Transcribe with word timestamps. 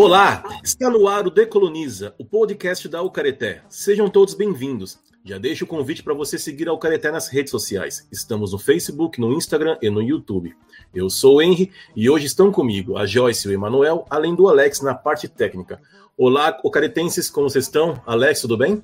Olá, 0.00 0.44
está 0.62 0.88
no 0.88 1.08
ar 1.08 1.26
o 1.26 1.30
Decoloniza, 1.30 2.14
o 2.20 2.24
podcast 2.24 2.88
da 2.88 3.02
Ucareté. 3.02 3.62
Sejam 3.68 4.08
todos 4.08 4.32
bem-vindos. 4.32 4.96
Já 5.24 5.38
deixo 5.38 5.64
o 5.64 5.66
convite 5.66 6.04
para 6.04 6.14
você 6.14 6.38
seguir 6.38 6.68
a 6.68 6.72
Ucareté 6.72 7.10
nas 7.10 7.26
redes 7.26 7.50
sociais. 7.50 8.06
Estamos 8.12 8.52
no 8.52 8.60
Facebook, 8.60 9.20
no 9.20 9.32
Instagram 9.32 9.76
e 9.82 9.90
no 9.90 10.00
YouTube. 10.00 10.54
Eu 10.94 11.10
sou 11.10 11.38
o 11.38 11.42
Henry 11.42 11.72
e 11.96 12.08
hoje 12.08 12.26
estão 12.26 12.52
comigo 12.52 12.96
a 12.96 13.06
Joyce 13.06 13.48
e 13.48 13.50
o 13.50 13.54
Emanuel, 13.54 14.06
além 14.08 14.36
do 14.36 14.46
Alex 14.48 14.80
na 14.82 14.94
parte 14.94 15.26
técnica. 15.26 15.82
Olá, 16.16 16.56
ocaretenses, 16.62 17.28
como 17.28 17.50
vocês 17.50 17.64
estão? 17.64 18.00
Alex, 18.06 18.42
tudo 18.42 18.56
bem? 18.56 18.80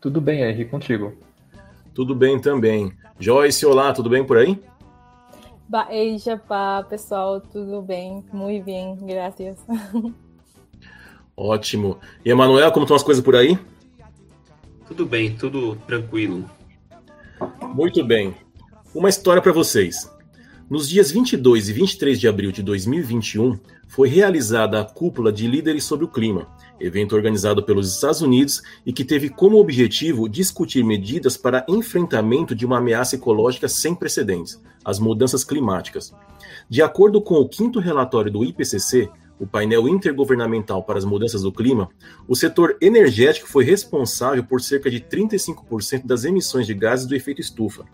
Tudo 0.00 0.20
bem, 0.20 0.44
Henry, 0.44 0.66
contigo. 0.66 1.14
Tudo 1.92 2.14
bem 2.14 2.40
também. 2.40 2.92
Joyce, 3.18 3.66
olá, 3.66 3.92
tudo 3.92 4.08
bem 4.08 4.24
por 4.24 4.38
aí? 4.38 4.56
Beijo, 5.68 6.38
pá, 6.46 6.82
pessoal, 6.82 7.40
tudo 7.40 7.82
bem? 7.82 8.24
Muito 8.32 8.64
bem, 8.64 8.96
graças. 8.96 9.56
Ótimo. 11.36 11.98
E 12.24 12.30
Emanuel, 12.30 12.70
como 12.72 12.84
estão 12.84 12.96
as 12.96 13.02
coisas 13.02 13.24
por 13.24 13.34
aí? 13.34 13.58
Tudo 14.86 15.06
bem, 15.06 15.34
tudo 15.34 15.76
tranquilo. 15.86 16.48
Muito 17.74 18.04
bem. 18.04 18.34
Uma 18.94 19.08
história 19.08 19.40
para 19.40 19.52
vocês. 19.52 20.10
Nos 20.68 20.88
dias 20.88 21.10
22 21.10 21.68
e 21.68 21.72
23 21.72 22.20
de 22.20 22.28
abril 22.28 22.52
de 22.52 22.62
2021, 22.62 23.58
foi 23.88 24.08
realizada 24.08 24.80
a 24.80 24.84
Cúpula 24.84 25.32
de 25.32 25.46
Líderes 25.46 25.84
sobre 25.84 26.04
o 26.04 26.08
Clima, 26.08 26.46
evento 26.82 27.14
organizado 27.14 27.62
pelos 27.62 27.94
Estados 27.94 28.20
Unidos 28.20 28.62
e 28.84 28.92
que 28.92 29.04
teve 29.04 29.28
como 29.28 29.58
objetivo 29.58 30.28
discutir 30.28 30.84
medidas 30.84 31.36
para 31.36 31.64
enfrentamento 31.68 32.54
de 32.54 32.66
uma 32.66 32.78
ameaça 32.78 33.16
ecológica 33.16 33.68
sem 33.68 33.94
precedentes, 33.94 34.60
as 34.84 34.98
mudanças 34.98 35.44
climáticas. 35.44 36.12
De 36.68 36.82
acordo 36.82 37.22
com 37.22 37.34
o 37.36 37.48
quinto 37.48 37.78
relatório 37.78 38.30
do 38.30 38.44
IPCC, 38.44 39.08
o 39.38 39.46
painel 39.46 39.88
intergovernamental 39.88 40.84
para 40.84 40.98
as 40.98 41.04
mudanças 41.04 41.42
do 41.42 41.50
clima, 41.50 41.88
o 42.28 42.36
setor 42.36 42.76
energético 42.80 43.48
foi 43.48 43.64
responsável 43.64 44.44
por 44.44 44.60
cerca 44.60 44.88
de 44.90 45.00
35% 45.00 46.06
das 46.06 46.24
emissões 46.24 46.66
de 46.66 46.74
gases 46.74 47.06
do 47.06 47.16
efeito 47.16 47.40
estufa. 47.40 47.84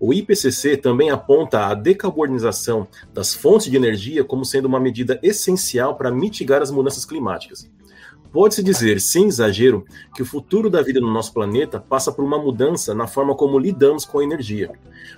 O 0.00 0.12
IPCC 0.12 0.76
também 0.76 1.10
aponta 1.10 1.66
a 1.66 1.74
decarbonização 1.74 2.88
das 3.14 3.34
fontes 3.34 3.70
de 3.70 3.76
energia 3.76 4.24
como 4.24 4.44
sendo 4.44 4.66
uma 4.66 4.80
medida 4.80 5.18
essencial 5.22 5.96
para 5.96 6.10
mitigar 6.10 6.60
as 6.60 6.70
mudanças 6.70 7.04
climáticas. 7.04 7.70
Pode-se 8.36 8.62
dizer, 8.62 9.00
sem 9.00 9.28
exagero, 9.28 9.86
que 10.14 10.20
o 10.20 10.26
futuro 10.26 10.68
da 10.68 10.82
vida 10.82 11.00
no 11.00 11.10
nosso 11.10 11.32
planeta 11.32 11.80
passa 11.80 12.12
por 12.12 12.22
uma 12.22 12.38
mudança 12.38 12.94
na 12.94 13.06
forma 13.06 13.34
como 13.34 13.58
lidamos 13.58 14.04
com 14.04 14.18
a 14.18 14.24
energia. 14.24 14.72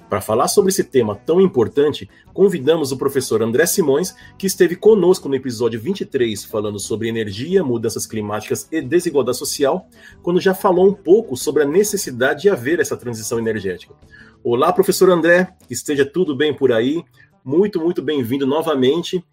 Para 0.09 0.21
falar 0.21 0.47
sobre 0.47 0.71
esse 0.71 0.85
tema 0.85 1.17
tão 1.17 1.41
importante, 1.41 2.09
convidamos 2.33 2.93
o 2.93 2.97
professor 2.97 3.43
André 3.43 3.67
Simões, 3.67 4.15
que 4.39 4.47
esteve 4.47 4.77
conosco 4.77 5.29
no 5.29 5.35
episódio 5.35 5.81
23, 5.81 6.45
falando 6.45 6.79
sobre 6.79 7.09
energia, 7.09 7.65
mudanças 7.65 8.07
climáticas 8.07 8.69
e 8.71 8.81
desigualdade 8.81 9.39
social, 9.39 9.89
quando 10.23 10.41
já 10.41 10.55
falou 10.55 10.87
um 10.87 10.95
pouco 10.95 11.37
sobre 11.37 11.65
a 11.65 11.67
necessidade 11.67 12.43
de 12.43 12.51
haver 12.51 12.79
essa 12.79 12.97
transição 12.97 13.37
energética. 13.37 13.97
Olá, 14.45 14.73
professor 14.73 15.11
André, 15.11 15.57
esteja 15.69 16.07
tudo 16.07 16.37
bem 16.37 16.55
por 16.55 16.71
aí. 16.71 17.03
Muito, 17.45 17.81
muito 17.81 18.01
bem-vindo 18.01 18.47
novamente 18.47 19.25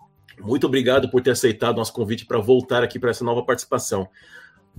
muito 0.41 0.67
obrigado 0.67 1.09
por 1.09 1.21
ter 1.21 1.31
aceitado 1.31 1.77
nosso 1.77 1.93
convite 1.93 2.25
para 2.25 2.39
voltar 2.39 2.83
aqui 2.83 2.99
para 2.99 3.11
essa 3.11 3.23
nova 3.23 3.43
participação. 3.43 4.07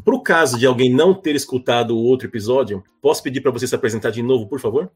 Para 0.05 0.15
o 0.15 0.23
caso 0.23 0.59
de 0.59 0.67
alguém 0.67 0.93
não 0.93 1.15
ter 1.15 1.35
escutado 1.35 1.97
o 1.97 2.03
outro 2.03 2.29
episódio, 2.29 2.85
posso 3.01 3.23
pedir 3.23 3.41
para 3.41 3.51
você 3.51 3.67
se 3.67 3.75
apresentar 3.75 4.11
de 4.11 4.23
novo, 4.23 4.47
por 4.47 4.61
favor? 4.61 4.91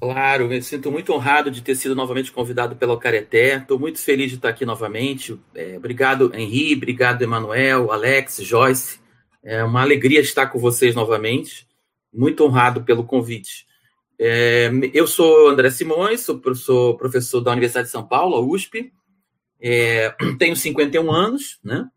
Claro, 0.00 0.46
me 0.46 0.62
sinto 0.62 0.92
muito 0.92 1.12
honrado 1.12 1.50
de 1.50 1.60
ter 1.60 1.74
sido 1.74 1.94
novamente 1.94 2.30
convidado 2.30 2.76
pela 2.76 2.98
Careté. 2.98 3.56
Estou 3.56 3.78
muito 3.78 3.98
feliz 3.98 4.30
de 4.30 4.36
estar 4.36 4.50
aqui 4.50 4.64
novamente. 4.64 5.38
É, 5.54 5.76
obrigado, 5.76 6.30
Henri, 6.34 6.74
obrigado, 6.74 7.22
Emanuel, 7.22 7.90
Alex, 7.90 8.36
Joyce. 8.42 9.00
É 9.42 9.64
uma 9.64 9.82
alegria 9.82 10.20
estar 10.20 10.46
com 10.48 10.58
vocês 10.58 10.94
novamente. 10.94 11.66
Muito 12.14 12.44
honrado 12.44 12.84
pelo 12.84 13.02
convite. 13.02 13.66
É, 14.20 14.70
eu 14.92 15.06
sou 15.06 15.48
André 15.48 15.70
Simões, 15.70 16.20
sou, 16.20 16.40
sou 16.54 16.96
professor 16.96 17.40
da 17.40 17.50
Universidade 17.50 17.86
de 17.86 17.92
São 17.92 18.06
Paulo, 18.06 18.52
USP. 18.52 18.92
É, 19.60 20.14
tenho 20.38 20.56
51 20.56 21.10
anos, 21.10 21.58
né? 21.62 21.88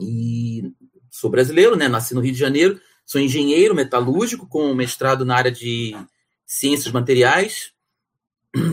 E 0.00 0.70
sou 1.10 1.30
brasileiro, 1.30 1.76
né? 1.76 1.88
Nasci 1.88 2.14
no 2.14 2.20
Rio 2.20 2.32
de 2.32 2.38
Janeiro. 2.38 2.80
Sou 3.04 3.20
engenheiro 3.20 3.74
metalúrgico 3.74 4.46
com 4.48 4.74
mestrado 4.74 5.24
na 5.24 5.36
área 5.36 5.50
de 5.50 5.96
ciências 6.44 6.92
materiais. 6.92 7.72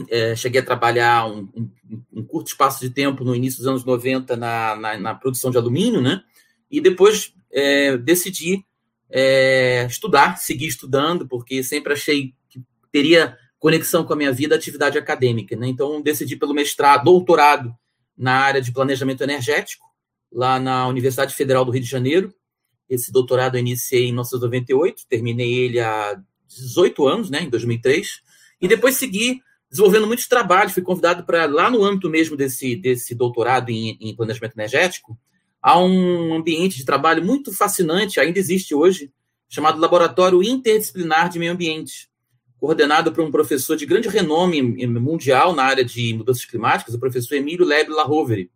É, 0.09 0.35
cheguei 0.35 0.62
a 0.62 0.66
trabalhar 0.66 1.25
um, 1.28 1.50
um, 1.56 1.69
um, 2.13 2.23
curto 2.23 2.47
espaço 2.47 2.79
de 2.79 2.89
tempo 2.89 3.23
no 3.23 3.35
início 3.35 3.59
dos 3.59 3.67
anos 3.67 3.83
90 3.83 4.38
na, 4.38 4.75
na, 4.75 4.97
na 4.97 5.16
produção 5.16 5.51
de 5.51 5.57
alumínio, 5.57 6.01
né? 6.01 6.23
E 6.72 6.79
depois 6.79 7.33
é, 7.51 7.97
decidi 7.97 8.63
é, 9.09 9.85
estudar, 9.89 10.38
seguir 10.38 10.67
estudando, 10.67 11.28
porque 11.28 11.62
sempre 11.63 11.94
achei 11.94 12.33
que 12.50 12.62
teria 12.91 13.38
conexão 13.59 14.06
com 14.06 14.13
a 14.13 14.16
minha 14.16 14.31
vida, 14.31 14.56
atividade 14.56 14.97
acadêmica, 14.97 15.56
né? 15.56 15.67
Então 15.67 16.01
decidi 16.01 16.38
pelo 16.38 16.53
mestrado, 16.53 17.03
doutorado 17.03 17.75
na 18.18 18.40
área 18.40 18.62
de 18.62 18.72
planejamento 18.72 19.22
energético, 19.22 19.85
lá 20.31 20.59
na 20.59 20.88
Universidade 20.88 21.34
Federal 21.35 21.66
do 21.66 21.72
Rio 21.72 21.81
de 21.81 21.90
Janeiro. 21.90 22.34
Esse 22.90 23.12
doutorado 23.12 23.56
eu 23.56 23.59
iniciei 23.59 24.03
em 24.03 24.12
1998, 24.12 25.03
terminei 25.07 25.53
ele 25.53 25.79
há 25.79 26.19
18 26.47 27.07
anos, 27.07 27.29
né, 27.29 27.41
em 27.44 27.50
2003, 27.50 28.22
e 28.62 28.68
depois 28.68 28.96
segui 28.96 29.41
desenvolvendo 29.69 30.07
muitos 30.07 30.28
trabalhos. 30.28 30.74
Fui 30.74 30.84
convidado 30.84 31.25
para, 31.25 31.46
lá 31.46 31.69
no 31.69 31.84
âmbito 31.84 32.09
mesmo 32.09 32.38
desse, 32.38 32.75
desse 32.75 33.16
doutorado 33.16 33.69
em, 33.69 33.97
em 34.00 34.16
planejamento 34.16 34.56
energético, 34.56 35.18
a 35.62 35.80
um 35.80 36.34
ambiente 36.34 36.78
de 36.78 36.85
trabalho 36.85 37.24
muito 37.24 37.53
fascinante, 37.53 38.19
ainda 38.19 38.38
existe 38.38 38.75
hoje, 38.75 39.12
chamado 39.47 39.80
Laboratório 39.80 40.44
Interdisciplinar 40.44 41.30
de 41.30 41.40
Meio 41.40 41.53
Ambiente, 41.53 42.09
coordenado 42.63 43.12
por 43.12 43.22
um 43.22 43.29
professor 43.29 43.75
de 43.75 43.85
grande 43.85 44.07
renome 44.07 44.62
mundial 44.88 45.53
na 45.53 45.63
área 45.63 45.84
de 45.84 46.13
mudanças 46.13 46.46
climáticas, 46.46 46.96
o 46.96 47.00
professor 47.00 47.35
Emílio 47.35 47.66
Lebre 47.66 47.94
Laroveri. 47.94 48.50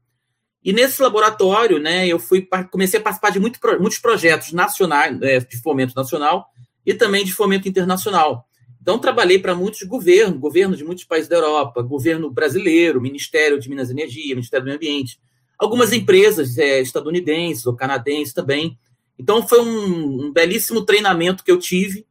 E 0.64 0.72
nesse 0.72 1.02
laboratório, 1.02 1.78
né, 1.78 2.08
eu 2.08 2.18
fui 2.18 2.48
comecei 2.72 3.02
a 3.02 3.04
participar 3.04 3.32
de 3.32 3.40
muito, 3.42 3.60
muitos 3.82 4.00
projetos 4.00 4.54
nacionais, 4.54 5.22
é, 5.22 5.42
de 5.42 5.58
fomento 5.58 5.94
nacional 5.94 6.46
e 6.86 6.94
também 6.94 7.26
de 7.26 7.34
fomento 7.34 7.68
internacional. 7.68 8.48
Então, 8.82 8.98
trabalhei 8.98 9.40
para 9.40 9.54
muitos 9.54 9.84
governos, 9.84 10.40
governos 10.40 10.78
de 10.78 10.86
muitos 10.86 11.04
países 11.04 11.28
da 11.28 11.36
Europa, 11.36 11.82
governo 11.82 12.32
brasileiro, 12.32 13.02
Ministério 13.02 13.60
de 13.60 13.68
Minas 13.68 13.90
e 13.90 13.92
Energia, 13.92 14.36
Ministério 14.36 14.64
do 14.64 14.68
Meio 14.68 14.78
Ambiente, 14.78 15.20
algumas 15.60 15.92
empresas 15.92 16.58
é, 16.58 16.80
estadunidenses 16.80 17.66
ou 17.66 17.76
canadenses 17.76 18.34
também. 18.34 18.80
Então, 19.20 19.46
foi 19.46 19.60
um, 19.60 20.28
um 20.28 20.32
belíssimo 20.32 20.86
treinamento 20.86 21.44
que 21.44 21.52
eu 21.52 21.60
tive 21.60 22.07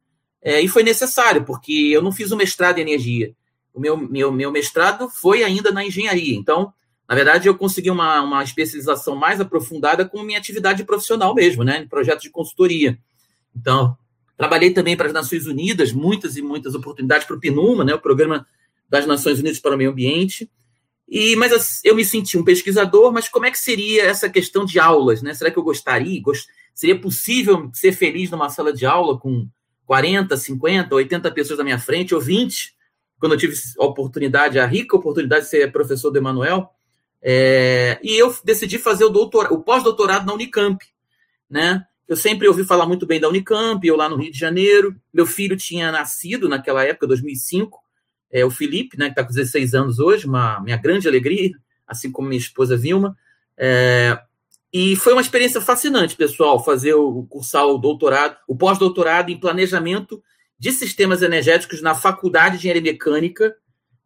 é, 0.47 0.61
e 0.61 0.69
foi 0.69 0.85
necessário, 0.85 1.45
porque 1.45 1.73
eu 1.73 2.01
não 2.01 2.13
fiz 2.13 2.31
o 2.31 2.37
mestrado 2.37 2.79
em 2.79 2.83
energia. 2.83 3.35
O 3.75 3.81
meu, 3.81 3.97
meu, 3.97 4.31
meu 4.31 4.53
mestrado 4.53 5.09
foi 5.09 5.43
ainda 5.43 5.73
na 5.73 5.85
engenharia. 5.85 6.37
Então, 6.37 6.73
na 7.09 7.17
verdade, 7.17 7.49
eu 7.49 7.59
consegui 7.59 7.91
uma, 7.91 8.23
uma 8.23 8.45
especialização 8.45 9.17
mais 9.17 9.41
aprofundada 9.41 10.05
com 10.09 10.23
minha 10.23 10.39
atividade 10.39 10.85
profissional 10.85 11.35
mesmo, 11.35 11.65
né? 11.65 11.81
Em 11.81 11.89
projetos 11.89 12.23
de 12.23 12.31
consultoria. 12.31 12.97
Então, 13.57 13.99
trabalhei 14.37 14.71
também 14.71 14.97
para 14.97 15.09
as 15.09 15.13
Nações 15.13 15.49
Unidas, 15.49 15.91
muitas 15.93 16.37
e 16.37 16.43
muitas 16.43 16.77
oportunidades 16.77 17.27
para 17.27 17.35
o 17.35 17.41
PNUMA, 17.41 17.83
né? 17.85 17.95
O 17.95 18.01
Programa 18.01 18.47
das 18.89 19.05
Nações 19.05 19.41
Unidas 19.41 19.59
para 19.59 19.75
o 19.75 19.77
Meio 19.77 19.91
Ambiente. 19.91 20.49
E, 21.09 21.35
mas 21.35 21.81
eu 21.83 21.97
me 21.97 22.05
senti 22.05 22.39
um 22.39 22.45
pesquisador, 22.45 23.13
mas 23.13 23.29
como 23.29 23.47
é 23.47 23.51
que 23.51 23.59
seria 23.59 24.05
essa 24.05 24.31
questão 24.31 24.65
de 24.65 24.79
aulas, 24.79 25.23
né? 25.23 25.35
Será 25.35 25.51
que 25.51 25.59
eu 25.59 25.65
gostaria? 25.65 26.23
Gost... 26.23 26.47
Seria 26.73 27.01
possível 27.01 27.69
ser 27.75 27.91
feliz 27.91 28.31
numa 28.31 28.49
sala 28.49 28.73
de 28.73 28.87
aula 28.87 29.19
com 29.19 29.49
40, 29.87 30.37
50, 30.37 30.95
80 30.95 31.31
pessoas 31.31 31.59
na 31.59 31.65
minha 31.65 31.79
frente, 31.79 32.15
ou 32.15 32.21
20, 32.21 32.75
quando 33.19 33.33
eu 33.33 33.39
tive 33.39 33.55
a 33.79 33.85
oportunidade, 33.85 34.59
a 34.59 34.67
rica 34.67 34.97
oportunidade 34.97 35.45
de 35.45 35.51
ser 35.51 35.73
professor 35.73 36.11
do 36.11 36.19
Emanuel. 36.19 36.69
É, 37.23 37.99
e 38.03 38.21
eu 38.21 38.35
decidi 38.45 38.79
fazer 38.79 39.05
o, 39.05 39.09
doutor, 39.09 39.53
o 39.53 39.63
pós-doutorado 39.63 40.27
na 40.27 40.35
Unicamp. 40.35 40.85
Né? 41.49 41.85
Eu 42.07 42.17
sempre 42.17 42.47
ouvi 42.47 42.65
falar 42.65 42.87
muito 42.87 43.07
bem 43.07 43.21
da 43.21 43.29
Unicamp, 43.29 43.87
eu 43.87 43.97
lá 43.97 44.09
no 44.09 44.17
Rio 44.17 44.31
de 44.31 44.39
Janeiro. 44.39 44.95
Meu 45.13 45.25
filho 45.25 45.57
tinha 45.57 45.91
nascido 45.91 46.49
naquela 46.49 46.85
época, 46.85 47.07
2005, 47.07 47.81
é, 48.31 48.45
o 48.45 48.51
Felipe, 48.51 48.99
né, 48.99 49.07
que 49.07 49.13
está 49.13 49.25
com 49.25 49.33
16 49.33 49.75
anos 49.75 49.99
hoje, 49.99 50.27
uma 50.27 50.61
minha 50.61 50.77
grande 50.77 51.09
alegria, 51.09 51.53
assim 51.87 52.11
como 52.11 52.29
minha 52.29 52.39
esposa 52.39 52.77
Vilma. 52.77 53.17
É, 53.57 54.19
e 54.79 54.95
foi 54.95 55.15
uma 55.15 55.23
experiência 55.23 55.59
fascinante, 55.59 56.15
pessoal, 56.15 56.63
fazer 56.63 56.93
o 56.93 57.23
cursar 57.31 57.65
o 57.65 57.79
doutorado, 57.79 58.37
o 58.47 58.55
pós-doutorado 58.55 59.31
em 59.31 59.41
planejamento 59.41 60.23
de 60.59 60.71
sistemas 60.71 61.23
energéticos 61.23 61.81
na 61.81 61.95
Faculdade 61.95 62.59
de 62.59 62.59
Engenharia 62.59 62.93
Mecânica 62.93 63.57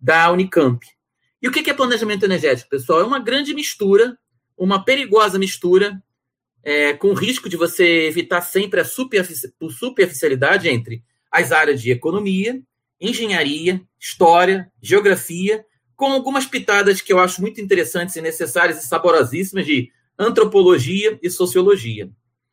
da 0.00 0.30
Unicamp. 0.30 0.86
E 1.42 1.48
o 1.48 1.50
que 1.50 1.68
é 1.68 1.74
planejamento 1.74 2.24
energético, 2.24 2.70
pessoal? 2.70 3.00
É 3.00 3.04
uma 3.04 3.18
grande 3.18 3.52
mistura, 3.52 4.16
uma 4.56 4.84
perigosa 4.84 5.40
mistura, 5.40 6.00
é, 6.62 6.92
com 6.92 7.14
risco 7.14 7.48
de 7.48 7.56
você 7.56 8.06
evitar 8.06 8.40
sempre 8.40 8.78
a 8.78 8.84
superficialidade 8.84 10.68
entre 10.68 11.02
as 11.32 11.50
áreas 11.50 11.82
de 11.82 11.90
economia, 11.90 12.62
engenharia, 13.00 13.82
história, 13.98 14.70
geografia, 14.80 15.66
com 15.96 16.12
algumas 16.12 16.46
pitadas 16.46 17.00
que 17.00 17.12
eu 17.12 17.18
acho 17.18 17.40
muito 17.40 17.60
interessantes 17.60 18.14
e 18.14 18.20
necessárias 18.20 18.80
e 18.80 18.86
saborosíssimas 18.86 19.66
de 19.66 19.90
antropologia 20.20 21.18
e 21.22 21.30
sociologia. 21.30 22.10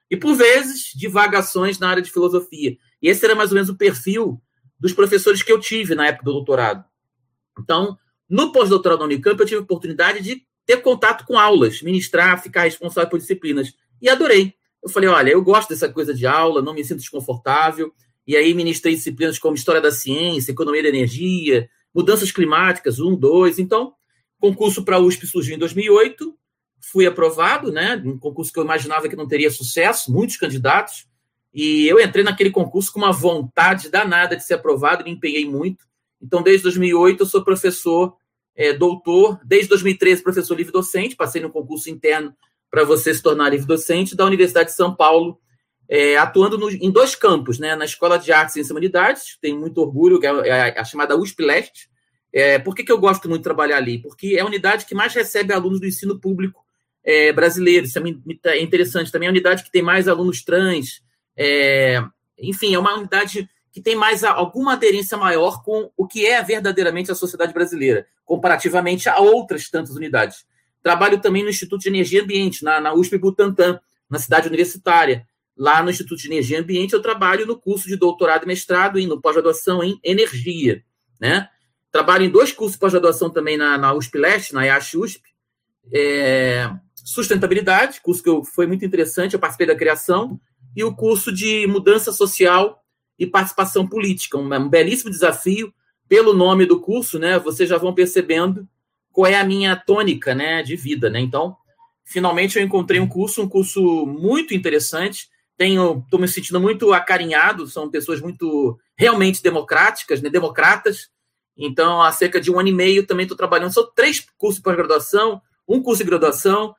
E, 0.09 0.15
por 0.15 0.35
vezes, 0.35 0.91
divagações 0.95 1.77
na 1.77 1.89
área 1.89 2.01
de 2.01 2.09
filosofia. 2.09 2.77
E 3.01 3.09
esse 3.09 3.25
era 3.25 3.35
mais 3.35 3.51
ou 3.51 3.55
menos 3.55 3.69
o 3.69 3.75
perfil 3.75 4.41
dos 4.79 4.93
professores 4.93 5.43
que 5.43 5.51
eu 5.51 5.59
tive 5.59 5.93
na 5.93 6.07
época 6.07 6.23
do 6.23 6.31
doutorado. 6.31 6.85
Então, 7.59 7.97
no 8.29 8.53
pós-doutorado 8.53 8.99
da 8.99 9.05
Unicamp, 9.05 9.37
eu 9.39 9.45
tive 9.45 9.59
a 9.59 9.63
oportunidade 9.63 10.21
de 10.21 10.43
ter 10.65 10.77
contato 10.77 11.25
com 11.25 11.37
aulas, 11.37 11.81
ministrar, 11.81 12.41
ficar 12.41 12.63
responsável 12.63 13.09
por 13.09 13.19
disciplinas. 13.19 13.73
E 14.01 14.09
adorei. 14.09 14.53
Eu 14.81 14.89
falei, 14.89 15.09
olha, 15.09 15.31
eu 15.31 15.41
gosto 15.41 15.69
dessa 15.69 15.89
coisa 15.89 16.13
de 16.13 16.25
aula, 16.25 16.61
não 16.61 16.73
me 16.73 16.83
sinto 16.85 16.99
desconfortável. 16.99 17.91
E 18.25 18.35
aí 18.35 18.53
ministrei 18.53 18.95
disciplinas 18.95 19.39
como 19.39 19.55
História 19.55 19.81
da 19.81 19.91
Ciência, 19.91 20.51
Economia 20.51 20.83
da 20.83 20.89
Energia, 20.89 21.69
Mudanças 21.93 22.31
Climáticas, 22.31 22.99
um, 22.99 23.15
dois. 23.15 23.59
Então, 23.59 23.93
concurso 24.39 24.85
para 24.85 24.97
a 24.97 24.99
USP 24.99 25.25
surgiu 25.25 25.55
em 25.55 25.59
2008, 25.59 26.37
fui 26.79 27.05
aprovado, 27.05 27.71
né? 27.71 28.01
Um 28.05 28.17
concurso 28.17 28.51
que 28.51 28.59
eu 28.59 28.63
imaginava 28.63 29.09
que 29.09 29.15
não 29.15 29.27
teria 29.27 29.51
sucesso, 29.51 30.11
muitos 30.11 30.37
candidatos. 30.37 31.07
E 31.53 31.87
eu 31.87 31.99
entrei 31.99 32.23
naquele 32.23 32.51
concurso 32.51 32.91
com 32.91 32.99
uma 32.99 33.11
vontade 33.11 33.89
danada 33.89 34.35
de 34.35 34.45
ser 34.45 34.55
aprovado, 34.55 35.03
me 35.03 35.11
empenhei 35.11 35.45
muito. 35.45 35.85
Então, 36.21 36.41
desde 36.41 36.63
2008, 36.63 37.21
eu 37.21 37.25
sou 37.25 37.43
professor, 37.43 38.15
é, 38.55 38.73
doutor. 38.73 39.39
Desde 39.43 39.69
2013, 39.69 40.23
professor 40.23 40.55
livre-docente. 40.55 41.15
Passei 41.15 41.41
no 41.41 41.49
concurso 41.49 41.89
interno 41.89 42.33
para 42.69 42.83
você 42.83 43.13
se 43.13 43.21
tornar 43.21 43.49
livre-docente 43.49 44.15
da 44.15 44.25
Universidade 44.25 44.69
de 44.69 44.75
São 44.75 44.93
Paulo, 44.93 45.39
é, 45.89 46.17
atuando 46.17 46.57
no, 46.57 46.69
em 46.69 46.91
dois 46.91 47.15
campos, 47.15 47.59
né? 47.59 47.75
Na 47.75 47.85
Escola 47.85 48.17
de 48.17 48.31
Artes 48.31 48.55
e 48.55 48.71
Humanidades, 48.71 49.37
tenho 49.41 49.59
muito 49.59 49.79
orgulho, 49.79 50.19
que 50.19 50.27
é, 50.27 50.47
é 50.47 50.79
a, 50.79 50.83
chamada 50.83 51.17
USP 51.17 51.43
Leste. 51.43 51.89
É, 52.33 52.59
por 52.59 52.75
que, 52.75 52.83
que 52.83 52.91
eu 52.91 52.97
gosto 52.97 53.29
muito 53.29 53.39
de 53.39 53.45
trabalhar 53.45 53.77
ali? 53.77 54.01
Porque 54.01 54.35
é 54.35 54.41
a 54.41 54.45
unidade 54.45 54.85
que 54.85 54.93
mais 54.93 55.13
recebe 55.13 55.53
alunos 55.53 55.79
do 55.79 55.87
ensino 55.87 56.19
público 56.19 56.66
é, 57.07 57.31
brasileiro. 57.31 57.85
Isso 57.85 57.97
é, 57.97 58.03
é 58.49 58.61
interessante. 58.61 59.11
Também 59.11 59.27
é 59.27 59.29
a 59.29 59.31
unidade 59.31 59.63
que 59.63 59.71
tem 59.71 59.81
mais 59.81 60.09
alunos 60.09 60.43
trans. 60.43 61.01
É, 61.37 62.03
enfim, 62.37 62.75
é 62.75 62.79
uma 62.79 62.95
unidade 62.95 63.49
que 63.71 63.81
tem 63.81 63.95
mais 63.95 64.25
alguma 64.25 64.73
aderência 64.73 65.17
maior 65.17 65.63
com 65.63 65.89
o 65.95 66.05
que 66.05 66.25
é 66.25 66.43
verdadeiramente 66.43 67.11
a 67.11 67.15
sociedade 67.15 67.53
brasileira, 67.53 68.07
comparativamente 68.25 69.07
a 69.07 69.19
outras 69.19 69.69
tantas 69.69 69.95
unidades. 69.95 70.45
Trabalho 70.83 71.21
também 71.21 71.43
no 71.43 71.49
Instituto 71.49 71.81
de 71.81 71.89
Energia 71.89 72.19
e 72.19 72.23
Ambiente, 72.23 72.63
na, 72.63 72.81
na 72.81 72.93
USP 72.93 73.17
Butantan, 73.17 73.79
na 74.09 74.19
cidade 74.19 74.47
universitária. 74.47 75.25
Lá 75.55 75.81
no 75.81 75.89
Instituto 75.89 76.19
de 76.19 76.27
Energia 76.27 76.57
e 76.57 76.61
Ambiente, 76.61 76.93
eu 76.93 77.01
trabalho 77.01 77.45
no 77.45 77.57
curso 77.57 77.87
de 77.87 77.95
doutorado 77.95 78.43
e 78.43 78.47
mestrado 78.47 78.99
e 78.99 79.07
no 79.07 79.21
pós-graduação 79.21 79.83
em 79.83 79.99
energia. 80.03 80.83
Né? 81.19 81.47
Trabalho 81.91 82.25
em 82.25 82.29
dois 82.29 82.51
cursos 82.51 82.73
de 82.73 82.79
pós-graduação 82.79 83.29
também 83.29 83.57
na, 83.57 83.77
na 83.77 83.93
USP 83.93 84.17
Leste, 84.17 84.53
na 84.53 84.65
IASH 84.65 84.95
USP. 84.95 85.21
É, 85.91 86.69
sustentabilidade, 87.07 88.01
curso 88.01 88.21
que 88.21 88.27
eu, 88.27 88.43
foi 88.43 88.67
muito 88.67 88.83
interessante, 88.83 89.33
eu 89.33 89.39
participei 89.39 89.65
da 89.65 89.75
criação, 89.75 90.37
e 90.75 90.83
o 90.83 90.93
curso 90.93 91.31
de 91.31 91.65
mudança 91.65 92.11
social 92.11 92.83
e 93.17 93.25
participação 93.25 93.87
política. 93.87 94.37
Um, 94.37 94.53
um 94.53 94.67
belíssimo 94.67 95.09
desafio. 95.09 95.73
Pelo 96.09 96.33
nome 96.33 96.65
do 96.65 96.81
curso, 96.81 97.17
né, 97.17 97.39
vocês 97.39 97.69
já 97.69 97.77
vão 97.77 97.93
percebendo 97.93 98.67
qual 99.11 99.25
é 99.25 99.35
a 99.35 99.43
minha 99.43 99.75
tônica 99.75 100.35
né, 100.35 100.61
de 100.61 100.75
vida. 100.75 101.09
Né? 101.09 101.21
Então, 101.21 101.55
finalmente 102.03 102.57
eu 102.57 102.63
encontrei 102.63 102.99
um 102.99 103.07
curso, 103.07 103.41
um 103.41 103.47
curso 103.47 104.05
muito 104.05 104.53
interessante. 104.53 105.29
Tenho, 105.57 106.03
estou 106.03 106.19
me 106.19 106.27
sentindo 106.27 106.59
muito 106.59 106.93
acarinhado, 106.93 107.67
são 107.67 107.89
pessoas 107.89 108.19
muito 108.19 108.77
realmente 108.97 109.41
democráticas, 109.41 110.21
né, 110.21 110.29
democratas. 110.29 111.09
Então, 111.57 112.01
há 112.01 112.11
cerca 112.11 112.39
de 112.39 112.51
um 112.51 112.59
ano 112.59 112.69
e 112.69 112.73
meio 112.73 113.07
também 113.07 113.23
estou 113.23 113.37
trabalhando. 113.37 113.73
São 113.73 113.89
três 113.95 114.25
cursos 114.37 114.57
de 114.57 114.63
pós-graduação, 114.63 115.41
um 115.67 115.81
curso 115.81 116.03
de 116.03 116.09
graduação, 116.09 116.75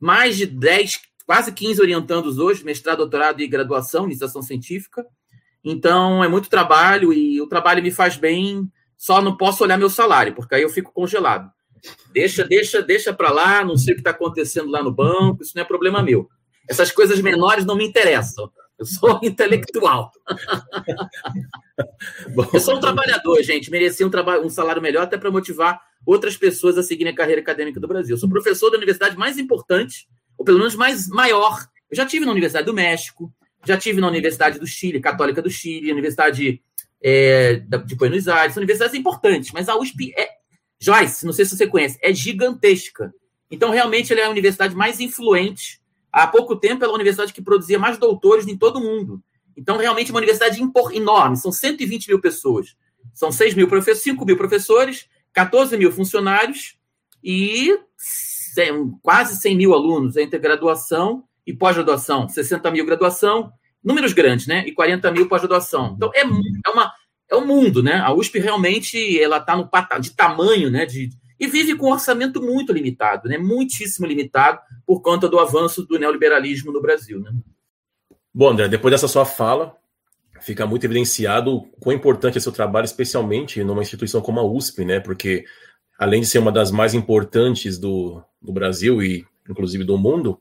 mais 0.00 0.36
de 0.36 0.46
10, 0.46 0.98
quase 1.26 1.52
15 1.52 1.80
orientandos 1.80 2.38
hoje, 2.38 2.64
mestrado, 2.64 2.98
doutorado 2.98 3.40
e 3.40 3.46
graduação, 3.46 4.06
iniciação 4.06 4.42
científica. 4.42 5.04
Então, 5.62 6.24
é 6.24 6.28
muito 6.28 6.48
trabalho 6.48 7.12
e 7.12 7.40
o 7.40 7.46
trabalho 7.46 7.82
me 7.82 7.90
faz 7.90 8.16
bem, 8.16 8.66
só 8.96 9.20
não 9.20 9.36
posso 9.36 9.62
olhar 9.62 9.76
meu 9.76 9.90
salário, 9.90 10.34
porque 10.34 10.54
aí 10.54 10.62
eu 10.62 10.70
fico 10.70 10.92
congelado. 10.92 11.50
Deixa, 12.12 12.44
deixa, 12.44 12.82
deixa 12.82 13.12
para 13.12 13.30
lá, 13.30 13.64
não 13.64 13.76
sei 13.76 13.92
o 13.92 13.96
que 13.96 14.00
está 14.00 14.10
acontecendo 14.10 14.70
lá 14.70 14.82
no 14.82 14.90
banco, 14.90 15.42
isso 15.42 15.52
não 15.54 15.62
é 15.62 15.66
problema 15.66 16.02
meu. 16.02 16.28
Essas 16.68 16.90
coisas 16.90 17.20
menores 17.20 17.64
não 17.64 17.76
me 17.76 17.84
interessam. 17.84 18.50
Eu 18.78 18.86
sou 18.86 19.20
intelectual. 19.22 20.10
eu 22.54 22.60
sou 22.60 22.76
um 22.76 22.80
trabalhador, 22.80 23.42
gente. 23.42 23.70
Merecia 23.70 24.06
um, 24.06 24.10
trabalho, 24.10 24.44
um 24.44 24.48
salário 24.48 24.80
melhor 24.80 25.02
até 25.02 25.18
para 25.18 25.30
motivar 25.30 25.80
outras 26.10 26.36
pessoas 26.36 26.76
a 26.76 26.82
seguirem 26.82 27.12
a 27.12 27.16
carreira 27.16 27.40
acadêmica 27.40 27.78
do 27.78 27.86
Brasil. 27.86 28.14
Eu 28.14 28.18
sou 28.18 28.28
professor 28.28 28.68
da 28.70 28.76
universidade 28.76 29.16
mais 29.16 29.38
importante, 29.38 30.08
ou 30.36 30.44
pelo 30.44 30.58
menos 30.58 30.74
mais 30.74 31.08
maior. 31.08 31.58
Eu 31.90 31.96
já 31.96 32.04
tive 32.04 32.24
na 32.24 32.32
Universidade 32.32 32.66
do 32.66 32.74
México, 32.74 33.32
já 33.64 33.76
tive 33.76 34.00
na 34.00 34.08
Universidade 34.08 34.58
do 34.58 34.66
Chile, 34.66 35.00
Católica 35.00 35.40
do 35.40 35.50
Chile, 35.50 35.92
Universidade 35.92 36.60
é, 37.02 37.62
de 37.86 37.94
Buenos 37.94 38.26
Aires, 38.26 38.54
são 38.54 38.60
universidades 38.60 38.94
importantes, 38.94 39.52
mas 39.52 39.68
a 39.68 39.76
USP 39.76 40.12
é. 40.16 40.40
Joyce, 40.82 41.26
não 41.26 41.32
sei 41.32 41.44
se 41.44 41.56
você 41.56 41.66
conhece, 41.66 41.98
é 42.02 42.12
gigantesca. 42.12 43.12
Então, 43.50 43.70
realmente, 43.70 44.12
ela 44.12 44.22
é 44.22 44.24
a 44.24 44.30
universidade 44.30 44.74
mais 44.74 44.98
influente. 44.98 45.78
Há 46.10 46.26
pouco 46.26 46.56
tempo, 46.56 46.82
ela 46.82 46.92
é 46.92 46.94
a 46.94 46.96
universidade 46.96 47.34
que 47.34 47.42
produzia 47.42 47.78
mais 47.78 47.98
doutores 47.98 48.48
em 48.48 48.56
todo 48.56 48.78
o 48.78 48.82
mundo. 48.82 49.22
Então, 49.56 49.76
realmente, 49.76 50.10
é 50.10 50.12
uma 50.12 50.20
universidade 50.20 50.58
enorme. 50.94 51.36
São 51.36 51.52
120 51.52 52.08
mil 52.08 52.20
pessoas. 52.20 52.74
São 53.12 53.30
6 53.30 53.54
mil 53.54 53.68
professores, 53.68 54.02
5 54.02 54.24
mil 54.24 54.36
professores, 54.36 55.06
14 55.32 55.76
mil 55.76 55.92
funcionários 55.92 56.76
e 57.22 57.78
quase 59.02 59.40
100 59.40 59.56
mil 59.56 59.74
alunos 59.74 60.16
entre 60.16 60.38
graduação 60.38 61.24
e 61.46 61.52
pós-graduação, 61.52 62.28
60 62.28 62.70
mil 62.70 62.84
graduação, 62.84 63.52
números 63.82 64.12
grandes, 64.12 64.46
né? 64.46 64.64
E 64.66 64.72
40 64.72 65.10
mil 65.10 65.28
pós-graduação. 65.28 65.94
Então, 65.96 66.10
é, 66.14 66.20
é, 66.20 66.70
uma, 66.70 66.92
é 67.30 67.36
um 67.36 67.46
mundo, 67.46 67.82
né? 67.82 67.96
A 67.96 68.12
USP 68.12 68.38
realmente 68.38 69.20
ela 69.20 69.38
está 69.38 69.56
no 69.56 69.68
patamar 69.68 70.00
de 70.00 70.14
tamanho, 70.14 70.70
né? 70.70 70.84
De, 70.84 71.10
e 71.38 71.46
vive 71.46 71.74
com 71.74 71.88
um 71.88 71.92
orçamento 71.92 72.42
muito 72.42 72.72
limitado, 72.72 73.28
né? 73.28 73.38
Muitíssimo 73.38 74.06
limitado 74.06 74.60
por 74.86 75.00
conta 75.00 75.28
do 75.28 75.38
avanço 75.38 75.84
do 75.84 75.98
neoliberalismo 75.98 76.72
no 76.72 76.82
Brasil, 76.82 77.20
né? 77.20 77.32
Bom, 78.32 78.50
André, 78.50 78.68
depois 78.68 78.92
dessa 78.92 79.08
sua 79.08 79.24
fala, 79.24 79.76
fica 80.40 80.66
muito 80.66 80.84
evidenciado 80.84 81.56
o 81.56 81.62
quão 81.80 81.94
importante 81.94 82.38
é 82.38 82.40
seu 82.40 82.52
trabalho, 82.52 82.84
especialmente 82.84 83.62
numa 83.62 83.82
instituição 83.82 84.20
como 84.20 84.40
a 84.40 84.44
USP, 84.44 84.84
né? 84.84 85.00
Porque 85.00 85.44
além 85.98 86.20
de 86.20 86.26
ser 86.26 86.38
uma 86.38 86.52
das 86.52 86.70
mais 86.70 86.94
importantes 86.94 87.78
do, 87.78 88.22
do 88.40 88.52
Brasil 88.52 89.02
e 89.02 89.26
inclusive 89.48 89.84
do 89.84 89.98
mundo, 89.98 90.40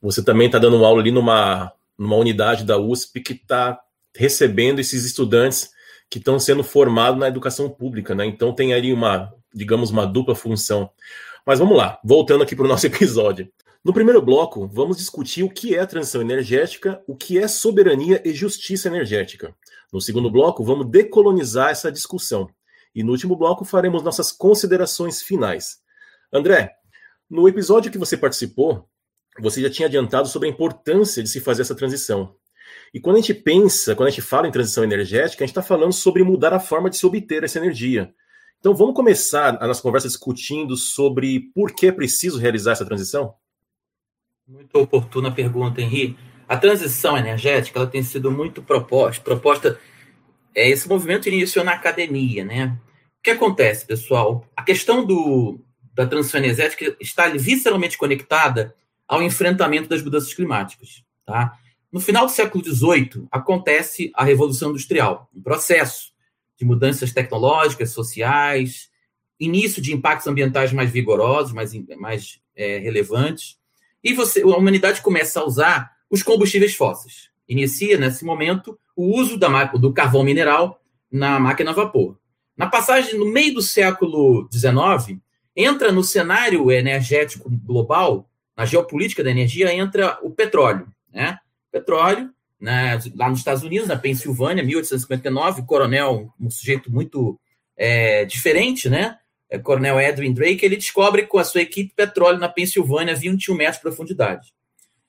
você 0.00 0.22
também 0.22 0.46
está 0.46 0.58
dando 0.58 0.84
aula 0.84 1.00
ali 1.00 1.10
numa, 1.10 1.72
numa 1.98 2.16
unidade 2.16 2.64
da 2.64 2.78
USP 2.78 3.20
que 3.20 3.32
está 3.32 3.80
recebendo 4.14 4.78
esses 4.78 5.04
estudantes 5.04 5.70
que 6.08 6.18
estão 6.18 6.38
sendo 6.38 6.62
formados 6.62 7.18
na 7.18 7.28
educação 7.28 7.68
pública, 7.68 8.14
né? 8.14 8.24
Então 8.24 8.54
tem 8.54 8.72
ali 8.72 8.92
uma, 8.92 9.32
digamos, 9.52 9.90
uma 9.90 10.06
dupla 10.06 10.34
função. 10.34 10.90
Mas 11.46 11.58
vamos 11.58 11.76
lá, 11.76 11.98
voltando 12.04 12.42
aqui 12.42 12.54
para 12.54 12.64
o 12.64 12.68
nosso 12.68 12.86
episódio. 12.88 13.48
No 13.84 13.92
primeiro 13.92 14.22
bloco, 14.22 14.66
vamos 14.66 14.96
discutir 14.96 15.42
o 15.42 15.50
que 15.50 15.74
é 15.74 15.84
transição 15.84 16.22
energética, 16.22 17.04
o 17.06 17.14
que 17.14 17.38
é 17.38 17.46
soberania 17.46 18.22
e 18.24 18.32
justiça 18.32 18.88
energética. 18.88 19.54
No 19.92 20.00
segundo 20.00 20.30
bloco, 20.30 20.64
vamos 20.64 20.88
decolonizar 20.88 21.68
essa 21.68 21.92
discussão. 21.92 22.48
E 22.94 23.02
no 23.02 23.12
último 23.12 23.36
bloco, 23.36 23.62
faremos 23.62 24.02
nossas 24.02 24.32
considerações 24.32 25.20
finais. 25.20 25.80
André, 26.32 26.72
no 27.28 27.46
episódio 27.46 27.92
que 27.92 27.98
você 27.98 28.16
participou, 28.16 28.88
você 29.38 29.60
já 29.60 29.68
tinha 29.68 29.86
adiantado 29.86 30.28
sobre 30.28 30.48
a 30.48 30.50
importância 30.50 31.22
de 31.22 31.28
se 31.28 31.38
fazer 31.38 31.60
essa 31.60 31.74
transição. 31.74 32.34
E 32.94 32.98
quando 32.98 33.16
a 33.16 33.20
gente 33.20 33.34
pensa, 33.34 33.94
quando 33.94 34.06
a 34.06 34.10
gente 34.10 34.22
fala 34.22 34.48
em 34.48 34.52
transição 34.52 34.82
energética, 34.82 35.44
a 35.44 35.46
gente 35.46 35.50
está 35.50 35.62
falando 35.62 35.92
sobre 35.92 36.22
mudar 36.22 36.54
a 36.54 36.60
forma 36.60 36.88
de 36.88 36.96
se 36.96 37.04
obter 37.04 37.44
essa 37.44 37.58
energia. 37.58 38.14
Então 38.58 38.74
vamos 38.74 38.94
começar 38.94 39.62
a 39.62 39.66
nossa 39.66 39.82
conversa 39.82 40.08
discutindo 40.08 40.74
sobre 40.74 41.50
por 41.54 41.70
que 41.72 41.88
é 41.88 41.92
preciso 41.92 42.38
realizar 42.38 42.72
essa 42.72 42.86
transição? 42.86 43.34
Muito 44.46 44.78
oportuna 44.78 45.30
pergunta, 45.32 45.80
Henri. 45.80 46.16
A 46.46 46.56
transição 46.56 47.16
energética 47.16 47.78
ela 47.78 47.88
tem 47.88 48.02
sido 48.02 48.30
muito 48.30 48.62
proposta. 48.62 49.22
proposta 49.22 49.80
é, 50.54 50.68
esse 50.68 50.86
movimento 50.88 51.28
iniciou 51.28 51.64
na 51.64 51.72
academia, 51.72 52.44
né? 52.44 52.78
O 53.18 53.22
que 53.22 53.30
acontece, 53.30 53.86
pessoal? 53.86 54.46
A 54.54 54.62
questão 54.62 55.04
do, 55.04 55.58
da 55.94 56.06
transição 56.06 56.40
energética 56.40 56.94
está 57.00 57.28
visceralmente 57.28 57.96
conectada 57.96 58.74
ao 59.08 59.22
enfrentamento 59.22 59.88
das 59.88 60.02
mudanças 60.02 60.34
climáticas. 60.34 61.02
Tá? 61.24 61.58
No 61.90 62.00
final 62.00 62.26
do 62.26 62.32
século 62.32 62.62
XVIII, 62.62 63.26
acontece 63.30 64.12
a 64.14 64.24
Revolução 64.24 64.70
Industrial, 64.70 65.28
um 65.34 65.40
processo 65.40 66.12
de 66.58 66.64
mudanças 66.64 67.12
tecnológicas, 67.12 67.90
sociais, 67.90 68.90
início 69.40 69.80
de 69.80 69.94
impactos 69.94 70.26
ambientais 70.26 70.72
mais 70.72 70.90
vigorosos, 70.90 71.52
mais, 71.52 71.72
mais 71.96 72.40
é, 72.54 72.78
relevantes, 72.78 73.58
e 74.04 74.12
você, 74.12 74.42
a 74.42 74.46
humanidade 74.46 75.00
começa 75.00 75.40
a 75.40 75.46
usar 75.46 75.90
os 76.10 76.22
combustíveis 76.22 76.74
fósseis. 76.76 77.30
Inicia, 77.48 77.96
nesse 77.96 78.24
momento, 78.24 78.78
o 78.94 79.18
uso 79.18 79.38
da, 79.38 79.64
do 79.64 79.92
carvão 79.92 80.22
mineral 80.22 80.80
na 81.10 81.40
máquina 81.40 81.70
a 81.70 81.74
vapor. 81.74 82.18
Na 82.56 82.68
passagem, 82.68 83.18
no 83.18 83.26
meio 83.26 83.54
do 83.54 83.62
século 83.62 84.48
XIX, 84.52 85.18
entra 85.56 85.90
no 85.90 86.04
cenário 86.04 86.70
energético 86.70 87.50
global 87.50 88.28
na 88.56 88.64
geopolítica 88.64 89.24
da 89.24 89.30
energia, 89.30 89.74
entra 89.74 90.18
o 90.22 90.30
petróleo. 90.30 90.86
Né? 91.12 91.38
Petróleo, 91.72 92.30
né, 92.60 92.98
lá 93.16 93.28
nos 93.28 93.40
Estados 93.40 93.62
Unidos, 93.62 93.88
na 93.88 93.96
Pensilvânia, 93.96 94.62
1859, 94.62 95.62
coronel, 95.62 96.32
um 96.38 96.50
sujeito 96.50 96.92
muito 96.92 97.38
é, 97.76 98.24
diferente, 98.24 98.88
né? 98.88 99.18
É, 99.54 99.58
coronel 99.58 100.00
Edwin 100.00 100.32
Drake, 100.32 100.66
ele 100.66 100.76
descobre 100.76 101.26
com 101.26 101.38
a 101.38 101.44
sua 101.44 101.60
equipe 101.60 101.92
petróleo 101.94 102.38
na 102.38 102.48
Pensilvânia 102.48 103.14
a 103.14 103.16
21 103.16 103.54
metros 103.54 103.76
de 103.76 103.82
profundidade. 103.82 104.52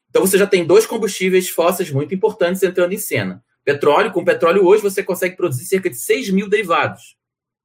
Então 0.08 0.22
você 0.22 0.38
já 0.38 0.46
tem 0.46 0.64
dois 0.64 0.86
combustíveis 0.86 1.50
fósseis 1.50 1.90
muito 1.90 2.14
importantes 2.14 2.62
entrando 2.62 2.94
em 2.94 2.98
cena. 2.98 3.44
Petróleo, 3.64 4.12
com 4.12 4.24
petróleo 4.24 4.64
hoje 4.64 4.84
você 4.84 5.02
consegue 5.02 5.36
produzir 5.36 5.66
cerca 5.66 5.90
de 5.90 5.98
6 5.98 6.30
mil 6.30 6.48
derivados. 6.48 7.18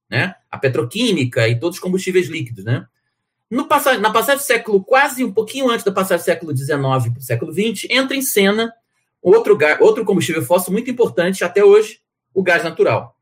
Né? 0.09 0.35
A 0.51 0.57
petroquímica 0.57 1.47
e 1.47 1.61
todos 1.61 1.77
os 1.77 1.83
combustíveis 1.83 2.29
líquidos. 2.29 2.65
Né? 2.65 2.87
No 3.51 3.69
na 4.01 4.11
passagem 4.11 4.39
do 4.39 4.47
século, 4.47 4.83
quase 4.83 5.23
um 5.23 5.33
pouquinho 5.33 5.69
antes 5.69 5.85
da 5.85 5.93
passagem 5.93 6.23
do 6.23 6.25
século 6.25 6.57
XIX 6.57 6.79
para 6.79 7.19
o 7.19 7.23
século 7.23 7.53
XX, 7.53 7.91
entra 7.91 8.17
em 8.17 8.23
cena 8.23 8.73
outro, 9.23 9.59
outro 9.81 10.03
combustível 10.03 10.43
fóssil 10.43 10.73
muito 10.73 10.91
importante 10.91 11.45
até 11.45 11.63
hoje, 11.63 12.01
o 12.33 12.43
gás 12.43 12.65
natural. 12.65 13.20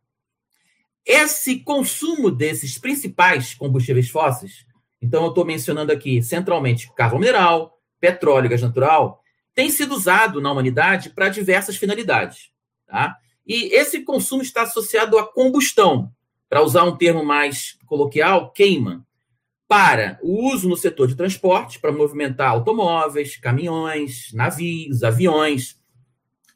Esse 1.09 1.61
consumo 1.61 2.31
desses 2.31 2.77
principais 2.77 3.55
combustíveis 3.55 4.11
fósseis, 4.11 4.67
então 5.01 5.23
eu 5.23 5.31
estou 5.31 5.43
mencionando 5.43 5.91
aqui 5.91 6.23
centralmente 6.23 6.93
carvão 6.95 7.19
mineral, 7.19 7.81
petróleo 7.99 8.45
e 8.45 8.49
gás 8.51 8.61
natural, 8.61 9.23
tem 9.55 9.71
sido 9.71 9.95
usado 9.95 10.39
na 10.39 10.53
humanidade 10.53 11.09
para 11.09 11.31
diversas 11.31 11.79
finalidades. 11.79 12.51
Tá? 12.87 13.17
E 13.47 13.75
esse 13.75 14.03
consumo 14.03 14.43
está 14.43 14.63
associado 14.63 15.17
à 15.17 15.27
combustão, 15.27 16.13
para 16.47 16.63
usar 16.63 16.85
um 16.85 16.95
termo 16.95 17.25
mais 17.25 17.79
coloquial, 17.87 18.53
queima, 18.53 19.03
para 19.67 20.19
o 20.23 20.53
uso 20.53 20.69
no 20.69 20.77
setor 20.77 21.09
de 21.09 21.17
transporte, 21.17 21.79
para 21.79 21.91
movimentar 21.91 22.51
automóveis, 22.51 23.39
caminhões, 23.39 24.31
navios, 24.35 25.03
aviões, 25.03 25.78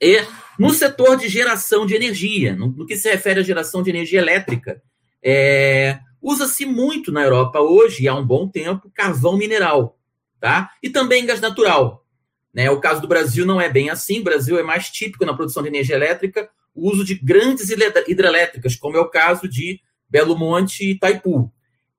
e 0.02 0.26
no 0.58 0.70
setor 0.70 1.16
de 1.16 1.28
geração 1.28 1.86
de 1.86 1.94
energia, 1.94 2.56
no, 2.56 2.66
no 2.66 2.84
que 2.84 2.96
se 2.96 3.08
refere 3.08 3.38
à 3.38 3.42
geração 3.42 3.82
de 3.82 3.90
energia 3.90 4.18
elétrica, 4.18 4.82
é, 5.22 6.00
usa-se 6.20 6.66
muito 6.66 7.12
na 7.12 7.22
Europa 7.22 7.60
hoje, 7.60 8.02
e 8.02 8.08
há 8.08 8.14
um 8.14 8.26
bom 8.26 8.48
tempo, 8.48 8.90
carvão 8.92 9.36
mineral, 9.36 9.96
tá? 10.40 10.70
E 10.82 10.90
também 10.90 11.24
gás 11.24 11.40
natural. 11.40 12.04
Né? 12.52 12.68
O 12.70 12.80
caso 12.80 13.00
do 13.00 13.08
Brasil 13.08 13.46
não 13.46 13.60
é 13.60 13.68
bem 13.68 13.88
assim. 13.88 14.20
O 14.20 14.24
Brasil 14.24 14.58
é 14.58 14.62
mais 14.62 14.90
típico 14.90 15.24
na 15.24 15.34
produção 15.34 15.62
de 15.62 15.68
energia 15.68 15.96
elétrica 15.96 16.50
o 16.74 16.90
uso 16.90 17.04
de 17.04 17.14
grandes 17.14 17.70
hidrelétricas, 18.08 18.76
como 18.76 18.96
é 18.96 19.00
o 19.00 19.08
caso 19.08 19.46
de 19.46 19.80
Belo 20.08 20.36
Monte 20.36 20.84
e 20.84 20.90
Itaipu. 20.92 21.52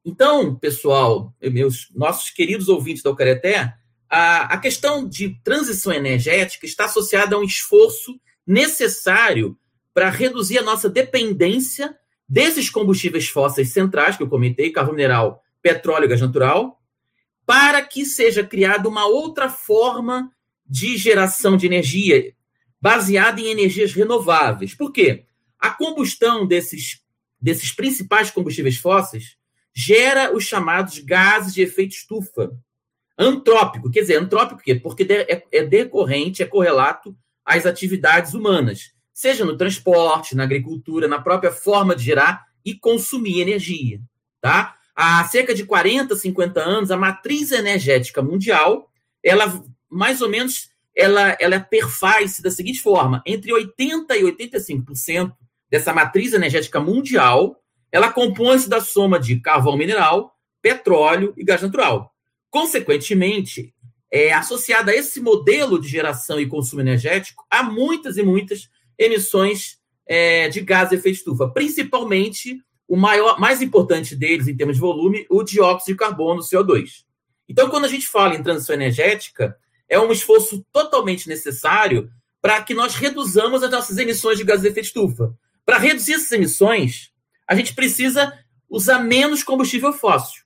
Então, 0.04 0.56
pessoal, 0.56 1.34
meus 1.42 1.88
nossos 1.96 2.30
queridos 2.30 2.68
ouvintes 2.68 3.04
da 3.04 3.12
Ucareté, 3.12 3.74
a, 4.16 4.58
questão 4.60 5.10
de 5.10 5.40
transição 5.44 5.92
energética 5.92 6.68
está 6.68 6.86
associada 6.86 7.36
a 7.36 7.40
um 7.40 7.44
esforço 7.44 8.20
necessário 8.46 9.58
para 9.92 10.08
reduzir 10.12 10.60
a 10.60 10.64
nossa 10.64 10.88
dependência 10.88 11.98
desses 12.30 12.70
combustíveis 12.70 13.28
fósseis 13.28 13.74
centrais 13.74 14.16
que 14.16 14.22
eu 14.22 14.30
comentei, 14.30 14.72
carvão 14.72 14.94
mineral, 14.94 15.42
petróleo 15.64 16.06
e 16.06 16.08
gás 16.10 16.22
natural, 16.22 16.80
para 17.44 17.82
que 17.82 18.06
seja 18.06 18.44
criada 18.44 18.88
uma 18.88 19.08
outra 19.08 19.50
forma 19.50 20.32
de 20.64 20.96
geração 20.96 21.58
de 21.58 21.66
energia 21.66 22.36
baseada 22.80 23.42
em 23.42 23.48
energias 23.48 23.94
renováveis. 23.94 24.76
Por 24.76 24.92
quê? 24.92 25.26
A 25.58 25.72
combustão 25.72 26.46
desses, 26.46 27.02
desses 27.42 27.72
principais 27.72 28.30
combustíveis 28.30 28.78
fósseis 28.78 29.38
gera 29.74 30.36
os 30.36 30.44
chamados 30.44 31.00
gases 31.00 31.56
de 31.56 31.64
efeito 31.64 31.96
estufa, 31.96 32.52
Antrópico, 33.18 33.92
quer 33.92 34.02
dizer, 34.02 34.18
antrópico 34.18 34.62
quê? 34.62 34.76
Porque 34.76 35.04
é, 35.04 35.44
é 35.52 35.64
decorrente, 35.64 36.42
é 36.42 36.46
correlato 36.46 37.16
às 37.46 37.66
atividades 37.66 38.34
humanas, 38.34 38.92
seja 39.14 39.46
no 39.46 39.56
transporte, 39.56 40.36
na 40.36 40.44
agricultura, 40.44 41.08
na 41.08 41.22
própria 41.22 41.52
forma 41.52 41.96
de 41.96 42.04
gerar 42.04 42.46
e 42.66 42.74
consumir 42.74 43.42
energia, 43.42 44.00
tá? 44.42 44.76
Há 44.96 45.24
cerca 45.26 45.54
de 45.54 45.66
40, 45.66 46.16
50 46.16 46.60
anos, 46.60 46.92
a 46.92 46.98
matriz 46.98 47.52
energética 47.52 48.22
mundial, 48.22 48.90
ela 49.24 49.64
mais 49.94 50.22
ou 50.22 50.30
menos, 50.30 50.70
ela, 50.96 51.38
ela 51.40 51.60
perfaz-se 51.60 52.42
da 52.42 52.50
seguinte 52.50 52.80
forma, 52.80 53.22
entre 53.26 53.54
80 53.54 54.18
e 54.18 54.24
85% 54.24 55.34
dessa 55.70 55.94
matriz 55.94 56.34
energética 56.34 56.80
mundial, 56.80 57.62
ela 57.92 58.12
compõe-se 58.12 58.68
da 58.68 58.82
soma 58.82 59.20
de 59.20 59.40
carvão 59.40 59.78
mineral, 59.78 60.36
petróleo 60.62 61.34
e 61.38 61.44
gás 61.44 61.62
natural. 61.62 62.13
Consequentemente, 62.54 63.74
é, 64.12 64.32
associada 64.32 64.92
a 64.92 64.96
esse 64.96 65.20
modelo 65.20 65.82
de 65.82 65.88
geração 65.88 66.40
e 66.40 66.46
consumo 66.46 66.82
energético, 66.82 67.44
há 67.50 67.64
muitas 67.64 68.16
e 68.16 68.22
muitas 68.22 68.70
emissões 68.96 69.80
é, 70.06 70.48
de 70.50 70.62
gás 70.62 70.90
de 70.90 70.96
efeito 70.98 71.16
estufa, 71.16 71.50
principalmente 71.50 72.64
o 72.88 72.96
maior, 72.96 73.40
mais 73.40 73.60
importante 73.60 74.16
deles 74.16 74.48
em 74.48 74.56
termos 74.56 74.76
de 74.76 74.82
volume, 74.82 75.26
o 75.32 75.42
dióxido 75.42 75.94
de 75.94 75.98
carbono, 75.98 76.42
CO2. 76.42 77.06
Então, 77.50 77.72
quando 77.72 77.86
a 77.86 77.88
gente 77.88 78.06
fala 78.06 78.36
em 78.36 78.44
transição 78.44 78.76
energética, 78.76 79.58
é 79.90 80.00
um 80.00 80.12
esforço 80.12 80.64
totalmente 80.72 81.28
necessário 81.28 82.08
para 82.40 82.62
que 82.62 82.76
nós 82.76 82.94
reduzamos 82.94 83.64
as 83.64 83.72
nossas 83.72 83.98
emissões 83.98 84.38
de 84.38 84.44
gás 84.44 84.62
de 84.62 84.68
efeito 84.68 84.86
estufa. 84.86 85.36
Para 85.66 85.80
reduzir 85.80 86.14
essas 86.14 86.32
emissões, 86.32 87.10
a 87.48 87.56
gente 87.56 87.74
precisa 87.74 88.32
usar 88.70 89.00
menos 89.00 89.44
combustível 89.44 89.92
fóssil 89.92 90.43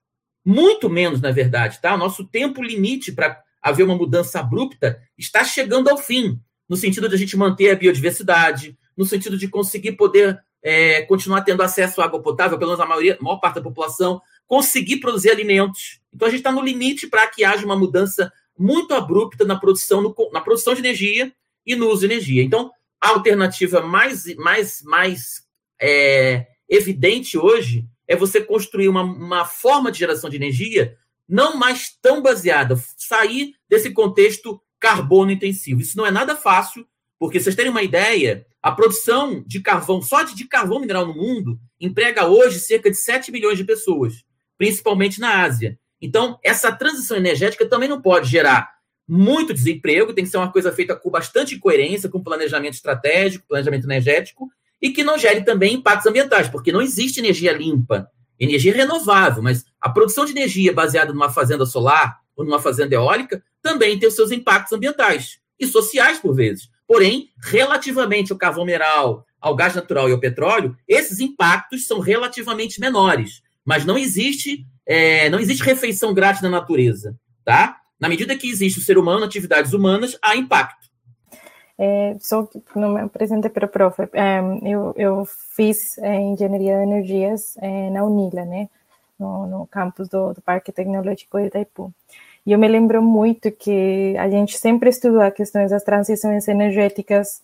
muito 0.48 0.89
menos, 0.89 1.20
na 1.20 1.30
verdade, 1.30 1.77
tá? 1.82 1.94
O 1.94 1.98
nosso 1.98 2.24
tempo 2.24 2.63
limite 2.63 3.12
para 3.12 3.38
haver 3.62 3.84
uma 3.84 3.98
mudança 3.98 4.39
abrupta 4.39 4.98
está 5.18 5.44
chegando 5.44 5.89
ao 5.89 5.98
fim, 5.98 6.39
no 6.70 6.77
sentido 6.77 7.10
de 7.10 7.16
a 7.16 7.18
gente 7.18 7.36
manter 7.36 7.72
a 7.72 7.75
biodiversidade, 7.75 8.77
no 8.96 9.06
sentido 9.06 9.38
de 9.38 9.50
conseguir 9.50 9.92
poder 9.98 10.42
é, 10.63 11.01
continuar 11.01 11.42
tendo 11.42 11.62
acesso 11.62 12.00
à 12.00 12.06
água 12.06 12.22
potável, 12.22 12.58
pelo 12.58 12.72
menos 12.72 12.82
a 12.82 12.88
maioria, 12.88 13.18
a 13.20 13.22
maior 13.22 13.39
parte 13.39 13.56
da 13.56 13.62
população, 13.62 14.22
conseguir 14.48 15.01
produzir 15.01 15.32
alimentos. 15.32 16.00
Então 16.13 16.30
a 16.30 16.32
gente 16.32 16.39
está 16.39 16.51
no 16.54 16.63
limite 16.63 17.08
para 17.08 17.27
que 17.27 17.44
haja 17.44 17.66
uma 17.66 17.75
mudança 17.75 18.32
muito 18.58 18.94
abrupta 18.94 19.44
na 19.44 19.58
produção, 19.58 20.01
no, 20.01 20.16
na 20.32 20.39
produção 20.39 20.74
de 20.74 20.80
energia 20.80 21.30
e 21.66 21.75
no 21.75 21.89
uso 21.89 22.08
de 22.08 22.13
energia. 22.13 22.42
Então, 22.42 22.72
a 23.01 23.10
alternativa 23.10 23.82
mais, 23.82 24.34
mais, 24.38 24.82
mais 24.82 25.44
é, 25.77 26.48
evidente 26.70 27.38
hoje 27.38 27.86
é 28.08 28.16
você 28.16 28.42
construir 28.42 28.88
uma, 28.88 29.02
uma 29.02 29.46
forma 29.46 29.92
de 29.92 30.00
geração 30.00 30.30
de 30.30 30.36
energia 30.36 30.98
não 31.28 31.58
mais 31.58 31.90
tão 32.02 32.22
baseada, 32.22 32.80
sair 32.96 33.54
desse 33.68 33.92
contexto 33.92 34.62
carbono 34.80 35.32
intensivo. 35.32 35.82
Isso 35.82 35.98
não 35.98 36.06
é 36.06 36.12
nada 36.12 36.36
fácil, 36.36 36.88
porque 37.20 37.40
vocês 37.40 37.56
terem 37.56 37.72
uma 37.72 37.84
ideia, 37.84 38.46
a 38.62 38.72
produção 38.72 39.44
de 39.46 39.60
carvão, 39.60 40.02
só 40.02 40.24
de, 40.24 40.36
de 40.36 40.48
carvão 40.48 40.80
mineral 40.80 41.06
no 41.06 41.14
mundo, 41.14 41.60
emprega 41.80 42.28
hoje 42.28 42.60
cerca 42.60 42.90
de 42.90 42.98
7 42.98 43.32
milhões 43.32 43.58
de 43.58 43.66
pessoas, 43.66 44.24
principalmente 44.58 45.20
na 45.20 45.42
Ásia. 45.44 45.78
Então, 46.02 46.40
essa 46.44 46.72
transição 46.72 47.18
energética 47.18 47.68
também 47.68 47.90
não 47.90 48.02
pode 48.02 48.30
gerar 48.30 48.78
muito 49.08 49.54
desemprego, 49.54 50.14
tem 50.14 50.24
que 50.24 50.30
ser 50.30 50.38
uma 50.38 50.52
coisa 50.52 50.72
feita 50.72 50.96
com 50.96 51.10
bastante 51.10 51.58
coerência, 51.58 52.10
com 52.10 52.22
planejamento 52.22 52.74
estratégico, 52.74 53.48
planejamento 53.48 53.86
energético, 53.86 54.50
e 54.81 54.89
que 54.91 55.03
não 55.03 55.17
gere 55.17 55.43
também 55.43 55.75
impactos 55.75 56.07
ambientais, 56.07 56.48
porque 56.48 56.72
não 56.72 56.81
existe 56.81 57.19
energia 57.19 57.51
limpa, 57.51 58.10
energia 58.39 58.74
renovável, 58.74 59.41
mas 59.41 59.65
a 59.81 59.89
produção 59.89 60.25
de 60.25 60.31
energia 60.31 60.74
baseada 60.74 61.12
numa 61.12 61.29
fazenda 61.29 61.65
solar 61.65 62.19
ou 62.36 62.46
numa 62.46 62.60
fazenda 62.60 62.93
eólica 62.93 63.43
também 63.62 63.98
tem 63.98 64.07
os 64.07 64.15
seus 64.15 64.31
impactos 64.31 64.74
ambientais 64.74 65.39
e 65.60 65.65
sociais, 65.65 66.19
por 66.19 66.36
vezes. 66.36 66.69
Porém, 66.88 67.29
relativamente 67.43 68.31
ao 68.31 68.38
carvão 68.38 68.63
mineral, 68.63 69.25
ao 69.41 69.55
gás 69.55 69.75
natural 69.75 70.07
e 70.07 70.12
ao 70.12 70.19
petróleo, 70.19 70.77
esses 70.88 71.19
impactos 71.19 71.86
são 71.86 72.00
relativamente 72.00 72.79
menores. 72.79 73.41
Mas 73.65 73.84
não 73.86 73.98
existe, 73.98 74.65
é, 74.86 75.29
não 75.29 75.39
existe 75.39 75.63
refeição 75.63 76.13
grátis 76.13 76.41
na 76.41 76.50
natureza, 76.50 77.17
tá? 77.43 77.77
Na 78.00 78.07
medida 78.07 78.38
que 78.38 78.50
existe 78.50 78.79
o 78.79 78.81
ser 78.81 78.98
humano, 78.98 79.25
atividades 79.25 79.74
humanas, 79.74 80.17
há 80.22 80.36
impacto. 80.36 80.87
É, 81.79 82.15
só 82.19 82.48
não 82.75 82.89
me 82.93 83.01
apresentei 83.01 83.51
para 83.51 83.67
o 83.67 83.69
prof. 83.69 84.01
É, 84.13 84.39
eu, 84.63 84.93
eu 84.98 85.25
fiz 85.25 85.98
é, 86.00 86.15
engenharia 86.15 86.77
de 86.77 86.84
energias 86.84 87.55
é, 87.57 87.89
na 87.91 88.03
Unila, 88.03 88.46
né? 88.46 88.67
No, 89.19 89.48
no 89.48 89.67
campus 89.67 90.10
do, 90.10 90.34
do, 90.34 90.41
Parque 90.41 90.72
Tecnológico 90.72 91.39
de 91.39 91.48
Itaipu. 91.48 91.93
E 92.46 92.51
eu 92.51 92.60
me 92.60 92.67
lembro 92.67 93.01
muito 93.01 93.51
que 93.51 94.15
a 94.17 94.29
gente 94.29 94.57
sempre 94.57 94.89
estudou 94.89 95.29
questões 95.31 95.72
das 95.72 95.84
transições 95.84 96.48
energéticas 96.48 97.41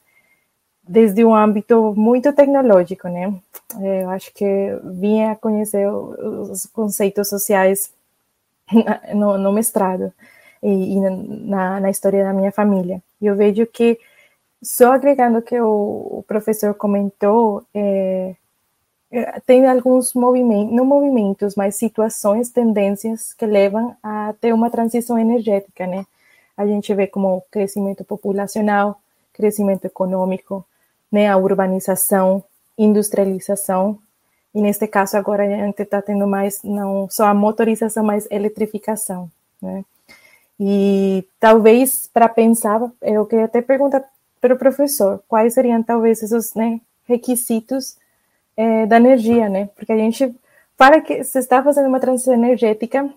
desde 0.88 1.24
um 1.26 1.34
âmbito 1.34 1.94
muito 1.96 2.34
tecnológico, 2.34 3.08
né? 3.08 3.34
É, 3.82 4.04
eu 4.04 4.10
acho 4.10 4.34
que 4.34 4.46
vinha 4.84 5.32
a 5.32 5.36
conhecer 5.36 5.88
os 5.88 6.66
conceitos 6.68 7.30
sociais 7.30 7.92
no, 9.14 9.38
no 9.38 9.52
mestrado 9.52 10.14
e, 10.62 10.96
e 10.96 11.00
na, 11.00 11.80
na 11.80 11.90
história 11.90 12.24
da 12.24 12.34
minha 12.34 12.52
família. 12.52 13.02
E 13.22 13.26
eu 13.26 13.36
vejo 13.36 13.66
que 13.66 14.00
só 14.64 14.94
agregando 14.94 15.42
que 15.42 15.60
o, 15.60 16.24
professor 16.28 16.74
comentou, 16.74 17.64
é, 17.74 18.36
tem 19.46 19.68
alguns 19.68 20.14
movimentos, 20.14 20.74
não 20.74 20.86
movimentos, 20.86 21.56
mas 21.56 21.76
situações, 21.76 22.50
tendências 22.50 23.34
que 23.34 23.46
levam 23.46 23.96
a 24.02 24.34
ter 24.42 24.54
uma 24.54 24.70
transição 24.70 25.20
energética, 25.20 25.86
né? 25.86 26.06
A 26.58 26.66
gente 26.66 26.94
vê 26.94 27.06
como 27.08 27.44
crescimento 27.52 28.04
populacional, 28.04 29.00
crescimento 29.34 29.86
econômico, 29.86 30.66
né, 31.12 31.28
a 31.28 31.38
urbanização, 31.38 32.44
industrialização, 32.78 34.00
e 34.54 34.62
neste 34.62 34.88
caso 34.88 35.18
agora 35.18 35.44
a 35.44 35.66
gente 35.66 35.82
está 35.82 36.02
tendo 36.02 36.28
mais, 36.28 36.64
não 36.64 37.08
só 37.10 37.26
a 37.26 37.34
motorização, 37.34 38.04
mas 38.04 38.28
eletrificação, 38.32 39.30
né? 39.62 39.84
E 40.60 41.28
talvez 41.40 42.10
para 42.14 42.30
pensar, 42.30 42.80
eu 43.02 43.26
queria 43.26 43.46
até 43.46 43.62
perguntar 43.62 44.04
para 44.44 44.56
o 44.56 44.58
professor, 44.58 45.24
quais 45.26 45.54
seriam 45.54 45.82
talvez 45.82 46.22
esses 46.22 46.54
né, 46.54 46.82
requisitos 47.08 47.96
é, 48.58 48.86
da 48.86 48.98
energia, 48.98 49.48
né? 49.48 49.70
Porque 49.74 49.94
a 49.94 49.98
gente 49.98 50.36
fala 50.78 51.00
que 51.00 51.24
se 51.24 51.40
está 51.40 51.64
fazendo 51.64 51.88
uma 51.88 52.02
transição 52.02 52.34
energética 52.34 53.10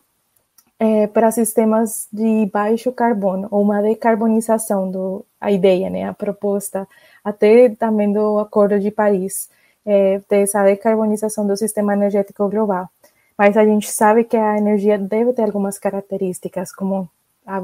é, 0.78 1.08
para 1.08 1.32
sistemas 1.32 2.06
de 2.12 2.48
baixo 2.52 2.92
carbono, 2.92 3.48
ou 3.50 3.60
uma 3.60 3.82
decarbonização, 3.82 4.88
do, 4.88 5.26
a 5.40 5.50
ideia, 5.50 5.90
né? 5.90 6.04
A 6.04 6.14
proposta, 6.14 6.86
até 7.24 7.70
também 7.70 8.12
do 8.12 8.38
Acordo 8.38 8.78
de 8.78 8.92
Paris, 8.92 9.50
é, 9.84 10.20
dessa 10.30 10.62
decarbonização 10.62 11.44
do 11.44 11.56
sistema 11.56 11.94
energético 11.94 12.48
global. 12.48 12.88
Mas 13.36 13.56
a 13.56 13.64
gente 13.64 13.90
sabe 13.90 14.22
que 14.22 14.36
a 14.36 14.58
energia 14.58 14.96
deve 14.96 15.32
ter 15.32 15.42
algumas 15.42 15.76
características, 15.76 16.72
como 16.72 17.10
a 17.44 17.60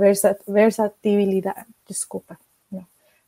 versatilidade, 0.49 1.65
desculpa, 1.89 2.37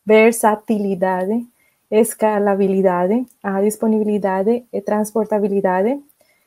versatilidade, 0.05 1.47
escalabilidade, 1.91 3.27
a 3.43 3.61
disponibilidade 3.63 4.65
e 4.73 4.81
transportabilidade, 4.81 6.01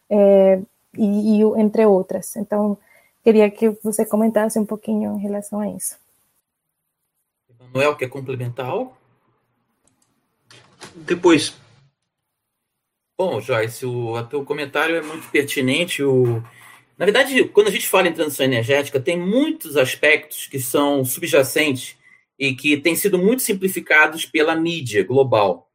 é, 0.10 0.60
e, 0.98 1.40
e, 1.40 1.42
entre 1.60 1.86
outras. 1.86 2.36
Então, 2.36 2.78
queria 3.24 3.50
que 3.50 3.70
você 3.84 4.06
comentasse 4.06 4.60
um 4.60 4.66
pouquinho 4.66 5.16
em 5.16 5.22
relação 5.22 5.60
a 5.60 5.70
isso. 5.70 5.98
Manuel, 7.60 7.96
quer 7.96 8.10
complementar 8.10 8.68
algo? 8.68 8.96
Depois. 10.96 11.56
Bom, 13.18 13.42
Joyce, 13.42 13.86
o 13.86 14.24
teu 14.26 14.46
comentário 14.46 14.96
é 14.96 15.02
muito 15.02 15.30
pertinente. 15.30 16.04
O... 16.04 16.42
Na 16.98 17.06
verdade, 17.06 17.46
quando 17.46 17.68
a 17.68 17.72
gente 17.72 17.88
fala 17.88 18.08
em 18.08 18.14
transição 18.14 18.46
energética, 18.46 19.00
tem 19.00 19.20
muitos 19.20 19.76
aspectos 19.76 20.48
que 20.48 20.60
são 20.60 21.04
subjacentes 21.04 21.97
e 22.38 22.54
que 22.54 22.78
têm 22.78 22.96
sido 22.96 23.18
muito 23.18 23.42
simplificados 23.42 24.26
pela 24.26 24.56
mídia 24.56 25.04
global. 25.04 25.70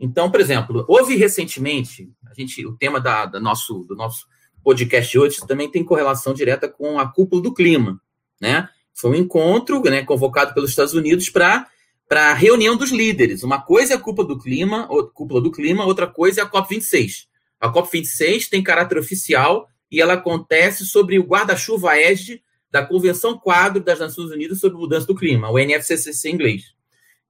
Então, 0.00 0.30
por 0.30 0.40
exemplo, 0.40 0.84
houve 0.88 1.16
recentemente, 1.16 2.10
a 2.26 2.34
gente, 2.34 2.64
o 2.64 2.76
tema 2.76 3.00
da, 3.00 3.26
da 3.26 3.40
nosso, 3.40 3.84
do 3.84 3.96
nosso 3.96 4.26
podcast 4.62 5.18
hoje 5.18 5.46
também 5.46 5.70
tem 5.70 5.84
correlação 5.84 6.32
direta 6.32 6.68
com 6.68 6.98
a 6.98 7.06
cúpula 7.06 7.42
do 7.42 7.52
clima, 7.52 8.00
né? 8.40 8.68
Foi 8.94 9.10
um 9.10 9.14
encontro 9.14 9.80
né, 9.82 10.02
convocado 10.04 10.54
pelos 10.54 10.70
Estados 10.70 10.94
Unidos 10.94 11.30
para 11.30 11.66
para 12.08 12.30
a 12.30 12.34
reunião 12.34 12.74
dos 12.74 12.90
líderes. 12.90 13.42
Uma 13.42 13.60
coisa 13.60 13.92
é 13.92 13.96
a 13.96 14.00
cúpula 14.00 14.26
do 14.26 14.38
clima, 14.38 14.86
ou, 14.88 15.06
cúpula 15.08 15.42
do 15.42 15.52
clima, 15.52 15.84
outra 15.84 16.06
coisa 16.06 16.40
é 16.40 16.44
a 16.44 16.50
COP26. 16.50 17.26
A 17.60 17.70
COP26 17.70 18.48
tem 18.48 18.62
caráter 18.62 18.96
oficial 18.96 19.68
e 19.92 20.00
ela 20.00 20.14
acontece 20.14 20.86
sobre 20.86 21.18
o 21.18 21.24
guarda-chuva 21.24 22.00
ESG 22.00 22.42
da 22.70 22.84
Convenção 22.84 23.38
Quadro 23.38 23.82
das 23.82 23.98
Nações 23.98 24.30
Unidas 24.30 24.60
sobre 24.60 24.78
Mudança 24.78 25.06
do 25.06 25.14
Clima, 25.14 25.50
o 25.50 25.58
NFCCC 25.58 26.28
em 26.28 26.34
inglês. 26.34 26.74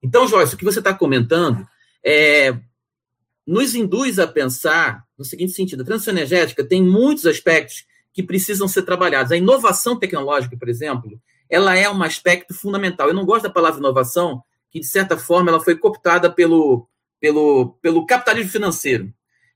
Então, 0.02 0.26
Joyce, 0.26 0.54
o 0.54 0.58
que 0.58 0.64
você 0.64 0.78
está 0.78 0.94
comentando 0.94 1.66
é, 2.04 2.56
nos 3.46 3.74
induz 3.74 4.18
a 4.18 4.26
pensar 4.26 5.04
no 5.16 5.24
seguinte 5.24 5.52
sentido: 5.52 5.82
a 5.82 5.84
transição 5.84 6.12
energética 6.12 6.64
tem 6.64 6.82
muitos 6.82 7.26
aspectos 7.26 7.84
que 8.12 8.22
precisam 8.22 8.68
ser 8.68 8.82
trabalhados. 8.82 9.32
A 9.32 9.36
inovação 9.36 9.98
tecnológica, 9.98 10.56
por 10.56 10.68
exemplo, 10.68 11.20
ela 11.48 11.76
é 11.76 11.88
um 11.90 12.02
aspecto 12.02 12.52
fundamental. 12.52 13.08
Eu 13.08 13.14
não 13.14 13.24
gosto 13.24 13.44
da 13.44 13.50
palavra 13.50 13.78
inovação, 13.78 14.42
que 14.70 14.80
de 14.80 14.86
certa 14.86 15.16
forma 15.16 15.50
ela 15.50 15.60
foi 15.60 15.76
cooptada 15.76 16.30
pelo, 16.30 16.88
pelo, 17.20 17.78
pelo 17.80 18.06
capitalismo 18.06 18.50
financeiro. 18.50 19.12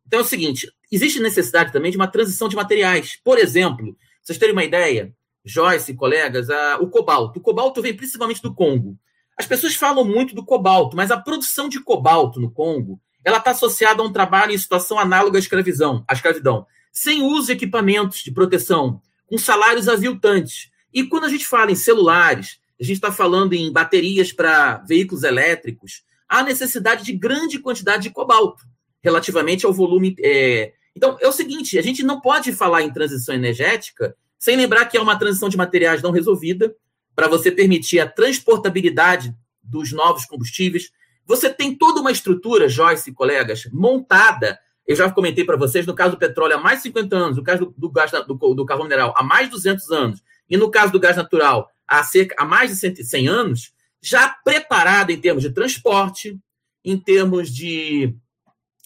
Então 0.07 0.21
é 0.21 0.23
o 0.23 0.27
seguinte: 0.27 0.71
existe 0.91 1.21
necessidade 1.21 1.73
também 1.73 1.91
de 1.91 1.97
uma 1.97 2.09
transição 2.09 2.49
de 2.49 2.57
materiais. 2.57 3.19
Por 3.25 3.39
exemplo, 3.39 3.97
vocês 4.23 4.39
terem 4.39 4.55
uma 4.55 4.65
ideia, 4.65 5.15
Joyce, 5.45 5.95
colegas, 5.95 6.51
a, 6.51 6.79
o 6.79 6.89
cobalto. 6.89 7.39
O 7.39 7.43
cobalto 7.43 7.83
vem 7.83 7.95
principalmente 7.95 8.43
do 8.43 8.55
Congo. 8.55 8.97
As 9.37 9.47
pessoas 9.47 9.75
falam 9.75 10.05
muito 10.05 10.35
do 10.35 10.45
cobalto, 10.45 10.97
mas 10.97 11.11
a 11.11 11.19
produção 11.19 11.69
de 11.69 11.81
cobalto 11.81 12.41
no 12.41 12.51
Congo 12.51 13.01
ela 13.25 13.39
está 13.39 13.53
associada 13.53 14.03
a 14.03 14.05
um 14.05 14.13
trabalho 14.13 14.53
em 14.53 14.59
situação 14.59 14.99
análoga 14.99 15.39
à 15.39 15.41
escravidão, 15.41 16.05
à 16.09 16.13
escravidão, 16.13 16.67
sem 16.93 17.23
uso 17.23 17.47
de 17.47 17.53
equipamentos 17.53 18.19
de 18.19 18.33
proteção, 18.33 19.01
com 19.27 19.39
salários 19.39 19.89
aviltantes. 19.89 20.71
E 20.93 21.05
quando 21.05 21.25
a 21.25 21.29
gente 21.29 21.47
fala 21.47 21.71
em 21.71 21.77
celulares, 21.77 22.59
a 22.81 22.85
gente 22.85 22.97
está 22.97 23.13
falando 23.13 23.53
em 23.53 23.73
baterias 23.73 24.33
para 24.33 24.79
veículos 24.79 25.23
elétricos, 25.23 26.03
há 26.29 26.43
necessidade 26.43 27.05
de 27.05 27.13
grande 27.13 27.59
quantidade 27.59 28.03
de 28.03 28.11
cobalto 28.11 28.65
relativamente 29.03 29.65
ao 29.65 29.73
volume. 29.73 30.17
É... 30.21 30.73
Então, 30.95 31.17
é 31.21 31.29
o 31.29 31.33
seguinte: 31.33 31.79
a 31.79 31.83
gente 31.83 32.03
não 32.03 32.21
pode 32.21 32.53
falar 32.53 32.83
em 32.83 32.93
transição 32.93 33.35
energética 33.35 34.17
sem 34.43 34.57
lembrar 34.57 34.87
que 34.87 34.97
é 34.97 35.01
uma 35.01 35.17
transição 35.17 35.49
de 35.49 35.57
materiais 35.57 36.03
não 36.03 36.11
resolvida, 36.11 36.75
para 37.15 37.29
você 37.29 37.53
permitir 37.53 38.01
a 38.01 38.09
transportabilidade 38.09 39.33
dos 39.63 39.93
novos 39.93 40.25
combustíveis. 40.25 40.91
Você 41.25 41.49
tem 41.49 41.73
toda 41.77 42.01
uma 42.01 42.11
estrutura, 42.11 42.69
Joyce 42.69 43.09
e 43.09 43.15
colegas, 43.15 43.69
montada. 43.73 44.59
Eu 44.85 44.97
já 44.97 45.09
comentei 45.09 45.45
para 45.45 45.57
vocês, 45.57 45.87
no 45.87 45.95
caso 45.95 46.17
do 46.17 46.19
petróleo, 46.19 46.57
há 46.57 46.59
mais 46.59 46.79
de 46.79 46.83
50 46.89 47.17
anos, 47.17 47.37
no 47.37 47.45
caso 47.45 47.73
do, 47.79 47.89
gás 47.89 48.11
do, 48.11 48.35
do 48.35 48.67
carvão 48.67 48.85
mineral, 48.85 49.15
há 49.17 49.23
mais 49.23 49.47
de 49.47 49.53
200 49.53 49.89
anos, 49.93 50.21
e 50.51 50.57
no 50.57 50.73
caso 50.73 50.91
do 50.91 50.99
gás 50.99 51.17
natural, 51.17 51.71
há, 51.87 52.03
cerca, 52.03 52.35
há 52.37 52.45
mais 52.45 52.77
de 52.77 53.05
100 53.05 53.29
anos, 53.29 53.73
já 54.03 54.29
preparada 54.29 55.13
em 55.13 55.21
termos 55.21 55.45
de 55.45 55.53
transporte, 55.53 56.37
em 56.85 56.99
termos 56.99 57.49
de 57.49 58.13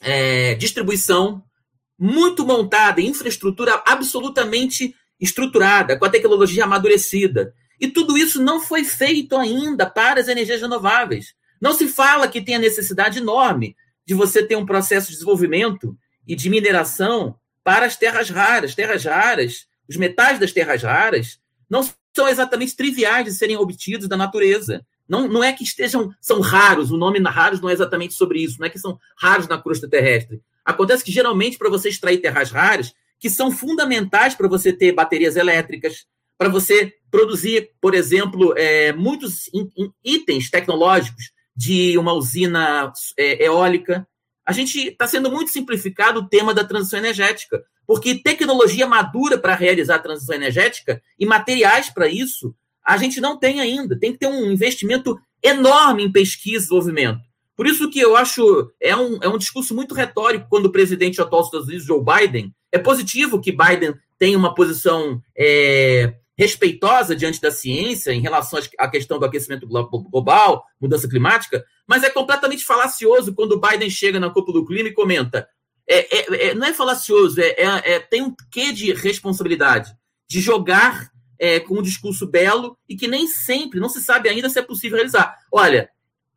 é, 0.03 0.55
distribuição, 0.57 1.43
muito 1.99 2.45
montada, 2.45 3.01
infraestrutura 3.01 3.83
absolutamente 3.87 4.95
estruturada, 5.21 5.99
com 5.99 6.05
a 6.05 6.11
tecnologia 6.11 6.65
amadurecida. 6.65 7.55
E 7.81 7.89
tudo 7.89 8.17
isso 8.17 8.43
não 8.43 8.61
foi 8.61 8.85
feito 8.85 9.37
ainda 9.37 9.87
para 9.89 10.21
as 10.21 10.29
energias 10.29 10.61
renováveis. 10.61 11.35
Não 11.61 11.73
se 11.73 11.89
fala 11.89 12.29
que 12.29 12.41
tem 12.41 12.57
a 12.57 12.61
necessidade 12.61 13.19
enorme 13.19 13.77
de 14.05 14.15
você 14.15 14.43
ter 14.43 14.57
um 14.57 14.67
processo 14.67 15.09
de 15.09 15.15
desenvolvimento 15.15 15.97
e 16.27 16.35
de 16.35 16.49
mineração 16.49 17.37
para 17.65 17.87
as 17.87 17.97
terras 17.97 18.31
raras. 18.31 18.75
Terras 18.75 19.05
raras, 19.05 19.67
os 19.89 19.97
metais 19.97 20.39
das 20.39 20.53
terras 20.53 20.83
raras, 20.83 21.41
não 21.69 21.83
são 22.15 22.29
exatamente 22.29 22.77
triviais 22.77 23.25
de 23.25 23.33
serem 23.33 23.57
obtidos 23.57 24.09
da 24.09 24.17
natureza. 24.17 24.85
Não, 25.09 25.29
não 25.29 25.43
é 25.43 25.53
que 25.53 25.65
estejam, 25.65 26.13
são 26.21 26.41
raros, 26.41 26.91
o 26.91 26.97
nome 26.97 27.21
raros 27.21 27.61
não 27.61 27.69
é 27.69 27.73
exatamente 27.73 28.15
sobre 28.15 28.43
isso, 28.43 28.59
não 28.59 28.67
é 28.67 28.71
que 28.71 28.79
são 28.79 28.99
raros 29.17 29.47
na 29.47 29.61
crosta 29.61 29.89
terrestre. 29.89 30.41
Acontece 30.65 31.05
que 31.05 31.13
geralmente 31.13 31.59
para 31.59 31.71
você 31.71 31.89
extrair 31.89 32.19
terras 32.19 32.51
raras, 32.51 32.93
que 33.19 33.31
são 33.31 33.51
fundamentais 33.51 34.35
para 34.35 34.49
você 34.49 34.73
ter 34.73 34.93
baterias 34.93 35.37
elétricas, 35.37 36.07
para 36.39 36.49
você 36.49 36.93
produzir, 37.11 37.71
por 37.81 37.95
exemplo, 37.95 38.55
é, 38.57 38.93
muitos 38.93 39.51
itens 40.05 40.51
tecnológicos 40.51 41.31
de 41.57 41.97
uma 41.97 42.13
usina 42.13 42.93
é, 43.19 43.45
eólica. 43.45 44.07
A 44.45 44.53
gente 44.53 44.89
está 44.89 45.07
sendo 45.07 45.31
muito 45.31 45.51
simplificado 45.51 46.21
o 46.21 46.29
tema 46.29 46.53
da 46.53 46.65
transição 46.65 46.99
energética, 46.99 47.65
porque 47.87 48.23
tecnologia 48.23 48.87
madura 48.87 49.39
para 49.39 49.55
realizar 49.55 49.97
a 49.97 50.01
transição 50.01 50.35
energética 50.35 51.03
e 51.19 51.25
materiais 51.25 51.89
para 51.89 52.07
isso 52.07 52.55
a 52.87 52.97
gente 52.97 53.21
não 53.21 53.37
tem 53.37 53.61
ainda. 53.61 53.99
Tem 53.99 54.13
que 54.13 54.19
ter 54.19 54.29
um 54.29 54.51
investimento 54.53 55.19
enorme 55.43 56.05
em 56.05 56.13
pesquisa 56.13 56.57
e 56.57 56.61
desenvolvimento. 56.61 57.21
Por 57.57 57.67
isso 57.67 57.89
que 57.89 57.99
eu 57.99 58.17
acho 58.17 58.71
é 58.81 58.95
um, 58.95 59.19
é 59.23 59.29
um 59.29 59.39
discurso 59.39 59.75
muito 59.75 59.95
retórico 59.95 60.47
quando 60.49 60.67
o 60.67 60.73
presidente 60.73 61.21
atual 61.21 61.41
dos 61.41 61.49
Estados 61.49 61.69
Unidos, 61.69 61.87
Joe 61.87 62.05
Biden, 62.05 62.55
é 62.71 62.79
positivo 62.79 63.41
que 63.41 63.51
Biden 63.51 63.95
tenha 64.19 64.37
uma 64.37 64.55
posição 64.55 65.21
é, 65.37 66.15
respeitosa 66.37 67.17
diante 67.17 67.41
da 67.41 67.51
ciência 67.51 68.13
em 68.13 68.21
relação 68.21 68.61
à 68.79 68.89
questão 68.89 69.19
do 69.19 69.25
aquecimento 69.25 69.67
global, 69.67 70.65
mudança 70.81 71.09
climática, 71.09 71.65
mas 71.87 72.03
é 72.03 72.11
completamente 72.11 72.65
falacioso 72.65 73.35
quando 73.35 73.53
o 73.53 73.61
Biden 73.61 73.89
chega 73.89 74.21
na 74.21 74.31
cúpula 74.31 74.61
do 74.61 74.67
clima 74.67 74.89
e 74.89 74.93
comenta. 74.93 75.49
É, 75.89 76.19
é, 76.19 76.49
é 76.49 76.55
não 76.55 76.67
é 76.67 76.75
falacioso, 76.75 77.41
é, 77.41 77.55
é, 77.57 77.95
é, 77.95 78.01
tem 78.01 78.23
um 78.23 78.35
quê 78.51 78.73
de 78.73 78.93
responsabilidade 78.93 79.95
de 80.29 80.41
jogar 80.41 81.11
é, 81.39 81.61
com 81.61 81.79
um 81.79 81.83
discurso 81.83 82.27
belo 82.27 82.77
e 82.89 82.97
que 82.97 83.09
nem 83.09 83.27
sempre, 83.27 83.81
não 83.81 83.89
se 83.89 84.03
sabe 84.03 84.29
ainda 84.29 84.51
se 84.51 84.59
é 84.59 84.63
possível 84.63 84.97
realizar. 84.97 85.37
Olha, 85.51 85.89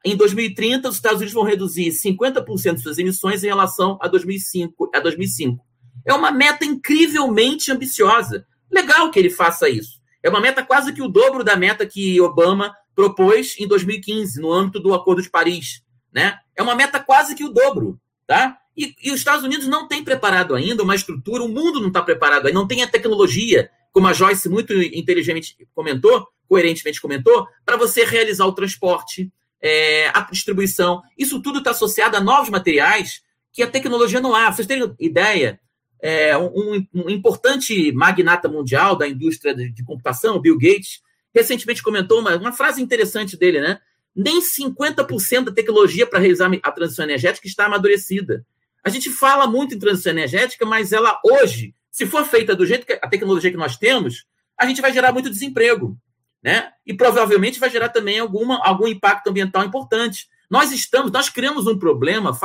em 0.05 0.15
2030, 0.15 0.87
os 0.87 0.95
Estados 0.95 1.17
Unidos 1.17 1.33
vão 1.33 1.43
reduzir 1.43 1.89
50% 1.89 2.75
de 2.75 2.81
suas 2.81 2.97
emissões 2.97 3.43
em 3.43 3.47
relação 3.47 3.97
a 4.01 4.07
2005. 4.07 4.89
A 4.93 4.99
2005. 4.99 5.63
É 6.05 6.13
uma 6.13 6.31
meta 6.31 6.65
incrivelmente 6.65 7.71
ambiciosa. 7.71 8.45
Legal 8.71 9.11
que 9.11 9.19
ele 9.19 9.29
faça 9.29 9.67
isso. 9.67 9.99
É 10.23 10.29
uma 10.29 10.39
meta 10.39 10.63
quase 10.63 10.93
que 10.93 11.01
o 11.01 11.07
dobro 11.07 11.43
da 11.43 11.55
meta 11.55 11.85
que 11.85 12.19
Obama 12.21 12.73
propôs 12.95 13.55
em 13.59 13.67
2015, 13.67 14.41
no 14.41 14.51
âmbito 14.51 14.79
do 14.79 14.93
Acordo 14.93 15.21
de 15.21 15.29
Paris. 15.29 15.81
Né? 16.13 16.37
É 16.55 16.61
uma 16.61 16.75
meta 16.75 16.99
quase 16.99 17.35
que 17.35 17.43
o 17.43 17.49
dobro. 17.49 17.99
tá? 18.25 18.57
E, 18.75 18.95
e, 19.03 19.11
os 19.11 19.17
Estados 19.17 19.43
Unidos 19.43 19.67
não 19.67 19.87
têm 19.87 20.03
preparado 20.03 20.55
ainda 20.55 20.83
uma 20.83 20.95
estrutura, 20.95 21.43
o 21.43 21.49
mundo 21.49 21.81
não 21.81 21.89
está 21.89 22.01
preparado 22.01 22.47
ainda, 22.47 22.57
não 22.57 22.67
tem 22.67 22.81
a 22.81 22.87
tecnologia, 22.87 23.69
como 23.91 24.07
a 24.07 24.13
Joyce 24.13 24.47
muito 24.47 24.73
inteligentemente 24.73 25.57
comentou, 25.73 26.27
coerentemente 26.47 27.01
comentou, 27.01 27.45
para 27.65 27.75
você 27.75 28.05
realizar 28.05 28.45
o 28.45 28.53
transporte, 28.53 29.31
é, 29.61 30.07
a 30.09 30.21
distribuição. 30.31 31.01
Isso 31.17 31.41
tudo 31.41 31.59
está 31.59 31.71
associado 31.71 32.15
a 32.15 32.21
novos 32.21 32.49
materiais 32.49 33.21
que 33.51 33.63
a 33.63 33.67
tecnologia 33.67 34.21
não 34.21 34.35
há. 34.35 34.51
Vocês 34.51 34.67
terem 34.67 34.93
ideia, 34.99 35.59
é, 36.01 36.37
um, 36.37 36.85
um, 36.93 37.09
importante 37.09 37.91
magnata 37.91 38.47
mundial 38.47 38.95
da 38.95 39.07
indústria 39.07 39.53
de, 39.53 39.69
de 39.69 39.83
computação, 39.83 40.39
Bill 40.39 40.57
Gates, 40.57 41.01
recentemente 41.33 41.83
comentou 41.83 42.19
uma, 42.19 42.35
uma 42.37 42.51
frase 42.51 42.81
interessante 42.81 43.37
dele, 43.37 43.59
né? 43.59 43.79
Nem 44.15 44.41
50% 44.41 45.45
da 45.45 45.51
tecnologia 45.51 46.05
para 46.05 46.19
realizar 46.19 46.49
a 46.63 46.71
transição 46.71 47.05
energética 47.05 47.47
está 47.47 47.65
amadurecida. 47.65 48.45
A 48.83 48.89
gente 48.89 49.09
fala 49.09 49.45
muito 49.45 49.75
em 49.75 49.79
transição 49.79 50.11
energética, 50.11 50.65
mas 50.65 50.91
ela 50.91 51.19
hoje, 51.23 51.75
se 51.91 52.05
for 52.05 52.25
feita 52.25 52.55
do 52.55 52.65
jeito 52.65 52.85
que 52.85 52.93
a 52.93 53.07
tecnologia 53.07 53.51
que 53.51 53.57
nós 53.57 53.77
temos, 53.77 54.25
a 54.57 54.65
gente 54.65 54.81
vai 54.81 54.91
gerar 54.91 55.13
muito 55.13 55.29
desemprego, 55.29 55.97
né? 56.43 56.71
E 56.85 56.93
provavelmente 56.93 57.59
vai 57.59 57.69
gerar 57.69 57.89
também 57.89 58.19
alguma, 58.19 58.59
algum 58.65 58.87
impacto 58.87 59.29
ambiental 59.29 59.63
importante. 59.65 60.27
Nós 60.49 60.71
estamos, 60.71 61.11
nós 61.11 61.29
criamos 61.29 61.67
um 61.67 61.77
problema 61.77 62.37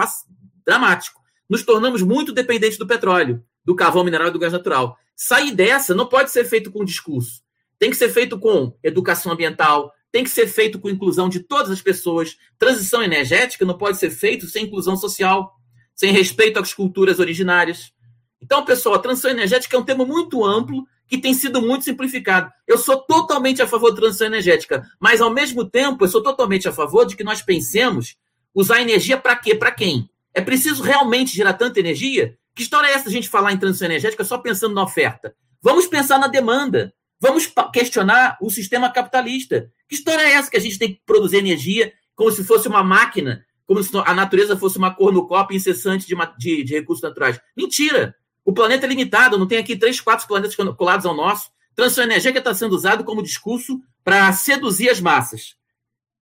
dramático. 0.66 1.20
Nos 1.48 1.62
tornamos 1.62 2.02
muito 2.02 2.32
dependentes 2.32 2.78
do 2.78 2.86
petróleo, 2.86 3.44
do 3.64 3.74
carvão 3.74 4.04
mineral 4.04 4.28
e 4.28 4.30
do 4.30 4.38
gás 4.38 4.52
natural. 4.52 4.98
Sair 5.14 5.52
dessa 5.52 5.94
não 5.94 6.06
pode 6.06 6.30
ser 6.30 6.44
feito 6.44 6.70
com 6.70 6.84
discurso. 6.84 7.42
Tem 7.78 7.90
que 7.90 7.96
ser 7.96 8.08
feito 8.08 8.38
com 8.38 8.76
educação 8.82 9.32
ambiental, 9.32 9.92
tem 10.10 10.24
que 10.24 10.30
ser 10.30 10.46
feito 10.46 10.78
com 10.78 10.88
inclusão 10.88 11.28
de 11.28 11.40
todas 11.40 11.70
as 11.70 11.82
pessoas. 11.82 12.36
Transição 12.58 13.02
energética 13.02 13.64
não 13.64 13.76
pode 13.76 13.98
ser 13.98 14.10
feito 14.10 14.46
sem 14.46 14.64
inclusão 14.64 14.96
social 14.96 15.54
sem 15.94 16.12
respeito 16.12 16.58
às 16.58 16.74
culturas 16.74 17.18
originárias. 17.18 17.92
Então, 18.42 18.64
pessoal, 18.64 18.96
a 18.96 18.98
transição 18.98 19.30
energética 19.30 19.76
é 19.76 19.78
um 19.78 19.84
tema 19.84 20.04
muito 20.04 20.44
amplo 20.44 20.84
que 21.06 21.18
tem 21.18 21.34
sido 21.34 21.60
muito 21.60 21.84
simplificado. 21.84 22.50
Eu 22.66 22.78
sou 22.78 23.00
totalmente 23.00 23.62
a 23.62 23.66
favor 23.66 23.90
da 23.90 23.96
transição 23.96 24.26
energética, 24.26 24.82
mas 25.00 25.20
ao 25.20 25.30
mesmo 25.30 25.64
tempo 25.64 26.04
eu 26.04 26.08
sou 26.08 26.22
totalmente 26.22 26.68
a 26.68 26.72
favor 26.72 27.06
de 27.06 27.16
que 27.16 27.24
nós 27.24 27.42
pensemos 27.42 28.16
usar 28.54 28.80
energia 28.80 29.16
para 29.16 29.36
quê? 29.36 29.54
Para 29.54 29.70
quem? 29.70 30.08
É 30.32 30.40
preciso 30.40 30.82
realmente 30.82 31.34
gerar 31.34 31.54
tanta 31.54 31.80
energia? 31.80 32.36
Que 32.54 32.62
história 32.62 32.88
é 32.88 32.92
essa 32.92 33.08
a 33.08 33.12
gente 33.12 33.28
falar 33.28 33.52
em 33.52 33.58
transição 33.58 33.86
energética 33.86 34.24
só 34.24 34.38
pensando 34.38 34.74
na 34.74 34.82
oferta? 34.82 35.34
Vamos 35.60 35.86
pensar 35.86 36.18
na 36.18 36.28
demanda. 36.28 36.92
Vamos 37.20 37.50
questionar 37.72 38.36
o 38.40 38.50
sistema 38.50 38.90
capitalista. 38.90 39.70
Que 39.88 39.94
história 39.94 40.22
é 40.22 40.32
essa 40.32 40.50
que 40.50 40.56
a 40.56 40.60
gente 40.60 40.78
tem 40.78 40.94
que 40.94 41.00
produzir 41.06 41.38
energia 41.38 41.92
como 42.14 42.30
se 42.30 42.44
fosse 42.44 42.68
uma 42.68 42.82
máquina 42.82 43.44
como 43.66 43.82
se 43.82 43.90
a 43.96 44.14
natureza 44.14 44.56
fosse 44.56 44.78
uma 44.78 44.94
cornucópia 44.94 45.56
incessante 45.56 46.06
de, 46.06 46.14
de, 46.38 46.64
de 46.64 46.74
recursos 46.74 47.02
naturais. 47.02 47.40
Mentira! 47.56 48.14
O 48.44 48.52
planeta 48.52 48.86
é 48.86 48.88
limitado, 48.88 49.38
não 49.38 49.46
tem 49.46 49.58
aqui 49.58 49.76
três, 49.76 50.00
quatro 50.00 50.26
planetas 50.26 50.56
colados 50.76 51.06
ao 51.06 51.16
nosso. 51.16 51.50
Transição 51.74 52.04
energética 52.04 52.38
está 52.38 52.54
sendo 52.54 52.74
usado 52.74 53.04
como 53.04 53.22
discurso 53.22 53.80
para 54.02 54.32
seduzir 54.32 54.90
as 54.90 55.00
massas. 55.00 55.56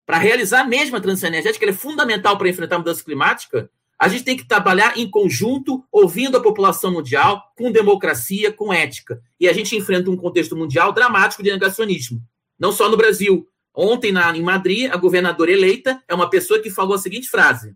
Para 0.07 0.19
realizar 0.19 0.67
a 0.67 1.01
transição 1.01 1.29
energética, 1.29 1.65
ela 1.65 1.73
é 1.73 1.77
fundamental 1.77 2.39
para 2.39 2.49
enfrentar 2.49 2.77
a 2.77 2.79
mudança 2.79 3.05
climática. 3.05 3.71
A 3.99 4.09
gente 4.09 4.25
tem 4.25 4.37
que 4.37 4.47
trabalhar 4.47 4.99
em 4.99 5.09
conjunto, 5.11 5.85
ouvindo 5.91 6.37
a 6.37 6.43
população 6.43 6.93
mundial, 6.93 7.43
com 7.57 7.71
democracia, 7.71 8.53
com 8.53 8.73
ética. 8.73 9.23
E 9.39 9.49
a 9.49 9.53
gente 9.53 9.77
enfrenta 9.77 10.11
um 10.11 10.17
contexto 10.17 10.57
mundial 10.57 10.93
dramático 10.93 11.43
de 11.43 11.51
negacionismo. 11.51 12.21
Não 12.59 12.73
só 12.73 12.89
no 12.89 12.97
Brasil, 12.97 13.47
Ontem, 13.75 14.13
na, 14.13 14.37
em 14.37 14.43
Madrid, 14.43 14.91
a 14.93 14.97
governadora 14.97 15.51
eleita 15.51 16.03
é 16.07 16.15
uma 16.15 16.29
pessoa 16.29 16.61
que 16.61 16.71
falou 16.71 16.95
a 16.95 16.99
seguinte 16.99 17.29
frase: 17.29 17.75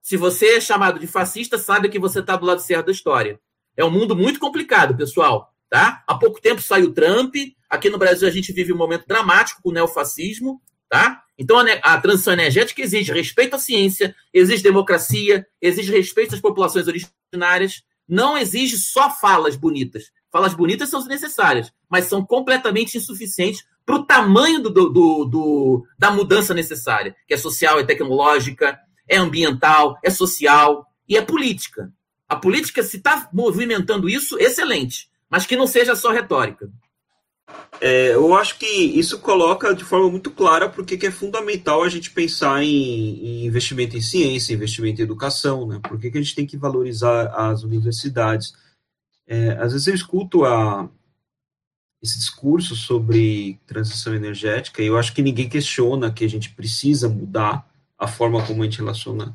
Se 0.00 0.16
você 0.16 0.56
é 0.56 0.60
chamado 0.60 0.98
de 0.98 1.06
fascista, 1.06 1.58
sabe 1.58 1.88
que 1.88 1.98
você 1.98 2.20
está 2.20 2.36
do 2.36 2.46
lado 2.46 2.60
certo 2.60 2.86
da 2.86 2.92
história. 2.92 3.38
É 3.76 3.84
um 3.84 3.90
mundo 3.90 4.14
muito 4.14 4.38
complicado, 4.38 4.96
pessoal. 4.96 5.52
Tá? 5.68 6.04
Há 6.06 6.14
pouco 6.14 6.40
tempo 6.40 6.62
saiu 6.62 6.92
Trump. 6.92 7.34
Aqui 7.68 7.90
no 7.90 7.98
Brasil 7.98 8.28
a 8.28 8.30
gente 8.30 8.52
vive 8.52 8.72
um 8.72 8.76
momento 8.76 9.06
dramático 9.06 9.60
com 9.62 9.70
o 9.70 9.72
neofascismo. 9.72 10.60
Tá? 10.88 11.22
Então 11.36 11.58
a, 11.58 11.64
a 11.82 12.00
transição 12.00 12.32
energética 12.32 12.82
exige 12.82 13.12
respeito 13.12 13.56
à 13.56 13.58
ciência, 13.58 14.14
exige 14.32 14.62
democracia, 14.62 15.46
exige 15.60 15.90
respeito 15.90 16.34
às 16.34 16.40
populações 16.40 16.86
originárias. 16.86 17.82
Não 18.08 18.36
exige 18.36 18.76
só 18.76 19.10
falas 19.10 19.56
bonitas. 19.56 20.12
Falas 20.30 20.54
bonitas 20.54 20.88
são 20.88 21.04
necessárias, 21.06 21.72
mas 21.88 22.06
são 22.06 22.24
completamente 22.24 22.98
insuficientes 22.98 23.64
para 23.86 23.96
o 23.96 24.04
tamanho 24.04 24.60
do, 24.60 24.70
do, 24.70 25.24
do, 25.24 25.86
da 25.98 26.10
mudança 26.10 26.54
necessária, 26.54 27.14
que 27.26 27.34
é 27.34 27.36
social, 27.36 27.78
é 27.78 27.84
tecnológica, 27.84 28.78
é 29.08 29.16
ambiental, 29.16 29.98
é 30.02 30.10
social 30.10 30.86
e 31.08 31.16
é 31.16 31.22
política. 31.22 31.92
A 32.28 32.36
política, 32.36 32.82
se 32.82 32.96
está 32.96 33.28
movimentando 33.32 34.08
isso, 34.08 34.38
excelente, 34.38 35.08
mas 35.28 35.46
que 35.46 35.56
não 35.56 35.66
seja 35.66 35.94
só 35.94 36.10
retórica. 36.10 36.70
É, 37.80 38.14
eu 38.14 38.34
acho 38.34 38.58
que 38.58 38.66
isso 38.66 39.18
coloca 39.18 39.74
de 39.74 39.84
forma 39.84 40.10
muito 40.10 40.30
clara 40.30 40.68
porque 40.68 40.96
que 40.96 41.06
é 41.06 41.10
fundamental 41.10 41.82
a 41.82 41.88
gente 41.88 42.10
pensar 42.10 42.62
em, 42.62 42.68
em, 42.68 43.46
investimento 43.46 43.96
em 43.96 44.00
ciência, 44.00 44.54
investimento 44.54 45.00
em 45.00 45.04
educação, 45.04 45.66
né? 45.66 45.78
Por 45.80 45.98
que, 45.98 46.10
que 46.10 46.16
a 46.16 46.22
gente 46.22 46.34
tem 46.34 46.46
que 46.46 46.56
valorizar 46.56 47.26
as 47.34 47.62
universidades? 47.62 48.54
É, 49.26 49.50
às 49.52 49.72
vezes 49.72 49.86
eu 49.86 49.94
escuto 49.94 50.44
a, 50.44 50.88
esse 52.02 52.18
discurso 52.18 52.76
sobre 52.76 53.58
transição 53.66 54.14
energética, 54.14 54.82
e 54.82 54.86
eu 54.86 54.98
acho 54.98 55.14
que 55.14 55.22
ninguém 55.22 55.48
questiona 55.48 56.12
que 56.12 56.24
a 56.24 56.28
gente 56.28 56.50
precisa 56.50 57.08
mudar 57.08 57.66
a 57.98 58.06
forma 58.06 58.44
como 58.46 58.62
a 58.62 58.66
gente 58.66 58.78
relaciona 58.78 59.34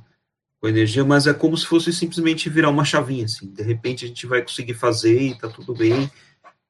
com 0.59 0.67
energia, 0.67 1.05
mas 1.05 1.25
é 1.25 1.33
como 1.33 1.55
se 1.55 1.65
fosse 1.65 1.93
simplesmente 1.93 2.49
virar 2.49 2.69
uma 2.69 2.83
chavinha, 2.83 3.25
assim, 3.25 3.47
de 3.47 3.63
repente 3.63 4.05
a 4.05 4.07
gente 4.07 4.27
vai 4.27 4.41
conseguir 4.41 4.73
fazer 4.73 5.21
e 5.21 5.37
tá 5.37 5.47
tudo 5.47 5.73
bem, 5.73 6.11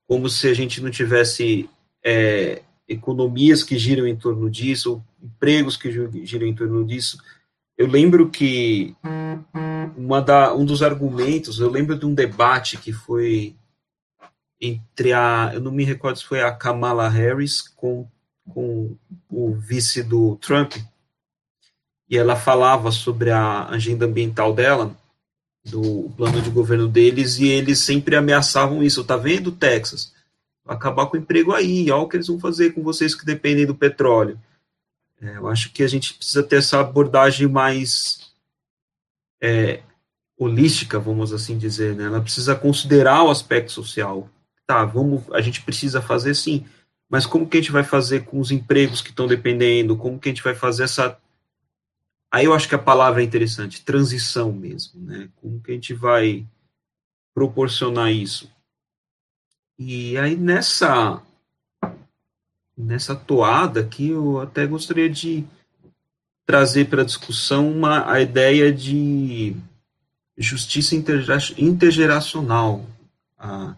como 0.08 0.30
se 0.30 0.48
a 0.48 0.54
gente 0.54 0.82
não 0.82 0.92
tivesse 0.92 1.70
é, 2.04 2.62
economias 2.88 3.64
que 3.64 3.78
giram 3.78 4.08
em 4.08 4.16
torno 4.16 4.50
disso, 4.50 5.04
empregos 5.22 5.76
que 5.78 5.92
giram 6.26 6.48
em 6.48 6.56
torno 6.56 6.86
disso. 6.86 7.18
Eu 7.78 7.88
lembro 7.88 8.30
que 8.30 8.96
uma 9.96 10.22
da, 10.22 10.54
um 10.54 10.66
dos 10.66 10.84
argumentos, 10.84 11.60
eu 11.60 11.70
lembro 11.70 11.98
de 11.98 12.06
um 12.06 12.14
debate 12.14 12.78
que 12.78 12.92
foi 12.92 13.56
entre 14.62 15.14
a, 15.14 15.52
eu 15.54 15.62
não 15.62 15.72
me 15.72 15.84
recordo 15.84 16.18
se 16.18 16.26
foi 16.26 16.42
a 16.42 16.52
Kamala 16.52 17.08
Harris 17.08 17.62
com, 17.62 18.08
com 18.50 18.96
o 19.30 19.54
vice 19.54 20.04
do 20.04 20.36
Trump, 20.38 20.76
e 22.10 22.18
ela 22.18 22.36
falava 22.36 22.92
sobre 22.92 23.30
a 23.30 23.66
agenda 23.68 24.06
ambiental 24.06 24.54
dela, 24.54 24.96
do 25.66 26.10
plano 26.18 26.42
de 26.42 26.50
governo 26.50 26.88
deles, 26.88 27.38
e 27.38 27.48
eles 27.48 27.80
sempre 27.80 28.16
ameaçavam 28.16 28.82
isso. 28.82 29.04
Tá 29.04 29.16
vendo, 29.16 29.52
Texas? 29.52 30.14
Vai 30.66 30.76
acabar 30.76 31.06
com 31.06 31.18
o 31.18 31.20
emprego 31.20 31.54
aí, 31.54 31.92
olha 31.92 32.02
o 32.02 32.08
que 32.08 32.18
eles 32.18 32.28
vão 32.28 32.40
fazer 32.40 32.72
com 32.72 32.82
vocês 32.82 33.14
que 33.14 33.26
dependem 33.26 33.66
do 33.66 33.76
petróleo. 33.76 34.40
É, 35.22 35.38
eu 35.38 35.48
acho 35.48 35.72
que 35.72 35.84
a 35.84 35.88
gente 35.88 36.14
precisa 36.14 36.42
ter 36.42 36.58
essa 36.58 36.80
abordagem 36.80 37.48
mais 37.48 38.32
é, 39.42 39.82
holística, 40.38 40.98
vamos 40.98 41.34
assim 41.34 41.58
dizer, 41.58 41.96
né? 41.96 42.06
Ela 42.06 42.22
precisa 42.22 42.56
considerar 42.56 43.24
o 43.24 43.30
aspecto 43.30 43.72
social, 43.72 44.30
tá, 44.66 44.86
vamos, 44.86 45.24
a 45.34 45.42
gente 45.42 45.62
precisa 45.62 46.02
fazer 46.02 46.34
sim, 46.34 46.66
mas 47.10 47.26
como 47.26 47.48
que 47.48 47.58
a 47.58 47.60
gente 47.60 47.72
vai 47.72 47.84
fazer 47.84 48.24
com 48.24 48.40
os 48.40 48.52
empregos 48.52 49.02
que 49.02 49.10
estão 49.10 49.26
dependendo? 49.26 49.98
Como 49.98 50.20
que 50.20 50.30
a 50.30 50.32
gente 50.32 50.44
vai 50.44 50.54
fazer 50.54 50.84
essa. 50.84 51.18
Aí 52.32 52.46
eu 52.46 52.54
acho 52.54 52.70
que 52.70 52.76
a 52.76 52.80
palavra 52.80 53.22
é 53.22 53.26
interessante, 53.26 53.84
transição 53.84 54.52
mesmo, 54.52 55.02
né? 55.02 55.30
Como 55.38 55.62
que 55.62 55.72
a 55.72 55.74
gente 55.74 55.94
vai 55.94 56.46
proporcionar 57.34 58.12
isso? 58.12 58.52
E 59.78 60.18
aí 60.18 60.36
nessa 60.36 61.24
nessa 62.78 63.16
toada 63.16 63.82
aqui 63.82 64.10
eu 64.10 64.40
até 64.40 64.66
gostaria 64.66 65.10
de 65.10 65.46
trazer 66.46 66.90
para 66.90 67.02
a 67.02 67.06
discussão 67.06 67.70
uma, 67.72 68.12
a 68.12 68.22
ideia 68.22 68.72
de 68.74 69.56
justiça 70.38 70.96
intergeracional. 71.58 72.86
A, 73.38 73.76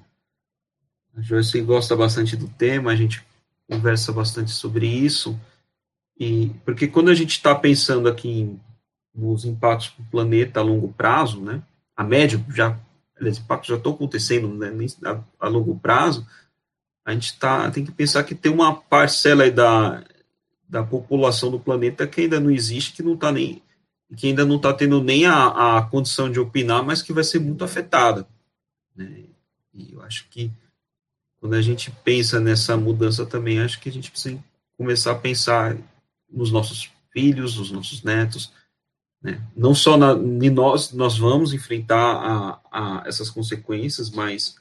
a 1.16 1.22
Joyce 1.22 1.60
gosta 1.62 1.96
bastante 1.96 2.38
do 2.38 2.48
tema, 2.48 2.92
a 2.92 2.96
gente 2.96 3.26
conversa 3.68 4.14
bastante 4.14 4.52
sobre 4.52 4.88
isso, 4.88 5.38
e 6.22 6.52
porque 6.64 6.88
quando 6.88 7.10
a 7.10 7.16
gente 7.16 7.32
está 7.32 7.56
pensando 7.56 8.08
aqui 8.08 8.30
em, 8.30 8.62
nos 9.12 9.44
impactos 9.44 9.90
para 9.90 10.04
o 10.04 10.06
planeta 10.06 10.60
a 10.60 10.64
longo 10.64 10.94
prazo, 10.94 11.42
né, 11.42 11.64
a 11.96 12.04
médio 12.04 12.46
já, 12.50 12.80
os 13.20 13.40
impactos 13.40 13.70
já 13.70 13.76
estão 13.76 13.94
acontecendo 13.94 14.48
né, 14.50 14.72
a, 15.04 15.20
a, 15.40 15.48
longo 15.48 15.80
prazo, 15.80 16.28
a 17.04 17.12
gente 17.12 17.40
tá, 17.40 17.72
tem 17.72 17.84
que 17.84 17.92
pensar 17.92 18.24
que 18.24 18.36
tem 18.36 18.52
uma 18.52 18.76
parcela 18.76 19.50
da, 19.50 20.04
da 20.70 20.84
população 20.84 21.50
do 21.50 21.60
planeta 21.60 22.06
que 22.06 22.22
ainda 22.22 22.40
não 22.40 22.52
existe, 22.52 22.94
que 22.94 23.02
não 23.02 23.16
está 23.16 23.32
nem 23.32 23.60
que 24.16 24.28
ainda 24.28 24.46
não 24.46 24.58
está 24.58 24.74
tendo 24.74 25.02
nem 25.02 25.26
a, 25.26 25.78
a 25.78 25.82
condição 25.84 26.30
de 26.30 26.38
opinar, 26.38 26.84
mas 26.84 27.02
que 27.02 27.14
vai 27.14 27.24
ser 27.24 27.40
muito 27.40 27.64
afetada. 27.64 28.28
Né? 28.94 29.24
E 29.74 29.94
eu 29.94 30.02
acho 30.02 30.28
que 30.30 30.52
quando 31.40 31.54
a 31.54 31.62
gente 31.62 31.90
pensa 32.04 32.38
nessa 32.38 32.76
mudança 32.76 33.26
também, 33.26 33.62
acho 33.62 33.80
que 33.80 33.88
a 33.88 33.92
gente 33.92 34.12
precisa 34.12 34.38
começar 34.78 35.14
a 35.14 35.18
pensar 35.18 35.78
nos 36.32 36.52
nossos 36.52 36.91
filhos, 37.12 37.58
nos 37.58 37.72
nossos 37.72 38.04
netos, 38.04 38.54
Né? 39.22 39.39
Não 39.56 39.76
só 39.76 39.98
na, 39.98 40.15
nós, 40.15 40.94
nós 40.94 41.17
vamos 41.17 41.54
enfrentar 41.54 42.00
a, 42.00 42.60
a 42.72 43.08
essas 43.08 43.30
consequências, 43.30 44.10
mas 44.10 44.56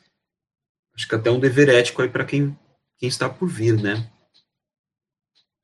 acho 0.95 1.09
que 1.09 1.15
até 1.15 1.31
um 1.31 1.41
dever 1.41 1.69
ético 1.69 2.03
aí 2.03 2.09
para 2.09 2.25
quem, 2.25 2.57
quem 2.99 3.09
está 3.09 3.29
por 3.29 3.49
vir, 3.49 3.81
né? 3.81 4.11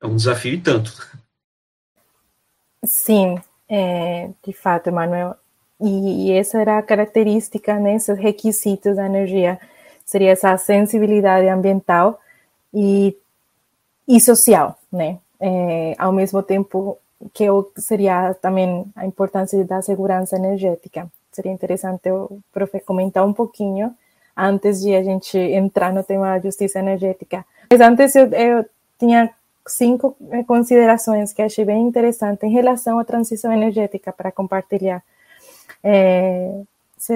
É 0.01 0.07
um 0.07 0.17
desafio 0.17 0.55
e 0.55 0.61
tanto. 0.61 0.93
Sim, 2.85 3.39
é, 3.69 4.31
de 4.47 4.53
fato, 4.53 4.89
Emanuel. 4.89 5.37
E, 5.81 6.29
e, 6.29 6.33
essa 6.33 6.59
era 6.59 6.79
a 6.79 6.83
característica, 6.83 7.79
né, 7.79 7.97
esses 7.97 8.19
requisitos 8.19 8.97
da 8.97 9.05
energia, 9.05 9.61
seria 10.05 10.31
essa 10.31 10.57
sensibilidade 10.57 11.49
ambiental 11.49 12.21
e, 12.73 13.15
e 14.09 14.21
social, 14.21 14.79
né? 14.91 15.19
É, 15.41 15.95
ao 15.99 16.13
mesmo 16.13 16.43
tempo 16.43 16.99
que 17.33 17.45
eu, 17.45 17.71
seria 17.77 18.35
também 18.35 18.85
a 18.95 19.07
importância 19.07 19.65
da 19.65 19.83
segurança 19.83 20.37
energética. 20.37 21.11
Seria 21.33 21.53
interessante 21.53 22.11
o 22.11 22.41
profe 22.53 22.81
comentar 22.81 23.27
um 23.27 23.33
pouquinho 23.33 23.95
antes 24.37 24.81
de 24.81 24.95
a 24.95 25.03
gente 25.03 25.39
entrar 25.39 25.93
no 25.93 26.03
tema 26.03 26.27
da 26.27 26.41
justiça 26.41 26.79
energética. 26.79 27.45
Mas 27.71 27.81
antes 27.81 28.15
eu, 28.15 28.27
eu 28.33 28.65
tinha 28.99 29.31
cinco 29.67 30.17
eh, 30.31 30.45
considerações 30.45 31.33
que 31.33 31.43
achei 31.43 31.65
bem 31.65 31.87
interessante 31.87 32.47
em 32.47 32.51
relação 32.51 32.99
à 32.99 33.05
transição 33.05 33.53
energética 33.53 34.13
para 34.13 34.31
compartilhar. 34.31 35.03
É, 35.83 36.61
se, 36.97 37.15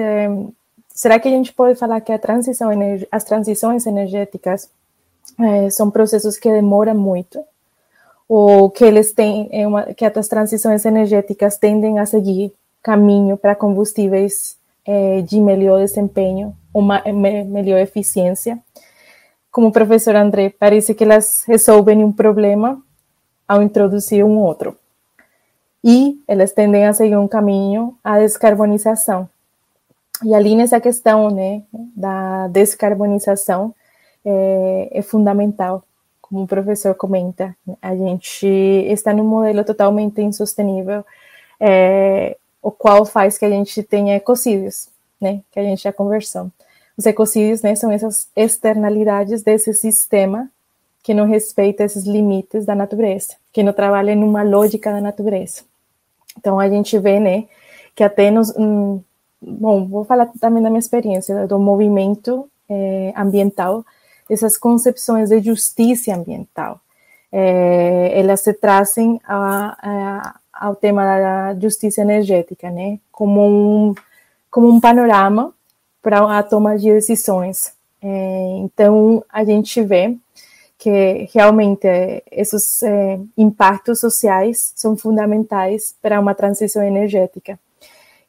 será 0.89 1.19
que 1.19 1.27
a 1.27 1.31
gente 1.31 1.53
pode 1.53 1.77
falar 1.79 2.01
que 2.01 2.17
transição, 2.17 2.69
as 3.11 3.23
transições 3.23 3.85
energéticas 3.85 4.69
é, 5.39 5.69
são 5.69 5.89
processos 5.89 6.37
que 6.37 6.51
demoram 6.51 6.95
muito? 6.95 7.43
Ou 8.33 8.69
que 8.69 8.85
eles 8.85 9.11
têm 9.11 9.49
é 9.51 9.67
uma, 9.67 9.93
que 9.93 10.05
as 10.05 10.27
transições 10.27 10.85
energéticas 10.85 11.57
tendem 11.57 11.99
a 11.99 12.05
seguir 12.05 12.53
caminho 12.81 13.35
para 13.35 13.55
combustíveis 13.55 14.57
é, 14.85 15.21
de 15.21 15.39
melhor 15.41 15.79
desempenho, 15.79 16.55
uma 16.73 17.01
me, 17.05 17.43
melhor 17.43 17.79
eficiência? 17.79 18.57
como 19.51 19.67
o 19.67 19.71
professor 19.71 20.15
André, 20.15 20.49
parece 20.57 20.95
que 20.95 21.03
elas 21.03 21.43
resolvem 21.45 22.03
um 22.03 22.11
problema 22.11 22.81
ao 23.45 23.61
introduzir 23.61 24.23
um 24.23 24.39
outro. 24.39 24.77
E 25.83 26.21
elas 26.27 26.53
tendem 26.53 26.85
a 26.85 26.93
seguir 26.93 27.17
um 27.17 27.27
caminho 27.27 27.97
à 28.03 28.19
descarbonização. 28.19 29.27
E 30.23 30.33
ali 30.33 30.55
nessa 30.55 30.79
questão 30.79 31.29
né, 31.29 31.63
da 31.73 32.47
descarbonização 32.47 33.75
é, 34.23 34.89
é 34.91 35.01
fundamental, 35.01 35.83
como 36.31 36.43
o 36.43 36.47
professor 36.47 36.95
comenta, 36.95 37.53
a 37.81 37.93
gente 37.93 38.47
está 38.47 39.13
num 39.13 39.25
modelo 39.25 39.65
totalmente 39.65 40.21
insustenível, 40.21 41.03
é, 41.59 42.37
o 42.61 42.71
qual 42.71 43.05
faz 43.05 43.37
que 43.37 43.43
a 43.43 43.49
gente 43.49 43.83
tenha 43.83 44.15
ecocídios, 44.15 44.87
né, 45.19 45.41
que 45.51 45.59
a 45.59 45.63
gente 45.63 45.83
já 45.83 45.91
conversou. 45.91 46.49
Os 46.97 47.05
ecocídios 47.05 47.61
né, 47.61 47.75
são 47.75 47.91
essas 47.91 48.29
externalidades 48.33 49.43
desse 49.43 49.73
sistema 49.73 50.49
que 51.03 51.13
não 51.13 51.25
respeita 51.25 51.83
esses 51.83 52.05
limites 52.05 52.65
da 52.65 52.75
natureza, 52.75 53.35
que 53.51 53.61
não 53.61 53.73
trabalha 53.73 54.15
numa 54.15 54.41
lógica 54.41 54.89
da 54.89 55.01
natureza. 55.01 55.63
Então 56.37 56.59
a 56.61 56.69
gente 56.69 56.97
vê, 56.97 57.19
né, 57.19 57.45
que 57.93 58.05
até 58.05 58.31
nos, 58.31 58.55
hum, 58.55 59.01
bom, 59.41 59.85
vou 59.85 60.05
falar 60.05 60.31
também 60.39 60.63
da 60.63 60.69
minha 60.69 60.79
experiência 60.79 61.45
do 61.45 61.59
movimento 61.59 62.49
é, 62.69 63.11
ambiental, 63.17 63.83
essas 64.31 64.57
concepções 64.57 65.29
de 65.29 65.41
justiça 65.41 66.13
ambiental, 66.13 66.79
é, 67.31 68.11
elas 68.19 68.41
se 68.41 68.53
trazem 68.53 69.19
a, 69.25 69.77
a, 69.81 70.35
ao 70.53 70.75
tema 70.75 71.03
da 71.03 71.59
justiça 71.59 72.01
energética, 72.01 72.69
né, 72.69 72.99
como 73.11 73.41
um 73.41 73.95
como 74.49 74.67
um 74.67 74.81
panorama 74.81 75.53
para 76.01 76.37
a 76.37 76.43
toma 76.43 76.77
de 76.77 76.91
decisões. 76.91 77.73
É, 78.01 78.57
então, 78.57 79.23
a 79.29 79.45
gente 79.45 79.81
vê 79.81 80.17
que 80.77 81.29
realmente 81.33 81.87
esses 82.29 82.83
é, 82.83 83.19
impactos 83.37 84.01
sociais 84.01 84.73
são 84.75 84.97
fundamentais 84.97 85.95
para 86.01 86.19
uma 86.19 86.35
transição 86.35 86.83
energética. 86.83 87.57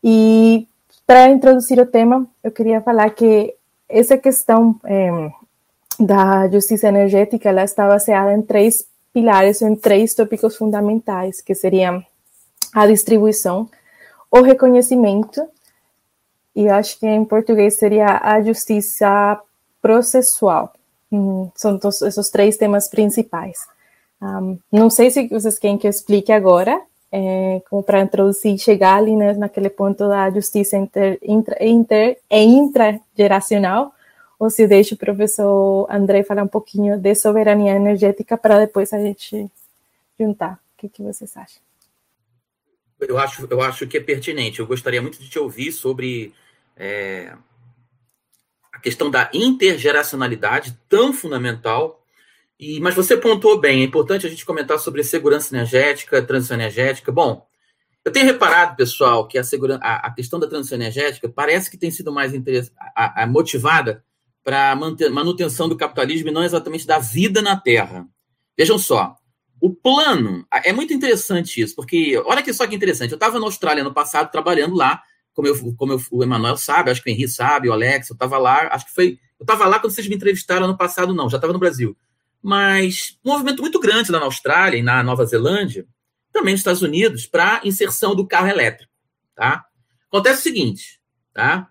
E 0.04 0.68
para 1.06 1.30
introduzir 1.30 1.80
o 1.80 1.86
tema, 1.86 2.26
eu 2.44 2.52
queria 2.52 2.80
falar 2.80 3.10
que 3.10 3.54
essa 3.88 4.16
questão 4.16 4.78
é, 4.84 5.32
da 6.04 6.48
justiça 6.48 6.88
energética 6.88 7.48
ela 7.48 7.64
está 7.64 7.86
baseada 7.86 8.32
em 8.32 8.42
três 8.42 8.84
pilares, 9.12 9.62
em 9.62 9.76
três 9.76 10.14
tópicos 10.14 10.56
fundamentais, 10.56 11.40
que 11.40 11.54
seriam 11.54 12.04
a 12.74 12.86
distribuição, 12.86 13.68
o 14.30 14.40
reconhecimento 14.40 15.46
e 16.54 16.68
acho 16.68 16.98
que 16.98 17.06
em 17.06 17.24
português 17.24 17.74
seria 17.74 18.18
a 18.22 18.40
justiça 18.42 19.40
processual. 19.80 20.72
Hum, 21.10 21.50
são 21.54 21.78
esses 22.06 22.30
três 22.30 22.56
temas 22.56 22.88
principais. 22.88 23.58
Um, 24.20 24.58
não 24.70 24.88
sei 24.88 25.10
se 25.10 25.26
vocês 25.28 25.58
querem 25.58 25.76
que 25.76 25.86
eu 25.86 25.90
explique 25.90 26.32
agora, 26.32 26.80
é, 27.10 27.60
como 27.68 27.82
para 27.82 28.00
introduzir, 28.00 28.56
chegar 28.58 28.96
ali 28.96 29.14
né, 29.14 29.34
naquele 29.34 29.68
ponto 29.68 30.08
da 30.08 30.30
justiça 30.30 30.76
inter, 30.76 31.18
inter, 31.22 31.56
inter 31.60 32.18
e 32.30 32.42
intrageracional, 32.42 33.84
ou 33.84 33.92
se 34.50 34.66
deixo 34.66 34.94
o 34.94 34.98
professor 34.98 35.86
André 35.90 36.22
falar 36.22 36.42
um 36.42 36.48
pouquinho 36.48 36.98
de 36.98 37.14
soberania 37.14 37.74
energética 37.74 38.36
para 38.36 38.58
depois 38.58 38.92
a 38.92 38.98
gente 38.98 39.50
juntar. 40.18 40.54
O 40.54 40.78
que, 40.78 40.88
que 40.88 41.02
vocês 41.02 41.36
acham? 41.36 41.62
Eu 43.00 43.18
acho, 43.18 43.46
eu 43.50 43.60
acho 43.60 43.86
que 43.86 43.96
é 43.96 44.00
pertinente. 44.00 44.60
Eu 44.60 44.66
gostaria 44.66 45.02
muito 45.02 45.18
de 45.18 45.28
te 45.28 45.38
ouvir 45.38 45.72
sobre 45.72 46.32
é, 46.76 47.34
a 48.72 48.78
questão 48.78 49.10
da 49.10 49.30
intergeracionalidade, 49.32 50.78
tão 50.88 51.12
fundamental. 51.12 52.02
E, 52.58 52.80
mas 52.80 52.94
você 52.94 53.16
pontuou 53.16 53.60
bem, 53.60 53.80
é 53.80 53.84
importante 53.84 54.26
a 54.26 54.30
gente 54.30 54.46
comentar 54.46 54.78
sobre 54.78 55.02
segurança 55.02 55.54
energética, 55.54 56.22
transição 56.22 56.56
energética. 56.56 57.10
Bom, 57.10 57.46
eu 58.04 58.10
tenho 58.10 58.26
reparado, 58.26 58.76
pessoal, 58.76 59.26
que 59.26 59.38
a, 59.38 59.44
segura, 59.44 59.78
a, 59.82 60.08
a 60.08 60.14
questão 60.14 60.38
da 60.38 60.48
transição 60.48 60.76
energética 60.76 61.28
parece 61.28 61.70
que 61.70 61.76
tem 61.76 61.90
sido 61.90 62.12
mais 62.12 62.32
a, 62.96 63.22
a, 63.22 63.26
motivada 63.26 64.04
para 64.44 64.74
manutenção 64.74 65.68
do 65.68 65.76
capitalismo 65.76 66.28
e 66.28 66.32
não 66.32 66.42
exatamente 66.42 66.86
da 66.86 66.98
vida 66.98 67.40
na 67.40 67.56
Terra. 67.56 68.06
Vejam 68.56 68.78
só, 68.78 69.16
o 69.60 69.72
plano 69.72 70.46
é 70.64 70.72
muito 70.72 70.92
interessante 70.92 71.60
isso, 71.60 71.74
porque 71.76 72.20
olha 72.26 72.42
que 72.42 72.52
só 72.52 72.66
que 72.66 72.74
interessante. 72.74 73.12
Eu 73.12 73.16
estava 73.16 73.38
na 73.38 73.46
Austrália 73.46 73.84
no 73.84 73.94
passado 73.94 74.30
trabalhando 74.30 74.74
lá 74.74 75.02
como, 75.32 75.48
eu, 75.48 75.74
como 75.76 75.92
eu, 75.92 76.00
o 76.10 76.22
Emanuel 76.22 76.56
sabe, 76.56 76.90
acho 76.90 77.02
que 77.02 77.10
o 77.10 77.12
Henrique 77.12 77.28
sabe, 77.28 77.68
o 77.68 77.72
Alex, 77.72 78.10
eu 78.10 78.14
estava 78.14 78.38
lá, 78.38 78.68
acho 78.72 78.86
que 78.86 78.94
foi. 78.94 79.18
Eu 79.38 79.44
estava 79.44 79.66
lá 79.66 79.78
quando 79.78 79.92
vocês 79.92 80.06
me 80.06 80.14
entrevistaram 80.14 80.66
ano 80.66 80.76
passado, 80.76 81.14
não, 81.14 81.28
já 81.28 81.36
estava 81.36 81.52
no 81.52 81.58
Brasil. 81.58 81.96
Mas 82.40 83.18
um 83.24 83.30
movimento 83.30 83.62
muito 83.62 83.80
grande 83.80 84.12
lá 84.12 84.18
na 84.18 84.26
Austrália 84.26 84.76
e 84.76 84.82
na 84.82 85.02
Nova 85.02 85.24
Zelândia, 85.24 85.86
também 86.32 86.54
nos 86.54 86.60
Estados 86.60 86.82
Unidos, 86.82 87.26
para 87.26 87.60
inserção 87.64 88.14
do 88.14 88.26
carro 88.26 88.48
elétrico. 88.48 88.92
Tá? 89.34 89.64
Acontece 90.08 90.40
o 90.40 90.42
seguinte, 90.42 91.00
tá? 91.32 91.68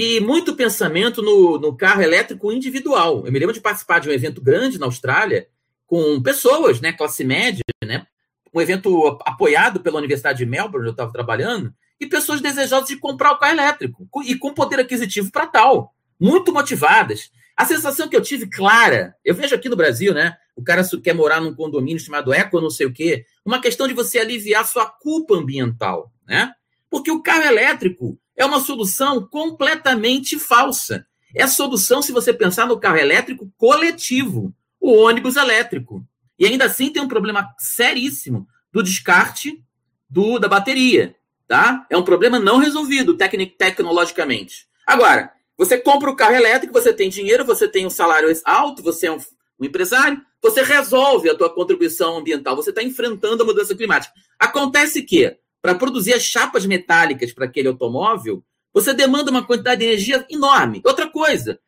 E 0.00 0.20
muito 0.20 0.54
pensamento 0.54 1.20
no, 1.20 1.58
no 1.58 1.76
carro 1.76 2.00
elétrico 2.00 2.52
individual. 2.52 3.26
Eu 3.26 3.32
me 3.32 3.38
lembro 3.40 3.52
de 3.52 3.60
participar 3.60 3.98
de 3.98 4.08
um 4.08 4.12
evento 4.12 4.40
grande 4.40 4.78
na 4.78 4.86
Austrália 4.86 5.48
com 5.88 6.22
pessoas, 6.22 6.80
né, 6.80 6.92
classe 6.92 7.24
média, 7.24 7.64
né, 7.84 8.06
um 8.54 8.60
evento 8.60 9.18
apoiado 9.26 9.80
pela 9.80 9.98
Universidade 9.98 10.38
de 10.38 10.46
Melbourne, 10.46 10.86
eu 10.86 10.92
estava 10.92 11.10
trabalhando, 11.10 11.74
e 11.98 12.06
pessoas 12.06 12.40
desejosas 12.40 12.86
de 12.86 12.96
comprar 12.96 13.32
o 13.32 13.38
carro 13.40 13.54
elétrico 13.54 14.08
e 14.24 14.36
com 14.36 14.54
poder 14.54 14.78
aquisitivo 14.78 15.32
para 15.32 15.48
tal, 15.48 15.92
muito 16.20 16.52
motivadas. 16.52 17.32
A 17.56 17.64
sensação 17.64 18.06
que 18.06 18.14
eu 18.14 18.22
tive 18.22 18.48
clara, 18.48 19.16
eu 19.24 19.34
vejo 19.34 19.52
aqui 19.52 19.68
no 19.68 19.74
Brasil, 19.74 20.14
né? 20.14 20.36
O 20.54 20.62
cara 20.62 20.84
quer 21.02 21.12
morar 21.12 21.40
num 21.40 21.56
condomínio 21.56 21.98
chamado 21.98 22.32
Eco, 22.32 22.60
não 22.60 22.70
sei 22.70 22.86
o 22.86 22.92
quê, 22.92 23.24
uma 23.44 23.60
questão 23.60 23.88
de 23.88 23.94
você 23.94 24.20
aliviar 24.20 24.64
sua 24.64 24.86
culpa 24.86 25.34
ambiental, 25.34 26.12
né? 26.24 26.52
Porque 26.88 27.10
o 27.10 27.20
carro 27.20 27.42
elétrico 27.42 28.16
é 28.38 28.46
uma 28.46 28.60
solução 28.60 29.26
completamente 29.26 30.38
falsa. 30.38 31.06
É 31.34 31.42
a 31.42 31.48
solução 31.48 32.00
se 32.00 32.12
você 32.12 32.32
pensar 32.32 32.66
no 32.66 32.80
carro 32.80 32.96
elétrico 32.96 33.52
coletivo, 33.58 34.54
o 34.80 34.92
ônibus 34.92 35.36
elétrico. 35.36 36.02
E 36.38 36.46
ainda 36.46 36.64
assim 36.64 36.90
tem 36.90 37.02
um 37.02 37.08
problema 37.08 37.46
seríssimo 37.58 38.48
do 38.72 38.82
descarte 38.82 39.62
do, 40.08 40.38
da 40.38 40.48
bateria 40.48 41.14
tá? 41.48 41.86
É 41.88 41.96
um 41.96 42.04
problema 42.04 42.38
não 42.38 42.58
resolvido 42.58 43.16
tecnic, 43.16 43.56
tecnologicamente. 43.56 44.68
Agora, 44.86 45.32
você 45.56 45.78
compra 45.78 46.10
o 46.10 46.14
carro 46.14 46.36
elétrico, 46.36 46.72
você 46.72 46.92
tem 46.92 47.08
dinheiro, 47.08 47.44
você 47.44 47.66
tem 47.66 47.86
um 47.86 47.90
salário 47.90 48.28
alto, 48.44 48.82
você 48.82 49.06
é 49.06 49.12
um, 49.12 49.18
um 49.58 49.64
empresário, 49.64 50.20
você 50.40 50.62
resolve 50.62 51.28
a 51.28 51.34
tua 51.34 51.52
contribuição 51.52 52.18
ambiental, 52.18 52.54
você 52.54 52.70
está 52.70 52.82
enfrentando 52.82 53.42
a 53.42 53.46
mudança 53.46 53.74
climática. 53.74 54.14
Acontece 54.38 55.02
que, 55.02 55.36
para 55.60 55.74
produzir 55.74 56.14
as 56.14 56.22
chapas 56.22 56.66
metálicas 56.66 57.32
para 57.32 57.46
aquele 57.46 57.68
automóvel, 57.68 58.44
você 58.72 58.94
demanda 58.94 59.30
uma 59.30 59.44
quantidade 59.44 59.80
de 59.80 59.86
energia 59.86 60.26
enorme. 60.30 60.80
Outra 60.84 61.08
coisa, 61.08 61.58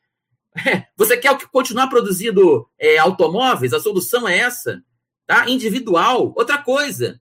é, 0.66 0.86
você 0.96 1.16
quer 1.16 1.36
continuar 1.52 1.88
produzindo 1.88 2.68
é, 2.78 2.98
automóveis? 2.98 3.72
A 3.72 3.80
solução 3.80 4.28
é 4.28 4.38
essa, 4.38 4.82
tá? 5.26 5.48
Individual. 5.48 6.32
Outra 6.36 6.58
coisa, 6.58 7.20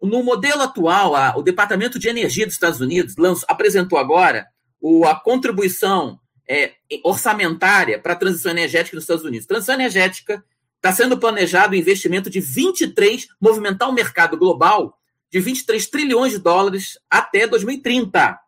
no 0.00 0.22
modelo 0.22 0.62
atual, 0.62 1.14
a, 1.14 1.36
o 1.36 1.42
Departamento 1.42 1.98
de 1.98 2.08
Energia 2.08 2.46
dos 2.46 2.54
Estados 2.54 2.80
Unidos 2.80 3.14
apresentou 3.48 3.98
agora 3.98 4.46
o, 4.80 5.04
a 5.04 5.14
contribuição 5.14 6.18
é, 6.48 6.72
orçamentária 7.04 7.98
para 7.98 8.14
a 8.14 8.16
transição 8.16 8.50
energética 8.50 8.96
nos 8.96 9.04
Estados 9.04 9.24
Unidos. 9.24 9.46
Transição 9.46 9.74
energética 9.74 10.42
está 10.76 10.92
sendo 10.92 11.18
planejado 11.18 11.74
o 11.74 11.76
investimento 11.76 12.30
de 12.30 12.40
23, 12.40 13.28
movimentar 13.40 13.88
o 13.88 13.92
mercado 13.92 14.36
global 14.36 14.98
de 15.30 15.40
23 15.40 15.86
trilhões 15.88 16.32
de 16.32 16.38
dólares 16.38 16.98
até 17.08 17.46
2030. 17.46 18.38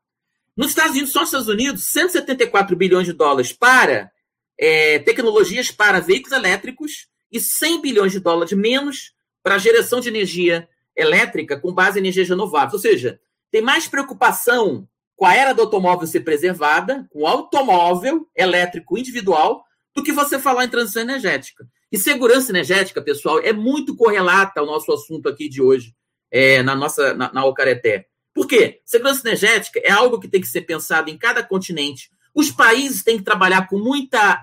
Nos 0.56 0.68
Estados 0.68 0.92
Unidos, 0.92 1.12
só 1.12 1.20
nos 1.20 1.28
Estados 1.28 1.48
Unidos, 1.48 1.84
174 1.88 2.76
bilhões 2.76 3.06
de 3.06 3.12
dólares 3.12 3.52
para 3.52 4.10
é, 4.58 4.98
tecnologias 4.98 5.70
para 5.70 6.00
veículos 6.00 6.36
elétricos 6.36 7.08
e 7.30 7.40
100 7.40 7.80
bilhões 7.80 8.12
de 8.12 8.20
dólares 8.20 8.52
menos 8.52 9.14
para 9.42 9.58
geração 9.58 10.00
de 10.00 10.08
energia 10.08 10.68
elétrica 10.94 11.58
com 11.58 11.72
base 11.72 11.98
em 11.98 12.02
energias 12.02 12.28
renováveis. 12.28 12.74
Ou 12.74 12.78
seja, 12.78 13.18
tem 13.50 13.62
mais 13.62 13.88
preocupação 13.88 14.86
com 15.16 15.24
a 15.24 15.34
era 15.34 15.52
do 15.52 15.62
automóvel 15.62 16.06
ser 16.06 16.20
preservada, 16.20 17.06
com 17.10 17.20
o 17.20 17.26
automóvel 17.26 18.28
elétrico 18.36 18.98
individual, 18.98 19.64
do 19.94 20.02
que 20.02 20.12
você 20.12 20.38
falar 20.38 20.64
em 20.64 20.68
transição 20.68 21.02
energética. 21.02 21.66
E 21.90 21.98
segurança 21.98 22.50
energética, 22.50 23.02
pessoal, 23.02 23.38
é 23.40 23.52
muito 23.52 23.94
correlata 23.94 24.60
ao 24.60 24.66
nosso 24.66 24.92
assunto 24.92 25.28
aqui 25.28 25.48
de 25.48 25.62
hoje, 25.62 25.94
é, 26.32 26.62
na 26.62 26.74
nossa 26.74 27.12
na, 27.12 27.30
na 27.30 27.44
Ocareté. 27.44 28.06
Por 28.34 28.46
quê? 28.46 28.80
Segurança 28.86 29.28
energética 29.28 29.78
é 29.84 29.92
algo 29.92 30.18
que 30.18 30.26
tem 30.26 30.40
que 30.40 30.46
ser 30.46 30.62
pensado 30.62 31.10
em 31.10 31.18
cada 31.18 31.42
continente. 31.42 32.10
Os 32.34 32.50
países 32.50 33.02
têm 33.02 33.18
que 33.18 33.24
trabalhar 33.24 33.68
com 33.68 33.78
muita, 33.78 34.40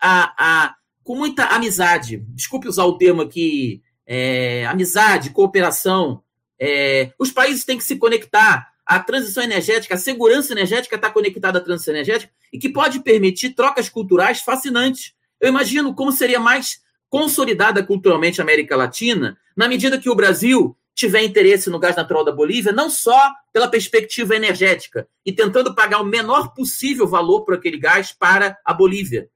a, 0.00 0.34
a, 0.38 0.74
com 1.04 1.14
muita 1.14 1.44
amizade. 1.44 2.24
Desculpe 2.30 2.66
usar 2.66 2.84
o 2.84 2.96
termo 2.96 3.20
aqui 3.20 3.82
é, 4.06 4.64
amizade, 4.66 5.28
cooperação. 5.28 6.22
É, 6.58 7.12
os 7.18 7.30
países 7.30 7.64
têm 7.64 7.76
que 7.76 7.84
se 7.84 7.96
conectar. 7.96 8.72
A 8.86 8.98
transição 8.98 9.42
energética, 9.42 9.96
a 9.96 9.98
segurança 9.98 10.54
energética 10.54 10.96
está 10.96 11.10
conectada 11.10 11.58
à 11.58 11.60
transição 11.60 11.92
energética 11.92 12.32
e 12.50 12.58
que 12.58 12.70
pode 12.70 13.00
permitir 13.00 13.50
trocas 13.50 13.90
culturais 13.90 14.40
fascinantes. 14.40 15.12
Eu 15.38 15.50
imagino 15.50 15.94
como 15.94 16.10
seria 16.10 16.40
mais 16.40 16.80
consolidada 17.10 17.82
culturalmente 17.82 18.40
a 18.40 18.44
América 18.44 18.74
Latina, 18.76 19.36
na 19.54 19.68
medida 19.68 19.98
que 19.98 20.08
o 20.08 20.14
Brasil 20.14 20.74
tiver 20.98 21.22
interesse 21.22 21.70
no 21.70 21.78
gás 21.78 21.94
natural 21.96 22.24
da 22.24 22.32
Bolívia, 22.32 22.72
não 22.72 22.90
só 22.90 23.32
pela 23.52 23.68
perspectiva 23.68 24.34
energética, 24.34 25.08
e 25.24 25.32
tentando 25.32 25.74
pagar 25.74 26.00
o 26.00 26.04
menor 26.04 26.52
possível 26.54 27.06
valor 27.06 27.44
por 27.44 27.54
aquele 27.54 27.78
gás 27.78 28.12
para 28.12 28.58
a 28.64 28.74
Bolívia. 28.74 29.28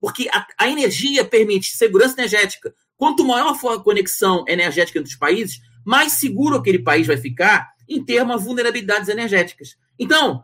Porque 0.00 0.28
a, 0.32 0.46
a 0.58 0.68
energia 0.68 1.24
permite 1.24 1.76
segurança 1.76 2.14
energética, 2.18 2.74
Quanto 2.96 3.24
maior 3.24 3.54
for 3.54 3.72
a 3.72 3.80
conexão 3.80 4.44
energética 4.46 4.98
entre 4.98 5.10
os 5.10 5.18
países, 5.18 5.60
mais 5.84 6.12
seguro 6.12 6.56
aquele 6.56 6.78
país 6.78 7.06
vai 7.06 7.16
ficar 7.16 7.72
em 7.88 8.02
termos 8.02 8.40
de 8.40 8.46
vulnerabilidades 8.46 9.08
energéticas. 9.08 9.76
Então, 9.98 10.42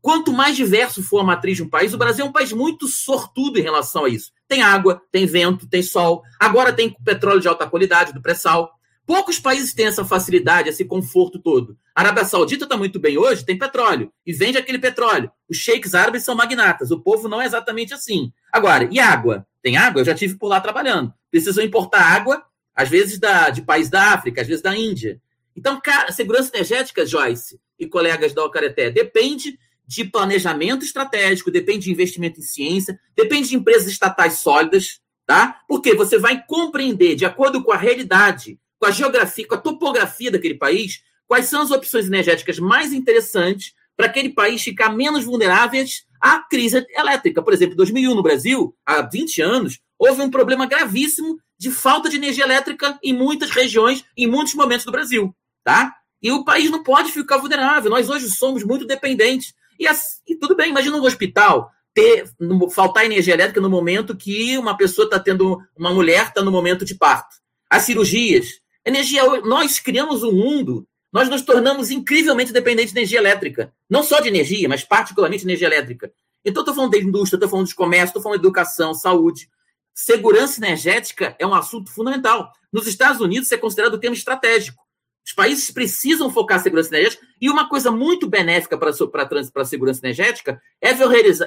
quanto 0.00 0.32
mais 0.32 0.56
diverso 0.56 1.02
for 1.02 1.20
a 1.20 1.24
matriz 1.24 1.56
de 1.56 1.62
um 1.62 1.70
país, 1.70 1.94
o 1.94 1.98
Brasil 1.98 2.24
é 2.24 2.28
um 2.28 2.32
país 2.32 2.52
muito 2.52 2.88
sortudo 2.88 3.58
em 3.58 3.62
relação 3.62 4.04
a 4.04 4.08
isso. 4.08 4.32
Tem 4.48 4.62
água, 4.62 5.00
tem 5.10 5.26
vento, 5.26 5.68
tem 5.68 5.82
sol, 5.82 6.22
agora 6.38 6.72
tem 6.72 6.94
petróleo 7.04 7.40
de 7.40 7.48
alta 7.48 7.66
qualidade, 7.66 8.12
do 8.12 8.20
pré-sal. 8.20 8.70
Poucos 9.04 9.38
países 9.38 9.74
têm 9.74 9.86
essa 9.86 10.04
facilidade, 10.04 10.68
esse 10.68 10.84
conforto 10.84 11.38
todo. 11.38 11.76
A 11.94 12.00
Arábia 12.02 12.24
Saudita 12.24 12.64
está 12.64 12.76
muito 12.76 13.00
bem 13.00 13.18
hoje, 13.18 13.44
tem 13.44 13.58
petróleo, 13.58 14.12
e 14.24 14.32
vende 14.32 14.56
aquele 14.56 14.78
petróleo. 14.78 15.30
Os 15.48 15.56
sheiks 15.56 15.94
árabes 15.94 16.22
são 16.22 16.34
magnatas, 16.34 16.90
o 16.90 17.00
povo 17.00 17.28
não 17.28 17.40
é 17.40 17.46
exatamente 17.46 17.92
assim. 17.92 18.32
Agora, 18.52 18.88
e 18.90 19.00
água? 19.00 19.46
Tem 19.60 19.76
água? 19.76 20.00
Eu 20.00 20.04
já 20.04 20.14
tive 20.14 20.36
por 20.36 20.48
lá 20.48 20.60
trabalhando. 20.60 21.12
Precisam 21.30 21.64
importar 21.64 22.00
água, 22.00 22.44
às 22.74 22.88
vezes 22.88 23.18
da, 23.18 23.50
de 23.50 23.62
país 23.62 23.90
da 23.90 24.12
África, 24.12 24.40
às 24.40 24.46
vezes 24.46 24.62
da 24.62 24.76
Índia. 24.76 25.20
Então, 25.56 25.80
cara, 25.80 26.12
segurança 26.12 26.50
energética, 26.54 27.04
Joyce 27.04 27.60
e 27.78 27.86
colegas 27.86 28.32
da 28.32 28.44
Ocareté, 28.44 28.90
depende 28.90 29.58
de 29.86 30.04
planejamento 30.04 30.84
estratégico, 30.84 31.50
depende 31.50 31.84
de 31.84 31.92
investimento 31.92 32.40
em 32.40 32.42
ciência, 32.42 32.98
depende 33.16 33.48
de 33.48 33.56
empresas 33.56 33.88
estatais 33.88 34.38
sólidas, 34.38 35.00
tá? 35.26 35.60
Porque 35.68 35.94
você 35.94 36.18
vai 36.18 36.42
compreender, 36.46 37.14
de 37.14 37.26
acordo 37.26 37.62
com 37.62 37.72
a 37.72 37.76
realidade, 37.76 38.58
com 38.82 38.86
a 38.86 38.90
geografia, 38.90 39.46
com 39.46 39.54
a 39.54 39.58
topografia 39.58 40.28
daquele 40.28 40.56
país, 40.56 41.04
quais 41.28 41.46
são 41.46 41.62
as 41.62 41.70
opções 41.70 42.08
energéticas 42.08 42.58
mais 42.58 42.92
interessantes 42.92 43.74
para 43.96 44.06
aquele 44.06 44.30
país 44.30 44.60
ficar 44.60 44.88
menos 44.90 45.24
vulneráveis 45.24 46.04
à 46.20 46.40
crise 46.40 46.84
elétrica. 46.90 47.40
Por 47.40 47.52
exemplo, 47.52 47.74
em 47.74 47.76
2001 47.76 48.12
no 48.12 48.24
Brasil, 48.24 48.74
há 48.84 49.00
20 49.02 49.40
anos, 49.40 49.78
houve 49.96 50.20
um 50.20 50.28
problema 50.28 50.66
gravíssimo 50.66 51.38
de 51.56 51.70
falta 51.70 52.08
de 52.08 52.16
energia 52.16 52.42
elétrica 52.42 52.98
em 53.04 53.12
muitas 53.12 53.50
regiões, 53.50 54.04
em 54.16 54.26
muitos 54.26 54.54
momentos 54.54 54.84
do 54.84 54.90
Brasil, 54.90 55.32
tá? 55.62 55.94
E 56.20 56.32
o 56.32 56.44
país 56.44 56.68
não 56.68 56.82
pode 56.82 57.12
ficar 57.12 57.36
vulnerável. 57.36 57.88
Nós 57.88 58.10
hoje 58.10 58.28
somos 58.30 58.64
muito 58.64 58.84
dependentes. 58.84 59.54
E, 59.78 59.86
assim, 59.86 60.18
e 60.26 60.34
tudo 60.34 60.56
bem, 60.56 60.70
imagina 60.70 60.96
um 60.96 61.04
hospital 61.04 61.70
ter 61.94 62.28
faltar 62.72 63.04
energia 63.04 63.34
elétrica 63.34 63.60
no 63.60 63.70
momento 63.70 64.16
que 64.16 64.58
uma 64.58 64.76
pessoa 64.76 65.04
está 65.04 65.20
tendo, 65.20 65.60
uma 65.76 65.94
mulher 65.94 66.26
está 66.26 66.42
no 66.42 66.50
momento 66.50 66.84
de 66.84 66.96
parto. 66.96 67.36
As 67.70 67.84
cirurgias, 67.84 68.60
energia. 68.84 69.24
Nós 69.42 69.78
criamos 69.78 70.22
um 70.22 70.32
mundo 70.32 70.86
nós 71.12 71.28
nos 71.28 71.42
tornamos 71.42 71.90
incrivelmente 71.90 72.52
dependentes 72.52 72.92
de 72.92 72.98
energia 72.98 73.18
elétrica. 73.18 73.72
Não 73.88 74.02
só 74.02 74.18
de 74.18 74.28
energia, 74.28 74.66
mas 74.66 74.82
particularmente 74.82 75.42
de 75.42 75.46
energia 75.46 75.68
elétrica. 75.68 76.10
Então, 76.42 76.62
estou 76.62 76.74
falando 76.74 76.92
da 76.92 76.98
indústria, 76.98 77.36
estou 77.36 77.50
falando 77.50 77.66
de 77.66 77.74
comércio, 77.74 78.06
estou 78.06 78.22
falando 78.22 78.40
de 78.40 78.46
educação, 78.46 78.94
saúde. 78.94 79.48
Segurança 79.94 80.58
energética 80.58 81.36
é 81.38 81.46
um 81.46 81.52
assunto 81.52 81.92
fundamental. 81.92 82.50
Nos 82.72 82.86
Estados 82.86 83.20
Unidos, 83.20 83.46
isso 83.46 83.54
é 83.54 83.58
considerado 83.58 83.94
um 83.94 84.00
tema 84.00 84.14
estratégico. 84.14 84.82
Os 85.24 85.34
países 85.34 85.70
precisam 85.70 86.30
focar 86.30 86.58
a 86.58 86.62
segurança 86.62 86.88
energética 86.88 87.24
e 87.40 87.48
uma 87.48 87.68
coisa 87.68 87.92
muito 87.92 88.26
benéfica 88.26 88.76
para 88.76 88.90
a 88.90 89.64
segurança 89.64 90.00
energética 90.04 90.60
é 90.80 90.94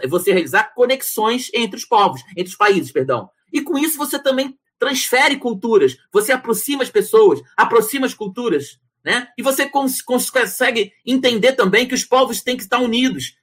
você 0.07 0.31
realizar 0.31 0.73
conexões 0.73 1.49
entre 1.53 1.75
os 1.75 1.83
povos, 1.83 2.21
entre 2.37 2.51
os 2.51 2.55
países, 2.55 2.91
perdão. 2.91 3.29
E 3.51 3.61
com 3.61 3.77
isso 3.77 3.97
você 3.97 4.17
também 4.17 4.57
transfere 4.79 5.37
culturas, 5.37 5.97
você 6.11 6.31
aproxima 6.31 6.83
as 6.83 6.89
pessoas, 6.89 7.41
aproxima 7.55 8.05
as 8.05 8.13
culturas. 8.13 8.79
Né? 9.03 9.27
E 9.37 9.43
você 9.43 9.69
cons 9.69 10.01
consegue 10.01 10.91
entender 11.05 11.53
também 11.53 11.87
que 11.87 11.93
os 11.93 12.03
povos 12.03 12.41
têm 12.41 12.57
que 12.57 12.63
estar 12.63 12.79
unidos, 12.79 13.35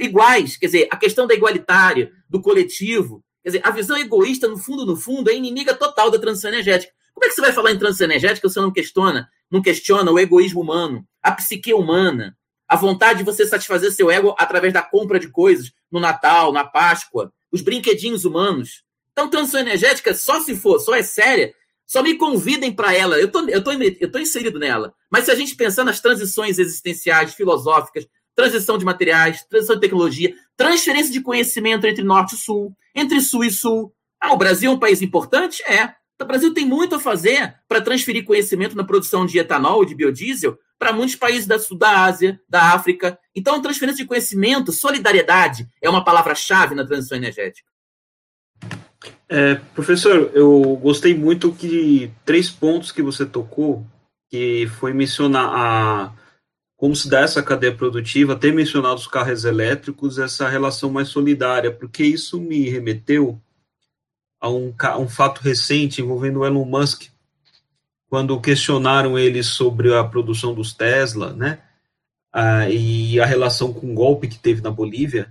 iguais. 0.00 0.56
Quer 0.56 0.66
dizer, 0.66 0.88
a 0.90 0.96
questão 0.96 1.26
da 1.26 1.34
igualitária, 1.34 2.12
do 2.28 2.40
coletivo. 2.40 3.22
Quer 3.42 3.50
dizer, 3.50 3.60
a 3.64 3.70
visão 3.70 3.96
egoísta, 3.96 4.48
no 4.48 4.56
fundo, 4.56 4.86
no 4.86 4.96
fundo, 4.96 5.30
é 5.30 5.34
inimiga 5.34 5.74
total 5.74 6.10
da 6.10 6.18
transição 6.18 6.50
energética. 6.50 6.92
Como 7.14 7.24
é 7.24 7.28
que 7.28 7.34
você 7.34 7.40
vai 7.40 7.52
falar 7.52 7.72
em 7.72 7.78
transição 7.78 8.06
energética 8.06 8.48
se 8.48 8.54
você 8.54 8.60
não 8.60 8.72
questiona, 8.72 9.28
não 9.50 9.60
questiona 9.60 10.10
o 10.10 10.18
egoísmo 10.18 10.60
humano, 10.60 11.06
a 11.22 11.32
psique 11.32 11.74
humana, 11.74 12.36
a 12.66 12.76
vontade 12.76 13.18
de 13.18 13.24
você 13.24 13.46
satisfazer 13.46 13.92
seu 13.92 14.10
ego 14.10 14.34
através 14.38 14.72
da 14.72 14.80
compra 14.80 15.18
de 15.18 15.28
coisas 15.28 15.72
no 15.90 16.00
Natal, 16.00 16.52
na 16.52 16.64
Páscoa, 16.64 17.32
os 17.52 17.60
brinquedinhos 17.60 18.24
humanos? 18.24 18.84
Então, 19.20 19.30
transição 19.30 19.60
energética, 19.60 20.14
só 20.14 20.40
se 20.40 20.56
for, 20.56 20.78
só 20.78 20.94
é 20.94 21.02
séria 21.02 21.54
só 21.90 22.04
me 22.04 22.16
convidem 22.16 22.72
para 22.72 22.94
ela. 22.94 23.18
Eu 23.18 23.32
tô, 23.32 23.40
eu, 23.48 23.64
tô, 23.64 23.72
eu 23.72 24.12
tô 24.12 24.20
inserido 24.20 24.60
nela. 24.60 24.94
Mas 25.10 25.24
se 25.24 25.32
a 25.32 25.34
gente 25.34 25.56
pensar 25.56 25.84
nas 25.84 25.98
transições 25.98 26.60
existenciais, 26.60 27.34
filosóficas, 27.34 28.06
transição 28.32 28.78
de 28.78 28.84
materiais, 28.84 29.44
transição 29.50 29.74
de 29.74 29.80
tecnologia, 29.80 30.32
transferência 30.56 31.12
de 31.12 31.20
conhecimento 31.20 31.88
entre 31.88 32.04
norte 32.04 32.36
e 32.36 32.38
sul, 32.38 32.72
entre 32.94 33.20
sul 33.20 33.42
e 33.42 33.50
sul. 33.50 33.92
Ah, 34.20 34.32
o 34.32 34.36
Brasil 34.36 34.70
é 34.70 34.74
um 34.74 34.78
país 34.78 35.02
importante? 35.02 35.64
É. 35.64 35.92
O 36.22 36.24
Brasil 36.24 36.54
tem 36.54 36.64
muito 36.64 36.94
a 36.94 37.00
fazer 37.00 37.56
para 37.66 37.80
transferir 37.80 38.24
conhecimento 38.24 38.76
na 38.76 38.84
produção 38.84 39.26
de 39.26 39.36
etanol 39.36 39.82
e 39.82 39.86
de 39.86 39.96
biodiesel 39.96 40.56
para 40.78 40.92
muitos 40.92 41.16
países 41.16 41.48
da, 41.48 41.58
Sul, 41.58 41.76
da 41.76 42.04
Ásia, 42.04 42.40
da 42.48 42.72
África. 42.72 43.18
Então, 43.34 43.60
transferência 43.60 44.04
de 44.04 44.08
conhecimento, 44.08 44.70
solidariedade 44.70 45.68
é 45.82 45.90
uma 45.90 46.04
palavra-chave 46.04 46.76
na 46.76 46.86
transição 46.86 47.18
energética. 47.18 47.68
É, 49.28 49.54
professor, 49.74 50.30
eu 50.34 50.76
gostei 50.76 51.14
muito 51.14 51.52
que 51.52 52.10
três 52.24 52.50
pontos 52.50 52.92
que 52.92 53.02
você 53.02 53.24
tocou, 53.24 53.86
que 54.28 54.66
foi 54.78 54.92
mencionar 54.92 55.48
a 55.48 56.12
como 56.76 56.96
se 56.96 57.10
dá 57.10 57.20
essa 57.20 57.42
cadeia 57.42 57.76
produtiva, 57.76 58.34
ter 58.34 58.54
mencionado 58.54 58.94
os 58.94 59.06
carros 59.06 59.44
elétricos, 59.44 60.18
essa 60.18 60.48
relação 60.48 60.90
mais 60.90 61.08
solidária, 61.08 61.70
porque 61.70 62.02
isso 62.02 62.40
me 62.40 62.70
remeteu 62.70 63.38
a 64.40 64.48
um, 64.48 64.74
um 64.98 65.06
fato 65.06 65.42
recente 65.42 66.00
envolvendo 66.00 66.38
o 66.38 66.46
Elon 66.46 66.64
Musk, 66.64 67.10
quando 68.08 68.40
questionaram 68.40 69.18
ele 69.18 69.42
sobre 69.42 69.94
a 69.94 70.02
produção 70.02 70.54
dos 70.54 70.72
Tesla, 70.72 71.34
né, 71.34 71.60
ah, 72.32 72.66
e 72.70 73.20
a 73.20 73.26
relação 73.26 73.74
com 73.74 73.92
o 73.92 73.94
golpe 73.94 74.26
que 74.26 74.38
teve 74.38 74.62
na 74.62 74.70
Bolívia, 74.70 75.30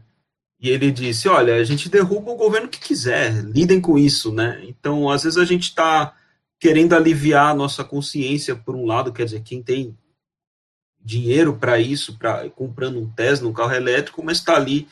e 0.60 0.70
ele 0.70 0.92
disse: 0.92 1.28
Olha, 1.30 1.56
a 1.56 1.64
gente 1.64 1.90
derruba 1.90 2.32
o 2.32 2.36
governo 2.36 2.68
que 2.68 2.80
quiser, 2.80 3.44
lidem 3.46 3.80
com 3.80 3.98
isso, 3.98 4.32
né? 4.34 4.62
Então, 4.66 5.10
às 5.10 5.24
vezes 5.24 5.38
a 5.38 5.46
gente 5.46 5.64
está 5.64 6.16
querendo 6.60 6.94
aliviar 6.94 7.52
a 7.52 7.56
nossa 7.56 7.84
consciência, 7.84 8.56
por 8.56 8.76
um 8.76 8.86
lado, 8.86 9.14
quer 9.14 9.26
dizer, 9.26 9.42
quem 9.42 9.64
tem 9.64 9.98
dinheiro 11.02 11.56
para 11.56 11.80
isso, 11.80 12.18
para 12.18 12.50
comprando 12.50 13.00
um 13.00 13.10
Tesla, 13.10 13.48
um 13.48 13.54
carro 13.54 13.74
elétrico, 13.74 14.22
mas 14.24 14.40
está 14.40 14.56
ali 14.56 14.88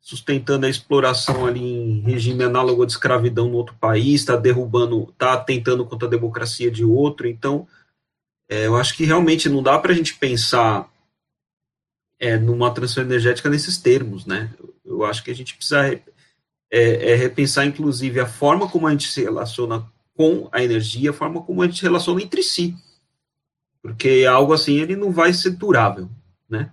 sustentando 0.00 0.64
a 0.64 0.70
exploração 0.70 1.44
ali 1.44 1.60
em 1.60 2.00
regime 2.00 2.44
análogo 2.44 2.86
de 2.86 2.92
escravidão 2.92 3.48
no 3.48 3.56
outro 3.56 3.74
país, 3.80 4.20
está 4.20 4.36
derrubando, 4.36 5.08
está 5.10 5.32
atentando 5.34 5.84
contra 5.84 6.06
a 6.06 6.10
democracia 6.10 6.70
de 6.70 6.84
outro. 6.84 7.26
Então, 7.28 7.66
É, 8.50 8.66
eu 8.66 8.76
acho 8.76 8.96
que 8.96 9.04
realmente 9.04 9.46
não 9.46 9.62
dá 9.62 9.78
para 9.78 9.92
a 9.92 9.94
gente 9.94 10.14
pensar 10.14 10.90
é, 12.18 12.38
numa 12.38 12.70
transição 12.72 13.04
energética 13.04 13.50
nesses 13.50 13.76
termos, 13.76 14.24
né? 14.24 14.50
Eu 15.02 15.06
acho 15.06 15.22
que 15.24 15.30
a 15.30 15.34
gente 15.34 15.54
precisa 15.54 15.92
é, 15.92 16.02
é, 16.70 17.14
repensar, 17.14 17.66
inclusive, 17.66 18.20
a 18.20 18.26
forma 18.26 18.68
como 18.68 18.86
a 18.86 18.90
gente 18.90 19.08
se 19.08 19.22
relaciona 19.22 19.86
com 20.14 20.48
a 20.52 20.62
energia, 20.62 21.10
a 21.10 21.14
forma 21.14 21.42
como 21.42 21.62
a 21.62 21.66
gente 21.66 21.78
se 21.78 21.84
relaciona 21.84 22.22
entre 22.22 22.42
si. 22.42 22.74
Porque 23.80 24.26
algo 24.28 24.52
assim, 24.52 24.78
ele 24.78 24.96
não 24.96 25.12
vai 25.12 25.32
ser 25.32 25.50
durável, 25.50 26.08
né? 26.48 26.70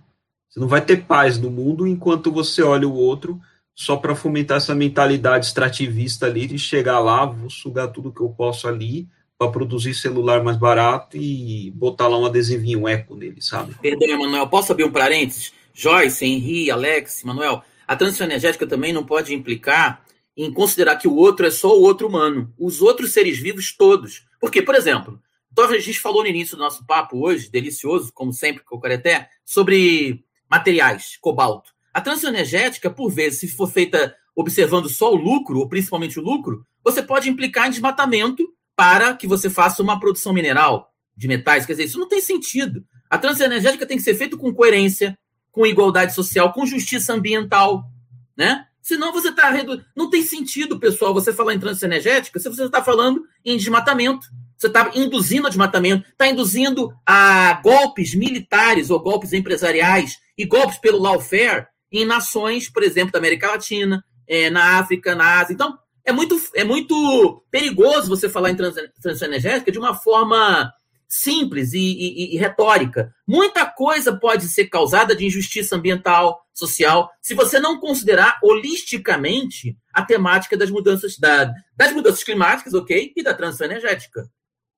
Você 0.48 0.60
não 0.60 0.68
vai 0.68 0.80
ter 0.80 1.04
paz 1.04 1.38
no 1.38 1.50
mundo 1.50 1.86
enquanto 1.86 2.32
você 2.32 2.62
olha 2.62 2.88
o 2.88 2.94
outro 2.94 3.40
só 3.74 3.96
para 3.96 4.16
fomentar 4.16 4.56
essa 4.56 4.74
mentalidade 4.74 5.46
extrativista 5.46 6.24
ali 6.24 6.46
de 6.46 6.58
chegar 6.58 6.98
lá, 6.98 7.26
vou 7.26 7.50
sugar 7.50 7.88
tudo 7.88 8.10
que 8.10 8.22
eu 8.22 8.30
posso 8.30 8.66
ali 8.66 9.06
para 9.38 9.50
produzir 9.50 9.92
celular 9.92 10.42
mais 10.42 10.56
barato 10.56 11.18
e 11.18 11.70
botar 11.72 12.08
lá 12.08 12.18
um 12.18 12.24
adesivinho, 12.24 12.88
eco 12.88 13.14
nele, 13.14 13.42
sabe? 13.42 13.74
Perdão, 13.82 14.08
Emanuel, 14.08 14.48
posso 14.48 14.72
abrir 14.72 14.84
um 14.84 14.90
parênteses? 14.90 15.52
Joyce, 15.74 16.24
Henri, 16.24 16.70
Alex, 16.70 17.22
Manuel, 17.22 17.62
a 17.86 17.96
transição 17.96 18.26
energética 18.26 18.66
também 18.66 18.92
não 18.92 19.04
pode 19.04 19.34
implicar 19.34 20.04
em 20.36 20.52
considerar 20.52 20.96
que 20.96 21.08
o 21.08 21.14
outro 21.14 21.46
é 21.46 21.50
só 21.50 21.76
o 21.76 21.82
outro 21.82 22.08
humano, 22.08 22.52
os 22.58 22.82
outros 22.82 23.12
seres 23.12 23.38
vivos 23.38 23.74
todos. 23.74 24.26
Porque, 24.40 24.60
por 24.60 24.74
exemplo, 24.74 25.20
então 25.50 25.64
a 25.64 25.78
gente 25.78 25.98
falou 25.98 26.22
no 26.22 26.28
início 26.28 26.56
do 26.56 26.62
nosso 26.62 26.84
papo 26.84 27.24
hoje, 27.24 27.50
delicioso, 27.50 28.12
como 28.12 28.32
sempre, 28.32 28.62
com 28.62 28.76
o 28.76 28.80
Careté, 28.80 29.30
sobre 29.44 30.22
materiais, 30.50 31.16
cobalto. 31.20 31.70
A 31.94 32.00
transição 32.00 32.28
energética, 32.28 32.90
por 32.90 33.10
vezes, 33.10 33.40
se 33.40 33.48
for 33.48 33.70
feita 33.70 34.14
observando 34.34 34.88
só 34.90 35.10
o 35.10 35.16
lucro, 35.16 35.58
ou 35.58 35.66
principalmente 35.66 36.20
o 36.20 36.22
lucro, 36.22 36.66
você 36.84 37.02
pode 37.02 37.30
implicar 37.30 37.66
em 37.66 37.70
desmatamento 37.70 38.46
para 38.76 39.14
que 39.14 39.26
você 39.26 39.48
faça 39.48 39.82
uma 39.82 39.98
produção 39.98 40.34
mineral 40.34 40.92
de 41.16 41.26
metais. 41.26 41.64
Quer 41.64 41.72
dizer, 41.72 41.84
isso 41.84 41.98
não 41.98 42.06
tem 42.06 42.20
sentido. 42.20 42.84
A 43.08 43.16
transição 43.16 43.46
energética 43.46 43.86
tem 43.86 43.96
que 43.96 44.02
ser 44.02 44.14
feita 44.14 44.36
com 44.36 44.52
coerência, 44.52 45.18
com 45.56 45.66
igualdade 45.66 46.14
social, 46.14 46.52
com 46.52 46.66
justiça 46.66 47.14
ambiental, 47.14 47.90
né? 48.36 48.66
Senão 48.82 49.10
você 49.10 49.30
está 49.30 49.48
redu... 49.48 49.82
Não 49.96 50.10
tem 50.10 50.22
sentido, 50.22 50.78
pessoal, 50.78 51.14
você 51.14 51.32
falar 51.32 51.54
em 51.54 51.58
transição 51.58 51.88
energética 51.88 52.38
se 52.38 52.46
você 52.46 52.64
está 52.64 52.84
falando 52.84 53.22
em 53.42 53.56
desmatamento. 53.56 54.26
Você 54.58 54.66
está 54.66 54.90
induzindo 54.94 55.46
a 55.46 55.48
desmatamento, 55.48 56.06
está 56.10 56.26
induzindo 56.26 56.92
a 57.06 57.54
golpes 57.64 58.14
militares 58.14 58.90
ou 58.90 59.00
golpes 59.00 59.32
empresariais 59.32 60.18
e 60.36 60.44
golpes 60.44 60.76
pelo 60.76 60.98
lawfare 60.98 61.68
em 61.90 62.04
nações, 62.04 62.68
por 62.68 62.82
exemplo, 62.82 63.12
da 63.12 63.18
América 63.18 63.48
Latina, 63.48 64.04
é, 64.28 64.50
na 64.50 64.78
África, 64.78 65.14
na 65.14 65.40
Ásia. 65.40 65.54
Então, 65.54 65.78
é 66.04 66.12
muito, 66.12 66.38
é 66.54 66.64
muito 66.64 67.42
perigoso 67.50 68.10
você 68.10 68.28
falar 68.28 68.50
em 68.50 68.56
transição 68.56 69.26
energética 69.26 69.72
de 69.72 69.78
uma 69.78 69.94
forma 69.94 70.70
simples 71.08 71.72
e, 71.72 71.78
e, 71.78 72.34
e, 72.34 72.38
retórica. 72.38 73.14
Muita 73.26 73.64
coisa 73.64 74.16
pode 74.16 74.48
ser 74.48 74.66
causada 74.66 75.14
de 75.14 75.26
injustiça 75.26 75.76
ambiental, 75.76 76.44
social, 76.52 77.10
se 77.20 77.34
você 77.34 77.60
não 77.60 77.78
considerar 77.78 78.38
holisticamente 78.42 79.76
a 79.92 80.02
temática 80.02 80.56
das 80.56 80.70
mudanças, 80.70 81.18
da, 81.18 81.52
das 81.76 81.92
mudanças 81.92 82.24
climáticas, 82.24 82.74
ok, 82.74 83.12
e 83.14 83.22
da 83.22 83.34
transição 83.34 83.66
energética. 83.66 84.28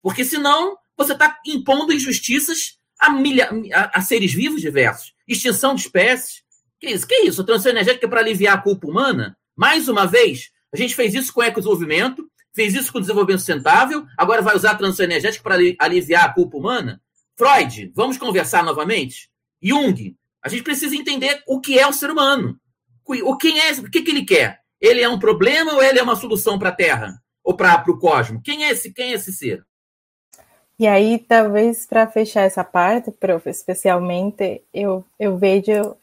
Porque 0.02 0.24
senão 0.24 0.76
você 0.96 1.12
está 1.12 1.38
impondo 1.46 1.92
injustiças 1.92 2.78
a, 2.98 3.10
milha, 3.10 3.48
a, 3.72 3.98
a, 3.98 4.02
seres 4.02 4.32
vivos 4.32 4.60
diversos, 4.60 5.14
extinção 5.26 5.74
de 5.74 5.82
espécies. 5.82 6.42
Que 6.80 6.88
isso? 6.88 7.06
Que 7.06 7.22
isso? 7.22 7.42
A 7.42 7.44
transição 7.44 7.72
energética 7.72 8.06
é 8.06 8.10
para 8.10 8.20
aliviar 8.20 8.56
a 8.56 8.60
culpa 8.60 8.88
humana? 8.88 9.36
Mais 9.56 9.88
uma 9.88 10.06
vez, 10.06 10.50
a 10.72 10.76
gente 10.76 10.94
fez 10.94 11.14
isso 11.14 11.32
com 11.32 11.40
o 11.40 11.44
ecodesenvolvimento, 11.44 12.28
fez 12.58 12.74
isso 12.74 12.90
com 12.90 12.98
o 12.98 13.00
desenvolvimento 13.00 13.38
sustentável, 13.38 14.04
agora 14.16 14.42
vai 14.42 14.56
usar 14.56 14.72
a 14.72 14.74
transição 14.74 15.04
energética 15.04 15.44
para 15.44 15.54
aliviar 15.78 16.24
a 16.24 16.32
culpa 16.32 16.56
humana? 16.56 17.00
Freud, 17.36 17.92
vamos 17.94 18.18
conversar 18.18 18.64
novamente? 18.64 19.30
Jung, 19.62 20.16
a 20.42 20.48
gente 20.48 20.64
precisa 20.64 20.96
entender 20.96 21.40
o 21.46 21.60
que 21.60 21.78
é 21.78 21.86
o 21.86 21.92
ser 21.92 22.10
humano. 22.10 22.58
O 23.06 23.36
quem 23.36 23.60
é, 23.60 23.70
o 23.74 23.88
que, 23.88 24.02
que 24.02 24.10
ele 24.10 24.24
quer? 24.24 24.58
Ele 24.80 25.00
é 25.00 25.08
um 25.08 25.20
problema 25.20 25.72
ou 25.72 25.80
ele 25.80 26.00
é 26.00 26.02
uma 26.02 26.16
solução 26.16 26.58
para 26.58 26.70
a 26.70 26.74
Terra? 26.74 27.22
Ou 27.44 27.54
para 27.54 27.84
o 27.88 27.96
cosmos? 27.96 28.42
Quem 28.44 28.64
é 28.64 28.70
esse, 28.70 28.92
quem 28.92 29.12
é 29.12 29.14
esse 29.14 29.32
ser? 29.32 29.64
E 30.76 30.88
aí, 30.88 31.16
talvez 31.16 31.86
para 31.86 32.08
fechar 32.08 32.42
essa 32.42 32.64
parte, 32.64 33.12
prof, 33.12 33.48
especialmente, 33.48 34.62
eu, 34.74 35.04
eu 35.16 35.38
vejo 35.38 35.96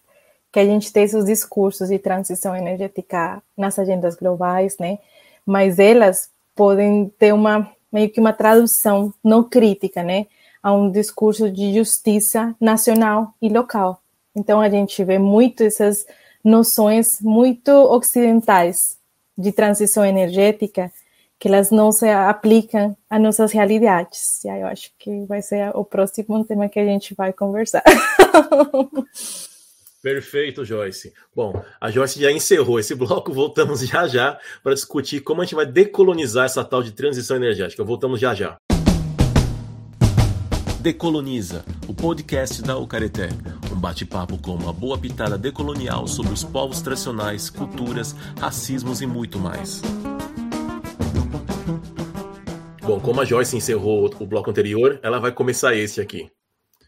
que 0.53 0.59
a 0.61 0.65
gente 0.65 0.93
tem 0.93 1.03
esses 1.03 1.25
discursos 1.25 1.89
de 1.89 1.99
transição 1.99 2.55
energética 2.55 3.43
nas 3.57 3.77
agendas 3.77 4.15
globais, 4.15 4.77
né? 4.77 4.99
Mas 5.45 5.79
elas 5.79 6.33
podem 6.55 7.11
ter 7.19 7.33
uma 7.33 7.71
meio 7.91 8.09
que 8.09 8.19
uma 8.19 8.33
tradução 8.33 9.13
não 9.23 9.41
crítica, 9.41 10.03
né, 10.03 10.27
a 10.61 10.73
um 10.73 10.91
discurso 10.91 11.49
de 11.49 11.73
justiça 11.73 12.53
nacional 12.59 13.33
e 13.41 13.47
local. 13.47 14.01
Então 14.35 14.59
a 14.59 14.69
gente 14.69 15.01
vê 15.03 15.17
muito 15.17 15.63
essas 15.63 16.05
noções 16.43 17.21
muito 17.21 17.71
ocidentais 17.71 18.97
de 19.37 19.51
transição 19.53 20.05
energética 20.05 20.91
que 21.39 21.47
elas 21.47 21.71
não 21.71 21.91
se 21.91 22.07
aplicam 22.09 22.95
a 23.09 23.17
nossas 23.17 23.51
realidades. 23.51 24.43
E 24.43 24.49
aí 24.49 24.61
eu 24.61 24.67
acho 24.67 24.91
que 24.97 25.25
vai 25.25 25.41
ser 25.41 25.75
o 25.75 25.83
próximo 25.83 26.43
tema 26.43 26.67
que 26.67 26.79
a 26.79 26.85
gente 26.85 27.13
vai 27.13 27.31
conversar. 27.31 27.83
Perfeito, 30.05 30.63
Joyce. 30.63 31.11
Bom, 31.35 31.65
a 31.81 31.89
Joyce 31.89 32.21
já 32.21 32.31
encerrou 32.31 32.79
esse 32.79 32.93
bloco, 32.93 33.33
voltamos 33.33 33.79
já 33.79 34.07
já 34.07 34.37
para 34.61 34.75
discutir 34.75 35.21
como 35.21 35.41
a 35.41 35.45
gente 35.45 35.55
vai 35.55 35.65
decolonizar 35.65 36.45
essa 36.45 36.63
tal 36.63 36.83
de 36.83 36.91
transição 36.91 37.35
energética. 37.35 37.83
Voltamos 37.83 38.19
já 38.19 38.35
já. 38.35 38.55
Decoloniza, 40.79 41.65
o 41.87 41.93
podcast 41.95 42.61
da 42.61 42.77
Ucareté. 42.77 43.29
Um 43.71 43.79
bate-papo 43.79 44.39
com 44.39 44.51
uma 44.51 44.71
boa 44.71 44.95
pitada 44.95 45.39
decolonial 45.39 46.05
sobre 46.05 46.33
os 46.33 46.43
povos 46.43 46.83
tradicionais, 46.83 47.49
culturas, 47.49 48.15
racismos 48.39 49.01
e 49.01 49.07
muito 49.07 49.39
mais. 49.39 49.81
Bom, 52.83 52.99
como 52.99 53.21
a 53.21 53.25
Joyce 53.25 53.57
encerrou 53.57 54.13
o 54.19 54.27
bloco 54.27 54.51
anterior, 54.51 54.99
ela 55.01 55.17
vai 55.17 55.31
começar 55.31 55.73
esse 55.73 55.99
aqui. 55.99 56.29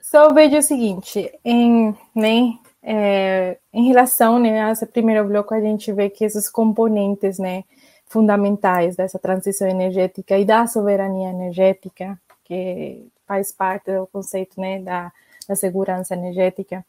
Só 0.03 0.31
vejo 0.31 0.57
o 0.57 0.61
seguinte, 0.61 1.31
em, 1.43 1.95
né, 2.15 2.53
é, 2.89 3.57
em 3.73 3.85
relação 3.89 4.39
né, 4.39 4.63
a 4.63 4.71
esse 4.71 4.85
primeiro 4.85 5.27
bloco, 5.27 5.53
a 5.53 5.59
gente 5.59 5.91
vê 5.91 6.09
que 6.09 6.23
esses 6.23 6.49
componentes 6.49 7.37
né, 7.37 7.65
fundamentais 8.05 8.95
dessa 8.95 9.19
transição 9.19 9.67
energética 9.67 10.37
e 10.37 10.45
da 10.45 10.65
soberania 10.67 11.29
energética, 11.31 12.17
que 12.45 13.05
faz 13.27 13.51
parte 13.51 13.91
do 13.91 14.07
conceito 14.07 14.61
né, 14.61 14.79
da, 14.79 15.11
da 15.49 15.53
segurança 15.53 16.13
energética, 16.13 16.85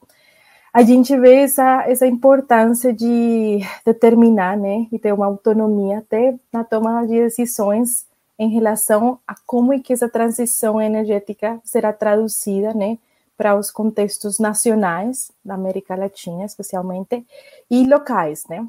a 0.72 0.82
gente 0.82 1.18
vê 1.18 1.40
essa, 1.40 1.82
essa 1.88 2.06
importância 2.06 2.92
de 2.92 3.58
determinar 3.84 4.56
né, 4.56 4.86
e 4.92 5.00
ter 5.00 5.12
uma 5.12 5.26
autonomia 5.26 5.98
até 5.98 6.36
na 6.52 6.62
tomada 6.62 7.08
de 7.08 7.20
decisões 7.20 8.06
em 8.38 8.48
relação 8.50 9.18
a 9.26 9.34
como 9.44 9.72
é 9.72 9.80
que 9.80 9.92
essa 9.92 10.08
transição 10.08 10.80
energética 10.80 11.60
será 11.64 11.92
traduzida, 11.92 12.72
né, 12.72 12.98
para 13.38 13.56
os 13.56 13.70
contextos 13.70 14.40
nacionais 14.40 15.30
da 15.44 15.54
América 15.54 15.94
Latina, 15.94 16.44
especialmente, 16.44 17.24
e 17.70 17.86
locais, 17.86 18.44
né? 18.50 18.68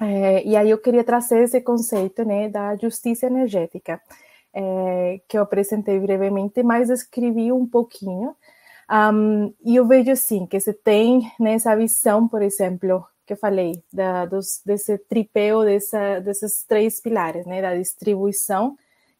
É, 0.00 0.44
e 0.46 0.56
aí 0.56 0.70
eu 0.70 0.78
queria 0.78 1.02
trazer 1.02 1.42
esse 1.42 1.60
conceito, 1.60 2.24
né, 2.24 2.48
da 2.48 2.76
justiça 2.76 3.26
energética, 3.26 4.00
é, 4.54 5.20
que 5.28 5.36
eu 5.36 5.42
apresentei 5.42 5.98
brevemente, 5.98 6.62
mas 6.62 6.88
escrevi 6.88 7.52
um 7.52 7.66
pouquinho. 7.66 8.34
Um, 8.90 9.52
e 9.64 9.76
eu 9.76 9.86
vejo 9.86 10.10
assim 10.12 10.46
que 10.46 10.58
você 10.58 10.72
tem 10.72 11.30
nessa 11.38 11.70
né, 11.70 11.82
visão, 11.82 12.28
por 12.28 12.42
exemplo, 12.42 13.04
que 13.26 13.32
eu 13.32 13.36
falei, 13.36 13.82
da, 13.92 14.24
dos, 14.24 14.62
desse 14.64 14.98
tripé 14.98 15.50
dessa, 15.64 16.20
desses 16.20 16.64
três 16.64 17.00
pilares, 17.00 17.44
né, 17.44 17.60
da 17.60 17.74
distribuição, 17.76 18.76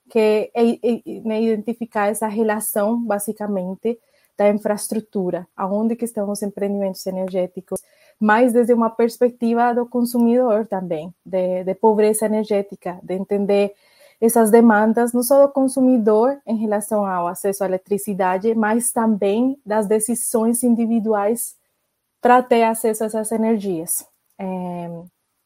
que 0.09 0.19
é, 0.19 0.51
é, 0.55 1.21
né, 1.25 1.43
identificar 1.43 2.09
essa 2.09 2.27
relação, 2.27 3.01
basicamente, 3.05 3.99
da 4.41 4.49
infraestrutura, 4.49 5.47
aonde 5.55 5.95
que 5.95 6.07
estão 6.07 6.31
os 6.31 6.41
empreendimentos 6.41 7.07
energéticos, 7.07 7.79
mas 8.19 8.55
desde 8.55 8.73
uma 8.73 8.89
perspectiva 8.89 9.75
do 9.75 9.85
consumidor 9.85 10.67
também, 10.67 11.13
de, 11.23 11.63
de 11.63 11.75
pobreza 11.75 12.25
energética, 12.25 12.99
de 13.03 13.17
entender 13.17 13.75
essas 14.19 14.51
demandas 14.51 15.13
não 15.13 15.23
só 15.23 15.47
do 15.47 15.53
consumidor 15.53 16.41
em 16.47 16.57
relação 16.57 17.05
ao 17.05 17.27
acesso 17.27 17.63
à 17.63 17.67
eletricidade, 17.67 18.55
mas 18.55 18.93
também 18.93 19.61
das 19.65 19.87
decisões 19.87 20.63
individuais 20.65 21.55
para 22.19 22.43
ter 22.43 22.63
acesso 22.63 23.05
a 23.05 23.07
essas 23.09 23.31
energias. 23.33 24.07
É, 24.39 24.91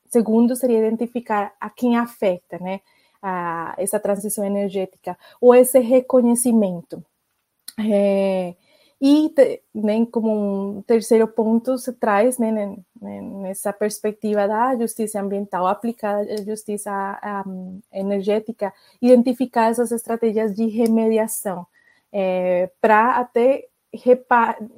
segundo, 0.09 0.55
seria 0.55 0.87
identificar 0.87 1.53
a 1.61 1.69
quem 1.69 1.97
afeta 1.97 2.61
né, 2.61 2.81
a, 3.21 3.75
essa 3.77 3.99
transição 3.99 4.45
energética, 4.45 5.19
ou 5.41 5.53
esse 5.53 5.81
reconhecimento. 5.81 7.05
É, 7.77 8.55
e 9.01 9.33
né, 9.75 10.07
como 10.07 10.79
um 10.79 10.83
terceiro 10.83 11.27
ponto 11.29 11.77
se 11.77 11.93
traz 11.93 12.39
né, 12.39 12.77
nessa 13.01 13.73
perspectiva 13.73 14.47
da 14.47 14.77
justiça 14.77 15.21
ambiental 15.21 15.67
aplicada 15.67 16.21
à 16.33 16.37
justiça 16.43 17.45
um, 17.47 17.81
energética, 17.93 18.73
identificar 19.03 19.71
essas 19.71 19.93
estratégias 19.93 20.55
de 20.55 20.67
remediação 20.67 21.67
é, 22.13 22.71
para 22.81 23.19
até 23.19 23.67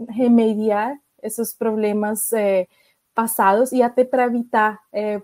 remediar 0.08 0.98
esses 1.22 1.54
problemas 1.54 2.32
é, 2.32 2.66
passados 3.14 3.72
e 3.72 3.82
até 3.82 4.04
para 4.04 4.24
evitar 4.24 4.80
é, 4.92 5.20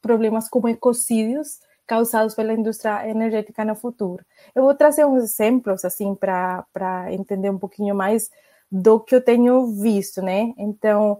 problemas 0.00 0.48
como 0.48 0.68
ecocídios 0.68 1.60
causados 1.86 2.34
pela 2.34 2.52
indústria 2.52 3.08
energética 3.08 3.64
no 3.64 3.74
futuro. 3.74 4.24
Eu 4.54 4.62
vou 4.64 4.74
trazer 4.74 5.04
uns 5.04 5.22
exemplos 5.24 5.84
assim 5.84 6.14
para 6.14 6.66
entender 7.10 7.50
um 7.50 7.58
pouquinho 7.58 7.94
mais 7.94 8.30
do 8.70 8.98
que 9.00 9.14
eu 9.14 9.20
tenho 9.20 9.66
visto, 9.66 10.22
né? 10.22 10.52
Então, 10.58 11.18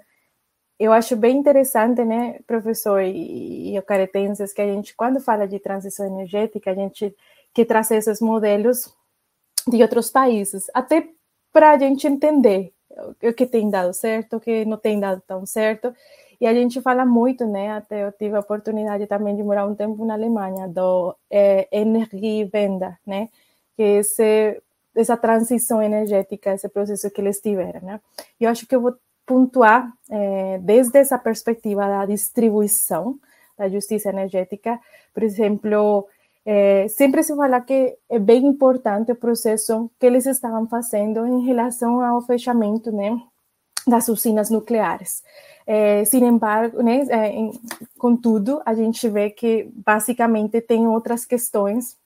eu 0.78 0.92
acho 0.92 1.16
bem 1.16 1.36
interessante, 1.36 2.04
né, 2.04 2.40
professor 2.46 3.00
e, 3.00 3.76
e 3.76 3.82
caretenses, 3.82 4.52
que 4.52 4.60
a 4.60 4.66
gente, 4.66 4.94
quando 4.96 5.20
fala 5.20 5.46
de 5.46 5.58
transição 5.60 6.06
energética, 6.06 6.70
a 6.70 6.74
gente 6.74 7.14
que 7.54 7.64
traz 7.64 7.90
esses 7.92 8.20
modelos 8.20 8.92
de 9.68 9.80
outros 9.80 10.10
países, 10.10 10.66
até 10.74 11.08
para 11.52 11.70
a 11.70 11.78
gente 11.78 12.06
entender 12.06 12.72
o 13.22 13.32
que 13.32 13.46
tem 13.46 13.70
dado 13.70 13.92
certo, 13.92 14.36
o 14.36 14.40
que 14.40 14.64
não 14.64 14.76
tem 14.76 14.98
dado 14.98 15.22
tão 15.26 15.46
certo. 15.46 15.94
E 16.45 16.47
a 16.47 16.53
gente 16.53 16.78
fala 16.82 17.07
muito, 17.07 17.47
né? 17.47 17.70
Até 17.70 18.05
eu 18.05 18.12
tive 18.12 18.36
a 18.36 18.40
oportunidade 18.40 19.07
também 19.07 19.34
de 19.34 19.42
morar 19.42 19.66
um 19.66 19.74
tempo 19.74 20.05
na 20.05 20.12
Alemanha, 20.12 20.68
do 20.68 21.16
é, 21.30 21.66
Energiewende, 21.72 22.95
né? 23.07 23.30
Que 23.74 23.82
é 23.82 23.97
esse, 24.01 24.62
essa 24.95 25.16
transição 25.16 25.80
energética, 25.80 26.53
esse 26.53 26.68
processo 26.68 27.11
que 27.11 27.22
eles 27.22 27.40
tiveram, 27.40 27.80
né? 27.80 27.99
Eu 28.38 28.51
acho 28.51 28.66
que 28.66 28.76
eu 28.76 28.82
vou 28.82 28.95
pontuar 29.24 29.90
é, 30.11 30.59
desde 30.59 30.99
essa 30.99 31.16
perspectiva 31.16 31.88
da 31.88 32.05
distribuição 32.05 33.18
da 33.57 33.66
justiça 33.70 34.11
energética, 34.11 34.78
por 35.14 35.22
exemplo, 35.22 36.07
é, 36.45 36.88
sempre 36.88 37.22
se 37.22 37.34
fala 37.34 37.59
que 37.62 37.97
é 38.11 38.18
bem 38.18 38.45
importante 38.45 39.11
o 39.12 39.16
processo 39.16 39.90
que 39.99 40.05
eles 40.05 40.26
estavam 40.26 40.66
fazendo 40.66 41.26
em 41.26 41.47
relação 41.47 42.03
ao 42.03 42.20
fechamento 42.20 42.92
né, 42.92 43.18
das 43.87 44.09
usinas 44.09 44.51
nucleares. 44.51 45.22
É, 45.66 46.05
sem 46.05 46.24
embargo, 46.24 46.82
né, 46.82 47.07
é, 47.09 47.30
em, 47.30 47.53
contudo, 47.99 48.61
a 48.66 48.74
gente 48.74 49.09
vê 49.09 49.30
que 49.30 49.70
basicamente 49.74 50.61
tem 50.61 50.87
outras 50.87 51.24
questões 51.24 51.97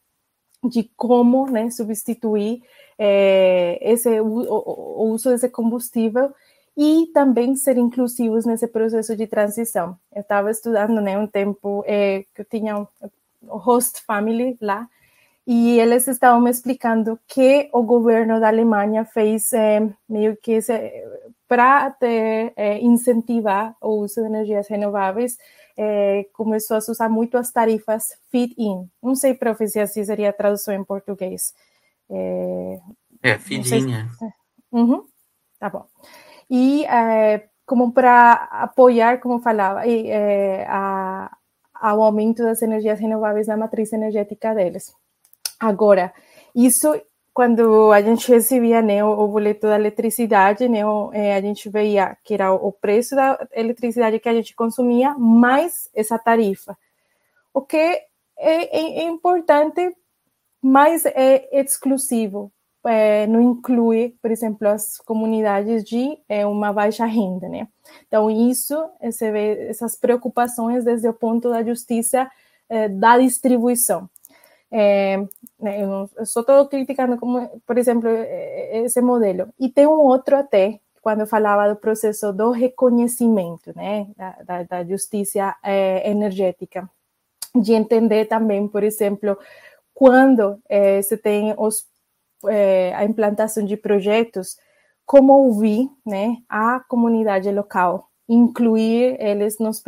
de 0.62 0.88
como 0.96 1.50
né, 1.50 1.70
substituir 1.70 2.62
é, 2.98 3.78
esse, 3.80 4.20
o, 4.20 4.26
o, 4.26 5.10
uso 5.10 5.30
desse 5.30 5.48
combustível 5.48 6.32
e 6.76 7.08
também 7.12 7.56
ser 7.56 7.76
inclusivos 7.76 8.44
nesse 8.44 8.68
processo 8.68 9.16
de 9.16 9.26
transição. 9.26 9.96
Eu 10.14 10.22
estava 10.22 10.50
estudando 10.50 11.00
né, 11.00 11.18
um 11.18 11.26
tempo 11.26 11.82
é, 11.86 12.24
que 12.34 12.42
eu 12.42 12.44
tinha 12.44 12.86
host 13.48 14.02
family 14.04 14.56
lá, 14.60 14.88
e 15.50 15.80
eles 15.80 16.06
estavam 16.06 16.42
me 16.42 16.50
explicando 16.50 17.18
que 17.26 17.70
o 17.72 17.82
governo 17.82 18.38
da 18.38 18.48
Alemanha 18.48 19.06
fez 19.06 19.50
é, 19.54 19.80
meio 20.06 20.36
que 20.36 20.58
para 21.48 21.96
é, 22.02 22.78
incentivar 22.78 23.74
o 23.80 24.02
uso 24.02 24.20
de 24.20 24.26
energias 24.26 24.68
renováveis, 24.68 25.38
é, 25.76 26.26
começou 26.32 26.76
a 26.76 26.78
usar 26.78 27.08
muito 27.08 27.38
as 27.38 27.50
tarifas 27.50 28.10
feed-in. 28.30 28.88
Não 29.02 29.14
sei, 29.14 29.32
prof, 29.32 29.66
se 29.66 29.80
assim 29.80 30.04
seria 30.04 30.28
a 30.28 30.32
tradução 30.32 30.74
em 30.74 30.84
português. 30.84 31.54
É, 32.10 32.80
é 33.22 33.38
feed-in, 33.38 33.94
é. 33.94 34.06
Uhum, 34.70 35.04
tá 35.58 35.70
bom. 35.70 35.86
E 36.50 36.84
como 37.64 37.92
para 37.92 38.32
apoiar, 38.50 39.20
como 39.20 39.40
falava, 39.40 39.82
a, 40.66 41.30
ao 41.74 42.02
aumento 42.02 42.42
das 42.42 42.60
energias 42.60 42.98
renováveis 42.98 43.46
na 43.46 43.56
matriz 43.56 43.92
energética 43.92 44.54
deles. 44.54 44.92
Agora, 45.58 46.12
isso 46.54 47.00
quando 47.38 47.92
a 47.92 48.02
gente 48.02 48.28
recebia 48.32 48.82
né, 48.82 49.04
o, 49.04 49.10
o 49.10 49.28
boleto 49.28 49.68
da 49.68 49.76
eletricidade, 49.76 50.68
né, 50.68 50.84
o, 50.84 51.12
é, 51.12 51.36
a 51.36 51.40
gente 51.40 51.68
veia 51.68 52.18
que 52.24 52.34
era 52.34 52.52
o, 52.52 52.66
o 52.66 52.72
preço 52.72 53.14
da 53.14 53.38
eletricidade 53.52 54.18
que 54.18 54.28
a 54.28 54.34
gente 54.34 54.56
consumia 54.56 55.14
mais 55.14 55.88
essa 55.94 56.18
tarifa. 56.18 56.76
O 57.54 57.60
que 57.60 57.76
é, 57.76 58.02
é, 58.36 59.02
é 59.02 59.04
importante, 59.04 59.96
mas 60.60 61.06
é 61.06 61.48
exclusivo 61.60 62.50
é, 62.84 63.24
não 63.28 63.40
inclui, 63.40 64.16
por 64.20 64.32
exemplo, 64.32 64.66
as 64.66 64.98
comunidades 64.98 65.84
de 65.84 66.18
é, 66.28 66.44
uma 66.44 66.72
baixa 66.72 67.04
renda, 67.04 67.48
né? 67.48 67.68
Então, 68.08 68.28
isso, 68.28 68.74
você 69.00 69.30
vê 69.30 69.68
essas 69.68 69.94
preocupações 69.94 70.84
desde 70.84 71.06
o 71.06 71.14
ponto 71.14 71.50
da 71.50 71.62
justiça 71.62 72.28
é, 72.68 72.88
da 72.88 73.16
distribuição. 73.16 74.10
É, 74.70 75.16
eu, 75.60 76.10
eu 76.16 76.26
só 76.26 76.40
estou 76.40 76.66
criticando, 76.68 77.16
como, 77.18 77.48
por 77.66 77.78
exemplo, 77.78 78.08
esse 78.08 79.00
modelo. 79.00 79.48
E 79.58 79.68
tem 79.68 79.86
um 79.86 80.00
outro 80.00 80.36
até, 80.36 80.80
quando 81.00 81.20
eu 81.20 81.26
falava 81.26 81.72
do 81.72 81.80
processo 81.80 82.32
do 82.32 82.50
reconhecimento, 82.50 83.72
né, 83.74 84.08
da, 84.44 84.62
da, 84.64 84.84
justiça 84.84 85.56
é, 85.62 86.10
energética, 86.10 86.88
de 87.54 87.72
entender 87.72 88.26
também, 88.26 88.68
por 88.68 88.84
exemplo, 88.84 89.38
quando 89.94 90.60
é, 90.68 91.00
você 91.00 91.16
tem 91.16 91.54
os 91.56 91.86
é, 92.46 92.94
a 92.94 93.04
implantação 93.04 93.64
de 93.64 93.76
projetos, 93.76 94.56
como 95.04 95.32
ouvir 95.32 95.90
né, 96.04 96.36
a 96.48 96.80
comunidade 96.80 97.50
local, 97.50 98.08
incluir 98.28 99.16
eles 99.18 99.58
nos 99.58 99.82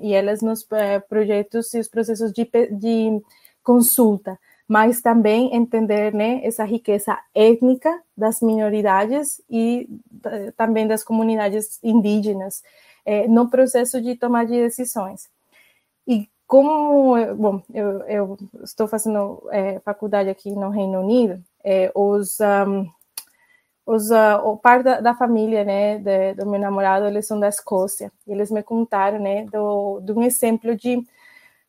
e 0.00 0.14
elas 0.14 0.40
nos 0.40 0.66
é, 0.72 1.00
projetos 1.00 1.74
e 1.74 1.80
os 1.80 1.88
processos 1.88 2.32
de, 2.32 2.48
de 2.70 3.20
consulta, 3.66 4.38
mas 4.68 5.00
também 5.00 5.52
entender 5.52 6.14
né, 6.14 6.40
essa 6.44 6.62
riqueza 6.62 7.18
étnica 7.34 8.00
das 8.16 8.40
minoridades 8.40 9.42
e 9.50 9.88
também 10.56 10.86
das 10.86 11.02
comunidades 11.02 11.80
indígenas 11.82 12.62
é, 13.04 13.26
no 13.26 13.50
processo 13.50 14.00
de 14.00 14.14
tomar 14.14 14.46
de 14.46 14.52
decisões. 14.52 15.28
E 16.06 16.28
como, 16.46 17.16
bom, 17.34 17.60
eu, 17.74 18.02
eu 18.02 18.38
estou 18.62 18.86
fazendo 18.86 19.42
é, 19.50 19.80
faculdade 19.80 20.30
aqui 20.30 20.50
no 20.50 20.70
Reino 20.70 21.00
Unido, 21.00 21.42
é, 21.64 21.90
os, 21.92 22.38
um, 22.40 22.88
os 23.84 24.10
uh, 24.10 24.38
o 24.44 24.56
par 24.56 24.84
da, 24.84 25.00
da 25.00 25.14
família, 25.14 25.64
né, 25.64 25.98
de, 25.98 26.34
do 26.34 26.46
meu 26.46 26.60
namorado, 26.60 27.06
eles 27.06 27.26
são 27.26 27.40
da 27.40 27.48
Escócia. 27.48 28.12
Eles 28.28 28.52
me 28.52 28.62
contaram, 28.62 29.18
né, 29.18 29.44
do, 29.46 30.00
de 30.00 30.12
um 30.12 30.22
exemplo 30.22 30.76
de 30.76 31.04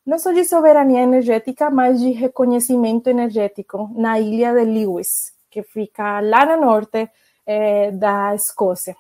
não 0.07 0.17
só 0.17 0.31
de 0.31 0.45
soberania 0.45 1.01
energética, 1.01 1.69
mas 1.69 1.99
de 1.99 2.11
reconhecimento 2.11 3.09
energético 3.09 3.91
na 3.93 4.17
ilha 4.17 4.53
de 4.53 4.63
Lewis, 4.63 5.33
que 5.51 5.61
fica 5.61 6.21
lá 6.21 6.45
no 6.45 6.65
norte 6.65 7.09
é, 7.45 7.91
da 7.91 8.33
Escócia. 8.33 8.95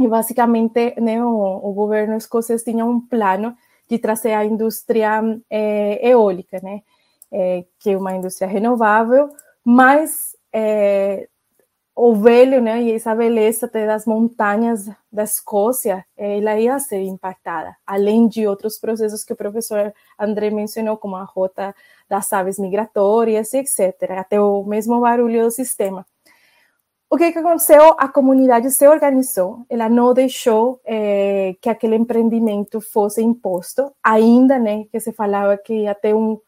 E 0.00 0.08
basicamente, 0.08 1.00
né, 1.00 1.24
o, 1.24 1.60
o 1.62 1.72
governo 1.72 2.16
escocês 2.16 2.64
tinha 2.64 2.84
um 2.84 3.00
plano 3.00 3.56
de 3.88 3.98
trazer 3.98 4.32
a 4.32 4.44
indústria 4.44 5.22
é, 5.48 6.08
eólica, 6.10 6.58
né, 6.60 6.82
é, 7.30 7.64
que 7.78 7.90
é 7.90 7.96
uma 7.96 8.12
indústria 8.12 8.48
renovável, 8.48 9.28
mas 9.64 10.36
é, 11.96 12.00
o 12.00 12.14
velho, 12.14 12.60
né, 12.60 12.82
e 12.82 12.92
essa 12.92 13.14
beleza 13.14 13.68
das 13.68 14.06
montanhas 14.06 14.88
da 15.10 15.24
Escócia, 15.24 16.04
ela 16.16 16.58
ia 16.58 16.78
ser 16.78 17.02
impactada, 17.02 17.76
além 17.86 18.28
de 18.28 18.46
outros 18.46 18.78
processos 18.78 19.24
que 19.24 19.32
o 19.32 19.36
professor 19.36 19.92
André 20.18 20.50
mencionou, 20.50 20.96
como 20.96 21.16
a 21.16 21.24
rota 21.24 21.74
das 22.08 22.32
aves 22.32 22.58
migratórias, 22.58 23.52
etc., 23.54 24.10
até 24.18 24.40
o 24.40 24.64
mesmo 24.64 25.00
barulho 25.00 25.44
do 25.44 25.50
sistema. 25.50 26.06
O 27.10 27.18
que, 27.18 27.30
que 27.30 27.38
aconteceu? 27.38 27.94
A 27.98 28.08
comunidade 28.08 28.70
se 28.70 28.88
organizou, 28.88 29.66
ela 29.68 29.86
não 29.86 30.14
deixou 30.14 30.80
é, 30.82 31.54
que 31.60 31.68
aquele 31.68 31.94
empreendimento 31.94 32.80
fosse 32.80 33.22
imposto, 33.22 33.92
ainda 34.02 34.58
né, 34.58 34.84
que 34.90 34.98
se 34.98 35.12
falava 35.12 35.58
que 35.58 35.82
ia 35.82 35.94
ter 35.94 36.14
um, 36.14 36.40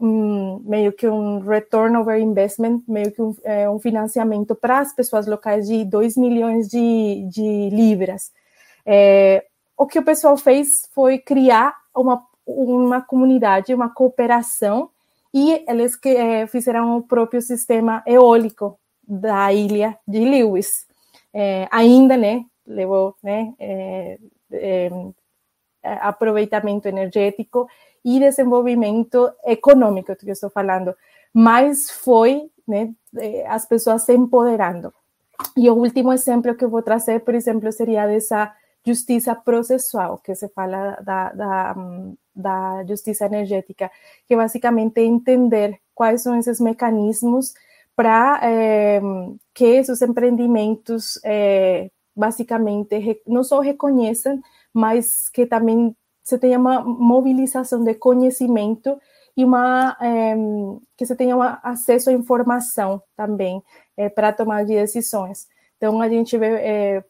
um, 0.00 0.60
meio 0.64 0.92
que 0.92 1.08
um 1.08 1.40
return 1.40 1.96
over 1.96 2.18
investment, 2.20 2.82
meio 2.86 3.12
que 3.12 3.20
um, 3.20 3.34
é, 3.42 3.68
um 3.68 3.78
financiamento 3.78 4.54
para 4.54 4.78
as 4.78 4.92
pessoas 4.92 5.26
locais 5.26 5.66
de 5.66 5.84
2 5.84 6.16
milhões 6.16 6.68
de, 6.68 7.26
de 7.28 7.70
libras. 7.70 8.30
É, 8.86 9.44
o 9.76 9.86
que 9.86 9.98
o 9.98 10.04
pessoal 10.04 10.36
fez 10.36 10.88
foi 10.92 11.18
criar 11.18 11.74
uma, 11.94 12.24
uma 12.46 13.00
comunidade, 13.00 13.74
uma 13.74 13.88
cooperação, 13.88 14.90
e 15.32 15.64
eles 15.68 15.94
que, 15.94 16.08
é, 16.08 16.46
fizeram 16.46 16.96
o 16.96 17.02
próprio 17.02 17.42
sistema 17.42 18.02
eólico 18.06 18.78
da 19.06 19.52
ilha 19.52 19.98
de 20.06 20.20
Lewis. 20.20 20.86
É, 21.34 21.68
ainda, 21.70 22.16
né, 22.16 22.44
levou, 22.66 23.14
né, 23.22 23.52
é, 23.58 24.18
é, 24.52 24.90
aproveitamento 25.82 26.88
energético 26.88 27.68
e 28.04 28.18
desenvolvimento 28.18 29.30
econômico 29.44 30.14
que 30.16 30.28
eu 30.28 30.32
estou 30.32 30.50
falando, 30.50 30.94
mas 31.32 31.90
foi 31.90 32.50
né, 32.66 32.92
eh, 33.16 33.46
as 33.46 33.66
pessoas 33.66 34.02
se 34.02 34.14
empoderando. 34.14 34.92
E 35.56 35.70
o 35.70 35.74
último 35.74 36.12
exemplo 36.12 36.54
que 36.54 36.64
eu 36.64 36.70
vou 36.70 36.82
trazer, 36.82 37.20
por 37.20 37.34
exemplo, 37.34 37.70
seria 37.72 38.06
dessa 38.06 38.52
justiça 38.84 39.34
processual, 39.34 40.18
que 40.18 40.34
se 40.34 40.48
fala 40.48 40.98
da, 41.02 41.32
da, 41.32 41.76
da 42.34 42.84
justiça 42.84 43.26
energética, 43.26 43.90
que 44.26 44.36
basicamente 44.36 44.98
é 44.98 45.04
entender 45.04 45.78
quais 45.94 46.22
são 46.22 46.38
esses 46.38 46.60
mecanismos 46.60 47.54
para 47.94 48.40
é, 48.42 49.00
que 49.52 49.64
esses 49.64 50.00
empreendimentos 50.02 51.18
é, 51.24 51.90
basicamente 52.14 53.20
não 53.26 53.42
só 53.42 53.60
reconheçam, 53.60 54.40
mas 54.72 55.28
que 55.28 55.46
também 55.46 55.96
se 56.28 56.38
tenha 56.38 56.58
uma 56.58 56.82
mobilização 56.82 57.82
de 57.82 57.94
conhecimento 57.94 59.00
e 59.34 59.42
uma 59.46 59.96
é, 59.98 60.34
que 60.94 61.06
você 61.06 61.16
tenha 61.16 61.34
um 61.34 61.40
acesso 61.40 62.10
à 62.10 62.12
informação 62.12 63.02
também 63.16 63.62
é, 63.96 64.10
para 64.10 64.30
tomar 64.30 64.66
decisões. 64.66 65.48
Então 65.78 66.02
a 66.02 66.08
gente 66.08 66.36
vê 66.36 66.46
é, 66.46 67.04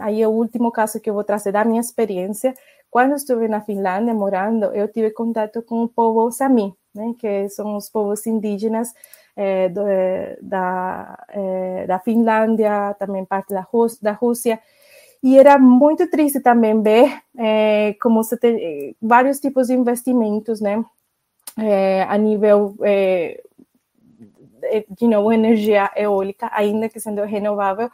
aí 0.00 0.22
é 0.22 0.26
o 0.26 0.30
último 0.30 0.72
caso 0.72 0.98
que 0.98 1.10
eu 1.10 1.12
vou 1.12 1.22
trazer 1.22 1.52
da 1.52 1.66
minha 1.66 1.82
experiência. 1.82 2.54
Quando 2.90 3.14
estive 3.14 3.46
na 3.46 3.60
Finlândia 3.60 4.14
morando, 4.14 4.72
eu 4.72 4.88
tive 4.88 5.10
contato 5.10 5.60
com 5.60 5.82
o 5.82 5.88
povo 5.88 6.30
Sami, 6.30 6.72
né, 6.94 7.12
que 7.18 7.50
são 7.50 7.76
os 7.76 7.90
povos 7.90 8.26
indígenas 8.26 8.94
é, 9.36 9.68
do, 9.68 9.82
da, 10.40 11.26
é, 11.28 11.86
da 11.86 11.98
Finlândia, 11.98 12.96
também 12.98 13.22
parte 13.26 13.52
da 13.52 14.12
Rússia. 14.12 14.58
E 15.26 15.38
era 15.38 15.58
muito 15.58 16.08
triste 16.08 16.38
também 16.40 16.80
ver 16.80 17.20
é, 17.36 17.96
como 18.00 18.22
você 18.22 18.36
tem 18.36 18.94
vários 19.02 19.40
tipos 19.40 19.66
de 19.66 19.74
investimentos, 19.74 20.60
né? 20.60 20.84
é, 21.56 22.02
a 22.02 22.16
nível 22.18 22.76
é, 22.82 23.42
de 24.90 25.08
novo 25.08 25.32
energia 25.32 25.90
eólica, 25.96 26.50
ainda 26.52 26.88
que 26.88 27.00
sendo 27.00 27.22
renovável, 27.24 27.90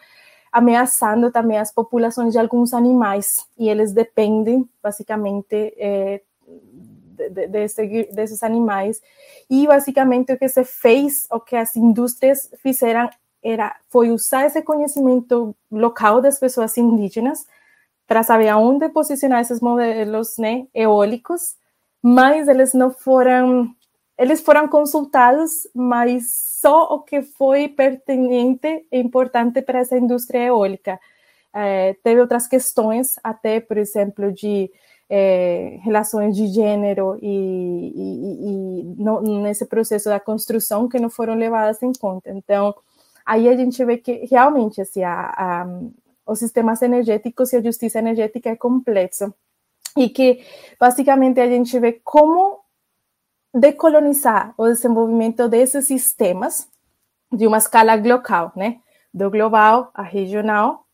ameaçando 0.50 1.30
também 1.30 1.58
as 1.58 1.72
populações 1.72 2.32
de 2.32 2.38
alguns 2.38 2.74
animais 2.74 3.46
e 3.58 3.68
eles 3.68 3.92
dependem 3.92 4.68
basicamente 4.82 5.74
é, 5.76 6.20
de, 7.30 7.46
de, 7.46 8.12
desses 8.12 8.42
animais 8.42 9.00
e 9.48 9.66
basicamente 9.66 10.32
o 10.32 10.38
que 10.38 10.48
se 10.48 10.64
fez, 10.64 11.26
o 11.30 11.38
que 11.38 11.56
as 11.56 11.76
indústrias 11.76 12.50
fizeram 12.58 13.08
era 13.42 13.74
foi 13.90 14.10
usar 14.10 14.46
esse 14.46 14.62
conhecimento 14.62 15.54
local 15.70 16.20
das 16.20 16.38
pessoas 16.38 16.76
indígenas 16.76 17.46
para 18.06 18.22
saber 18.22 18.48
aonde 18.48 18.88
posicionar 18.88 19.40
esses 19.40 19.60
modelos 19.60 20.36
né, 20.38 20.66
eólicos 20.74 21.56
mas 22.02 22.48
eles 22.48 22.74
não 22.74 22.90
foram, 22.90 23.72
eles 24.18 24.40
foram 24.40 24.66
consultados, 24.66 25.68
mas 25.72 26.32
só 26.60 26.94
o 26.94 27.00
que 27.00 27.22
foi 27.22 27.68
pertinente 27.68 28.84
e 28.90 28.98
importante 28.98 29.62
para 29.62 29.78
essa 29.78 29.96
indústria 29.96 30.46
eólica. 30.46 30.98
É, 31.54 31.94
teve 32.02 32.20
outras 32.20 32.48
questões, 32.48 33.16
até, 33.22 33.60
por 33.60 33.76
exemplo, 33.78 34.32
de 34.32 34.70
é, 35.08 35.78
relações 35.82 36.34
de 36.34 36.48
gênero 36.48 37.18
e, 37.22 37.92
e, 37.94 38.40
e 38.40 39.02
no, 39.02 39.20
nesse 39.42 39.66
processo 39.66 40.08
da 40.08 40.18
construção 40.18 40.88
que 40.88 40.98
não 40.98 41.10
foram 41.10 41.34
levadas 41.34 41.80
em 41.82 41.92
conta. 41.92 42.30
Então, 42.30 42.74
aí 43.24 43.48
a 43.48 43.56
gente 43.56 43.84
vê 43.84 43.96
que 43.98 44.26
realmente 44.26 44.80
assim, 44.80 45.02
a, 45.02 45.32
a, 45.36 45.66
os 46.26 46.38
sistemas 46.38 46.82
energéticos 46.82 47.52
e 47.52 47.56
a 47.56 47.62
justiça 47.62 47.98
energética 47.98 48.50
é 48.50 48.56
complexo 48.56 49.32
e 49.96 50.08
que 50.08 50.44
basicamente 50.78 51.40
a 51.40 51.48
gente 51.48 51.78
vê 51.78 52.00
como 52.04 52.60
decolonizar 53.54 54.54
o 54.56 54.66
desenvolvimento 54.66 55.48
desses 55.48 55.86
sistemas 55.86 56.68
de 57.30 57.46
uma 57.46 57.58
escala 57.58 57.96
global, 57.96 58.52
né? 58.56 58.80
Do 59.12 59.30
global 59.30 59.90
a 59.94 60.02
regional, 60.02 60.86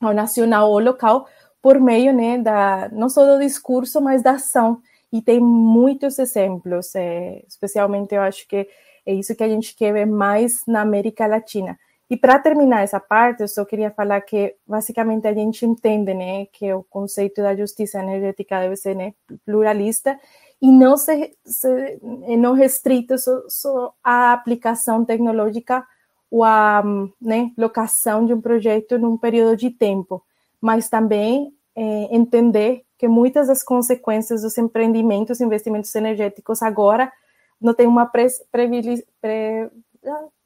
ao 0.00 0.12
nacional 0.12 0.70
ou 0.70 0.78
local, 0.78 1.26
por 1.62 1.80
meio, 1.80 2.12
né, 2.12 2.38
da 2.38 2.88
não 2.92 3.08
só 3.08 3.26
do 3.26 3.40
discurso, 3.40 4.00
mas 4.00 4.22
da 4.22 4.32
ação. 4.32 4.80
E 5.12 5.22
tem 5.22 5.40
muitos 5.40 6.18
exemplos, 6.18 6.94
é, 6.94 7.42
especialmente 7.48 8.14
eu 8.14 8.20
acho 8.20 8.46
que 8.46 8.68
é 9.06 9.14
isso 9.14 9.34
que 9.36 9.44
a 9.44 9.48
gente 9.48 9.74
quer 9.76 9.92
ver 9.92 10.06
mais 10.06 10.62
na 10.66 10.80
América 10.82 11.26
Latina. 11.26 11.78
E 12.08 12.16
para 12.16 12.38
terminar 12.38 12.82
essa 12.82 13.00
parte, 13.00 13.42
eu 13.42 13.48
só 13.48 13.64
queria 13.64 13.90
falar 13.90 14.20
que 14.20 14.54
basicamente 14.66 15.26
a 15.26 15.34
gente 15.34 15.66
entende, 15.66 16.14
né, 16.14 16.46
que 16.46 16.72
o 16.72 16.84
conceito 16.84 17.42
da 17.42 17.54
justiça 17.56 17.98
energética 17.98 18.60
deve 18.60 18.76
ser 18.76 18.94
né, 18.94 19.12
pluralista 19.44 20.18
e 20.62 20.70
não 20.70 20.96
se, 20.96 21.36
se 21.44 21.98
não 22.38 22.54
restrito 22.54 23.18
só, 23.18 23.42
só 23.48 23.94
à 24.04 24.32
aplicação 24.32 25.04
tecnológica 25.04 25.84
ou 26.30 26.44
à 26.44 26.82
né, 27.20 27.50
locação 27.56 28.24
de 28.24 28.32
um 28.32 28.40
projeto 28.40 28.98
num 28.98 29.16
período 29.16 29.56
de 29.56 29.70
tempo, 29.70 30.22
mas 30.60 30.88
também 30.88 31.52
é, 31.74 32.14
entender 32.14 32.82
que 32.98 33.08
muitas 33.08 33.48
das 33.48 33.62
consequências 33.62 34.42
dos 34.42 34.56
empreendimentos, 34.56 35.40
investimentos 35.40 35.94
energéticos 35.94 36.62
agora 36.62 37.12
não 37.60 37.74
tem 37.74 37.86
uma 37.86 38.06
pre, 38.06 38.26
pre, 38.50 39.70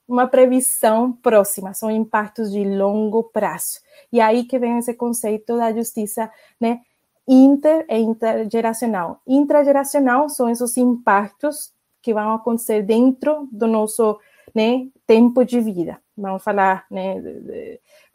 uma 0.08 0.26
previsão 0.26 1.12
próxima, 1.12 1.72
são 1.72 1.90
impactos 1.90 2.50
de 2.50 2.64
longo 2.64 3.24
prazo. 3.24 3.80
E 4.12 4.20
aí 4.20 4.44
que 4.44 4.58
vem 4.58 4.78
esse 4.78 4.94
conceito 4.94 5.56
da 5.56 5.72
justiça 5.72 6.30
né, 6.60 6.80
inter 7.26 7.86
e 7.88 7.98
intergeracional. 7.98 9.20
Intrageracional 9.26 10.28
são 10.28 10.50
esses 10.50 10.76
impactos 10.76 11.72
que 12.02 12.12
vão 12.12 12.34
acontecer 12.34 12.82
dentro 12.82 13.48
do 13.52 13.66
nosso 13.66 14.18
né, 14.54 14.88
tempo 15.06 15.44
de 15.44 15.60
vida. 15.60 16.00
Vamos 16.16 16.42
falar, 16.42 16.84
né, 16.90 17.22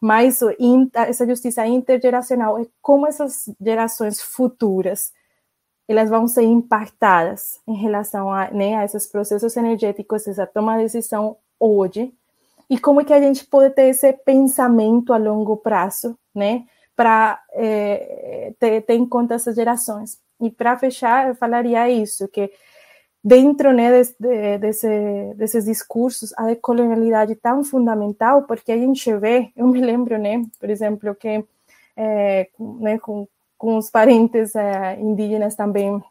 mais 0.01 0.39
essa 0.93 1.25
justiça 1.25 1.65
intergeracional 1.65 2.59
é 2.59 2.65
como 2.81 3.07
essas 3.07 3.49
gerações 3.59 4.21
futuras 4.21 5.13
elas 5.87 6.09
vão 6.09 6.27
ser 6.27 6.43
impactadas 6.43 7.59
em 7.67 7.75
relação 7.75 8.31
a, 8.31 8.49
né, 8.51 8.75
a 8.75 8.85
esses 8.85 9.05
processos 9.07 9.55
energéticos, 9.55 10.27
essa 10.27 10.47
toma 10.47 10.77
de 10.77 10.83
decisão 10.83 11.37
hoje 11.59 12.13
e 12.69 12.79
como 12.79 13.01
é 13.01 13.05
que 13.05 13.13
a 13.13 13.21
gente 13.21 13.45
pode 13.45 13.73
ter 13.73 13.89
esse 13.89 14.11
pensamento 14.11 15.13
a 15.13 15.17
longo 15.17 15.57
prazo, 15.57 16.17
né, 16.33 16.65
para 16.95 17.41
é, 17.53 18.53
ter, 18.59 18.81
ter, 18.81 18.95
em 18.95 19.05
conta 19.05 19.35
essas 19.35 19.55
gerações. 19.55 20.19
E 20.41 20.49
para 20.49 20.77
fechar, 20.77 21.27
eu 21.27 21.35
falaria 21.35 21.89
isso, 21.89 22.27
que 22.27 22.51
dentro 23.23 23.71
né, 23.73 23.91
desse, 23.91 24.15
desse, 24.59 25.33
desses 25.35 25.65
discursos, 25.65 26.33
a 26.37 26.45
decolonialidade 26.47 27.33
é 27.33 27.35
tão 27.35 27.63
fundamental, 27.63 28.43
porque 28.43 28.71
a 28.71 28.77
gente 28.77 29.15
vê, 29.17 29.51
eu 29.55 29.67
me 29.67 29.81
lembro, 29.81 30.17
né, 30.17 30.43
por 30.59 30.69
exemplo, 30.69 31.13
que 31.15 31.45
é, 31.97 32.49
né, 32.79 32.97
com, 32.99 33.27
os 33.65 33.89
parentes 33.89 34.55
é, 34.55 34.99
indígenas 34.99 35.55
também 35.55 36.03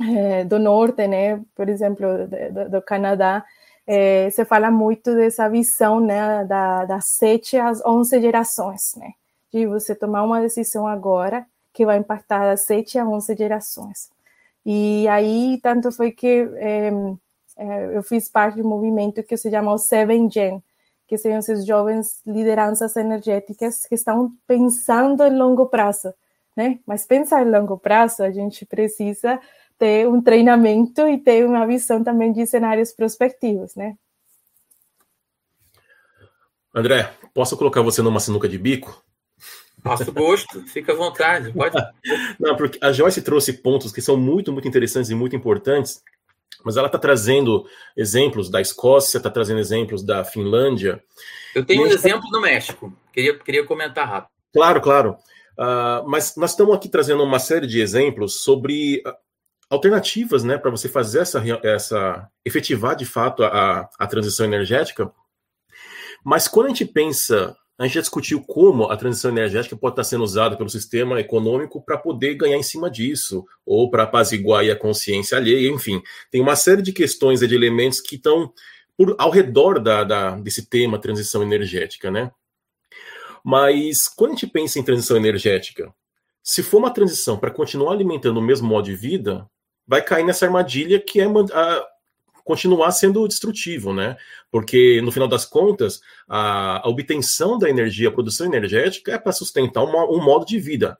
é, 0.00 0.44
do 0.44 0.58
norte, 0.58 1.06
né, 1.06 1.40
por 1.54 1.68
exemplo, 1.68 2.06
do, 2.52 2.70
do 2.70 2.82
Canadá, 2.82 3.44
é, 3.86 4.30
você 4.30 4.44
fala 4.44 4.70
muito 4.70 5.14
dessa 5.14 5.48
visão 5.48 5.98
né, 5.98 6.44
da, 6.44 6.84
das 6.84 7.06
sete 7.06 7.56
às 7.56 7.84
onze 7.84 8.20
gerações, 8.20 8.94
né? 8.96 9.12
De 9.52 9.66
você 9.66 9.94
tomar 9.94 10.22
uma 10.24 10.40
decisão 10.40 10.86
agora 10.86 11.46
que 11.72 11.86
vai 11.86 11.96
impactar 11.96 12.44
das 12.44 12.62
sete 12.62 12.98
a 12.98 13.06
onze 13.06 13.34
gerações. 13.34 14.10
E 14.64 15.08
aí, 15.08 15.58
tanto 15.62 15.90
foi 15.90 16.12
que 16.12 16.46
eu 17.94 18.02
fiz 18.02 18.28
parte 18.28 18.56
de 18.56 18.62
um 18.62 18.68
movimento 18.68 19.22
que 19.22 19.36
se 19.38 19.50
chama 19.50 19.72
o 19.72 19.78
Seven 19.78 20.30
Gen, 20.30 20.62
que 21.06 21.16
são 21.16 21.38
esses 21.38 21.64
jovens 21.64 22.20
lideranças 22.26 22.94
energéticas 22.94 23.86
que 23.86 23.94
estão 23.94 24.30
pensando 24.46 25.24
em 25.24 25.34
longo 25.34 25.64
prazo, 25.66 26.12
né? 26.58 26.80
Mas 26.84 27.06
pensar 27.06 27.46
em 27.46 27.50
longo 27.50 27.78
prazo, 27.78 28.24
a 28.24 28.32
gente 28.32 28.66
precisa 28.66 29.40
ter 29.78 30.08
um 30.08 30.20
treinamento 30.20 31.06
e 31.06 31.16
ter 31.16 31.46
uma 31.46 31.64
visão 31.64 32.02
também 32.02 32.32
de 32.32 32.44
cenários 32.48 32.90
prospectivos, 32.90 33.76
né? 33.76 33.94
André, 36.74 37.12
posso 37.32 37.56
colocar 37.56 37.80
você 37.80 38.02
numa 38.02 38.18
sinuca 38.18 38.48
de 38.48 38.58
bico? 38.58 39.04
Faço 39.80 40.12
gosto, 40.12 40.66
fica 40.66 40.92
à 40.92 40.96
vontade, 40.96 41.52
pode. 41.52 41.76
Não, 42.40 42.56
porque 42.56 42.76
a 42.82 42.90
Joyce 42.90 43.22
trouxe 43.22 43.52
pontos 43.52 43.92
que 43.92 44.02
são 44.02 44.16
muito, 44.16 44.52
muito 44.52 44.66
interessantes 44.66 45.10
e 45.10 45.14
muito 45.14 45.36
importantes, 45.36 46.02
mas 46.64 46.76
ela 46.76 46.88
está 46.88 46.98
trazendo 46.98 47.64
exemplos 47.96 48.50
da 48.50 48.60
Escócia, 48.60 49.18
está 49.18 49.30
trazendo 49.30 49.60
exemplos 49.60 50.02
da 50.02 50.24
Finlândia. 50.24 51.00
Eu 51.54 51.64
tenho 51.64 51.84
um 51.84 51.86
exemplo 51.86 52.28
do 52.30 52.40
México, 52.40 52.92
queria, 53.12 53.38
queria 53.38 53.64
comentar 53.64 54.08
rápido. 54.08 54.32
Claro, 54.52 54.80
claro. 54.80 55.16
Uh, 55.58 56.08
mas 56.08 56.36
nós 56.36 56.50
estamos 56.50 56.74
aqui 56.74 56.88
trazendo 56.88 57.22
uma 57.22 57.40
série 57.40 57.66
de 57.66 57.80
exemplos 57.80 58.42
sobre 58.42 59.02
alternativas 59.68 60.44
né, 60.44 60.56
para 60.56 60.70
você 60.70 60.88
fazer 60.88 61.20
essa, 61.20 61.42
essa 61.62 62.28
efetivar 62.44 62.94
de 62.94 63.04
fato 63.04 63.42
a, 63.42 63.88
a 63.98 64.06
transição 64.06 64.46
energética. 64.46 65.10
Mas 66.24 66.46
quando 66.48 66.66
a 66.66 66.68
gente 66.70 66.84
pensa, 66.84 67.56
a 67.78 67.84
gente 67.84 67.94
já 67.94 68.00
discutiu 68.00 68.42
como 68.42 68.84
a 68.84 68.96
transição 68.96 69.30
energética 69.30 69.76
pode 69.76 69.92
estar 69.92 70.04
sendo 70.04 70.24
usada 70.24 70.56
pelo 70.56 70.68
sistema 70.68 71.20
econômico 71.20 71.82
para 71.82 71.98
poder 71.98 72.34
ganhar 72.34 72.56
em 72.56 72.62
cima 72.62 72.90
disso, 72.90 73.44
ou 73.64 73.90
para 73.90 74.04
apaziguar 74.04 74.64
a 74.64 74.76
consciência 74.76 75.36
alheia, 75.36 75.70
enfim. 75.70 76.02
Tem 76.30 76.40
uma 76.40 76.56
série 76.56 76.82
de 76.82 76.92
questões 76.92 77.42
e 77.42 77.46
de 77.46 77.54
elementos 77.54 78.00
que 78.00 78.16
estão 78.16 78.52
por, 78.96 79.14
ao 79.18 79.30
redor 79.30 79.78
da, 79.78 80.02
da, 80.02 80.36
desse 80.36 80.68
tema 80.68 81.00
transição 81.00 81.42
energética, 81.42 82.10
né? 82.10 82.32
Mas 83.44 84.08
quando 84.08 84.32
a 84.32 84.34
gente 84.34 84.46
pensa 84.46 84.78
em 84.78 84.82
transição 84.82 85.16
energética, 85.16 85.92
se 86.42 86.62
for 86.62 86.78
uma 86.78 86.90
transição 86.90 87.38
para 87.38 87.50
continuar 87.50 87.92
alimentando 87.92 88.38
o 88.38 88.42
mesmo 88.42 88.66
modo 88.68 88.86
de 88.86 88.94
vida, 88.94 89.48
vai 89.86 90.02
cair 90.02 90.24
nessa 90.24 90.46
armadilha 90.46 91.00
que 91.00 91.20
é 91.20 91.26
a, 91.26 91.86
continuar 92.44 92.90
sendo 92.92 93.28
destrutivo, 93.28 93.92
né? 93.92 94.16
Porque, 94.50 95.00
no 95.02 95.12
final 95.12 95.28
das 95.28 95.44
contas, 95.44 96.00
a, 96.26 96.86
a 96.86 96.88
obtenção 96.88 97.58
da 97.58 97.68
energia, 97.68 98.08
a 98.08 98.12
produção 98.12 98.46
energética 98.46 99.12
é 99.12 99.18
para 99.18 99.32
sustentar 99.32 99.84
uma, 99.84 100.04
um 100.10 100.22
modo 100.22 100.46
de 100.46 100.58
vida. 100.58 100.96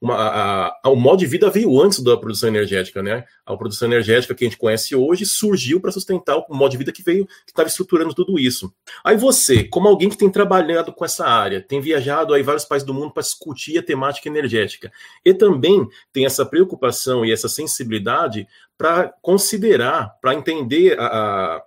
Uma, 0.00 0.14
a, 0.14 0.66
a, 0.84 0.88
o 0.90 0.96
modo 0.96 1.18
de 1.18 1.26
vida 1.26 1.48
veio 1.48 1.80
antes 1.80 2.00
da 2.00 2.16
produção 2.16 2.48
energética, 2.48 3.02
né? 3.02 3.24
A 3.46 3.56
produção 3.56 3.88
energética 3.88 4.34
que 4.34 4.44
a 4.44 4.48
gente 4.48 4.58
conhece 4.58 4.96
hoje 4.96 5.24
surgiu 5.26 5.80
para 5.80 5.92
sustentar 5.92 6.36
o 6.36 6.54
modo 6.54 6.70
de 6.72 6.76
vida 6.76 6.92
que 6.92 7.02
veio, 7.02 7.26
que 7.26 7.50
estava 7.50 7.68
estruturando 7.68 8.14
tudo 8.14 8.38
isso. 8.38 8.72
Aí 9.04 9.16
você, 9.16 9.64
como 9.64 9.88
alguém 9.88 10.08
que 10.08 10.18
tem 10.18 10.30
trabalhado 10.30 10.92
com 10.92 11.04
essa 11.04 11.26
área, 11.26 11.60
tem 11.60 11.80
viajado 11.80 12.34
aí 12.34 12.42
vários 12.42 12.64
países 12.64 12.86
do 12.86 12.94
mundo 12.94 13.12
para 13.12 13.22
discutir 13.22 13.78
a 13.78 13.82
temática 13.82 14.28
energética, 14.28 14.90
e 15.24 15.32
também 15.32 15.86
tem 16.12 16.26
essa 16.26 16.44
preocupação 16.44 17.24
e 17.24 17.32
essa 17.32 17.48
sensibilidade 17.48 18.46
para 18.76 19.12
considerar, 19.20 20.16
para 20.20 20.34
entender 20.34 20.98
a, 20.98 21.06
a, 21.06 21.64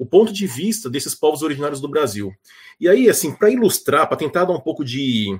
o 0.00 0.06
ponto 0.06 0.32
de 0.32 0.46
vista 0.46 0.88
desses 0.88 1.14
povos 1.14 1.42
originários 1.42 1.78
do 1.78 1.86
Brasil. 1.86 2.34
E 2.80 2.88
aí, 2.88 3.10
assim, 3.10 3.36
para 3.36 3.50
ilustrar, 3.50 4.08
para 4.08 4.16
tentar 4.16 4.46
dar 4.46 4.54
um 4.54 4.60
pouco 4.60 4.82
de 4.82 5.38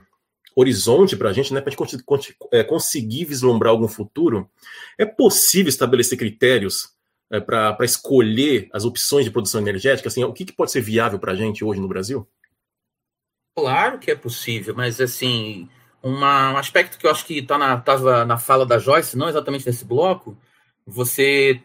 horizonte 0.54 1.16
para 1.16 1.30
a 1.30 1.32
gente, 1.32 1.54
né, 1.54 1.62
para 1.62 1.72
a 1.72 1.86
gente 1.86 2.36
é, 2.52 2.62
conseguir 2.62 3.24
vislumbrar 3.24 3.70
algum 3.70 3.88
futuro, 3.88 4.50
é 4.98 5.06
possível 5.06 5.70
estabelecer 5.70 6.18
critérios 6.18 6.90
é, 7.32 7.40
para 7.40 7.74
escolher 7.86 8.68
as 8.70 8.84
opções 8.84 9.24
de 9.24 9.30
produção 9.30 9.62
energética? 9.62 10.08
Assim, 10.08 10.22
o 10.24 10.32
que, 10.34 10.44
que 10.44 10.52
pode 10.52 10.70
ser 10.70 10.82
viável 10.82 11.18
para 11.18 11.32
a 11.32 11.36
gente 11.36 11.64
hoje 11.64 11.80
no 11.80 11.88
Brasil? 11.88 12.28
Claro 13.56 13.98
que 13.98 14.10
é 14.10 14.14
possível, 14.14 14.74
mas 14.74 15.00
assim, 15.00 15.70
uma, 16.02 16.52
um 16.52 16.58
aspecto 16.58 16.98
que 16.98 17.06
eu 17.06 17.10
acho 17.10 17.24
que 17.24 17.38
está 17.38 17.56
na, 17.56 17.80
tava 17.80 18.26
na 18.26 18.36
fala 18.36 18.66
da 18.66 18.78
Joyce, 18.78 19.16
não 19.16 19.30
exatamente 19.30 19.64
nesse 19.64 19.86
bloco, 19.86 20.36
você 20.86 21.62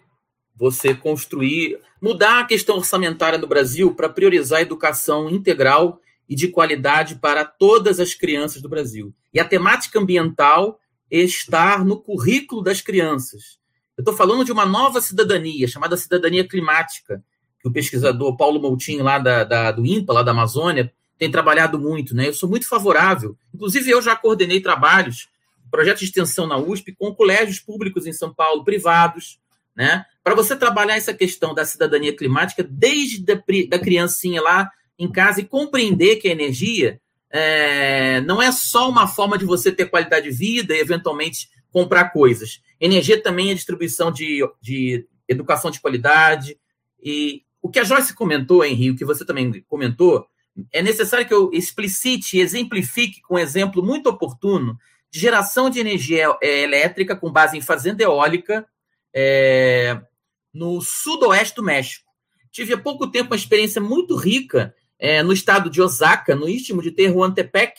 você 0.55 0.93
construir, 0.93 1.79
mudar 2.01 2.39
a 2.39 2.45
questão 2.45 2.77
orçamentária 2.77 3.37
no 3.37 3.47
Brasil 3.47 3.93
para 3.93 4.09
priorizar 4.09 4.59
a 4.59 4.61
educação 4.61 5.29
integral 5.29 5.99
e 6.27 6.35
de 6.35 6.47
qualidade 6.47 7.15
para 7.15 7.45
todas 7.45 7.99
as 7.99 8.13
crianças 8.13 8.61
do 8.61 8.69
Brasil. 8.69 9.13
E 9.33 9.39
a 9.39 9.45
temática 9.45 9.99
ambiental 9.99 10.79
estar 11.11 11.85
no 11.85 11.99
currículo 11.99 12.63
das 12.63 12.81
crianças. 12.81 13.59
Eu 13.97 14.01
estou 14.01 14.15
falando 14.15 14.43
de 14.43 14.51
uma 14.51 14.65
nova 14.65 15.01
cidadania, 15.01 15.67
chamada 15.67 15.95
cidadania 15.95 16.47
climática, 16.47 17.23
que 17.61 17.67
o 17.67 17.71
pesquisador 17.71 18.35
Paulo 18.35 18.59
Moutinho, 18.59 19.03
lá 19.03 19.19
da, 19.19 19.43
da, 19.43 19.71
do 19.71 19.85
INPA, 19.85 20.13
lá 20.13 20.23
da 20.23 20.31
Amazônia, 20.31 20.91
tem 21.17 21.31
trabalhado 21.31 21.79
muito. 21.79 22.15
Né? 22.15 22.27
Eu 22.27 22.33
sou 22.33 22.49
muito 22.49 22.67
favorável. 22.67 23.37
Inclusive, 23.53 23.89
eu 23.89 24.01
já 24.01 24.15
coordenei 24.15 24.59
trabalhos 24.59 25.29
projeto 25.75 25.99
de 25.99 26.05
extensão 26.05 26.47
na 26.47 26.57
USP 26.57 26.93
com 26.93 27.13
colégios 27.13 27.59
públicos 27.59 28.07
em 28.07 28.13
São 28.13 28.33
Paulo, 28.33 28.63
privados, 28.63 29.39
né? 29.75 30.05
Para 30.23 30.35
você 30.35 30.55
trabalhar 30.55 30.95
essa 30.95 31.13
questão 31.13 31.53
da 31.53 31.65
cidadania 31.65 32.15
climática 32.15 32.63
desde 32.63 33.23
a 33.31 33.35
da 33.69 33.79
criancinha 33.79 34.41
lá 34.41 34.71
em 34.97 35.11
casa 35.11 35.41
e 35.41 35.45
compreender 35.45 36.15
que 36.15 36.27
a 36.27 36.31
energia 36.31 36.99
é, 37.29 38.21
não 38.21 38.41
é 38.41 38.51
só 38.51 38.89
uma 38.89 39.07
forma 39.07 39.37
de 39.37 39.45
você 39.45 39.71
ter 39.71 39.89
qualidade 39.89 40.29
de 40.29 40.35
vida 40.35 40.73
e 40.73 40.79
eventualmente 40.79 41.49
comprar 41.69 42.11
coisas. 42.11 42.61
Energia 42.79 43.21
também 43.21 43.51
é 43.51 43.53
distribuição 43.53 44.11
de, 44.11 44.39
de 44.61 45.05
educação 45.27 45.69
de 45.69 45.81
qualidade. 45.81 46.57
E 47.03 47.43
o 47.61 47.69
que 47.69 47.79
a 47.79 47.83
Joyce 47.83 48.15
comentou, 48.15 48.63
Henrique, 48.63 48.91
o 48.91 48.97
que 48.97 49.05
você 49.05 49.25
também 49.25 49.63
comentou, 49.67 50.25
é 50.71 50.81
necessário 50.81 51.27
que 51.27 51.33
eu 51.33 51.51
explicite 51.51 52.37
e 52.37 52.41
exemplifique 52.41 53.21
com 53.21 53.35
um 53.35 53.39
exemplo 53.39 53.83
muito 53.83 54.07
oportuno 54.07 54.77
de 55.11 55.19
geração 55.19 55.69
de 55.69 55.79
energia 55.79 56.33
é, 56.41 56.61
elétrica 56.61 57.15
com 57.15 57.31
base 57.31 57.57
em 57.57 57.61
fazenda 57.61 58.01
eólica 58.01 58.65
é, 59.15 59.99
no 60.53 60.81
sudoeste 60.81 61.55
do 61.55 61.63
México. 61.63 62.05
Tive 62.51 62.73
há 62.73 62.77
pouco 62.77 63.07
tempo 63.07 63.31
uma 63.31 63.35
experiência 63.35 63.81
muito 63.81 64.15
rica 64.15 64.75
é, 64.99 65.23
no 65.23 65.33
estado 65.33 65.69
de 65.69 65.81
Osaka, 65.81 66.35
no 66.35 66.49
istmo 66.49 66.81
de 66.81 66.91
Tehuantepec, 66.91 67.73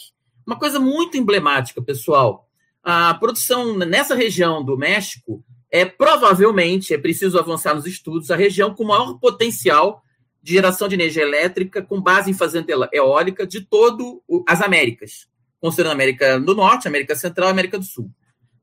uma 0.46 0.58
coisa 0.58 0.78
muito 0.78 1.16
emblemática, 1.16 1.82
pessoal. 1.82 2.48
A 2.82 3.14
produção 3.14 3.76
nessa 3.76 4.14
região 4.14 4.64
do 4.64 4.76
México 4.76 5.44
é 5.70 5.84
provavelmente, 5.84 6.94
é 6.94 6.98
preciso 6.98 7.38
avançar 7.38 7.74
nos 7.74 7.86
estudos, 7.86 8.30
a 8.30 8.36
região 8.36 8.74
com 8.74 8.84
maior 8.84 9.18
potencial 9.18 10.02
de 10.42 10.52
geração 10.52 10.86
de 10.86 10.94
energia 10.94 11.22
elétrica 11.22 11.82
com 11.82 12.00
base 12.00 12.30
em 12.30 12.34
fazenda 12.34 12.72
eólica 12.92 13.46
de 13.46 13.60
todo 13.60 14.22
as 14.46 14.62
Américas 14.62 15.28
considerando 15.60 15.92
a 15.92 15.94
América 15.94 16.38
do 16.38 16.54
Norte, 16.54 16.88
América 16.88 17.14
Central 17.14 17.48
e 17.48 17.52
América 17.52 17.78
do 17.78 17.84
Sul. 17.84 18.10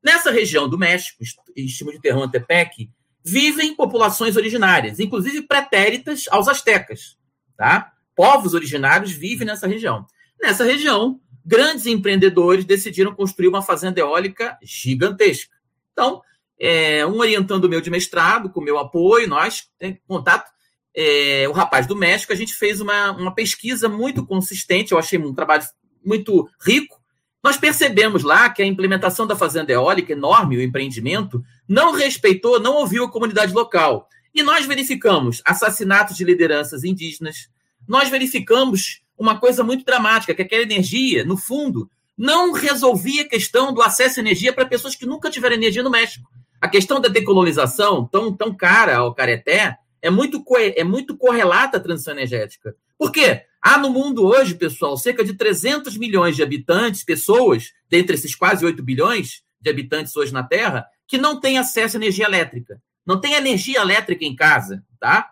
Nessa 0.04 0.32
região 0.32 0.68
do 0.68 0.78
México, 0.78 1.24
estimo 1.56 1.92
de 1.92 2.02
Terrantepec, 2.02 2.90
vivem 3.24 3.74
populações 3.74 4.36
originárias, 4.36 5.00
inclusive 5.00 5.44
pretéritas 5.44 6.26
aos 6.30 6.48
astecas. 6.48 7.18
Tá? 7.56 7.94
Povos 8.16 8.54
originários 8.54 9.12
vivem 9.12 9.48
nessa 9.48 9.66
região. 9.66 10.06
Nessa 10.42 10.66
região, 10.66 11.22
grandes 11.46 11.86
empreendedores 11.86 12.66
decidiram 12.66 13.16
construir 13.16 13.48
uma 13.48 13.62
fazenda 13.62 14.00
eólica 14.00 14.58
gigantesca. 14.62 15.56
Então, 15.94 16.22
é, 16.60 17.06
um 17.06 17.18
orientando 17.18 17.66
o 17.66 17.70
meu 17.70 17.80
de 17.80 17.90
mestrado, 17.90 18.50
com 18.50 18.62
meu 18.62 18.78
apoio, 18.78 19.28
nós 19.28 19.70
temos 19.80 20.00
contato. 20.06 20.52
É, 20.96 21.48
o 21.50 21.54
rapaz 21.54 21.88
do 21.88 21.96
México, 21.96 22.34
a 22.34 22.36
gente 22.36 22.54
fez 22.54 22.80
uma, 22.80 23.12
uma 23.12 23.34
pesquisa 23.34 23.90
muito 23.90 24.26
consistente, 24.26 24.92
eu 24.92 24.98
achei 25.00 25.18
um 25.18 25.34
trabalho 25.34 25.64
muito 26.06 26.48
rico, 26.62 27.02
nós 27.44 27.58
percebemos 27.58 28.24
lá 28.24 28.50
que 28.50 28.62
a 28.62 28.66
implementação 28.66 29.28
da 29.28 29.36
fazenda 29.36 29.74
eólica, 29.74 30.14
enorme 30.14 30.56
o 30.56 30.62
empreendimento, 30.62 31.44
não 31.68 31.92
respeitou, 31.92 32.60
não 32.60 32.76
ouviu 32.76 33.04
a 33.04 33.12
comunidade 33.12 33.54
local. 33.54 34.08
E 34.34 34.42
nós 34.42 34.66
verificamos 34.66 35.42
assassinatos 35.46 36.16
de 36.16 36.24
lideranças 36.24 36.84
indígenas, 36.84 37.50
nós 37.88 38.08
verificamos 38.08 39.02
uma 39.18 39.38
coisa 39.38 39.64
muito 39.64 39.84
dramática, 39.84 40.34
que 40.34 40.42
aquela 40.42 40.64
energia, 40.64 41.26
no 41.26 41.36
fundo, 41.36 41.90
não 42.18 42.54
resolvia 42.54 43.24
a 43.24 43.28
questão 43.28 43.74
do 43.74 43.82
acesso 43.82 44.20
à 44.20 44.22
energia 44.22 44.54
para 44.54 44.66
pessoas 44.66 44.96
que 44.96 45.06
nunca 45.06 45.30
tiveram 45.30 45.56
energia 45.56 45.84
no 45.84 45.90
México. 45.90 46.30
A 46.62 46.70
questão 46.70 47.02
da 47.02 47.10
decolonização, 47.10 48.08
tão, 48.08 48.34
tão 48.34 48.56
cara 48.56 48.98
ao 48.98 49.14
Careté, 49.14 49.78
é 50.02 50.10
muito, 50.10 50.44
é 50.76 50.84
muito 50.84 51.18
correlata 51.18 51.78
à 51.78 51.80
transição 51.80 52.14
energética. 52.14 52.76
Por 52.98 53.12
quê? 53.12 53.44
Há 53.66 53.78
no 53.78 53.90
mundo 53.90 54.26
hoje, 54.26 54.56
pessoal, 54.56 54.98
cerca 54.98 55.24
de 55.24 55.34
300 55.36 55.96
milhões 55.98 56.36
de 56.36 56.44
habitantes, 56.44 57.02
pessoas, 57.02 57.72
dentre 57.90 58.16
esses 58.16 58.36
quase 58.36 58.66
8 58.66 58.84
bilhões 58.84 59.42
de 59.62 59.70
habitantes 59.70 60.14
hoje 60.18 60.34
na 60.34 60.44
Terra, 60.44 60.86
que 61.08 61.18
não 61.18 61.40
têm 61.40 61.58
acesso 61.58 61.96
à 61.96 62.00
energia 62.00 62.26
elétrica. 62.26 62.82
Não 63.06 63.22
tem 63.22 63.36
energia 63.36 63.80
elétrica 63.80 64.26
em 64.26 64.36
casa, 64.36 64.84
tá? 65.00 65.30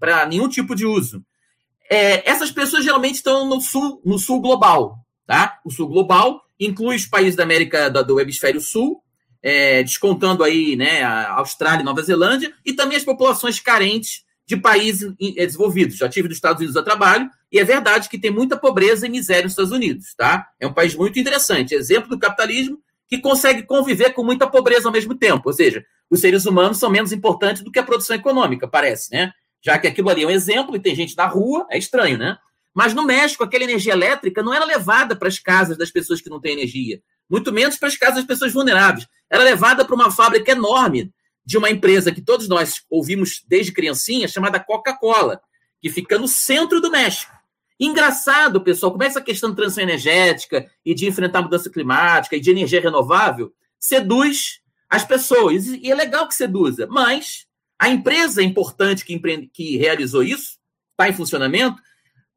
Para 0.00 0.24
nenhum 0.24 0.48
tipo 0.48 0.74
de 0.74 0.86
uso. 0.86 1.22
É, 1.90 2.26
essas 2.28 2.50
pessoas 2.50 2.84
geralmente 2.84 3.16
estão 3.16 3.46
no 3.46 3.60
sul, 3.60 4.00
no 4.02 4.18
sul 4.18 4.40
global, 4.40 4.98
tá? 5.26 5.60
O 5.62 5.70
sul 5.70 5.86
global 5.86 6.40
inclui 6.58 6.96
os 6.96 7.04
países 7.04 7.36
da 7.36 7.42
América 7.42 7.90
do 7.90 8.18
Hemisfério 8.18 8.62
Sul, 8.62 9.02
é, 9.42 9.82
descontando 9.82 10.42
aí, 10.42 10.74
né, 10.74 11.02
a 11.02 11.34
Austrália 11.34 11.82
e 11.82 11.84
Nova 11.84 12.02
Zelândia, 12.02 12.50
e 12.64 12.72
também 12.72 12.96
as 12.96 13.04
populações 13.04 13.60
carentes 13.60 14.24
de 14.46 14.56
países 14.56 15.12
é, 15.20 15.44
desenvolvidos. 15.46 15.96
Já 15.96 16.08
tive 16.08 16.28
nos 16.28 16.36
Estados 16.36 16.60
Unidos 16.60 16.76
a 16.76 16.82
trabalho, 16.82 17.28
e 17.54 17.58
é 17.60 17.62
verdade 17.62 18.08
que 18.08 18.18
tem 18.18 18.32
muita 18.32 18.56
pobreza 18.56 19.06
e 19.06 19.08
miséria 19.08 19.44
nos 19.44 19.52
Estados 19.52 19.70
Unidos, 19.70 20.12
tá? 20.16 20.44
É 20.58 20.66
um 20.66 20.72
país 20.72 20.92
muito 20.96 21.20
interessante, 21.20 21.72
exemplo 21.72 22.08
do 22.10 22.18
capitalismo 22.18 22.80
que 23.06 23.20
consegue 23.20 23.62
conviver 23.62 24.12
com 24.12 24.24
muita 24.24 24.44
pobreza 24.44 24.88
ao 24.88 24.92
mesmo 24.92 25.14
tempo. 25.14 25.42
Ou 25.46 25.52
seja, 25.52 25.86
os 26.10 26.20
seres 26.20 26.46
humanos 26.46 26.78
são 26.78 26.90
menos 26.90 27.12
importantes 27.12 27.62
do 27.62 27.70
que 27.70 27.78
a 27.78 27.84
produção 27.84 28.16
econômica, 28.16 28.66
parece, 28.66 29.12
né? 29.12 29.30
Já 29.64 29.78
que 29.78 29.86
aquilo 29.86 30.10
ali 30.10 30.24
é 30.24 30.26
um 30.26 30.30
exemplo 30.30 30.74
e 30.74 30.80
tem 30.80 30.96
gente 30.96 31.16
na 31.16 31.26
rua, 31.26 31.64
é 31.70 31.78
estranho, 31.78 32.18
né? 32.18 32.36
Mas 32.74 32.92
no 32.92 33.04
México, 33.04 33.44
aquela 33.44 33.62
energia 33.62 33.92
elétrica 33.92 34.42
não 34.42 34.52
era 34.52 34.64
levada 34.64 35.14
para 35.14 35.28
as 35.28 35.38
casas 35.38 35.78
das 35.78 35.92
pessoas 35.92 36.20
que 36.20 36.28
não 36.28 36.40
têm 36.40 36.54
energia, 36.54 37.00
muito 37.30 37.52
menos 37.52 37.76
para 37.76 37.86
as 37.86 37.96
casas 37.96 38.16
das 38.16 38.24
pessoas 38.24 38.52
vulneráveis. 38.52 39.06
Era 39.30 39.44
levada 39.44 39.84
para 39.84 39.94
uma 39.94 40.10
fábrica 40.10 40.50
enorme 40.50 41.12
de 41.46 41.56
uma 41.56 41.70
empresa 41.70 42.10
que 42.10 42.20
todos 42.20 42.48
nós 42.48 42.82
ouvimos 42.90 43.44
desde 43.46 43.70
criancinha, 43.70 44.26
chamada 44.26 44.58
Coca-Cola, 44.58 45.40
que 45.80 45.88
fica 45.88 46.18
no 46.18 46.26
centro 46.26 46.80
do 46.80 46.90
México. 46.90 47.32
Engraçado, 47.78 48.60
pessoal, 48.60 48.92
como 48.92 49.02
essa 49.02 49.20
questão 49.20 49.50
de 49.50 49.56
transição 49.56 49.82
energética 49.82 50.70
e 50.84 50.94
de 50.94 51.06
enfrentar 51.06 51.40
a 51.40 51.42
mudança 51.42 51.68
climática 51.68 52.36
e 52.36 52.40
de 52.40 52.50
energia 52.50 52.80
renovável 52.80 53.52
seduz 53.78 54.60
as 54.88 55.04
pessoas. 55.04 55.66
E 55.66 55.90
é 55.90 55.94
legal 55.94 56.28
que 56.28 56.34
seduza, 56.34 56.86
mas 56.88 57.46
a 57.78 57.88
empresa 57.88 58.42
importante 58.42 59.04
que, 59.04 59.12
empreende, 59.12 59.50
que 59.52 59.76
realizou 59.76 60.22
isso, 60.22 60.58
está 60.92 61.08
em 61.08 61.12
funcionamento, 61.12 61.82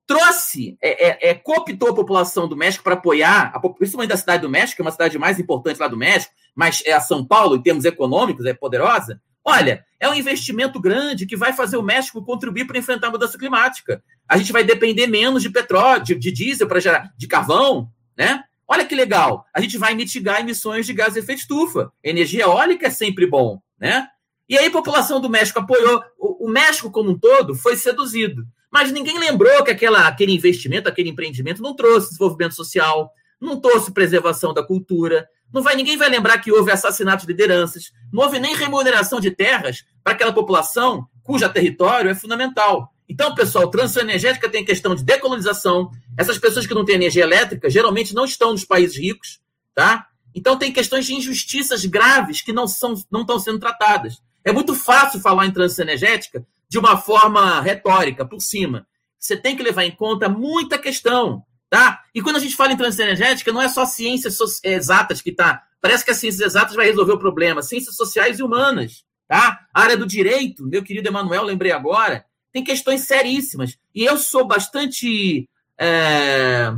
trouxe, 0.08 0.78
é, 0.82 1.08
é, 1.08 1.30
é, 1.30 1.34
cooptou 1.36 1.90
a 1.90 1.96
população 1.96 2.48
do 2.48 2.56
México 2.56 2.84
para 2.84 2.94
apoiar, 2.94 3.52
a, 3.54 3.60
principalmente 3.70 4.10
da 4.10 4.18
cidade 4.18 4.42
do 4.42 4.50
México, 4.50 4.78
que 4.78 4.82
é 4.82 4.86
uma 4.86 4.92
cidade 4.92 5.20
mais 5.20 5.40
importante 5.40 5.80
lá 5.80 5.88
do 5.88 5.98
México, 5.98 6.34
mas 6.56 6.82
é 6.86 6.94
a 6.94 7.02
São 7.02 7.24
Paulo, 7.24 7.58
em 7.58 7.62
termos 7.62 7.86
econômicos, 7.86 8.46
é 8.46 8.54
poderosa. 8.54 9.22
Olha, 9.44 9.86
é 10.00 10.10
um 10.10 10.14
investimento 10.14 10.80
grande 10.80 11.26
que 11.26 11.38
vai 11.38 11.54
fazer 11.54 11.78
o 11.78 11.84
México 11.84 12.24
contribuir 12.24 12.66
para 12.66 12.78
enfrentar 12.78 13.08
a 13.08 13.12
mudança 13.12 13.38
climática. 13.38 14.04
A 14.28 14.38
gente 14.38 14.52
vai 14.52 14.64
depender 14.64 15.08
menos 15.08 15.42
de 15.42 15.50
petróleo, 15.50 16.04
de, 16.04 16.16
de 16.16 16.32
diesel 16.32 16.68
para 16.68 16.80
gerar, 16.80 17.14
de 17.18 17.28
carvão, 17.28 17.90
né? 18.18 18.44
Olha 18.68 18.86
que 18.86 18.96
legal. 18.96 19.46
A 19.54 19.62
gente 19.62 19.78
vai 19.78 19.96
mitigar 19.96 20.42
emissões 20.42 20.86
de 20.86 20.94
gás 20.94 21.14
de 21.14 21.20
efeito 21.20 21.40
estufa. 21.40 21.92
Energia 22.04 22.44
eólica 22.44 22.88
é 22.88 22.90
sempre 22.90 23.26
bom, 23.26 23.62
né? 23.80 24.08
E 24.50 24.58
aí 24.58 24.68
a 24.68 24.72
população 24.72 25.22
do 25.22 25.30
México 25.30 25.60
apoiou. 25.60 26.04
O, 26.18 26.48
o 26.48 26.50
México 26.50 26.92
como 26.92 27.12
um 27.12 27.18
todo 27.18 27.56
foi 27.56 27.78
seduzido. 27.78 28.46
Mas 28.70 28.92
ninguém 28.92 29.18
lembrou 29.18 29.64
que 29.64 29.72
aquela, 29.72 30.08
aquele 30.08 30.34
investimento, 30.34 30.90
aquele 30.90 31.10
empreendimento 31.10 31.62
não 31.62 31.74
trouxe 31.74 32.10
desenvolvimento 32.10 32.54
social, 32.54 33.12
não 33.40 33.60
trouxe 33.60 33.94
preservação 33.94 34.54
da 34.54 34.64
cultura, 34.64 35.28
não 35.54 35.62
vai, 35.62 35.76
ninguém 35.76 35.96
vai 35.96 36.10
lembrar 36.10 36.38
que 36.40 36.52
houve 36.52 36.72
assassinato 36.72 37.26
de 37.26 37.32
lideranças, 37.32 37.92
não 38.12 38.24
houve 38.24 38.40
nem 38.40 38.56
remuneração 38.56 39.20
de 39.20 39.32
terras 39.32 39.86
para 40.04 40.14
aquela 40.14 40.34
população 40.34 41.08
cujo 41.24 41.48
território 41.50 42.10
é 42.10 42.16
fundamental. 42.16 42.94
Então, 43.10 43.34
pessoal, 43.34 43.70
transição 43.70 44.04
energética 44.04 44.50
tem 44.50 44.66
questão 44.66 44.94
de 44.94 45.04
decolonização. 45.04 45.92
Essas 46.18 46.38
pessoas 46.38 46.68
que 46.68 46.74
não 46.74 46.84
têm 46.84 46.96
energia 46.96 47.24
elétrica 47.24 47.70
geralmente 47.70 48.14
não 48.14 48.26
estão 48.26 48.52
nos 48.52 48.66
países 48.66 48.98
ricos, 48.98 49.40
tá? 49.74 50.08
Então 50.36 50.58
tem 50.58 50.72
questões 50.72 51.06
de 51.06 51.16
injustiças 51.16 51.86
graves 51.86 52.42
que 52.42 52.54
não, 52.54 52.68
são, 52.68 52.94
não 53.10 53.22
estão 53.22 53.40
sendo 53.40 53.60
tratadas. 53.60 54.22
É 54.44 54.52
muito 54.52 54.76
fácil 54.76 55.20
falar 55.20 55.46
em 55.46 55.52
transição 55.52 55.84
energética 55.84 56.46
de 56.70 56.78
uma 56.78 56.98
forma 56.98 57.62
retórica, 57.62 58.26
por 58.26 58.40
cima. 58.40 58.86
Você 59.18 59.36
tem 59.36 59.56
que 59.56 59.64
levar 59.64 59.84
em 59.84 59.92
conta 59.92 60.30
muita 60.30 60.78
questão. 60.78 61.44
Tá? 61.70 62.04
E 62.14 62.22
quando 62.22 62.38
a 62.38 62.40
gente 62.40 62.56
fala 62.56 62.72
em 62.72 62.78
transição 62.78 63.06
energética, 63.06 63.52
não 63.52 63.62
é 63.62 63.68
só 63.68 63.86
ciências 63.86 64.38
exatas 64.64 65.22
que 65.22 65.32
tá. 65.32 65.64
Parece 65.82 66.06
que 66.06 66.12
as 66.12 66.18
ciências 66.18 66.42
exatas 66.42 66.76
vai 66.76 66.86
resolver 66.86 67.14
o 67.14 67.20
problema. 67.20 67.62
Ciências 67.62 67.96
sociais 67.96 68.40
e 68.40 68.44
humanas. 68.44 69.04
Tá? 69.28 69.68
A 69.74 69.82
área 69.82 69.98
do 69.98 70.06
direito, 70.06 70.66
meu 70.66 70.84
querido 70.84 71.08
Emanuel, 71.08 71.44
lembrei 71.44 71.72
agora, 71.72 72.26
tem 72.52 72.64
questões 72.64 73.02
seríssimas. 73.02 73.78
E 73.94 74.04
eu 74.04 74.18
sou 74.18 74.46
bastante 74.46 75.48
é, 75.80 76.74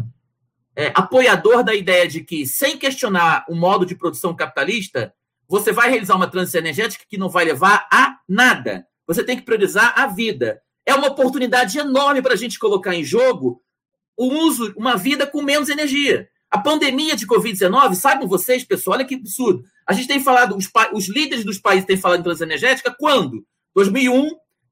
é, 0.76 0.92
apoiador 0.96 1.64
da 1.64 1.74
ideia 1.74 2.08
de 2.08 2.24
que, 2.24 2.46
sem 2.46 2.78
questionar 2.78 3.46
o 3.50 3.56
modo 3.56 3.86
de 3.86 3.96
produção 3.96 4.36
capitalista, 4.36 5.14
você 5.48 5.72
vai 5.72 5.90
realizar 5.90 6.16
uma 6.16 6.30
transição 6.30 6.60
energética 6.60 7.06
que 7.08 7.18
não 7.18 7.30
vai 7.30 7.46
levar 7.46 7.88
a 7.92 8.18
nada. 8.28 8.86
Você 9.08 9.24
tem 9.24 9.36
que 9.36 9.44
priorizar 9.44 9.94
a 9.98 10.06
vida. 10.08 10.62
É 10.86 10.94
uma 10.94 11.08
oportunidade 11.08 11.78
enorme 11.78 12.22
para 12.22 12.34
a 12.34 12.38
gente 12.38 12.60
colocar 12.60 12.94
em 12.94 13.04
jogo 13.04 13.62
o 14.16 14.28
uso, 14.28 14.74
uma 14.76 14.96
vida 14.96 15.26
com 15.26 15.42
menos 15.42 15.70
energia. 15.70 16.28
A 16.52 16.58
pandemia 16.58 17.16
de 17.16 17.26
Covid-19, 17.26 17.96
sabem 17.96 18.28
vocês, 18.28 18.64
pessoal, 18.64 18.98
olha 18.98 19.06
que 19.06 19.16
absurdo. 19.16 19.64
A 19.88 19.94
gente 19.94 20.08
tem 20.08 20.20
falado, 20.20 20.56
os, 20.56 20.70
os 20.94 21.08
líderes 21.08 21.46
dos 21.46 21.60
países 21.60 21.86
têm 21.86 21.98
falado 21.98 22.20
em 22.20 22.24
transição 22.24 22.48
energética 22.48 22.96
quando? 22.98 23.46
2001 23.76 24.30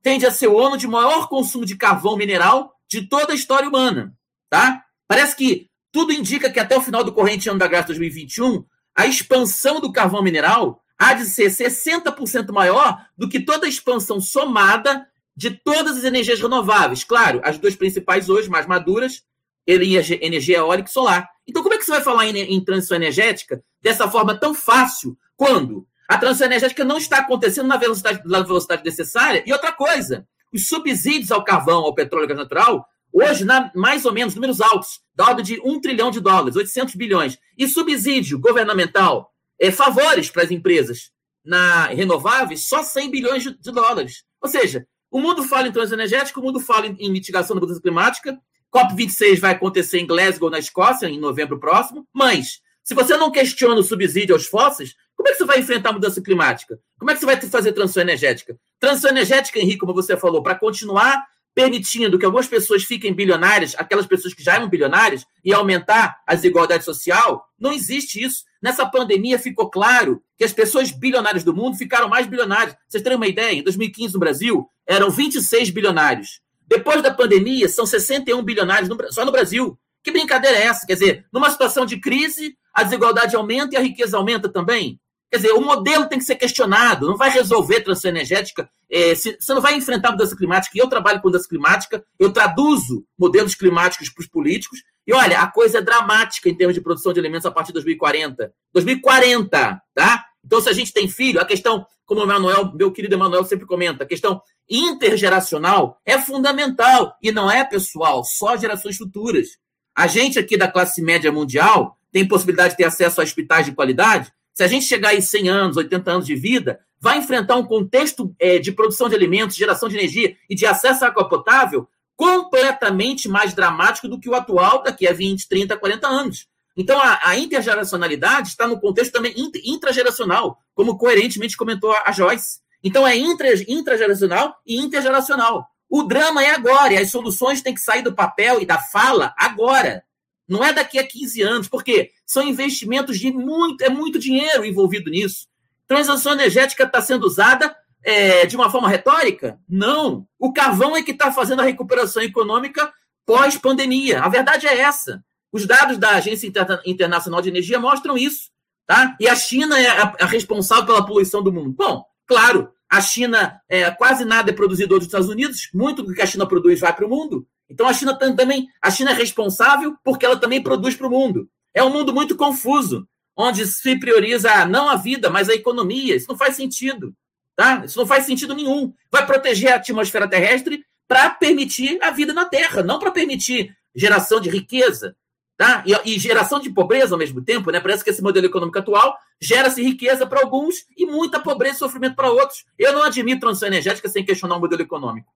tende 0.07 0.25
a 0.25 0.31
ser 0.31 0.47
o 0.47 0.57
ano 0.57 0.77
de 0.77 0.87
maior 0.87 1.27
consumo 1.27 1.65
de 1.65 1.75
carvão 1.75 2.15
mineral 2.15 2.73
de 2.89 3.05
toda 3.09 3.33
a 3.33 3.35
história 3.35 3.67
humana. 3.67 4.15
Tá? 4.49 4.81
Parece 5.05 5.35
que 5.35 5.67
tudo 5.91 6.13
indica 6.13 6.49
que 6.49 6.61
até 6.61 6.77
o 6.77 6.81
final 6.81 7.03
do 7.03 7.11
corrente 7.11 7.49
ano 7.49 7.59
da 7.59 7.67
graça 7.67 7.87
2021, 7.87 8.63
a 8.95 9.05
expansão 9.05 9.81
do 9.81 9.91
carvão 9.91 10.23
mineral 10.23 10.81
há 10.97 11.13
de 11.13 11.25
ser 11.25 11.49
60% 11.49 12.53
maior 12.53 13.05
do 13.17 13.27
que 13.27 13.41
toda 13.41 13.65
a 13.65 13.69
expansão 13.69 14.21
somada 14.21 15.05
de 15.35 15.51
todas 15.51 15.97
as 15.97 16.05
energias 16.05 16.39
renováveis. 16.39 17.03
Claro, 17.03 17.41
as 17.43 17.57
duas 17.57 17.75
principais 17.75 18.29
hoje, 18.29 18.49
mais 18.49 18.65
maduras, 18.65 19.23
energia 19.67 20.59
eólica 20.59 20.89
e 20.89 20.93
solar. 20.93 21.29
Então, 21.45 21.61
como 21.61 21.75
é 21.75 21.77
que 21.77 21.83
você 21.83 21.91
vai 21.91 22.01
falar 22.01 22.27
em, 22.27 22.37
em 22.37 22.63
transição 22.63 22.95
energética 22.95 23.61
dessa 23.81 24.09
forma 24.09 24.39
tão 24.39 24.53
fácil 24.53 25.17
quando 25.35 25.85
a 26.07 26.17
transição 26.17 26.47
energética 26.47 26.83
não 26.85 26.97
está 26.97 27.19
acontecendo 27.19 27.67
na 27.67 27.77
velocidade, 27.77 28.21
na 28.25 28.41
velocidade 28.41 28.83
necessária? 28.83 29.43
E 29.45 29.51
outra 29.51 29.71
coisa, 29.71 30.27
os 30.53 30.67
subsídios 30.67 31.31
ao 31.31 31.43
carvão, 31.43 31.83
ao 31.83 31.93
petróleo 31.93 32.25
e 32.25 32.27
gás 32.27 32.39
natural, 32.39 32.87
hoje, 33.11 33.43
na, 33.43 33.71
mais 33.75 34.05
ou 34.05 34.13
menos, 34.13 34.35
números 34.35 34.61
altos, 34.61 35.01
da 35.13 35.25
ordem 35.25 35.43
de 35.43 35.61
1 35.61 35.81
trilhão 35.81 36.11
de 36.11 36.19
dólares, 36.19 36.55
800 36.55 36.95
bilhões. 36.95 37.37
E 37.57 37.67
subsídio 37.67 38.39
governamental, 38.39 39.31
é, 39.59 39.71
favores 39.71 40.29
para 40.29 40.43
as 40.43 40.51
empresas 40.51 41.11
na 41.43 41.87
renováveis, 41.87 42.67
só 42.67 42.83
100 42.83 43.11
bilhões 43.11 43.43
de, 43.43 43.57
de, 43.57 43.71
dólares. 43.71 44.23
Ou 44.41 44.49
seja, 44.49 44.85
o 45.09 45.19
mundo 45.19 45.43
fala 45.43 45.67
em 45.67 45.71
transição 45.71 45.97
energética, 45.97 46.39
o 46.39 46.43
mundo 46.43 46.59
fala 46.59 46.87
em, 46.87 46.95
em 46.99 47.11
mitigação 47.11 47.55
da 47.55 47.61
mudança 47.61 47.81
climática, 47.81 48.37
COP26 48.73 49.39
vai 49.39 49.53
acontecer 49.53 49.99
em 49.99 50.05
Glasgow, 50.05 50.49
na 50.49 50.59
Escócia, 50.59 51.07
em 51.07 51.19
novembro 51.19 51.59
próximo. 51.59 52.05
Mas, 52.13 52.59
se 52.83 52.93
você 52.93 53.15
não 53.15 53.31
questiona 53.31 53.79
o 53.79 53.83
subsídio 53.83 54.35
aos 54.35 54.45
fósseis, 54.45 54.95
como 55.17 55.29
é 55.29 55.31
que 55.31 55.39
você 55.39 55.45
vai 55.45 55.59
enfrentar 55.59 55.89
a 55.89 55.93
mudança 55.93 56.21
climática? 56.21 56.79
Como 56.99 57.09
é 57.09 57.13
que 57.15 57.19
você 57.19 57.25
vai 57.25 57.41
fazer 57.41 57.73
transição 57.73 58.03
energética? 58.03 58.55
Transição 58.79 59.09
energética, 59.09 59.59
Henrique, 59.59 59.79
como 59.79 59.93
você 59.93 60.15
falou, 60.15 60.43
para 60.43 60.55
continuar 60.55 61.25
permitindo 61.55 62.19
que 62.19 62.25
algumas 62.25 62.45
pessoas 62.45 62.83
fiquem 62.83 63.11
bilionárias, 63.11 63.73
aquelas 63.79 64.05
pessoas 64.05 64.31
que 64.31 64.43
já 64.43 64.53
eram 64.53 64.69
bilionárias, 64.69 65.25
e 65.43 65.51
aumentar 65.51 66.21
a 66.27 66.35
desigualdade 66.35 66.83
social, 66.83 67.47
não 67.59 67.73
existe 67.73 68.23
isso. 68.23 68.43
Nessa 68.61 68.85
pandemia 68.85 69.39
ficou 69.39 69.67
claro 69.67 70.21
que 70.37 70.43
as 70.43 70.53
pessoas 70.53 70.91
bilionárias 70.91 71.43
do 71.43 71.55
mundo 71.55 71.75
ficaram 71.75 72.07
mais 72.07 72.27
bilionárias. 72.27 72.75
Vocês 72.87 73.01
terem 73.01 73.17
uma 73.17 73.27
ideia, 73.27 73.53
em 73.53 73.63
2015 73.63 74.13
no 74.13 74.19
Brasil, 74.19 74.69
eram 74.85 75.09
26 75.09 75.71
bilionários. 75.71 76.41
Depois 76.67 77.01
da 77.01 77.11
pandemia, 77.11 77.67
são 77.67 77.87
61 77.87 78.43
bilionários 78.43 78.95
só 79.09 79.25
no 79.25 79.31
Brasil. 79.31 79.79
Que 80.03 80.11
brincadeira 80.11 80.57
é 80.57 80.65
essa? 80.65 80.85
Quer 80.85 80.93
dizer, 80.93 81.25
numa 81.33 81.49
situação 81.49 81.87
de 81.87 81.99
crise, 81.99 82.55
a 82.71 82.83
desigualdade 82.83 83.35
aumenta 83.35 83.73
e 83.73 83.77
a 83.77 83.81
riqueza 83.81 84.15
aumenta 84.15 84.47
também. 84.47 84.99
Quer 85.29 85.37
dizer, 85.37 85.51
o 85.51 85.61
modelo 85.61 86.07
tem 86.07 86.19
que 86.19 86.25
ser 86.25 86.35
questionado, 86.35 87.07
não 87.07 87.17
vai 87.17 87.29
resolver 87.29 87.81
transição 87.81 88.09
energética, 88.09 88.69
é, 88.89 89.13
se, 89.13 89.37
você 89.39 89.53
não 89.53 89.61
vai 89.61 89.75
enfrentar 89.75 90.09
a 90.09 90.11
mudança 90.11 90.35
climática, 90.37 90.77
eu 90.77 90.87
trabalho 90.87 91.21
com 91.21 91.27
mudança 91.27 91.47
climática, 91.49 92.03
eu 92.17 92.31
traduzo 92.31 93.05
modelos 93.17 93.53
climáticos 93.53 94.09
para 94.09 94.21
os 94.21 94.27
políticos, 94.27 94.79
e 95.05 95.13
olha, 95.13 95.39
a 95.39 95.47
coisa 95.47 95.77
é 95.77 95.81
dramática 95.81 96.49
em 96.49 96.55
termos 96.55 96.75
de 96.75 96.81
produção 96.81 97.13
de 97.13 97.19
alimentos 97.19 97.45
a 97.45 97.51
partir 97.51 97.67
de 97.67 97.73
2040. 97.75 98.53
2040, 98.73 99.81
tá? 99.93 100.25
Então, 100.43 100.59
se 100.59 100.69
a 100.69 100.73
gente 100.73 100.91
tem 100.91 101.07
filho, 101.07 101.39
a 101.39 101.45
questão, 101.45 101.85
como 102.05 102.21
o 102.21 102.23
Emanuel, 102.23 102.73
meu 102.73 102.91
querido 102.91 103.15
Emanuel 103.15 103.45
sempre 103.45 103.65
comenta, 103.65 104.03
a 104.03 104.07
questão 104.07 104.41
intergeracional 104.69 105.99
é 106.05 106.17
fundamental. 106.17 107.15
E 107.21 107.31
não 107.31 107.49
é, 107.49 107.63
pessoal, 107.63 108.23
só 108.25 108.57
gerações 108.57 108.97
futuras. 108.97 109.47
A 109.95 110.07
gente 110.07 110.37
aqui 110.37 110.57
da 110.57 110.69
classe 110.69 111.01
média 111.01 111.31
mundial 111.31 111.97
tem 112.11 112.27
possibilidade 112.27 112.71
de 112.71 112.77
ter 112.77 112.83
acesso 112.83 113.19
a 113.19 113.23
hospitais 113.23 113.65
de 113.65 113.71
qualidade. 113.73 114.31
Se 114.57 114.63
a 114.63 114.67
gente 114.67 114.85
chegar 114.85 115.09
aí 115.09 115.21
100 115.21 115.49
anos, 115.49 115.77
80 115.77 116.11
anos 116.11 116.25
de 116.25 116.33
vida, 116.33 116.79
vai 116.99 117.19
enfrentar 117.19 117.57
um 117.57 117.63
contexto 117.63 118.35
é, 118.39 118.57
de 118.57 118.71
produção 118.71 119.07
de 119.07 119.13
alimentos, 119.13 119.55
geração 119.55 119.87
de 119.87 119.95
energia 119.95 120.35
e 120.49 120.55
de 120.55 120.65
acesso 120.65 121.05
à 121.05 121.09
água 121.09 121.29
potável 121.29 121.87
completamente 122.15 123.29
mais 123.29 123.53
dramático 123.53 124.07
do 124.07 124.19
que 124.19 124.27
o 124.27 124.33
atual 124.33 124.81
daqui 124.81 125.07
a 125.07 125.13
20, 125.13 125.47
30, 125.47 125.77
40 125.77 126.07
anos. 126.07 126.47
Então, 126.75 126.99
a, 126.99 127.19
a 127.23 127.37
intergeracionalidade 127.37 128.47
está 128.47 128.67
no 128.67 128.79
contexto 128.79 129.13
também 129.13 129.35
intrageracional, 129.63 130.57
como 130.73 130.97
coerentemente 130.97 131.55
comentou 131.55 131.91
a, 131.91 132.05
a 132.07 132.11
Joyce. 132.11 132.57
Então 132.83 133.07
é 133.07 133.15
intra, 133.15 133.49
intrageracional 133.67 134.55
e 134.65 134.77
intergeracional. 134.77 135.67
O 135.87 136.01
drama 136.01 136.43
é 136.43 136.49
agora, 136.49 136.93
e 136.93 136.97
as 136.97 137.11
soluções 137.11 137.61
têm 137.61 137.75
que 137.75 137.79
sair 137.79 138.01
do 138.01 138.15
papel 138.15 138.59
e 138.59 138.65
da 138.65 138.79
fala 138.79 139.35
agora. 139.37 140.03
Não 140.47 140.63
é 140.63 140.71
daqui 140.71 140.97
a 140.97 141.07
15 141.07 141.41
anos, 141.41 141.67
porque 141.67 142.11
são 142.25 142.43
investimentos 142.43 143.19
de 143.19 143.31
muito, 143.31 143.83
é 143.83 143.89
muito 143.89 144.17
dinheiro 144.17 144.65
envolvido 144.65 145.09
nisso. 145.09 145.47
Transação 145.87 146.33
energética 146.33 146.83
está 146.83 147.01
sendo 147.01 147.25
usada 147.25 147.75
é, 148.03 148.45
de 148.45 148.55
uma 148.55 148.69
forma 148.69 148.89
retórica? 148.89 149.59
Não. 149.67 150.27
O 150.39 150.53
carvão 150.53 150.95
é 150.95 151.03
que 151.03 151.11
está 151.11 151.31
fazendo 151.31 151.61
a 151.61 151.65
recuperação 151.65 152.21
econômica 152.21 152.91
pós-pandemia. 153.25 154.21
A 154.21 154.29
verdade 154.29 154.67
é 154.67 154.79
essa. 154.79 155.23
Os 155.51 155.65
dados 155.65 155.97
da 155.97 156.11
Agência 156.11 156.51
Internacional 156.85 157.41
de 157.41 157.49
Energia 157.49 157.79
mostram 157.79 158.17
isso. 158.17 158.51
Tá? 158.85 159.17
E 159.19 159.27
a 159.27 159.35
China 159.35 159.77
é 159.77 159.87
a, 159.87 160.13
a 160.21 160.25
responsável 160.25 160.85
pela 160.85 161.05
poluição 161.05 161.43
do 161.43 161.51
mundo. 161.51 161.73
Bom, 161.77 162.05
Claro, 162.27 162.69
a 162.89 162.99
China, 162.99 163.59
é, 163.69 163.89
quase 163.89 164.25
nada 164.25 164.51
é 164.51 164.53
produzido 164.53 164.95
dos 164.95 165.05
Estados 165.05 165.29
Unidos, 165.29 165.69
muito 165.73 166.03
do 166.03 166.13
que 166.13 166.21
a 166.21 166.25
China 166.25 166.45
produz 166.45 166.81
vai 166.81 166.93
para 166.93 167.05
o 167.05 167.09
mundo. 167.09 167.47
Então 167.69 167.87
a 167.87 167.93
China 167.93 168.17
também, 168.17 168.67
a 168.81 168.89
China 168.89 169.11
é 169.11 169.13
responsável 169.13 169.95
porque 170.03 170.25
ela 170.25 170.37
também 170.37 170.61
produz 170.61 170.95
para 170.95 171.07
o 171.07 171.09
mundo. 171.09 171.49
É 171.73 171.83
um 171.83 171.89
mundo 171.89 172.13
muito 172.13 172.35
confuso, 172.35 173.07
onde 173.35 173.65
se 173.65 173.99
prioriza 173.99 174.65
não 174.65 174.89
a 174.89 174.95
vida, 174.95 175.29
mas 175.29 175.49
a 175.49 175.53
economia. 175.53 176.15
Isso 176.15 176.27
não 176.29 176.37
faz 176.37 176.55
sentido, 176.55 177.13
tá? 177.55 177.83
Isso 177.85 177.99
não 177.99 178.07
faz 178.07 178.25
sentido 178.25 178.55
nenhum. 178.55 178.93
Vai 179.11 179.25
proteger 179.25 179.73
a 179.73 179.75
atmosfera 179.75 180.27
terrestre 180.27 180.83
para 181.07 181.29
permitir 181.29 182.01
a 182.01 182.11
vida 182.11 182.33
na 182.33 182.45
Terra, 182.45 182.83
não 182.83 182.99
para 182.99 183.11
permitir 183.11 183.75
geração 183.95 184.39
de 184.39 184.49
riqueza, 184.49 185.15
Tá? 185.57 185.83
E, 185.87 186.13
e, 186.13 186.19
geração 186.19 186.59
de 186.59 186.69
pobreza 186.69 187.15
ao 187.15 187.17
mesmo 187.17 187.41
tempo, 187.41 187.71
né? 187.71 187.79
Parece 187.79 188.03
que 188.03 188.11
esse 188.11 188.21
modelo 188.21 188.45
econômico 188.45 188.77
atual 188.77 189.17
gera-se 189.41 189.81
riqueza 189.81 190.27
para 190.27 190.41
alguns 190.41 190.85
e 190.95 191.03
muita 191.03 191.39
pobreza 191.39 191.77
e 191.77 191.79
sofrimento 191.79 192.15
para 192.15 192.29
outros. 192.29 192.63
Eu 192.77 192.93
não 192.93 193.01
admito 193.01 193.39
transição 193.39 193.67
energética 193.67 194.07
sem 194.07 194.23
questionar 194.23 194.55
o 194.55 194.59
modelo 194.59 194.83
econômico. 194.83 195.33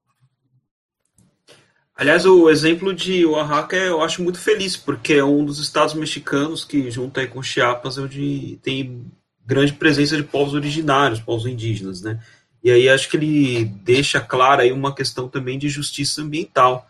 Aliás, 1.95 2.25
o 2.25 2.49
exemplo 2.49 2.93
de 2.93 3.25
Oaxaca 3.25 3.75
eu 3.75 4.01
acho 4.01 4.23
muito 4.23 4.39
feliz, 4.39 4.75
porque 4.75 5.13
é 5.13 5.23
um 5.23 5.45
dos 5.45 5.59
estados 5.59 5.93
mexicanos 5.93 6.63
que, 6.63 6.89
junto 6.89 7.19
aí 7.19 7.27
com 7.27 7.43
Chiapas, 7.43 7.97
é 7.97 8.01
onde 8.01 8.59
tem 8.63 9.11
grande 9.45 9.73
presença 9.73 10.15
de 10.15 10.23
povos 10.23 10.53
originários, 10.53 11.19
povos 11.19 11.45
indígenas, 11.45 12.01
né? 12.01 12.19
E 12.63 12.71
aí 12.71 12.87
acho 12.87 13.09
que 13.09 13.17
ele 13.17 13.65
deixa 13.65 14.21
clara 14.21 14.63
aí 14.63 14.71
uma 14.71 14.93
questão 14.93 15.27
também 15.27 15.57
de 15.57 15.67
justiça 15.67 16.21
ambiental. 16.21 16.87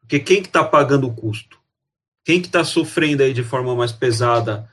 Porque 0.00 0.20
quem 0.20 0.42
que 0.42 0.48
está 0.48 0.62
pagando 0.62 1.06
o 1.06 1.14
custo? 1.14 1.58
Quem 2.24 2.40
que 2.40 2.46
está 2.46 2.62
sofrendo 2.62 3.22
aí 3.22 3.32
de 3.32 3.42
forma 3.42 3.74
mais 3.74 3.90
pesada 3.90 4.68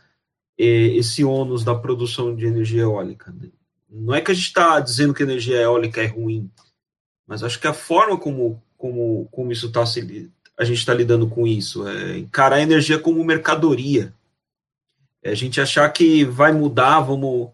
eh, 0.57 0.95
esse 0.95 1.23
ônus 1.23 1.63
da 1.63 1.73
produção 1.73 2.35
de 2.35 2.45
energia 2.45 2.81
eólica? 2.81 3.31
Né? 3.31 3.49
Não 3.89 4.13
é 4.13 4.21
que 4.21 4.31
a 4.31 4.33
gente 4.33 4.47
está 4.47 4.79
dizendo 4.79 5.13
que 5.13 5.23
energia 5.23 5.61
eólica 5.61 6.01
é 6.01 6.07
ruim, 6.07 6.49
Mas 7.25 7.43
acho 7.43 7.59
que 7.59 7.67
a 7.67 7.73
forma 7.73 8.17
como, 8.17 8.61
como, 8.81 9.27
como 9.31 9.51
isso 9.51 9.67
está 9.67 9.83
a 10.57 10.65
gente 10.65 10.79
está 10.79 10.93
lidando 10.93 11.27
com 11.27 11.45
isso, 11.45 11.87
é 11.87 12.17
encarar 12.17 12.55
a 12.57 12.61
energia 12.61 12.97
como 12.97 13.23
mercadoria. 13.23 14.13
É 15.23 15.29
a 15.29 15.35
gente 15.35 15.61
achar 15.61 15.87
que 15.89 16.25
vai 16.25 16.51
mudar, 16.51 16.99
vamos, 16.99 17.51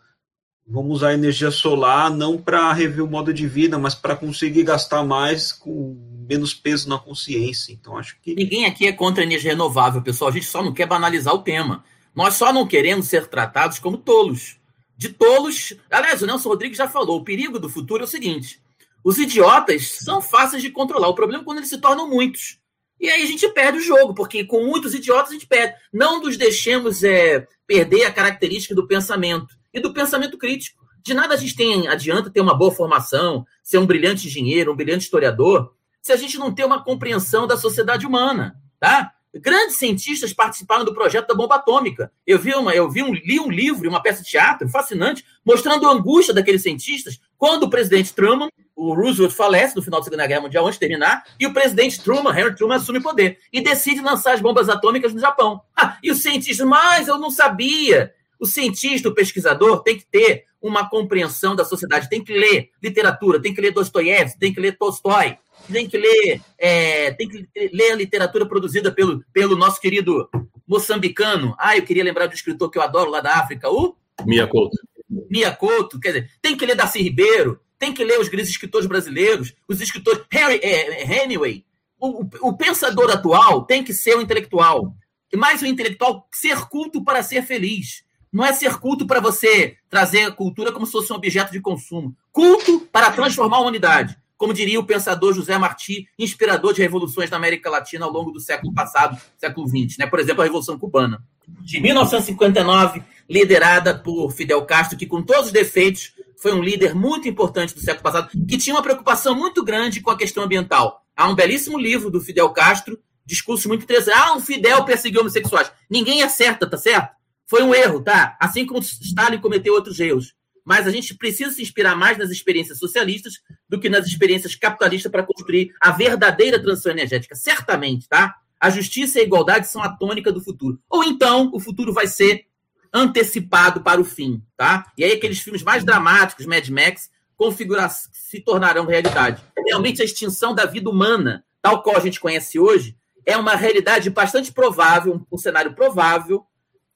vamos 0.65 0.97
usar 0.97 1.13
energia 1.13 1.51
solar 1.51 2.09
não 2.09 2.37
para 2.37 2.71
rever 2.71 3.03
o 3.03 3.09
modo 3.09 3.33
de 3.33 3.45
vida, 3.45 3.77
mas 3.77 3.93
para 3.93 4.15
conseguir 4.15 4.63
gastar 4.63 5.03
mais 5.03 5.51
com 5.51 5.97
menos 6.29 6.53
peso 6.53 6.87
na 6.87 6.97
consciência. 6.97 7.73
Então 7.73 7.97
acho 7.97 8.17
que 8.21 8.33
ninguém 8.33 8.65
aqui 8.65 8.87
é 8.87 8.93
contra 8.93 9.21
a 9.21 9.25
energia 9.25 9.51
renovável, 9.51 10.01
pessoal. 10.01 10.29
A 10.29 10.33
gente 10.33 10.45
só 10.45 10.63
não 10.63 10.73
quer 10.73 10.87
banalizar 10.87 11.33
o 11.33 11.43
tema. 11.43 11.83
Nós 12.15 12.35
só 12.35 12.53
não 12.53 12.65
queremos 12.65 13.07
ser 13.07 13.27
tratados 13.27 13.79
como 13.79 13.97
tolos. 13.97 14.57
De 14.97 15.09
tolos. 15.09 15.73
Aliás, 15.91 16.21
o 16.21 16.25
Nelson 16.25 16.49
Rodrigues 16.49 16.77
já 16.77 16.87
falou: 16.87 17.19
o 17.19 17.23
perigo 17.23 17.59
do 17.59 17.69
futuro 17.69 18.03
é 18.03 18.05
o 18.05 18.09
seguinte: 18.09 18.59
os 19.07 19.17
idiotas 19.17 19.99
são 19.99 20.21
fáceis 20.21 20.61
de 20.61 20.69
controlar. 20.69 21.07
O 21.07 21.15
problema 21.15 21.41
é 21.41 21.45
quando 21.45 21.59
eles 21.59 21.69
se 21.69 21.79
tornam 21.79 22.09
muitos. 22.09 22.59
E 22.99 23.09
aí 23.09 23.23
a 23.23 23.25
gente 23.25 23.47
perde 23.53 23.77
o 23.77 23.81
jogo, 23.81 24.13
porque 24.13 24.43
com 24.43 24.65
muitos 24.65 24.93
idiotas 24.93 25.29
a 25.29 25.33
gente 25.33 25.47
perde. 25.47 25.75
Não 25.93 26.21
nos 26.21 26.35
deixemos 26.35 27.05
é, 27.05 27.47
perder 27.65 28.03
a 28.03 28.11
característica 28.11 28.75
do 28.75 28.85
pensamento 28.85 29.55
e 29.73 29.79
do 29.79 29.93
pensamento 29.93 30.37
crítico. 30.37 30.85
De 31.01 31.13
nada 31.13 31.35
a 31.35 31.37
gente 31.37 31.55
tem, 31.55 31.87
adianta 31.87 32.29
ter 32.29 32.41
uma 32.41 32.53
boa 32.53 32.69
formação, 32.69 33.45
ser 33.63 33.77
um 33.77 33.85
brilhante 33.85 34.27
engenheiro, 34.27 34.73
um 34.73 34.75
brilhante 34.75 35.05
historiador, 35.05 35.73
se 36.01 36.11
a 36.11 36.17
gente 36.17 36.37
não 36.37 36.53
tem 36.53 36.65
uma 36.65 36.83
compreensão 36.83 37.47
da 37.47 37.55
sociedade 37.55 38.05
humana, 38.05 38.61
tá? 38.77 39.13
Grandes 39.33 39.77
cientistas 39.77 40.33
participaram 40.33 40.83
do 40.83 40.93
projeto 40.93 41.27
da 41.27 41.33
bomba 41.33 41.55
atômica. 41.55 42.11
Eu 42.25 42.39
vi 42.39 42.53
uma, 42.53 42.75
eu 42.75 42.89
vi 42.89 43.03
um, 43.03 43.13
li 43.13 43.39
um 43.39 43.49
livro, 43.49 43.87
uma 43.87 44.03
peça 44.03 44.21
de 44.21 44.29
teatro 44.29 44.67
fascinante, 44.67 45.23
mostrando 45.45 45.87
a 45.87 45.91
angústia 45.93 46.33
daqueles 46.33 46.63
cientistas 46.63 47.21
quando 47.37 47.63
o 47.63 47.69
presidente 47.69 48.13
Truman, 48.13 48.49
o 48.75 48.93
Roosevelt 48.93 49.33
falece 49.33 49.75
no 49.75 49.81
final 49.81 49.99
da 49.99 50.03
Segunda 50.03 50.27
Guerra 50.27 50.41
Mundial, 50.41 50.65
antes 50.65 50.79
de 50.79 50.87
terminar, 50.87 51.23
e 51.39 51.45
o 51.45 51.53
presidente 51.53 52.01
Truman, 52.01 52.31
Harry 52.31 52.55
Truman, 52.55 52.75
assume 52.75 52.99
o 52.99 53.03
poder 53.03 53.39
e 53.51 53.61
decide 53.61 54.01
lançar 54.01 54.33
as 54.33 54.41
bombas 54.41 54.69
atômicas 54.69 55.13
no 55.13 55.19
Japão. 55.19 55.61
Ah, 55.75 55.97
e 56.01 56.11
os 56.11 56.21
cientistas, 56.21 56.65
mas 56.67 57.07
eu 57.07 57.17
não 57.17 57.29
sabia. 57.29 58.13
O 58.39 58.45
cientista, 58.45 59.09
o 59.09 59.15
pesquisador, 59.15 59.81
tem 59.81 59.97
que 59.97 60.05
ter 60.05 60.45
uma 60.61 60.89
compreensão 60.89 61.55
da 61.55 61.65
sociedade, 61.65 62.09
tem 62.09 62.23
que 62.23 62.33
ler 62.33 62.69
literatura, 62.81 63.41
tem 63.41 63.53
que 63.53 63.61
ler 63.61 63.71
Dostoiévski, 63.71 64.39
tem 64.39 64.53
que 64.53 64.59
ler 64.59 64.77
Tolstói, 64.77 65.37
tem 65.71 65.87
que 65.87 65.97
ler, 65.97 66.41
é, 66.57 67.11
tem 67.11 67.27
que 67.27 67.47
ler 67.73 67.91
a 67.91 67.95
literatura 67.95 68.45
produzida 68.45 68.91
pelo, 68.91 69.23
pelo 69.33 69.55
nosso 69.55 69.79
querido 69.79 70.29
moçambicano. 70.67 71.55
Ah, 71.57 71.77
eu 71.77 71.83
queria 71.83 72.03
lembrar 72.03 72.27
do 72.27 72.33
escritor 72.33 72.69
que 72.69 72.77
eu 72.77 72.83
adoro 72.83 73.09
lá 73.09 73.21
da 73.21 73.35
África, 73.35 73.69
o 73.69 73.95
Mia 74.25 74.47
Couto. 74.47 74.77
Mia 75.09 75.51
Couto, 75.51 75.99
quer 75.99 76.09
dizer, 76.09 76.31
tem 76.41 76.55
que 76.55 76.65
ler 76.65 76.75
Darcy 76.75 77.01
Ribeiro, 77.01 77.59
tem 77.79 77.93
que 77.93 78.03
ler 78.03 78.19
os 78.19 78.27
grandes 78.27 78.49
escritores 78.49 78.87
brasileiros, 78.87 79.53
os 79.67 79.79
escritores 79.81 80.23
Harry, 80.31 80.59
é, 80.63 81.23
Hemingway. 81.23 81.65
O, 81.99 82.23
o, 82.23 82.29
o 82.49 82.57
pensador 82.57 83.09
atual 83.11 83.63
tem 83.63 83.83
que 83.83 83.93
ser 83.93 84.15
o 84.15 84.21
intelectual. 84.21 84.95
Mais 85.35 85.61
o 85.61 85.65
intelectual 85.65 86.27
ser 86.31 86.67
culto 86.67 87.03
para 87.03 87.23
ser 87.23 87.43
feliz. 87.43 88.03
Não 88.31 88.45
é 88.45 88.53
ser 88.53 88.77
culto 88.77 89.07
para 89.07 89.19
você 89.19 89.77
trazer 89.89 90.23
a 90.23 90.31
cultura 90.31 90.71
como 90.71 90.85
se 90.85 90.91
fosse 90.91 91.11
um 91.11 91.15
objeto 91.15 91.51
de 91.51 91.61
consumo. 91.61 92.15
Culto 92.31 92.81
para 92.91 93.11
transformar 93.11 93.57
a 93.57 93.61
humanidade 93.61 94.17
como 94.37 94.53
diria 94.53 94.79
o 94.79 94.85
pensador 94.85 95.33
José 95.33 95.57
Martí, 95.57 96.07
inspirador 96.17 96.71
de 96.73 96.81
revoluções 96.81 97.29
na 97.29 97.37
América 97.37 97.69
Latina 97.69 98.05
ao 98.05 98.11
longo 98.11 98.31
do 98.31 98.39
século 98.39 98.71
passado, 98.73 99.19
século 99.35 99.67
XX, 99.67 99.97
né? 99.97 100.05
Por 100.05 100.19
exemplo, 100.19 100.41
a 100.41 100.45
Revolução 100.45 100.77
Cubana, 100.77 101.23
de 101.47 101.81
1959, 101.81 103.01
liderada 103.29 103.97
por 103.97 104.31
Fidel 104.31 104.65
Castro, 104.65 104.97
que 104.97 105.05
com 105.05 105.21
todos 105.21 105.47
os 105.47 105.51
defeitos 105.51 106.13
foi 106.37 106.53
um 106.53 106.61
líder 106.61 106.95
muito 106.95 107.27
importante 107.27 107.73
do 107.73 107.81
século 107.81 108.03
passado, 108.03 108.29
que 108.47 108.57
tinha 108.57 108.75
uma 108.75 108.83
preocupação 108.83 109.35
muito 109.35 109.63
grande 109.63 110.01
com 110.01 110.11
a 110.11 110.17
questão 110.17 110.43
ambiental. 110.43 111.03
Há 111.15 111.27
um 111.27 111.35
belíssimo 111.35 111.77
livro 111.77 112.11
do 112.11 112.21
Fidel 112.21 112.49
Castro, 112.51 112.99
discursos 113.25 113.65
muito 113.65 113.83
interessantes. 113.83 114.21
Ah, 114.21 114.35
o 114.35 114.39
Fidel 114.39 114.85
perseguiu 114.85 115.21
homossexuais. 115.21 115.71
Ninguém 115.89 116.21
acerta, 116.21 116.69
tá 116.69 116.77
certo? 116.77 117.15
Foi 117.47 117.63
um 117.63 117.73
erro, 117.73 118.01
tá? 118.01 118.37
Assim 118.39 118.65
como 118.65 118.79
Stalin 118.79 119.39
cometeu 119.39 119.73
outros 119.73 119.99
erros 119.99 120.37
mas 120.67 120.85
a 120.85 120.91
gente 120.91 121.15
precisa 121.15 121.49
se 121.49 121.61
inspirar 121.61 121.95
mais 121.95 122.17
nas 122.17 122.29
experiências 122.29 122.77
socialistas 122.77 123.35
do 123.69 123.79
que 123.79 123.87
nas 123.87 124.05
experiências 124.05 124.53
capitalistas 124.53 125.09
para 125.09 125.23
construir 125.23 125.73
a 125.79 125.91
verdadeira 125.91 126.61
transição 126.61 126.91
energética. 126.91 127.35
Certamente, 127.35 128.05
tá? 128.09 128.35
A 128.59 128.69
justiça 128.69 129.17
e 129.17 129.21
a 129.21 129.23
igualdade 129.23 129.69
são 129.69 129.81
a 129.81 129.87
tônica 129.87 130.29
do 130.29 130.41
futuro. 130.41 130.77
Ou 130.89 131.05
então, 131.05 131.49
o 131.53 131.59
futuro 131.61 131.93
vai 131.93 132.05
ser 132.05 132.47
antecipado 132.93 133.81
para 133.81 134.01
o 134.01 134.05
fim, 134.05 134.41
tá? 134.55 134.91
E 134.97 135.03
aí 135.03 135.13
aqueles 135.13 135.39
filmes 135.39 135.63
mais 135.63 135.83
dramáticos, 135.83 136.45
Mad 136.45 136.67
Max, 136.69 137.09
configura 137.35 137.87
se 137.89 138.39
tornarão 138.41 138.85
realidade. 138.85 139.41
Realmente 139.65 140.01
a 140.01 140.05
extinção 140.05 140.53
da 140.53 140.65
vida 140.65 140.89
humana, 140.89 141.45
tal 141.61 141.83
qual 141.83 141.97
a 141.97 142.01
gente 142.01 142.19
conhece 142.19 142.59
hoje, 142.59 142.97
é 143.25 143.37
uma 143.37 143.55
realidade 143.55 144.09
bastante 144.09 144.51
provável, 144.51 145.25
um 145.31 145.37
cenário 145.37 145.73
provável 145.73 146.45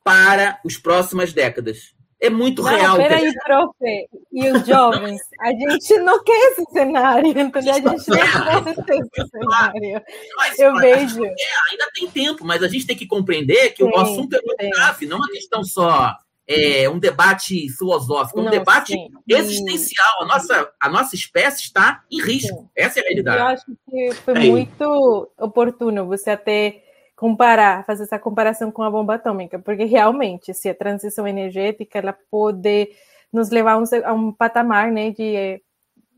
para 0.04 0.60
as 0.66 0.78
próximas 0.78 1.34
décadas 1.34 1.94
é 2.22 2.30
muito 2.30 2.62
não, 2.62 2.70
real. 2.70 2.98
Peraí, 2.98 3.34
profe, 3.44 4.08
e 4.32 4.52
os 4.52 4.66
jovens? 4.66 5.20
A 5.40 5.50
gente 5.50 5.98
não 5.98 6.24
quer 6.24 6.52
esse 6.52 6.64
cenário, 6.72 7.28
entendeu? 7.28 7.52
A 7.56 7.62
gente 7.62 7.82
não 7.82 7.98
quer 7.98 9.00
esse 9.00 9.30
cenário. 9.32 10.02
Mas, 10.38 10.60
Eu 10.60 10.72
mas, 10.74 10.82
vejo. 10.82 11.26
É, 11.26 11.34
ainda 11.72 11.90
tem 11.96 12.08
tempo, 12.08 12.46
mas 12.46 12.62
a 12.62 12.68
gente 12.68 12.86
tem 12.86 12.96
que 12.96 13.08
compreender 13.08 13.72
que 13.72 13.84
sim, 13.84 13.90
o 13.90 13.98
assunto 13.98 14.36
é 14.36 14.42
muito 14.46 14.64
sim. 14.64 14.70
grave, 14.70 15.06
não 15.08 15.18
é 15.18 15.20
uma 15.22 15.30
questão 15.30 15.64
só. 15.64 16.14
É, 16.48 16.90
um 16.90 17.00
debate 17.00 17.70
filosófico, 17.70 18.38
é 18.38 18.42
um 18.42 18.46
não, 18.46 18.52
debate 18.52 18.94
sim. 18.94 19.10
existencial. 19.28 20.22
A 20.22 20.26
nossa, 20.26 20.72
a 20.80 20.90
nossa 20.90 21.16
espécie 21.16 21.64
está 21.64 22.04
em 22.12 22.22
risco. 22.22 22.70
Essa 22.76 23.00
é 23.00 23.04
a 23.04 23.06
realidade. 23.06 23.40
Eu 23.40 23.48
acho 23.48 23.66
que 23.90 24.12
foi 24.24 24.34
é 24.34 24.40
muito 24.40 25.32
oportuno 25.40 26.06
você 26.06 26.32
até 26.32 26.84
comparar, 27.22 27.86
fazer 27.86 28.02
essa 28.02 28.18
comparação 28.18 28.72
com 28.72 28.82
a 28.82 28.90
bomba 28.90 29.14
atômica, 29.14 29.60
porque 29.60 29.84
realmente, 29.84 30.56
se 30.56 30.68
a 30.68 30.74
transição 30.74 31.28
energética 31.28 32.00
ela 32.00 32.18
pode 32.32 32.90
nos 33.32 33.52
levar 33.52 33.74
a 33.74 34.14
um, 34.14 34.32
patamar, 34.32 34.92
né, 34.92 35.12
de, 35.12 35.62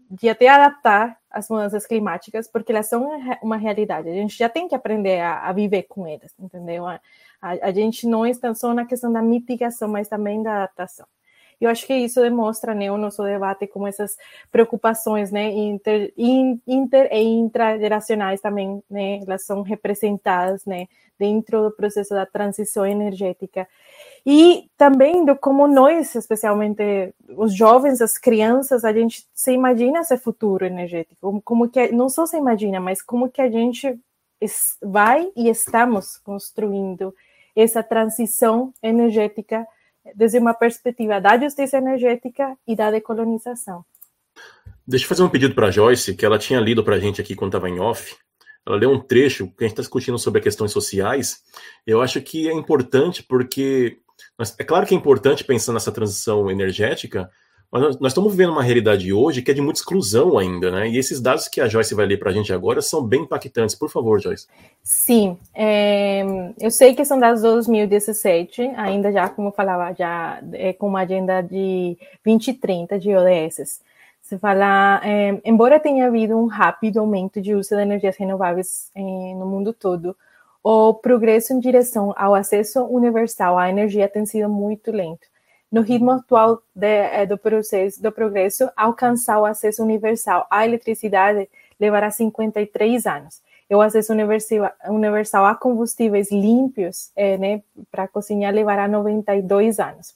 de 0.10 0.30
até 0.30 0.47
adaptar 0.47 1.18
as 1.30 1.49
mudanças 1.49 1.86
climáticas, 1.86 2.49
porque 2.49 2.72
elas 2.72 2.88
são 2.88 3.06
uma 3.43 3.58
realidade. 3.58 4.08
A 4.08 4.14
gente 4.14 4.38
já 4.38 4.47
tem 4.47 4.66
que 4.66 4.76
aprender 4.76 5.20
a, 5.20 5.41
a 5.41 5.51
viver 5.51 5.84
com 5.89 6.08
elas, 6.08 6.34
entendeu? 6.39 6.88
A, 6.88 7.01
a, 7.41 7.49
a 7.64 7.72
gente 7.74 8.08
não 8.08 8.26
está 8.26 8.56
só 8.56 8.74
na 8.74 8.86
questão 8.86 9.12
da 9.12 9.22
mitigação, 9.22 9.89
mas 9.89 10.08
também 10.08 10.41
da 10.41 10.64
adaptação. 10.64 11.06
Eu 11.66 11.70
acho 11.70 11.88
que 11.88 11.93
isso 11.93 12.20
demonstra 12.22 12.76
né, 12.76 12.91
o 12.91 12.97
nosso 12.97 13.24
debate 13.24 13.68
como 13.68 13.88
essas 13.88 14.18
preocupações 14.51 15.32
né, 15.32 15.49
inter, 15.51 16.14
inter 16.18 17.09
e 17.11 17.24
intrageracionais 17.24 18.41
também, 18.41 18.84
né, 18.89 19.22
elas 19.26 19.45
são 19.45 19.61
representadas 19.61 20.66
né, 20.66 20.88
dentro 21.18 21.64
do 21.64 21.72
processo 21.72 22.14
da 22.14 22.26
transição 22.26 22.86
energética. 22.86 23.68
E 24.26 24.70
também 24.78 25.24
do 25.24 25.38
como 25.38 25.68
nós, 25.68 26.16
especialmente 26.16 27.14
os 27.30 27.53
jovens, 27.53 28.01
as 28.01 28.18
crianças, 28.18 28.84
a 28.84 28.91
gente 28.91 29.26
se 29.34 29.51
imagina 29.53 29.99
esse 29.99 30.18
futuro 30.18 30.66
energético, 30.66 31.41
como, 31.43 31.70
que 31.70 31.91
não 31.91 32.09
só 32.09 32.26
se 32.26 32.38
imagina, 32.38 32.80
mas 32.80 33.01
como 33.01 33.30
que 33.30 33.41
a 33.41 33.49
gente 33.49 33.97
vai 34.82 35.32
e 35.36 35.49
estamos 35.49 36.18
construindo 36.18 37.16
essa 37.55 37.82
transição 37.82 38.74
energética 38.82 39.66
desde 40.16 40.38
uma 40.38 40.54
perspectiva 40.54 41.20
da 41.20 41.38
justiça 41.38 41.78
energética 41.78 42.58
e 42.68 42.76
da 42.76 42.91
decolonização. 42.91 43.86
Deixa 44.86 45.06
eu 45.06 45.10
fazer 45.10 45.24
um 45.24 45.30
pedido 45.30 45.56
para 45.56 45.68
a 45.68 45.72
Joyce, 45.72 46.16
que 46.16 46.26
ela 46.26 46.38
tinha 46.38 46.60
lido 46.60 46.84
para 46.84 46.95
a 46.95 46.99
gente 46.99 47.22
aqui 47.22 47.36
quando 47.36 47.51
estava 47.51 47.70
em 47.70 47.80
off. 47.80 48.16
Ela 48.66 48.78
leu 48.78 48.91
um 48.91 48.99
trecho 48.99 49.47
que 49.47 49.64
a 49.64 49.68
gente 49.68 49.74
está 49.74 49.82
discutindo 49.82 50.18
sobre 50.18 50.41
questões 50.41 50.72
sociais. 50.72 51.41
Eu 51.86 52.01
acho 52.01 52.22
que 52.22 52.49
é 52.49 52.54
importante 52.54 53.24
porque 53.24 53.99
é 54.58 54.64
claro 54.64 54.86
que 54.86 54.93
é 54.93 54.97
importante 54.97 55.43
pensar 55.43 55.74
nessa 55.74 55.91
transição 55.91 56.49
energética, 56.49 57.30
mas 57.74 57.82
nós, 57.82 57.99
nós, 57.99 58.11
estamos 58.11 58.32
vivendo 58.36 58.51
uma 58.51 58.61
realidade 58.61 59.11
hoje 59.11 59.41
que 59.41 59.49
é 59.49 59.53
de 59.53 59.59
muita 59.59 59.80
exclusão 59.80 60.38
ainda, 60.38 60.69
né? 60.69 60.88
E 60.89 60.95
esses 60.99 61.19
dados 61.19 61.47
que 61.47 61.59
a 61.59 61.67
Joyce 61.67 61.95
vai 61.95 62.05
ler 62.05 62.19
para 62.19 62.30
a 62.30 62.34
gente 62.34 62.53
agora 62.53 62.84
são 62.84 63.03
bem 63.03 63.24
impactantes. 63.24 63.74
Por 63.74 63.89
favor, 63.89 64.21
Joyce. 64.21 64.45
Sim, 64.84 65.36
é, 65.55 66.21
eu 66.61 66.69
sei 66.69 66.93
que 66.93 67.03
são 67.03 67.17
dados 67.17 67.41
de 67.41 67.47
2017, 67.47 68.61
ainda 68.78 69.11
já, 69.11 69.28
como 69.28 69.47
eu 69.47 69.51
falava, 69.51 69.91
já 69.91 70.39
é, 70.53 70.71
com 70.71 70.88
uma 70.88 70.99
agenda 70.99 71.41
de 71.41 71.97
2030 72.24 72.99
de 72.99 73.15
ODS. 73.15 73.82
Se 74.21 74.38
fala, 74.38 75.01
é, 75.03 75.41
embora 75.43 75.80
tenha 75.80 76.05
havido 76.05 76.38
um 76.38 76.45
rápido 76.45 76.99
aumento 76.99 77.41
de 77.41 77.55
uso 77.55 77.76
de 77.76 77.82
energias 77.82 78.15
renováveis 78.17 78.91
é, 78.93 79.01
no 79.01 79.47
mundo 79.47 79.74
todo, 79.74 80.15
o 80.63 80.93
progresso 80.93 81.53
em 81.53 81.59
direção 81.59 82.13
ao 82.15 82.36
acesso 82.36 82.84
universal 82.84 83.57
à 83.57 83.67
energia 83.67 84.07
tem 84.07 84.28
sido 84.28 84.47
muito 84.47 84.91
lento 84.91 85.32
no 85.74 85.82
ritmo 85.82 86.11
atual 86.11 86.61
de, 86.76 86.86
é, 86.86 87.26
do 87.26 87.36
processo 87.36 87.99
do 87.99 88.11
progresso, 88.11 88.69
alcançar 88.78 89.39
o 89.39 89.45
acesso 89.45 89.82
universal 89.82 90.45
à 90.47 90.63
eletricidade 90.63 91.49
levará 91.80 92.11
53 92.11 93.07
anos. 93.07 93.41
E 93.67 93.76
o 93.76 93.82
acesso 93.82 94.13
universal, 94.88 95.45
a 95.45 95.55
combustíveis 95.55 96.32
limpos, 96.32 97.11
é, 97.15 97.39
né, 97.39 97.63
para 97.89 98.07
cozinhar, 98.07 98.53
levará 98.53 98.88
92 98.88 99.80
anos. 99.80 100.13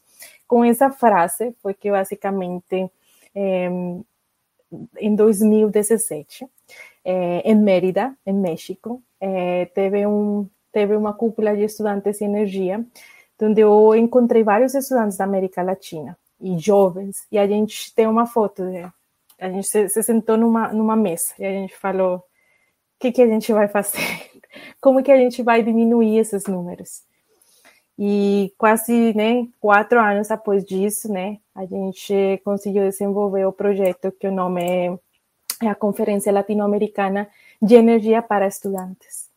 Com 0.47 0.63
essa 0.63 0.91
frase, 0.91 1.55
foi 1.59 1.73
que 1.73 1.89
basicamente 1.89 2.91
é, 3.33 3.67
em 4.99 5.15
2017, 5.15 6.47
é, 7.03 7.41
em 7.43 7.55
Mérida, 7.55 8.15
em 8.27 8.33
México, 8.33 9.01
teve, 9.73 10.05
um, 10.05 10.47
teve 10.71 10.95
uma 10.95 11.15
cúpula 11.15 11.55
de 11.55 11.63
estudantes 11.63 12.19
de 12.19 12.25
energia, 12.25 12.85
onde 13.41 13.61
eu 13.61 13.95
encontrei 13.95 14.43
vários 14.43 14.73
estudantes 14.73 15.17
da 15.17 15.23
América 15.23 15.61
Latina 15.61 16.17
e 16.39 16.57
jovens, 16.57 17.25
e 17.31 17.37
a 17.37 17.47
gente 17.47 17.93
tem 17.93 18.07
uma 18.07 18.25
foto, 18.25 18.63
né? 18.63 18.91
a 19.39 19.49
gente 19.49 19.67
se, 19.67 19.87
se, 19.89 20.03
sentou 20.03 20.37
numa, 20.37 20.73
numa 20.73 20.95
mesa 20.95 21.33
e 21.37 21.45
a 21.45 21.51
gente 21.51 21.75
falou, 21.75 22.17
o 22.17 22.23
que, 22.99 23.11
que 23.11 23.21
a 23.21 23.27
gente 23.27 23.51
vai 23.53 23.67
fazer? 23.67 23.99
Como 24.81 25.03
que 25.03 25.11
a 25.11 25.17
gente 25.17 25.43
vai 25.43 25.61
diminuir 25.61 26.17
esses 26.17 26.45
números? 26.45 27.03
E 27.97 28.53
quase 28.57 29.13
né, 29.15 29.47
quatro 29.59 29.99
anos 29.99 30.27
depois 30.27 30.63
disso, 30.63 31.11
né, 31.11 31.39
a 31.55 31.65
gente 31.65 32.41
conseguiu 32.43 32.83
desenvolver 32.83 33.45
o 33.45 33.53
projeto 33.53 34.11
que 34.11 34.27
o 34.27 34.31
nome 34.31 34.63
é, 34.63 34.99
é 35.63 35.69
a 35.69 35.75
Conferência 35.75 36.31
Latino-Americana 36.31 37.27
de 37.61 37.75
Energia 37.75 38.21
para 38.21 38.47
Estudantes. 38.47 39.27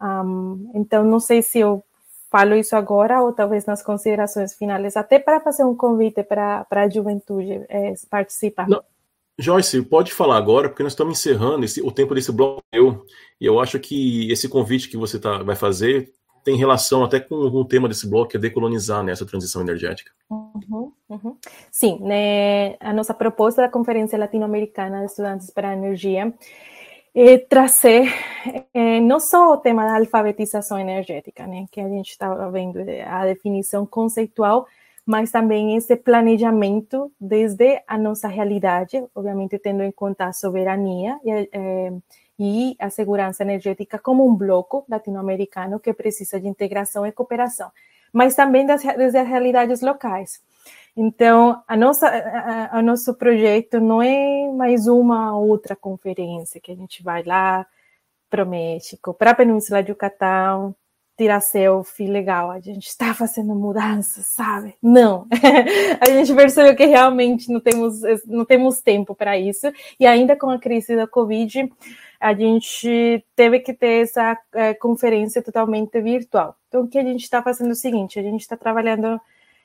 Um, 0.00 0.70
então, 0.74 1.04
não 1.04 1.20
sei 1.20 1.42
se 1.42 1.58
eu 1.58 1.82
falo 2.30 2.54
isso 2.54 2.76
agora 2.76 3.22
ou 3.22 3.32
talvez 3.32 3.66
nas 3.66 3.82
considerações 3.82 4.54
finais, 4.54 4.96
até 4.96 5.18
para 5.18 5.40
fazer 5.40 5.64
um 5.64 5.74
convite 5.74 6.22
para 6.22 6.66
a 6.70 6.88
juventude 6.88 7.64
é, 7.68 7.94
participar. 8.10 8.68
Não. 8.68 8.82
Joyce, 9.40 9.82
pode 9.82 10.12
falar 10.12 10.36
agora, 10.36 10.68
porque 10.68 10.82
nós 10.82 10.92
estamos 10.92 11.16
encerrando 11.18 11.64
esse, 11.64 11.80
o 11.80 11.92
tempo 11.92 12.12
desse 12.12 12.32
bloco. 12.32 12.60
Eu, 12.72 13.04
e 13.40 13.46
eu 13.46 13.60
acho 13.60 13.78
que 13.78 14.30
esse 14.32 14.48
convite 14.48 14.88
que 14.88 14.96
você 14.96 15.18
tá, 15.18 15.44
vai 15.44 15.54
fazer 15.54 16.12
tem 16.42 16.56
relação 16.56 17.04
até 17.04 17.20
com 17.20 17.34
o 17.34 17.64
tema 17.64 17.88
desse 17.88 18.08
bloco, 18.08 18.30
que 18.30 18.36
é 18.36 18.40
decolonizar 18.40 19.04
né, 19.04 19.12
essa 19.12 19.26
transição 19.26 19.62
energética. 19.62 20.10
Uhum, 20.28 20.92
uhum. 21.08 21.36
Sim, 21.70 22.00
né, 22.00 22.74
a 22.80 22.92
nossa 22.92 23.14
proposta 23.14 23.62
da 23.62 23.68
Conferência 23.68 24.18
Latino-Americana 24.18 25.00
de 25.00 25.06
Estudantes 25.06 25.50
para 25.50 25.70
a 25.70 25.74
Energia 25.74 26.34
é 27.14 27.38
trazer 27.38 28.12
é, 28.72 29.00
não 29.00 29.18
só 29.18 29.52
o 29.52 29.56
tema 29.56 29.84
da 29.84 29.96
alfabetização 29.96 30.78
energética, 30.78 31.46
né, 31.46 31.66
que 31.70 31.80
a 31.80 31.88
gente 31.88 32.10
estava 32.10 32.50
vendo, 32.50 32.78
a 33.06 33.24
definição 33.26 33.86
conceitual, 33.86 34.66
mas 35.04 35.30
também 35.30 35.74
esse 35.76 35.96
planejamento 35.96 37.10
desde 37.18 37.82
a 37.86 37.96
nossa 37.96 38.28
realidade, 38.28 39.02
obviamente 39.14 39.58
tendo 39.58 39.82
em 39.82 39.90
conta 39.90 40.26
a 40.26 40.32
soberania 40.32 41.18
e, 41.24 41.50
e 42.38 42.76
a 42.78 42.90
segurança 42.90 43.42
energética 43.42 43.98
como 43.98 44.28
um 44.28 44.34
bloco 44.34 44.84
latino-americano 44.88 45.80
que 45.80 45.92
precisa 45.94 46.38
de 46.38 46.46
integração 46.46 47.06
e 47.06 47.12
cooperação, 47.12 47.70
mas 48.12 48.34
também 48.34 48.66
das, 48.66 48.82
das 48.82 49.14
realidades 49.14 49.80
locais. 49.80 50.40
Então, 51.00 51.62
a 51.68 51.76
nossa, 51.76 52.08
a, 52.08 52.76
a, 52.76 52.82
nosso 52.82 53.14
projeto 53.14 53.78
não 53.78 54.02
é 54.02 54.50
mais 54.52 54.88
uma 54.88 55.38
outra 55.38 55.76
conferência 55.76 56.60
que 56.60 56.72
a 56.72 56.74
gente 56.74 57.04
vai 57.04 57.22
lá 57.22 57.64
para 58.28 58.42
o 58.42 58.48
México, 58.48 59.14
para 59.14 59.30
a 59.30 59.34
Península 59.34 59.80
de 59.80 59.92
Yucatán, 59.92 60.74
tirar 61.16 61.40
selfie 61.40 62.08
legal, 62.08 62.50
a 62.50 62.58
gente 62.58 62.88
está 62.88 63.14
fazendo 63.14 63.54
mudança, 63.54 64.22
sabe? 64.22 64.74
Não. 64.82 65.28
a 66.00 66.10
gente 66.10 66.34
percebeu 66.34 66.74
que 66.74 66.86
realmente 66.86 67.48
não 67.48 67.60
temos, 67.60 68.00
não 68.26 68.44
temos 68.44 68.80
tempo 68.80 69.14
para 69.14 69.38
isso. 69.38 69.70
E 70.00 70.06
ainda 70.06 70.34
com 70.34 70.50
a 70.50 70.58
crise 70.58 70.96
da 70.96 71.06
Covid, 71.06 71.72
a 72.18 72.34
gente 72.34 73.24
teve 73.36 73.60
que 73.60 73.72
ter 73.72 74.02
essa 74.02 74.36
é, 74.52 74.74
conferência 74.74 75.40
totalmente 75.42 76.00
virtual. 76.00 76.56
Então, 76.66 76.82
o 76.82 76.88
que 76.88 76.98
a 76.98 77.04
gente 77.04 77.22
está 77.22 77.40
fazendo 77.40 77.70
é 77.70 77.72
o 77.72 77.76
seguinte: 77.76 78.18
a 78.18 78.22
gente 78.22 78.40
está 78.40 78.56
trabalhando 78.56 79.20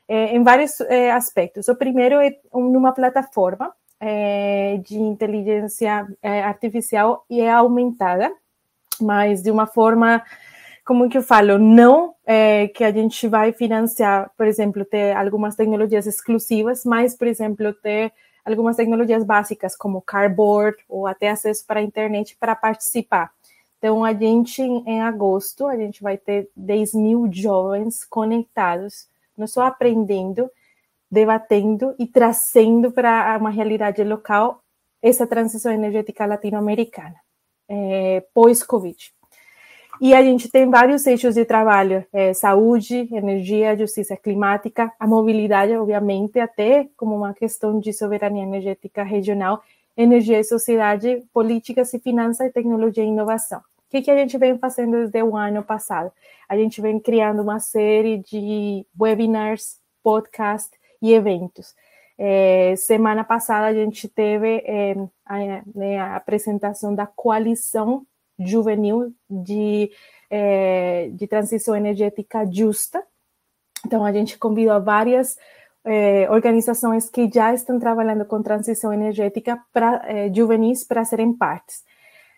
é, 0.07 0.35
em 0.35 0.43
vários 0.43 0.79
é, 0.81 1.11
aspectos. 1.11 1.67
O 1.67 1.75
primeiro 1.75 2.19
é 2.19 2.37
numa 2.53 2.91
plataforma 2.91 3.73
é, 3.99 4.77
de 4.83 4.97
inteligência 4.97 6.07
é, 6.21 6.43
artificial 6.43 7.25
e 7.29 7.41
é 7.41 7.51
aumentada, 7.51 8.31
mas 8.99 9.41
de 9.41 9.49
uma 9.49 9.65
forma 9.65 10.21
como 10.85 11.07
que 11.07 11.17
eu 11.17 11.23
falo, 11.23 11.57
não 11.57 12.13
é, 12.25 12.67
que 12.67 12.83
a 12.83 12.91
gente 12.91 13.27
vai 13.27 13.53
financiar, 13.53 14.29
por 14.37 14.45
exemplo, 14.45 14.83
ter 14.83 15.15
algumas 15.15 15.55
tecnologias 15.55 16.05
exclusivas, 16.05 16.83
mas, 16.83 17.15
por 17.15 17.25
exemplo, 17.25 17.73
ter 17.73 18.11
algumas 18.43 18.75
tecnologias 18.75 19.23
básicas 19.23 19.77
como 19.77 20.01
cardboard 20.01 20.77
ou 20.89 21.07
até 21.07 21.29
acesso 21.29 21.65
para 21.65 21.79
a 21.79 21.83
internet 21.83 22.35
para 22.37 22.53
participar. 22.55 23.31
Então, 23.77 24.03
a 24.03 24.13
gente, 24.13 24.61
em 24.61 25.01
agosto, 25.01 25.67
a 25.67 25.77
gente 25.77 26.01
vai 26.03 26.17
ter 26.17 26.49
10 26.55 26.93
mil 26.93 27.29
jovens 27.31 28.03
conectados, 28.05 29.07
não 29.37 29.47
só 29.47 29.63
aprendendo, 29.63 30.49
debatendo 31.09 31.93
e 31.99 32.07
trazendo 32.07 32.91
para 32.91 33.37
uma 33.39 33.49
realidade 33.49 34.03
local 34.03 34.59
essa 35.01 35.27
transição 35.27 35.71
energética 35.71 36.25
latino-americana, 36.25 37.15
é, 37.67 38.23
pós-Covid. 38.33 39.13
E 40.01 40.13
a 40.13 40.23
gente 40.23 40.49
tem 40.49 40.69
vários 40.69 41.05
eixos 41.05 41.35
de 41.35 41.45
trabalho: 41.45 42.05
é, 42.11 42.33
saúde, 42.33 43.07
energia, 43.11 43.77
justiça 43.77 44.17
climática, 44.17 44.91
a 44.99 45.05
mobilidade, 45.05 45.75
obviamente, 45.75 46.39
até 46.39 46.87
como 46.97 47.15
uma 47.15 47.33
questão 47.33 47.79
de 47.79 47.93
soberania 47.93 48.43
energética 48.43 49.03
regional, 49.03 49.61
energia 49.95 50.39
e 50.39 50.43
sociedade, 50.43 51.23
políticas 51.31 51.93
e 51.93 51.99
finanças, 51.99 52.51
tecnologia 52.51 53.03
e 53.03 53.07
inovação. 53.07 53.61
Que, 53.93 54.01
que 54.01 54.09
a 54.09 54.17
gente 54.17 54.35
vem 54.39 54.57
fazendo 54.57 55.07
desde 55.07 55.21
o 55.21 55.37
ano 55.37 55.61
passado? 55.61 56.11
A 56.49 56.57
gente 56.57 56.81
vem 56.81 56.99
criando 56.99 57.43
uma 57.43 57.59
série 57.59 58.17
de 58.17 58.83
webinars, 58.99 59.77
podcasts 60.01 60.71
e 60.99 61.13
eventos. 61.13 61.75
É, 62.17 62.73
semana 62.75 63.23
passada 63.23 63.67
a 63.67 63.73
gente 63.73 64.07
teve 64.09 64.63
é, 64.65 64.95
a, 65.23 65.37
né, 65.75 65.99
a 65.99 66.15
apresentação 66.15 66.95
da 66.95 67.05
coalição 67.05 68.03
juvenil 68.39 69.13
de, 69.29 69.91
é, 70.27 71.11
de 71.13 71.27
transição 71.27 71.75
energética 71.75 72.49
justa. 72.51 73.03
Então, 73.85 74.03
a 74.03 74.11
gente 74.11 74.39
convidou 74.39 74.81
várias 74.81 75.37
é, 75.85 76.27
organizações 76.31 77.11
que 77.11 77.29
já 77.31 77.53
estão 77.53 77.77
trabalhando 77.77 78.25
com 78.25 78.41
transição 78.41 78.91
energética 78.91 79.63
para 79.71 80.01
é, 80.07 80.33
juvenis 80.33 80.83
para 80.83 81.05
serem 81.05 81.31
partes. 81.31 81.83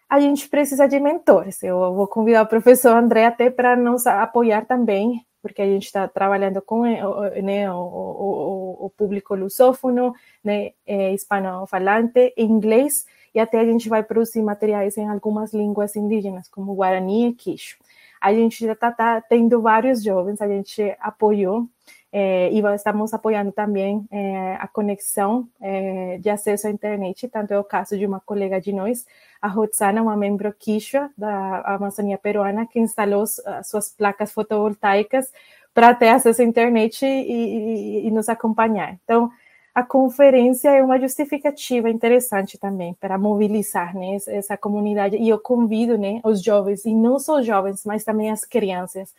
A 0.09 0.19
gente 0.19 0.47
precisa 0.47 0.87
de 0.87 0.99
mentores. 0.99 1.61
Eu 1.63 1.93
vou 1.93 2.07
convidar 2.07 2.43
o 2.43 2.47
professor 2.47 2.95
André 2.95 3.25
até 3.25 3.49
para 3.49 3.75
nos 3.75 4.05
apoiar 4.05 4.65
também, 4.65 5.25
porque 5.41 5.61
a 5.61 5.65
gente 5.65 5.85
está 5.85 6.07
trabalhando 6.07 6.61
com 6.61 6.83
né, 6.83 7.71
o, 7.71 7.77
o, 7.77 8.85
o, 8.85 8.89
público 8.91 9.35
lusófono, 9.35 10.13
né, 10.43 10.71
é, 10.85 11.13
hispano-falante, 11.13 12.33
inglês, 12.37 13.05
e 13.33 13.39
até 13.39 13.59
a 13.59 13.65
gente 13.65 13.89
vai 13.89 14.03
produzir 14.03 14.41
materiais 14.41 14.97
em 14.97 15.07
algumas 15.07 15.53
línguas 15.53 15.95
indígenas, 15.95 16.47
como 16.47 16.75
Guarani 16.75 17.27
e 17.27 17.33
Quixo. 17.33 17.77
A 18.21 18.33
gente 18.33 18.65
já 18.65 18.73
está 18.73 18.91
tá 18.91 19.21
tendo 19.21 19.61
vários 19.61 20.03
jovens, 20.03 20.41
a 20.41 20.47
gente 20.47 20.95
apoiou 20.99 21.67
e 22.17 22.61
estamos 22.75 23.13
apoiando 23.13 23.51
também 23.51 24.07
é, 24.09 24.55
a 24.59 24.67
conexão 24.67 25.47
é, 25.59 26.17
de 26.17 26.29
acesso 26.29 26.67
à 26.67 26.69
internet, 26.69 27.27
tanto 27.27 27.53
é 27.53 27.59
o 27.59 27.63
caso 27.63 27.97
de 27.97 28.05
uma 28.05 28.19
colega 28.19 28.61
de 28.61 28.71
nós, 28.71 29.05
a 29.41 29.47
Roxana, 29.47 30.01
uma 30.01 30.15
membro 30.15 30.53
Quixo 30.57 31.09
da 31.17 31.59
Amazônia 31.75 32.17
Peruana, 32.17 32.65
que 32.65 32.79
instalou 32.79 33.23
as 33.23 33.67
suas 33.67 33.89
placas 33.89 34.31
fotovoltaicas 34.31 35.31
para 35.73 35.93
ter 35.93 36.07
acesso 36.07 36.41
à 36.41 36.45
internet 36.45 37.05
e 37.05 38.09
nos 38.11 38.29
acompanhar. 38.29 38.97
Então, 39.03 39.29
a 39.75 39.83
conferência 39.83 40.69
é 40.69 40.81
uma 40.81 40.97
justificativa 40.97 41.89
interessante 41.89 42.57
também 42.57 42.93
para 42.93 43.17
mobilizar 43.17 43.93
né, 43.93 44.15
essa 44.27 44.55
comunidade. 44.55 45.17
E 45.17 45.27
eu 45.27 45.37
convido 45.37 45.97
né, 45.97 46.21
os 46.23 46.41
jovens, 46.41 46.85
e 46.85 46.95
não 46.95 47.19
só 47.19 47.39
os 47.39 47.45
jovens, 47.45 47.83
mas 47.85 48.05
também 48.05 48.31
as 48.31 48.45
crianças, 48.45 49.13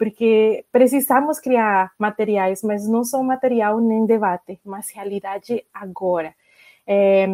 porque 0.00 0.64
precisamos 0.72 1.38
criar 1.38 1.92
materiais, 1.98 2.62
mas 2.62 2.88
não 2.88 3.04
só 3.04 3.22
material 3.22 3.78
nem 3.82 4.06
debate, 4.06 4.58
mas 4.64 4.88
realidade 4.88 5.62
agora. 5.74 6.34
É, 6.86 7.26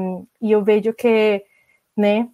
e 0.42 0.50
eu 0.50 0.64
vejo 0.64 0.92
que 0.92 1.44
né, 1.96 2.28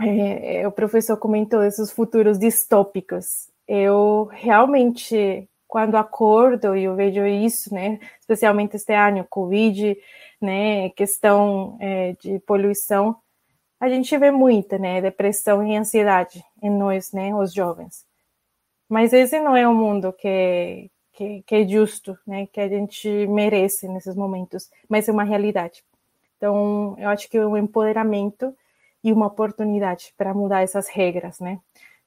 é, 0.00 0.66
o 0.66 0.72
professor 0.72 1.16
comentou 1.16 1.62
esses 1.62 1.92
futuros 1.92 2.40
distópicos. 2.40 3.50
Eu 3.68 4.28
realmente 4.32 5.48
quando 5.68 5.94
acordo 5.94 6.76
e 6.76 6.82
eu 6.82 6.96
vejo 6.96 7.24
isso, 7.24 7.72
né, 7.72 8.00
especialmente 8.18 8.74
este 8.74 8.92
ano, 8.92 9.24
Covid, 9.30 9.96
né, 10.40 10.90
questão 10.90 11.78
é, 11.80 12.16
de 12.20 12.40
poluição, 12.40 13.14
a 13.78 13.88
gente 13.88 14.18
vê 14.18 14.32
muita, 14.32 14.76
né, 14.76 15.00
depressão 15.00 15.64
e 15.64 15.76
ansiedade 15.76 16.44
em 16.60 16.68
nós, 16.68 17.12
né, 17.12 17.32
os 17.32 17.54
jovens. 17.54 18.10
Mas 18.92 19.14
esse 19.14 19.40
não 19.40 19.56
é 19.56 19.66
o 19.66 19.72
mundo 19.72 20.12
que, 20.12 20.90
que, 21.14 21.42
que 21.46 21.54
é 21.54 21.66
justo, 21.66 22.14
né, 22.26 22.46
que 22.52 22.60
a 22.60 22.68
gente 22.68 23.08
merece 23.26 23.88
nesses 23.88 24.14
momentos, 24.14 24.70
mas 24.86 25.08
é 25.08 25.12
uma 25.12 25.24
realidade. 25.24 25.82
Então, 26.36 26.94
eu 26.98 27.08
acho 27.08 27.26
que 27.30 27.38
é 27.38 27.46
um 27.46 27.56
empoderamento 27.56 28.54
e 29.02 29.10
uma 29.10 29.28
oportunidade 29.28 30.12
para 30.14 30.34
mudar 30.34 30.60
essas 30.60 30.88
regras, 30.88 31.40
né? 31.40 31.58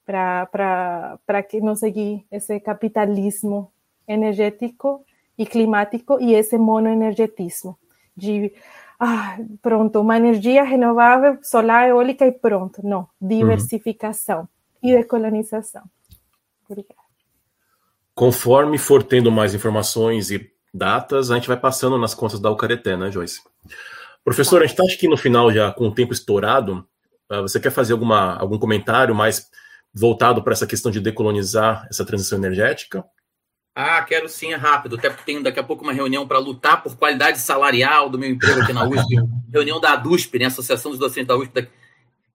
para 0.04 1.42
que 1.42 1.60
não 1.60 1.74
seguir 1.74 2.24
esse 2.30 2.60
capitalismo 2.60 3.68
energético 4.06 5.04
e 5.36 5.44
climático 5.44 6.20
e 6.20 6.34
esse 6.34 6.56
monoenergetismo 6.56 7.76
de 8.16 8.52
ah, 9.00 9.36
pronto, 9.60 10.00
uma 10.00 10.16
energia 10.16 10.62
renovável, 10.62 11.36
solar, 11.42 11.88
eólica 11.88 12.24
e 12.24 12.30
pronto. 12.30 12.80
Não, 12.86 13.08
diversificação 13.20 14.42
uhum. 14.42 14.90
e 14.90 14.92
decolonização. 14.92 15.82
Obrigada. 16.68 17.00
Conforme 18.14 18.78
for 18.78 19.02
tendo 19.02 19.30
mais 19.30 19.54
informações 19.54 20.30
e 20.30 20.50
datas, 20.72 21.30
a 21.30 21.34
gente 21.34 21.48
vai 21.48 21.56
passando 21.56 21.98
nas 21.98 22.14
contas 22.14 22.40
da 22.40 22.50
Ucareté, 22.50 22.96
né, 22.96 23.10
Joyce? 23.10 23.42
Professor, 24.24 24.62
a 24.62 24.66
gente 24.66 24.78
está 24.78 24.92
aqui 24.92 25.06
no 25.06 25.16
final 25.16 25.52
já 25.52 25.72
com 25.72 25.88
o 25.88 25.94
tempo 25.94 26.12
estourado. 26.12 26.86
Ah, 27.28 27.42
você 27.42 27.60
quer 27.60 27.70
fazer 27.70 27.92
alguma, 27.92 28.36
algum 28.36 28.58
comentário 28.58 29.14
mais 29.14 29.48
voltado 29.94 30.42
para 30.42 30.52
essa 30.52 30.66
questão 30.66 30.90
de 30.90 31.00
decolonizar 31.00 31.86
essa 31.90 32.04
transição 32.04 32.38
energética? 32.38 33.04
Ah, 33.74 34.02
quero 34.02 34.28
sim, 34.28 34.52
é 34.52 34.56
rápido, 34.56 34.96
até 34.96 35.10
porque 35.10 35.24
tenho 35.24 35.42
daqui 35.42 35.60
a 35.60 35.62
pouco 35.62 35.84
uma 35.84 35.92
reunião 35.92 36.26
para 36.26 36.38
lutar 36.38 36.82
por 36.82 36.96
qualidade 36.96 37.38
salarial 37.38 38.08
do 38.08 38.18
meu 38.18 38.30
emprego 38.30 38.62
aqui 38.62 38.72
na 38.72 38.88
USP, 38.88 39.16
reunião 39.52 39.78
da 39.78 39.92
ADUSP, 39.92 40.38
né, 40.38 40.46
Associação 40.46 40.90
dos 40.90 40.98
Docentes 40.98 41.28
da 41.28 41.36
USP. 41.36 41.68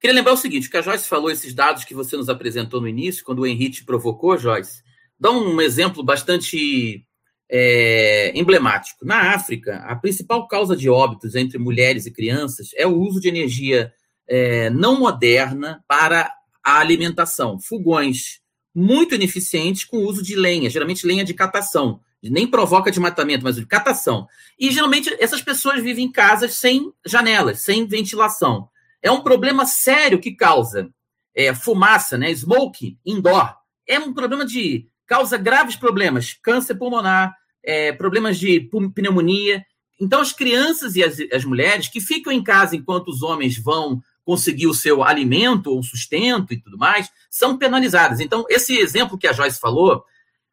Queria 0.01 0.15
lembrar 0.15 0.33
o 0.33 0.37
seguinte, 0.37 0.67
que 0.67 0.77
a 0.77 0.81
Joyce 0.81 1.07
falou, 1.07 1.29
esses 1.29 1.53
dados 1.53 1.83
que 1.83 1.93
você 1.93 2.17
nos 2.17 2.27
apresentou 2.27 2.81
no 2.81 2.87
início, 2.87 3.23
quando 3.23 3.39
o 3.43 3.45
Henrique 3.45 3.85
provocou, 3.85 4.35
Joyce, 4.35 4.81
dá 5.19 5.29
um 5.29 5.61
exemplo 5.61 6.01
bastante 6.01 7.05
é, 7.47 8.31
emblemático. 8.33 9.05
Na 9.05 9.35
África, 9.35 9.77
a 9.85 9.95
principal 9.95 10.47
causa 10.47 10.75
de 10.75 10.89
óbitos 10.89 11.35
entre 11.35 11.59
mulheres 11.59 12.07
e 12.07 12.11
crianças 12.11 12.71
é 12.75 12.87
o 12.87 12.97
uso 12.97 13.21
de 13.21 13.27
energia 13.27 13.93
é, 14.27 14.71
não 14.71 14.99
moderna 14.99 15.83
para 15.87 16.33
a 16.63 16.79
alimentação. 16.79 17.59
Fogões 17.59 18.41
muito 18.73 19.13
ineficientes 19.13 19.85
com 19.85 19.97
o 19.97 20.07
uso 20.07 20.23
de 20.23 20.35
lenha, 20.35 20.67
geralmente 20.67 21.05
lenha 21.05 21.23
de 21.23 21.35
catação. 21.35 22.01
Nem 22.23 22.47
provoca 22.47 22.89
desmatamento, 22.89 23.43
mas 23.43 23.55
de 23.55 23.67
catação. 23.67 24.25
E 24.59 24.71
geralmente 24.71 25.15
essas 25.19 25.43
pessoas 25.43 25.83
vivem 25.83 26.05
em 26.05 26.11
casas 26.11 26.55
sem 26.55 26.91
janelas, 27.05 27.59
sem 27.61 27.85
ventilação. 27.85 28.67
É 29.01 29.11
um 29.11 29.21
problema 29.21 29.65
sério 29.65 30.19
que 30.19 30.31
causa 30.31 30.89
é, 31.35 31.53
fumaça, 31.53 32.17
né? 32.17 32.33
Smoke 32.33 32.97
indoor. 33.05 33.55
É 33.87 33.99
um 33.99 34.13
problema 34.13 34.45
de. 34.45 34.87
causa 35.05 35.37
graves 35.37 35.75
problemas, 35.75 36.37
câncer 36.41 36.75
pulmonar, 36.75 37.35
é, 37.63 37.91
problemas 37.91 38.37
de 38.37 38.69
pneumonia. 38.93 39.65
Então, 39.99 40.21
as 40.21 40.31
crianças 40.31 40.95
e 40.95 41.03
as, 41.03 41.17
as 41.31 41.45
mulheres 41.45 41.87
que 41.87 41.99
ficam 41.99 42.31
em 42.31 42.43
casa 42.43 42.75
enquanto 42.75 43.09
os 43.09 43.21
homens 43.21 43.57
vão 43.57 44.01
conseguir 44.23 44.67
o 44.67 44.73
seu 44.73 45.03
alimento 45.03 45.67
ou 45.67 45.83
sustento 45.83 46.53
e 46.53 46.61
tudo 46.61 46.77
mais, 46.77 47.09
são 47.29 47.57
penalizadas. 47.57 48.19
Então, 48.19 48.45
esse 48.49 48.77
exemplo 48.77 49.17
que 49.17 49.27
a 49.27 49.33
Joyce 49.33 49.59
falou, 49.59 50.03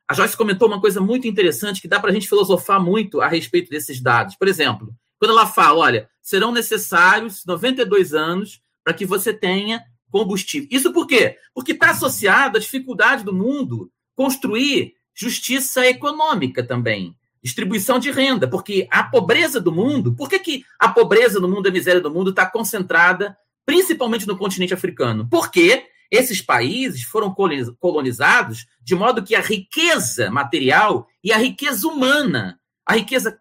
a 0.09 0.15
Joyce 0.15 0.37
comentou 0.37 0.69
uma 0.69 0.81
coisa 0.81 1.01
muito 1.01 1.29
interessante 1.29 1.81
que 1.81 1.89
dá 1.89 2.01
para 2.01 2.11
a 2.11 2.13
gente 2.13 2.29
filosofar 2.29 2.83
muito 2.83 3.21
a 3.21 3.29
respeito 3.29 3.71
desses 3.71 4.01
dados. 4.01 4.37
Por 4.37 4.49
exemplo, 4.49 4.95
quando 5.19 5.33
ela 5.33 5.47
fala, 5.47 5.79
olha, 5.79 6.11
serão 6.21 6.53
necessários 6.53 7.45
92 7.45 8.15
anos 8.15 8.61
para 8.85 8.95
que 8.95 9.05
você 9.05 9.33
tenha 9.33 9.83
combustível. 10.11 10.69
Isso 10.71 10.93
por 10.93 11.07
quê? 11.07 11.37
Porque 11.55 11.73
está 11.73 11.91
associado 11.91 12.57
à 12.57 12.61
dificuldade 12.61 13.25
do 13.25 13.33
mundo 13.33 13.91
construir 14.15 14.95
justiça 15.15 15.87
econômica 15.87 16.63
também 16.63 17.15
distribuição 17.43 17.99
de 17.99 18.11
renda, 18.11 18.49
porque 18.49 18.87
a 18.91 19.03
pobreza 19.03 19.61
do 19.61 19.73
mundo, 19.73 20.15
por 20.15 20.29
que, 20.29 20.39
que 20.39 20.65
a 20.79 20.89
pobreza 20.89 21.41
do 21.41 21.49
mundo, 21.49 21.69
a 21.69 21.73
miséria 21.73 22.01
do 22.01 22.11
mundo 22.11 22.31
está 22.31 22.47
concentrada 22.47 23.37
principalmente 23.65 24.27
no 24.27 24.37
continente 24.37 24.75
africano, 24.75 25.29
porque 25.31 25.87
esses 26.11 26.41
países 26.41 27.03
foram 27.03 27.35
colonizados 27.79 28.67
de 28.81 28.95
modo 28.95 29.23
que 29.23 29.35
a 29.35 29.43
riqueza 29.43 30.31
material 30.31 31.07
e 31.23 31.33
a 31.33 31.37
riqueza 31.37 31.87
humana, 31.87 32.59
a 32.87 32.95
riqueza 32.95 33.39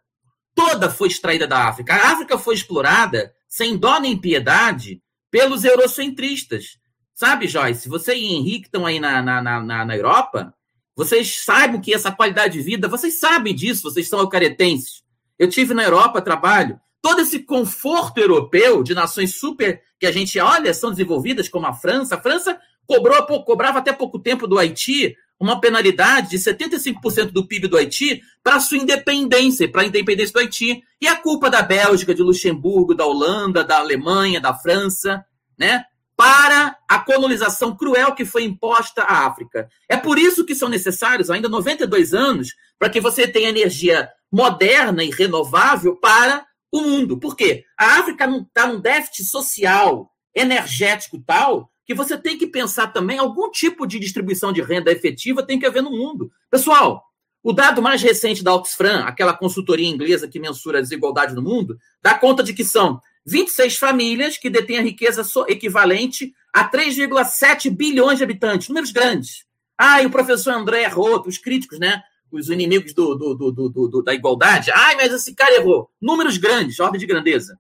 toda 0.57 0.89
foi 0.89 1.07
extraída 1.07 1.45
da 1.45 1.67
África. 1.67 1.93
A 1.93 2.13
África 2.13 2.35
foi 2.35 2.55
explorada 2.55 3.31
sem 3.47 3.77
dó 3.77 3.99
nem 3.99 4.17
piedade 4.17 4.99
pelos 5.29 5.63
eurocentristas. 5.63 6.79
Sabe, 7.13 7.47
Joyce, 7.47 7.87
você 7.87 8.15
e 8.15 8.33
Henrique 8.33 8.65
estão 8.65 8.83
aí 8.83 8.99
na, 8.99 9.21
na, 9.21 9.39
na, 9.39 9.85
na 9.85 9.95
Europa, 9.95 10.51
vocês 10.95 11.43
sabem 11.45 11.79
que 11.79 11.93
essa 11.93 12.11
qualidade 12.11 12.53
de 12.53 12.63
vida, 12.63 12.87
vocês 12.87 13.19
sabem 13.19 13.53
disso, 13.53 13.83
vocês 13.83 14.09
são 14.09 14.19
eucaretenses. 14.19 15.03
Eu 15.37 15.47
tive 15.47 15.75
na 15.75 15.83
Europa, 15.83 16.23
trabalho, 16.23 16.81
todo 17.03 17.21
esse 17.21 17.39
conforto 17.39 18.17
europeu 18.17 18.81
de 18.81 18.95
nações 18.95 19.35
super 19.35 19.79
que 19.99 20.07
a 20.07 20.11
gente 20.11 20.39
olha 20.39 20.73
são 20.73 20.89
desenvolvidas 20.89 21.47
como 21.47 21.67
a 21.67 21.73
França. 21.73 22.15
A 22.15 22.21
França 22.21 22.59
cobrou, 22.87 23.43
cobrava 23.43 23.77
até 23.77 23.93
pouco 23.93 24.17
tempo 24.17 24.47
do 24.47 24.57
Haiti 24.57 25.15
uma 25.39 25.59
penalidade 25.61 26.31
de 26.31 26.37
75% 26.37 27.31
do 27.31 27.47
PIB 27.47 27.67
do 27.67 27.77
Haiti 27.77 28.21
para 28.43 28.59
sua 28.59 28.77
independência, 28.77 29.69
para 29.71 29.83
a 29.83 29.85
independência 29.85 30.33
do 30.33 30.39
Haiti. 30.39 30.83
E 30.99 31.07
a 31.07 31.15
culpa 31.15 31.49
da 31.49 31.61
Bélgica, 31.61 32.13
de 32.13 32.23
Luxemburgo, 32.23 32.95
da 32.95 33.05
Holanda, 33.05 33.63
da 33.63 33.77
Alemanha, 33.77 34.41
da 34.41 34.53
França, 34.53 35.23
né? 35.57 35.83
Para 36.15 36.75
a 36.89 36.99
colonização 36.99 37.75
cruel 37.75 38.15
que 38.15 38.25
foi 38.25 38.43
imposta 38.43 39.03
à 39.03 39.27
África. 39.27 39.69
É 39.87 39.95
por 39.95 40.17
isso 40.17 40.43
que 40.43 40.55
são 40.55 40.67
necessários 40.67 41.29
ainda 41.29 41.47
92 41.47 42.13
anos 42.13 42.55
para 42.79 42.89
que 42.89 42.99
você 42.99 43.27
tenha 43.27 43.49
energia 43.49 44.09
moderna 44.31 45.03
e 45.03 45.11
renovável 45.11 45.95
para 45.95 46.45
o 46.71 46.81
mundo. 46.81 47.19
Por 47.19 47.35
quê? 47.35 47.63
A 47.77 47.99
África 47.99 48.25
está 48.25 48.67
num 48.67 48.79
déficit 48.79 49.25
social, 49.25 50.11
energético 50.35 51.21
tal, 51.25 51.71
que 51.87 51.93
você 51.93 52.17
tem 52.17 52.37
que 52.37 52.45
pensar 52.45 52.87
também 52.87 53.17
algum 53.17 53.49
tipo 53.49 53.87
de 53.87 53.97
distribuição 53.97 54.51
de 54.51 54.61
renda 54.61 54.91
efetiva 54.91 55.41
tem 55.41 55.57
que 55.57 55.65
haver 55.65 55.81
no 55.81 55.89
mundo. 55.89 56.29
Pessoal, 56.51 57.01
o 57.41 57.53
dado 57.53 57.81
mais 57.81 58.01
recente 58.01 58.43
da 58.43 58.53
Oxfam, 58.53 59.05
aquela 59.05 59.33
consultoria 59.33 59.87
inglesa 59.87 60.27
que 60.27 60.37
mensura 60.37 60.79
a 60.79 60.81
desigualdade 60.81 61.33
no 61.33 61.41
mundo, 61.41 61.79
dá 62.03 62.13
conta 62.13 62.43
de 62.43 62.53
que 62.53 62.65
são 62.65 62.99
26 63.25 63.77
famílias 63.77 64.37
que 64.37 64.49
detêm 64.49 64.79
a 64.79 64.81
riqueza 64.81 65.23
equivalente 65.47 66.33
a 66.53 66.69
3,7 66.69 67.69
bilhões 67.69 68.17
de 68.17 68.23
habitantes, 68.25 68.67
números 68.67 68.91
grandes. 68.91 69.45
Ah, 69.77 70.03
e 70.03 70.05
o 70.05 70.11
professor 70.11 70.53
André 70.53 70.83
errou, 70.83 71.23
os 71.25 71.37
críticos, 71.37 71.79
né? 71.79 72.03
os 72.29 72.49
inimigos 72.49 72.93
do, 72.93 73.15
do, 73.15 73.51
do, 73.51 73.69
do, 73.69 74.03
da 74.03 74.13
igualdade. 74.13 74.69
Ai, 74.71 74.95
mas 74.97 75.13
esse 75.13 75.33
cara 75.33 75.55
errou. 75.55 75.89
Números 76.01 76.37
grandes, 76.37 76.79
ordem 76.79 76.99
de 76.99 77.05
grandeza. 77.05 77.57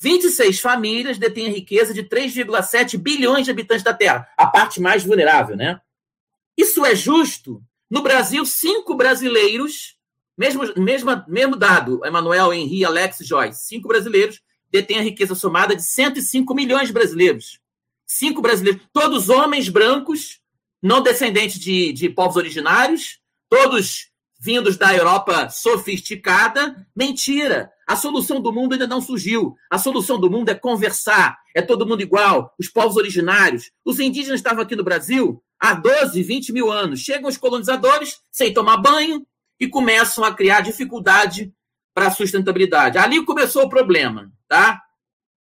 26 0.00 0.60
famílias 0.60 1.18
detêm 1.18 1.46
a 1.46 1.50
riqueza 1.50 1.94
de 1.94 2.02
3,7 2.04 2.98
bilhões 2.98 3.44
de 3.44 3.50
habitantes 3.50 3.84
da 3.84 3.94
Terra, 3.94 4.28
a 4.36 4.46
parte 4.46 4.80
mais 4.80 5.04
vulnerável, 5.04 5.56
né? 5.56 5.80
Isso 6.56 6.84
é 6.84 6.94
justo? 6.94 7.62
No 7.90 8.02
Brasil, 8.02 8.44
cinco 8.44 8.94
brasileiros, 8.96 9.96
mesmo, 10.36 10.62
mesmo, 10.76 11.10
mesmo 11.28 11.56
dado, 11.56 12.04
Emanuel, 12.04 12.52
Henri, 12.52 12.84
Alex 12.84 13.18
Joyce, 13.20 13.66
cinco 13.66 13.88
brasileiros 13.88 14.40
detêm 14.70 14.98
a 14.98 15.02
riqueza 15.02 15.34
somada 15.36 15.76
de 15.76 15.84
105 15.84 16.52
milhões 16.54 16.88
de 16.88 16.92
brasileiros. 16.92 17.60
Cinco 18.06 18.42
brasileiros, 18.42 18.82
todos 18.92 19.28
homens 19.28 19.68
brancos, 19.68 20.40
não 20.82 21.00
descendentes 21.00 21.58
de, 21.60 21.92
de 21.92 22.08
povos 22.08 22.36
originários, 22.36 23.20
todos 23.48 24.10
vindos 24.44 24.76
da 24.76 24.94
Europa 24.94 25.48
sofisticada. 25.48 26.86
Mentira! 26.94 27.72
A 27.88 27.96
solução 27.96 28.42
do 28.42 28.52
mundo 28.52 28.74
ainda 28.74 28.86
não 28.86 29.00
surgiu. 29.00 29.56
A 29.70 29.78
solução 29.78 30.20
do 30.20 30.30
mundo 30.30 30.50
é 30.50 30.54
conversar, 30.54 31.38
é 31.54 31.62
todo 31.62 31.86
mundo 31.86 32.02
igual, 32.02 32.54
os 32.58 32.68
povos 32.68 32.96
originários. 32.96 33.70
Os 33.82 33.98
indígenas 33.98 34.40
estavam 34.40 34.62
aqui 34.62 34.76
no 34.76 34.84
Brasil 34.84 35.42
há 35.58 35.72
12, 35.72 36.22
20 36.22 36.52
mil 36.52 36.70
anos. 36.70 37.00
Chegam 37.00 37.28
os 37.28 37.38
colonizadores 37.38 38.20
sem 38.30 38.52
tomar 38.52 38.76
banho 38.76 39.26
e 39.58 39.66
começam 39.66 40.22
a 40.22 40.34
criar 40.34 40.60
dificuldade 40.60 41.50
para 41.94 42.08
a 42.08 42.10
sustentabilidade. 42.10 42.98
Ali 42.98 43.24
começou 43.24 43.62
o 43.62 43.68
problema, 43.70 44.30
tá? 44.46 44.82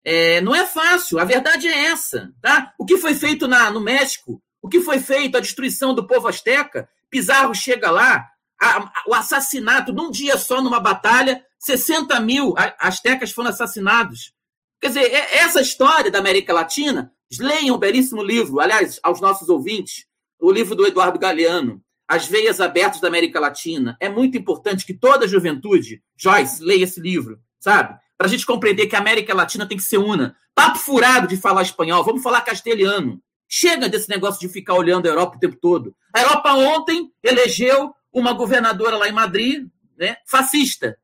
É, 0.04 0.40
não 0.40 0.54
é 0.54 0.66
fácil, 0.66 1.20
a 1.20 1.24
verdade 1.24 1.68
é 1.68 1.86
essa, 1.86 2.32
tá? 2.40 2.72
O 2.78 2.84
que 2.84 2.96
foi 2.96 3.14
feito 3.14 3.46
na, 3.46 3.70
no 3.70 3.80
México, 3.80 4.42
o 4.60 4.68
que 4.68 4.80
foi 4.80 4.98
feito, 4.98 5.36
a 5.36 5.40
destruição 5.40 5.94
do 5.94 6.06
povo 6.06 6.26
asteca, 6.26 6.88
Pizarro 7.10 7.54
chega 7.54 7.90
lá, 7.90 8.28
a, 8.60 8.92
o 9.06 9.14
assassinato, 9.14 9.92
num 9.92 10.10
dia 10.10 10.36
só, 10.36 10.60
numa 10.60 10.80
batalha, 10.80 11.44
60 11.58 12.18
mil 12.20 12.54
astecas 12.78 13.32
foram 13.32 13.50
assassinados. 13.50 14.32
Quer 14.80 14.88
dizer, 14.88 15.12
essa 15.12 15.60
história 15.60 16.10
da 16.10 16.18
América 16.18 16.52
Latina, 16.52 17.12
leiam 17.38 17.76
um 17.76 17.78
belíssimo 17.78 18.22
livro, 18.22 18.60
aliás, 18.60 19.00
aos 19.02 19.20
nossos 19.20 19.48
ouvintes, 19.48 20.06
o 20.40 20.50
livro 20.50 20.74
do 20.74 20.86
Eduardo 20.86 21.18
Galeano, 21.18 21.82
As 22.06 22.26
Veias 22.26 22.60
Abertas 22.60 23.00
da 23.00 23.08
América 23.08 23.40
Latina. 23.40 23.96
É 24.00 24.08
muito 24.08 24.38
importante 24.38 24.86
que 24.86 24.94
toda 24.94 25.24
a 25.24 25.28
juventude, 25.28 26.02
Joyce, 26.16 26.62
leia 26.62 26.84
esse 26.84 27.00
livro, 27.00 27.40
sabe? 27.58 27.98
Para 28.16 28.26
a 28.26 28.30
gente 28.30 28.46
compreender 28.46 28.86
que 28.86 28.96
a 28.96 29.00
América 29.00 29.34
Latina 29.34 29.66
tem 29.66 29.76
que 29.76 29.82
ser 29.82 29.98
una. 29.98 30.36
Papo 30.54 30.78
furado 30.78 31.26
de 31.28 31.36
falar 31.36 31.62
espanhol, 31.62 32.04
vamos 32.04 32.22
falar 32.22 32.40
castelhano. 32.40 33.20
Chega 33.48 33.88
desse 33.88 34.08
negócio 34.08 34.40
de 34.40 34.48
ficar 34.48 34.74
olhando 34.74 35.06
a 35.06 35.08
Europa 35.08 35.36
o 35.36 35.40
tempo 35.40 35.56
todo. 35.56 35.94
A 36.14 36.20
Europa 36.20 36.54
ontem 36.54 37.10
elegeu 37.22 37.94
uma 38.18 38.32
governadora 38.32 38.96
lá 38.96 39.08
em 39.08 39.12
Madrid, 39.12 39.66
né, 39.96 40.16
fascista. 40.26 40.96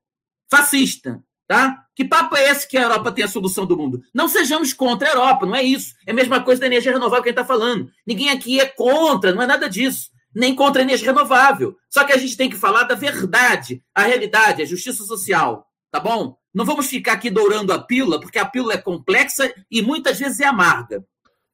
Fascista, 0.50 1.22
tá? 1.46 1.84
Que 1.94 2.04
papo 2.04 2.36
é 2.36 2.50
esse 2.50 2.68
que 2.68 2.76
a 2.76 2.82
Europa 2.82 3.12
tem 3.12 3.24
a 3.24 3.28
solução 3.28 3.64
do 3.64 3.76
mundo? 3.76 4.02
Não 4.12 4.28
sejamos 4.28 4.72
contra 4.72 5.08
a 5.08 5.12
Europa, 5.12 5.46
não 5.46 5.54
é 5.54 5.62
isso. 5.62 5.94
É 6.06 6.10
a 6.10 6.14
mesma 6.14 6.42
coisa 6.42 6.60
da 6.60 6.66
energia 6.66 6.92
renovável 6.92 7.22
que 7.22 7.28
a 7.28 7.32
gente 7.32 7.40
está 7.40 7.46
falando. 7.46 7.90
Ninguém 8.06 8.30
aqui 8.30 8.60
é 8.60 8.66
contra, 8.66 9.32
não 9.32 9.42
é 9.42 9.46
nada 9.46 9.68
disso. 9.68 10.10
Nem 10.34 10.54
contra 10.54 10.82
a 10.82 10.84
energia 10.84 11.12
renovável. 11.12 11.76
Só 11.88 12.04
que 12.04 12.12
a 12.12 12.16
gente 12.16 12.36
tem 12.36 12.50
que 12.50 12.56
falar 12.56 12.82
da 12.84 12.96
verdade, 12.96 13.82
a 13.94 14.02
realidade, 14.02 14.62
a 14.62 14.66
justiça 14.66 15.04
social, 15.04 15.68
tá 15.90 16.00
bom? 16.00 16.36
Não 16.52 16.64
vamos 16.64 16.86
ficar 16.86 17.12
aqui 17.12 17.30
dourando 17.30 17.72
a 17.72 17.78
pílula, 17.78 18.20
porque 18.20 18.38
a 18.38 18.44
pílula 18.44 18.74
é 18.74 18.78
complexa 18.78 19.52
e 19.70 19.80
muitas 19.80 20.18
vezes 20.18 20.40
é 20.40 20.46
amarga. 20.46 21.04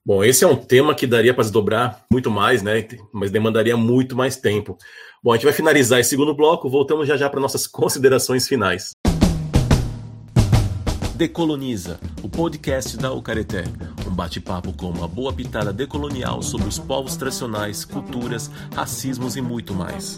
Bom, 0.04 0.24
esse 0.24 0.44
é 0.44 0.46
um 0.46 0.56
tema 0.56 0.94
que 0.94 1.06
daria 1.06 1.34
para 1.34 1.42
desdobrar 1.42 2.04
muito 2.10 2.30
mais, 2.30 2.62
né? 2.62 2.86
Mas 3.12 3.30
demandaria 3.30 3.76
muito 3.76 4.16
mais 4.16 4.36
tempo. 4.36 4.78
Bom, 5.22 5.32
a 5.32 5.36
gente 5.36 5.44
vai 5.44 5.52
finalizar 5.52 6.00
esse 6.00 6.10
segundo 6.10 6.34
bloco, 6.34 6.70
voltamos 6.70 7.06
já 7.06 7.18
já 7.18 7.28
para 7.28 7.38
nossas 7.38 7.66
considerações 7.68 8.48
finais. 8.48 8.92
Decoloniza, 11.14 12.00
o 12.22 12.30
podcast 12.30 12.96
da 12.96 13.12
Ucareté. 13.12 13.64
Um 14.06 14.14
bate-papo 14.14 14.72
com 14.72 14.88
uma 14.88 15.06
boa 15.06 15.34
pitada 15.34 15.70
decolonial 15.70 16.42
sobre 16.42 16.66
os 16.66 16.78
povos 16.78 17.14
tradicionais, 17.16 17.84
culturas, 17.84 18.50
racismos 18.74 19.36
e 19.36 19.42
muito 19.42 19.74
mais. 19.74 20.16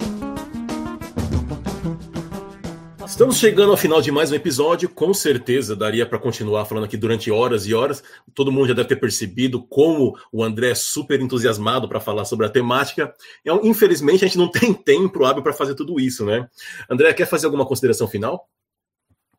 Estamos 3.13 3.37
chegando 3.37 3.71
ao 3.71 3.77
final 3.77 4.01
de 4.01 4.11
mais 4.11 4.33
um 4.33 4.35
episódio. 4.35 4.89
Com 4.89 5.13
certeza 5.13 5.77
daria 5.77 6.07
para 6.07 6.19
continuar 6.19 6.65
falando 6.65 6.85
aqui 6.85 6.97
durante 6.97 7.31
horas 7.31 7.67
e 7.67 7.75
horas. 7.75 8.03
Todo 8.35 8.51
mundo 8.51 8.69
já 8.69 8.73
deve 8.73 8.89
ter 8.89 8.97
percebido 8.97 9.63
como 9.63 10.17
o 10.33 10.43
André 10.43 10.71
é 10.71 10.75
super 10.75 11.21
entusiasmado 11.21 11.87
para 11.87 12.01
falar 12.01 12.25
sobre 12.25 12.47
a 12.47 12.49
temática. 12.49 13.15
Então, 13.43 13.61
infelizmente, 13.65 14.25
a 14.25 14.27
gente 14.27 14.39
não 14.39 14.49
tem 14.51 14.73
tempo 14.73 15.27
hábil 15.27 15.43
para 15.43 15.53
fazer 15.53 15.75
tudo 15.75 16.01
isso, 16.01 16.25
né? 16.25 16.49
André, 16.89 17.13
quer 17.13 17.27
fazer 17.27 17.45
alguma 17.45 17.67
consideração 17.67 18.09
final? 18.09 18.49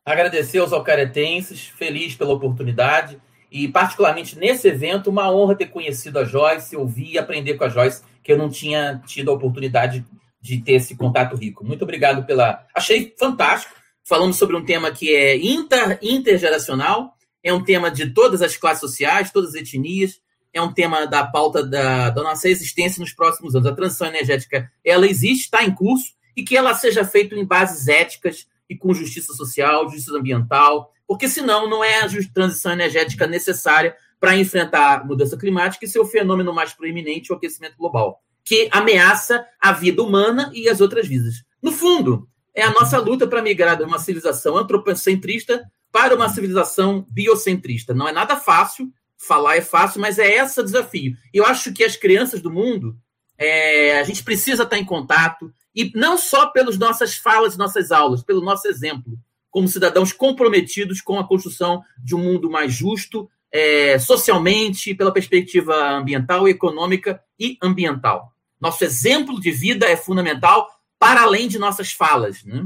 Agradecer 0.06 0.58
aos 0.58 0.72
alcaretenses, 0.72 1.66
feliz 1.66 2.14
pela 2.14 2.32
oportunidade 2.32 3.20
e, 3.50 3.66
particularmente 3.66 4.38
nesse 4.38 4.68
evento, 4.68 5.10
uma 5.10 5.32
honra 5.32 5.56
ter 5.56 5.66
conhecido 5.66 6.20
a 6.20 6.24
Joyce, 6.24 6.76
ouvir 6.76 7.14
e 7.14 7.18
aprender 7.18 7.54
com 7.54 7.64
a 7.64 7.68
Joyce, 7.68 8.04
que 8.22 8.30
eu 8.30 8.38
não 8.38 8.48
tinha 8.48 9.02
tido 9.04 9.32
a 9.32 9.34
oportunidade 9.34 9.98
de 9.98 10.23
ter 10.64 10.74
esse 10.74 10.94
contato 10.96 11.36
rico. 11.36 11.64
Muito 11.64 11.82
obrigado 11.82 12.24
pela. 12.26 12.66
Achei 12.74 13.14
fantástico. 13.18 13.74
Falamos 14.06 14.36
sobre 14.36 14.54
um 14.54 14.64
tema 14.64 14.90
que 14.90 15.14
é 15.14 15.36
inter, 15.36 15.98
intergeracional, 16.02 17.14
é 17.42 17.52
um 17.52 17.64
tema 17.64 17.90
de 17.90 18.10
todas 18.10 18.42
as 18.42 18.54
classes 18.54 18.80
sociais, 18.80 19.30
todas 19.30 19.50
as 19.50 19.54
etnias, 19.54 20.20
é 20.52 20.60
um 20.60 20.72
tema 20.72 21.06
da 21.06 21.26
pauta 21.26 21.64
da, 21.64 22.10
da 22.10 22.22
nossa 22.22 22.48
existência 22.48 23.00
nos 23.00 23.14
próximos 23.14 23.56
anos. 23.56 23.66
A 23.66 23.74
transição 23.74 24.06
energética, 24.06 24.70
ela 24.84 25.06
existe, 25.06 25.44
está 25.44 25.64
em 25.64 25.74
curso, 25.74 26.12
e 26.36 26.42
que 26.42 26.54
ela 26.54 26.74
seja 26.74 27.04
feita 27.04 27.34
em 27.34 27.46
bases 27.46 27.88
éticas 27.88 28.46
e 28.68 28.76
com 28.76 28.92
justiça 28.92 29.32
social, 29.32 29.88
justiça 29.88 30.18
ambiental, 30.18 30.92
porque 31.06 31.28
senão 31.28 31.68
não 31.68 31.82
é 31.82 32.00
a 32.00 32.08
transição 32.32 32.72
energética 32.72 33.26
necessária 33.26 33.96
para 34.20 34.36
enfrentar 34.36 35.00
a 35.00 35.04
mudança 35.04 35.36
climática 35.36 35.84
e 35.84 35.88
seu 35.88 36.04
fenômeno 36.04 36.52
mais 36.52 36.72
proeminente, 36.72 37.32
o 37.32 37.36
aquecimento 37.36 37.76
global 37.76 38.22
que 38.44 38.68
ameaça 38.70 39.46
a 39.60 39.72
vida 39.72 40.02
humana 40.02 40.50
e 40.54 40.68
as 40.68 40.80
outras 40.80 41.08
vidas. 41.08 41.42
No 41.62 41.72
fundo, 41.72 42.28
é 42.54 42.62
a 42.62 42.70
nossa 42.70 42.98
luta 42.98 43.26
para 43.26 43.42
migrar 43.42 43.76
de 43.76 43.84
uma 43.84 43.98
civilização 43.98 44.56
antropocentrista 44.56 45.64
para 45.90 46.14
uma 46.14 46.28
civilização 46.28 47.06
biocentrista. 47.08 47.94
Não 47.94 48.08
é 48.08 48.12
nada 48.12 48.36
fácil, 48.36 48.92
falar 49.16 49.56
é 49.56 49.60
fácil, 49.60 50.00
mas 50.00 50.18
é 50.18 50.36
esse 50.36 50.60
o 50.60 50.64
desafio. 50.64 51.16
Eu 51.32 51.44
acho 51.46 51.72
que 51.72 51.84
as 51.84 51.96
crianças 51.96 52.42
do 52.42 52.50
mundo, 52.50 52.96
é, 53.38 53.98
a 53.98 54.02
gente 54.02 54.22
precisa 54.22 54.64
estar 54.64 54.76
em 54.76 54.84
contato, 54.84 55.52
e 55.74 55.90
não 55.94 56.18
só 56.18 56.48
pelas 56.48 56.78
nossas 56.78 57.14
falas, 57.14 57.56
nossas 57.56 57.90
aulas, 57.90 58.22
pelo 58.22 58.40
nosso 58.40 58.68
exemplo, 58.68 59.18
como 59.50 59.68
cidadãos 59.68 60.12
comprometidos 60.12 61.00
com 61.00 61.18
a 61.18 61.26
construção 61.26 61.82
de 61.96 62.14
um 62.14 62.18
mundo 62.18 62.50
mais 62.50 62.72
justo, 62.72 63.28
é, 63.52 63.98
socialmente, 64.00 64.94
pela 64.94 65.12
perspectiva 65.12 65.90
ambiental, 65.90 66.48
econômica 66.48 67.20
e 67.38 67.56
ambiental. 67.62 68.33
Nosso 68.64 68.82
exemplo 68.82 69.38
de 69.38 69.50
vida 69.50 69.84
é 69.84 69.94
fundamental 69.94 70.66
para 70.98 71.20
além 71.20 71.46
de 71.48 71.58
nossas 71.58 71.92
falas. 71.92 72.42
Né? 72.44 72.62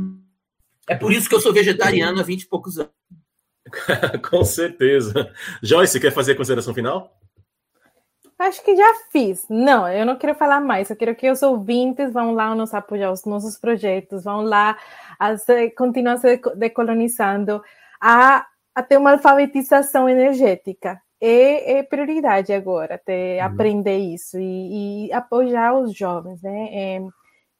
É 0.88 0.94
por 0.94 1.12
isso 1.12 1.28
que 1.28 1.34
eu 1.34 1.40
sou 1.40 1.52
vegetariano 1.52 2.20
há 2.20 2.22
20 2.22 2.42
e 2.42 2.46
poucos 2.46 2.78
anos. 2.78 2.92
Com 4.30 4.44
certeza. 4.44 5.34
Joyce, 5.60 5.98
quer 5.98 6.12
fazer 6.12 6.32
a 6.32 6.36
consideração 6.36 6.72
final? 6.72 7.12
Acho 8.38 8.62
que 8.62 8.76
já 8.76 8.94
fiz. 9.10 9.44
Não, 9.50 9.88
eu 9.88 10.06
não 10.06 10.14
quero 10.14 10.36
falar 10.36 10.60
mais. 10.60 10.88
Eu 10.88 10.94
quero 10.94 11.16
que 11.16 11.28
os 11.28 11.42
ouvintes 11.42 12.12
vão 12.12 12.32
lá 12.32 12.54
nos 12.54 12.72
apoiar 12.72 13.10
os 13.10 13.24
nossos 13.24 13.58
projetos, 13.58 14.22
vão 14.22 14.42
lá 14.42 14.78
a 15.18 15.36
se, 15.36 15.70
continuar 15.70 16.18
se 16.18 16.40
decolonizando, 16.54 17.60
a, 18.00 18.46
a 18.72 18.82
ter 18.84 18.98
uma 18.98 19.14
alfabetização 19.14 20.08
energética 20.08 21.02
é, 21.20 21.78
é 21.78 21.82
prioridade 21.82 22.52
agora, 22.52 22.98
ter, 22.98 23.40
uhum. 23.40 23.46
aprender 23.46 23.98
isso 23.98 24.38
e, 24.38 25.06
e, 25.06 25.12
apoiar 25.12 25.78
os 25.78 25.96
jovens, 25.96 26.40
né? 26.42 26.68
É, 26.72 27.08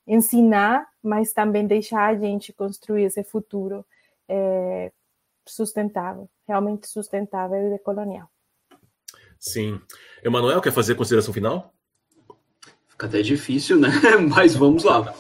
ensinar, 0.07 0.87
mas 1.03 1.33
também 1.33 1.67
deixar 1.67 2.07
a 2.07 2.15
gente 2.15 2.53
construir 2.53 3.05
esse 3.05 3.23
futuro 3.25 3.85
é, 4.29 4.91
sustentável, 5.47 6.29
realmente 6.47 6.89
sustentável 6.89 7.67
e 7.67 7.71
decolonial. 7.71 8.29
Sim. 9.39 9.81
Emanuel, 10.25 10.61
quer 10.61 10.73
fazer 10.73 10.95
a 10.95 10.97
consideração 10.97 11.35
final? 11.35 11.73
Fica 12.89 13.07
até 13.07 13.23
difícil, 13.23 13.79
né? 13.79 13.89
Mas 14.29 14.57
vamos 14.57 14.85
lá. 14.85 15.15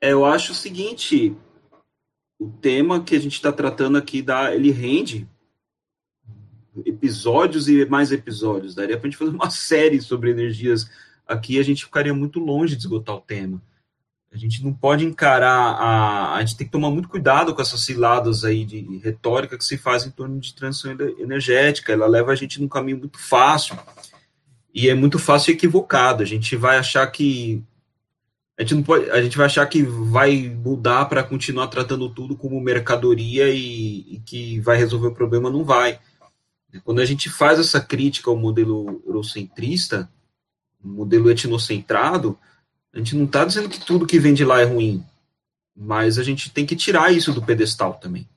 Eu 0.00 0.24
acho 0.24 0.52
o 0.52 0.54
seguinte: 0.54 1.36
o 2.38 2.50
tema 2.50 3.02
que 3.02 3.14
a 3.14 3.20
gente 3.20 3.34
está 3.34 3.52
tratando 3.52 3.98
aqui, 3.98 4.22
dá, 4.22 4.54
ele 4.54 4.70
rende 4.70 5.28
episódios 6.84 7.68
e 7.68 7.84
mais 7.86 8.12
episódios. 8.12 8.74
Daria 8.74 8.96
para 8.96 9.06
a 9.06 9.10
gente 9.10 9.18
fazer 9.18 9.30
uma 9.30 9.50
série 9.50 10.00
sobre 10.00 10.30
energias 10.30 10.90
aqui, 11.26 11.58
a 11.58 11.62
gente 11.62 11.84
ficaria 11.84 12.14
muito 12.14 12.38
longe 12.38 12.76
de 12.76 12.82
esgotar 12.82 13.16
o 13.16 13.20
tema. 13.20 13.60
A 14.32 14.38
gente 14.38 14.62
não 14.62 14.72
pode 14.72 15.04
encarar 15.04 15.76
a. 15.80 16.34
A 16.34 16.40
gente 16.40 16.56
tem 16.56 16.66
que 16.66 16.72
tomar 16.72 16.90
muito 16.90 17.08
cuidado 17.08 17.54
com 17.54 17.62
essas 17.62 17.80
ciladas 17.80 18.44
aí 18.44 18.64
de 18.64 18.98
retórica 18.98 19.56
que 19.56 19.64
se 19.64 19.78
faz 19.78 20.04
em 20.04 20.10
torno 20.10 20.38
de 20.38 20.54
transição 20.54 20.94
energética. 21.18 21.92
Ela 21.92 22.06
leva 22.06 22.32
a 22.32 22.34
gente 22.34 22.60
num 22.60 22.68
caminho 22.68 22.98
muito 22.98 23.18
fácil. 23.18 23.78
E 24.74 24.90
é 24.90 24.94
muito 24.94 25.18
fácil 25.18 25.52
e 25.52 25.54
equivocado. 25.54 26.22
A 26.22 26.26
gente 26.26 26.54
vai 26.54 26.76
achar 26.76 27.06
que. 27.06 27.62
A 28.58 28.62
gente, 28.62 28.74
não 28.74 28.82
pode, 28.82 29.10
a 29.10 29.22
gente 29.22 29.36
vai 29.36 29.46
achar 29.46 29.66
que 29.66 29.82
vai 29.82 30.48
mudar 30.48 31.06
para 31.06 31.22
continuar 31.22 31.68
tratando 31.68 32.08
tudo 32.08 32.36
como 32.36 32.60
mercadoria 32.60 33.48
e, 33.48 34.14
e 34.14 34.22
que 34.24 34.60
vai 34.60 34.76
resolver 34.76 35.08
o 35.08 35.14
problema. 35.14 35.50
Não 35.50 35.64
vai 35.64 35.98
quando 36.84 37.00
a 37.00 37.04
gente 37.04 37.28
faz 37.28 37.58
essa 37.58 37.80
crítica 37.80 38.30
ao 38.30 38.36
modelo 38.36 39.02
eurocentrista, 39.06 40.10
modelo 40.82 41.30
etnocentrado, 41.30 42.38
a 42.92 42.98
gente 42.98 43.14
não 43.16 43.24
está 43.24 43.44
dizendo 43.44 43.68
que 43.68 43.84
tudo 43.84 44.06
que 44.06 44.18
vem 44.18 44.34
de 44.34 44.44
lá 44.44 44.60
é 44.60 44.64
ruim, 44.64 45.04
mas 45.76 46.18
a 46.18 46.22
gente 46.22 46.50
tem 46.50 46.64
que 46.64 46.76
tirar 46.76 47.12
isso 47.12 47.32
do 47.32 47.42
pedestal 47.42 47.94
também. 47.94 48.28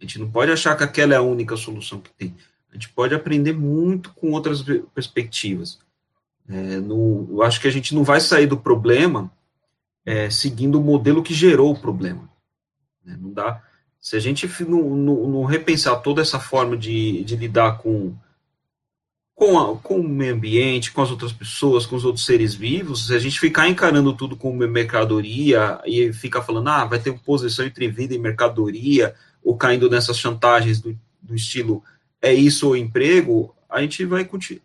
A 0.00 0.04
gente 0.04 0.18
não 0.18 0.30
pode 0.30 0.50
achar 0.50 0.76
que 0.76 0.84
aquela 0.84 1.14
é 1.14 1.16
a 1.16 1.22
única 1.22 1.56
solução 1.56 2.00
que 2.00 2.10
tem. 2.10 2.34
A 2.70 2.74
gente 2.74 2.88
pode 2.90 3.14
aprender 3.14 3.52
muito 3.52 4.12
com 4.14 4.32
outras 4.32 4.62
perspectivas. 4.94 5.78
É, 6.48 6.76
no, 6.80 7.28
eu 7.30 7.42
acho 7.42 7.60
que 7.60 7.68
a 7.68 7.70
gente 7.70 7.94
não 7.94 8.04
vai 8.04 8.20
sair 8.20 8.46
do 8.46 8.56
problema 8.56 9.30
é, 10.04 10.30
seguindo 10.30 10.80
o 10.80 10.84
modelo 10.84 11.22
que 11.22 11.34
gerou 11.34 11.72
o 11.72 11.78
problema. 11.78 12.28
É, 13.06 13.16
não 13.16 13.32
dá. 13.32 13.62
Se 14.00 14.16
a 14.16 14.20
gente 14.20 14.48
não, 14.64 14.96
não, 14.96 15.28
não 15.28 15.44
repensar 15.44 15.96
toda 15.96 16.22
essa 16.22 16.38
forma 16.38 16.76
de, 16.76 17.24
de 17.24 17.36
lidar 17.36 17.78
com, 17.78 18.14
com, 19.34 19.58
a, 19.58 19.76
com 19.76 20.00
o 20.00 20.08
meio 20.08 20.34
ambiente, 20.34 20.92
com 20.92 21.02
as 21.02 21.10
outras 21.10 21.32
pessoas, 21.32 21.84
com 21.84 21.96
os 21.96 22.04
outros 22.04 22.24
seres 22.24 22.54
vivos, 22.54 23.06
se 23.06 23.14
a 23.14 23.18
gente 23.18 23.38
ficar 23.38 23.68
encarando 23.68 24.12
tudo 24.12 24.36
como 24.36 24.66
mercadoria 24.66 25.80
e 25.84 26.12
ficar 26.12 26.42
falando, 26.42 26.68
ah, 26.68 26.84
vai 26.84 26.98
ter 26.98 27.10
oposição 27.10 27.64
entre 27.64 27.88
vida 27.88 28.14
e 28.14 28.18
mercadoria, 28.18 29.14
ou 29.42 29.56
caindo 29.56 29.90
nessas 29.90 30.18
chantagens 30.18 30.80
do, 30.80 30.98
do 31.20 31.34
estilo 31.34 31.82
é 32.20 32.32
isso 32.32 32.66
ou 32.66 32.76
emprego, 32.76 33.54
a 33.68 33.80
gente 33.80 34.04
vai 34.04 34.24
continuar. 34.24 34.62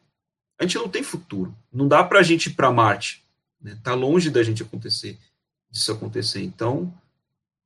A 0.60 0.64
gente 0.64 0.78
não 0.78 0.90
tem 0.90 1.04
futuro. 1.04 1.56
Não 1.72 1.88
dá 1.88 2.04
para 2.04 2.20
a 2.20 2.24
gente 2.24 2.48
ir 2.48 2.54
para 2.54 2.72
Marte. 2.72 3.24
Né? 3.62 3.78
Tá 3.84 3.94
longe 3.94 4.30
da 4.30 4.44
gente 4.44 4.64
acontecer, 4.64 5.18
disso 5.70 5.92
acontecer. 5.92 6.42
Então, 6.42 6.94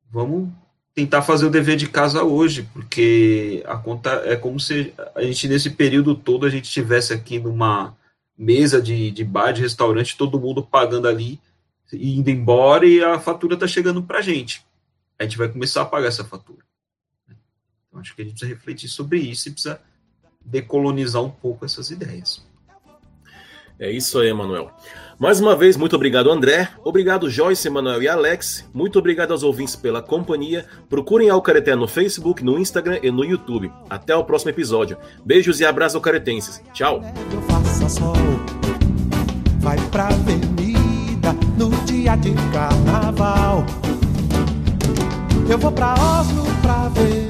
vamos 0.09 0.49
tentar 0.97 1.21
fazer 1.21 1.45
o 1.45 1.51
dever 1.51 1.77
de 1.77 1.87
casa 1.87 2.23
hoje, 2.23 2.67
porque 2.73 3.63
a 3.67 3.77
conta 3.77 4.09
é 4.25 4.35
como 4.35 4.59
se 4.59 4.91
a 5.13 5.21
gente 5.21 5.47
nesse 5.47 5.69
período 5.69 6.15
todo 6.15 6.43
a 6.43 6.49
gente 6.49 6.71
tivesse 6.71 7.13
aqui 7.13 7.37
numa 7.37 7.95
mesa 8.35 8.81
de, 8.81 9.11
de 9.11 9.23
bar, 9.23 9.51
de 9.51 9.61
restaurante, 9.61 10.17
todo 10.17 10.39
mundo 10.39 10.63
pagando 10.63 11.07
ali, 11.07 11.39
indo 11.93 12.31
embora 12.31 12.83
e 12.83 13.03
a 13.03 13.19
fatura 13.19 13.53
está 13.53 13.67
chegando 13.67 14.01
para 14.01 14.17
a 14.17 14.21
gente. 14.23 14.65
A 15.19 15.23
gente 15.23 15.37
vai 15.37 15.47
começar 15.47 15.83
a 15.83 15.85
pagar 15.85 16.07
essa 16.07 16.23
fatura. 16.23 16.65
Então 17.87 17.99
acho 17.99 18.15
que 18.15 18.23
a 18.23 18.25
gente 18.25 18.33
precisa 18.33 18.51
refletir 18.51 18.89
sobre 18.89 19.19
isso 19.19 19.49
e 19.49 19.51
precisa 19.51 19.79
decolonizar 20.43 21.21
um 21.21 21.29
pouco 21.29 21.63
essas 21.63 21.91
ideias. 21.91 22.43
É 23.79 23.91
isso 23.91 24.17
aí, 24.19 24.29
Emanuel. 24.29 24.71
Mais 25.19 25.39
uma 25.39 25.55
vez, 25.55 25.75
muito 25.75 25.95
obrigado, 25.95 26.31
André. 26.31 26.69
Obrigado, 26.83 27.29
Joyce, 27.29 27.67
Emanuel 27.67 28.01
e 28.03 28.07
Alex. 28.07 28.67
Muito 28.73 28.99
obrigado 28.99 29.31
aos 29.31 29.41
ouvintes 29.43 29.75
pela 29.75 30.01
companhia. 30.01 30.65
Procurem 30.89 31.29
Alcareté 31.29 31.75
no 31.75 31.87
Facebook, 31.87 32.43
no 32.43 32.59
Instagram 32.59 32.99
e 33.01 33.09
no 33.11 33.23
YouTube. 33.23 33.71
Até 33.89 34.15
o 34.15 34.23
próximo 34.23 34.51
episódio. 34.51 34.97
Beijos 35.25 35.59
e 35.59 35.65
abraços 35.65 35.95
alcaretenses. 35.95 36.61
Tchau. 36.73 37.01
Vai 39.59 39.77
pra 39.91 40.07
avenida 40.07 41.33
no 41.57 41.69
dia 41.85 42.15
de 42.15 42.33
carnaval. 42.51 43.65
Eu 45.49 45.57
vou 45.57 45.71
pra 45.71 45.93
Oslo 45.93 46.45
pra 46.61 46.89
ver 46.89 47.27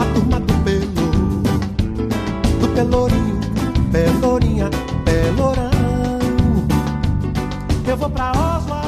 a 0.00 0.14
turma 0.14 0.40
do 0.40 0.54
Pelo, 0.64 1.42
do 2.60 2.68
Pelourinho, 2.74 3.40
Pelourinha. 3.92 4.70
Pelourão. 5.14 5.70
Eu 7.86 7.96
vou 7.96 8.10
pra 8.10 8.32
Oslo 8.32 8.83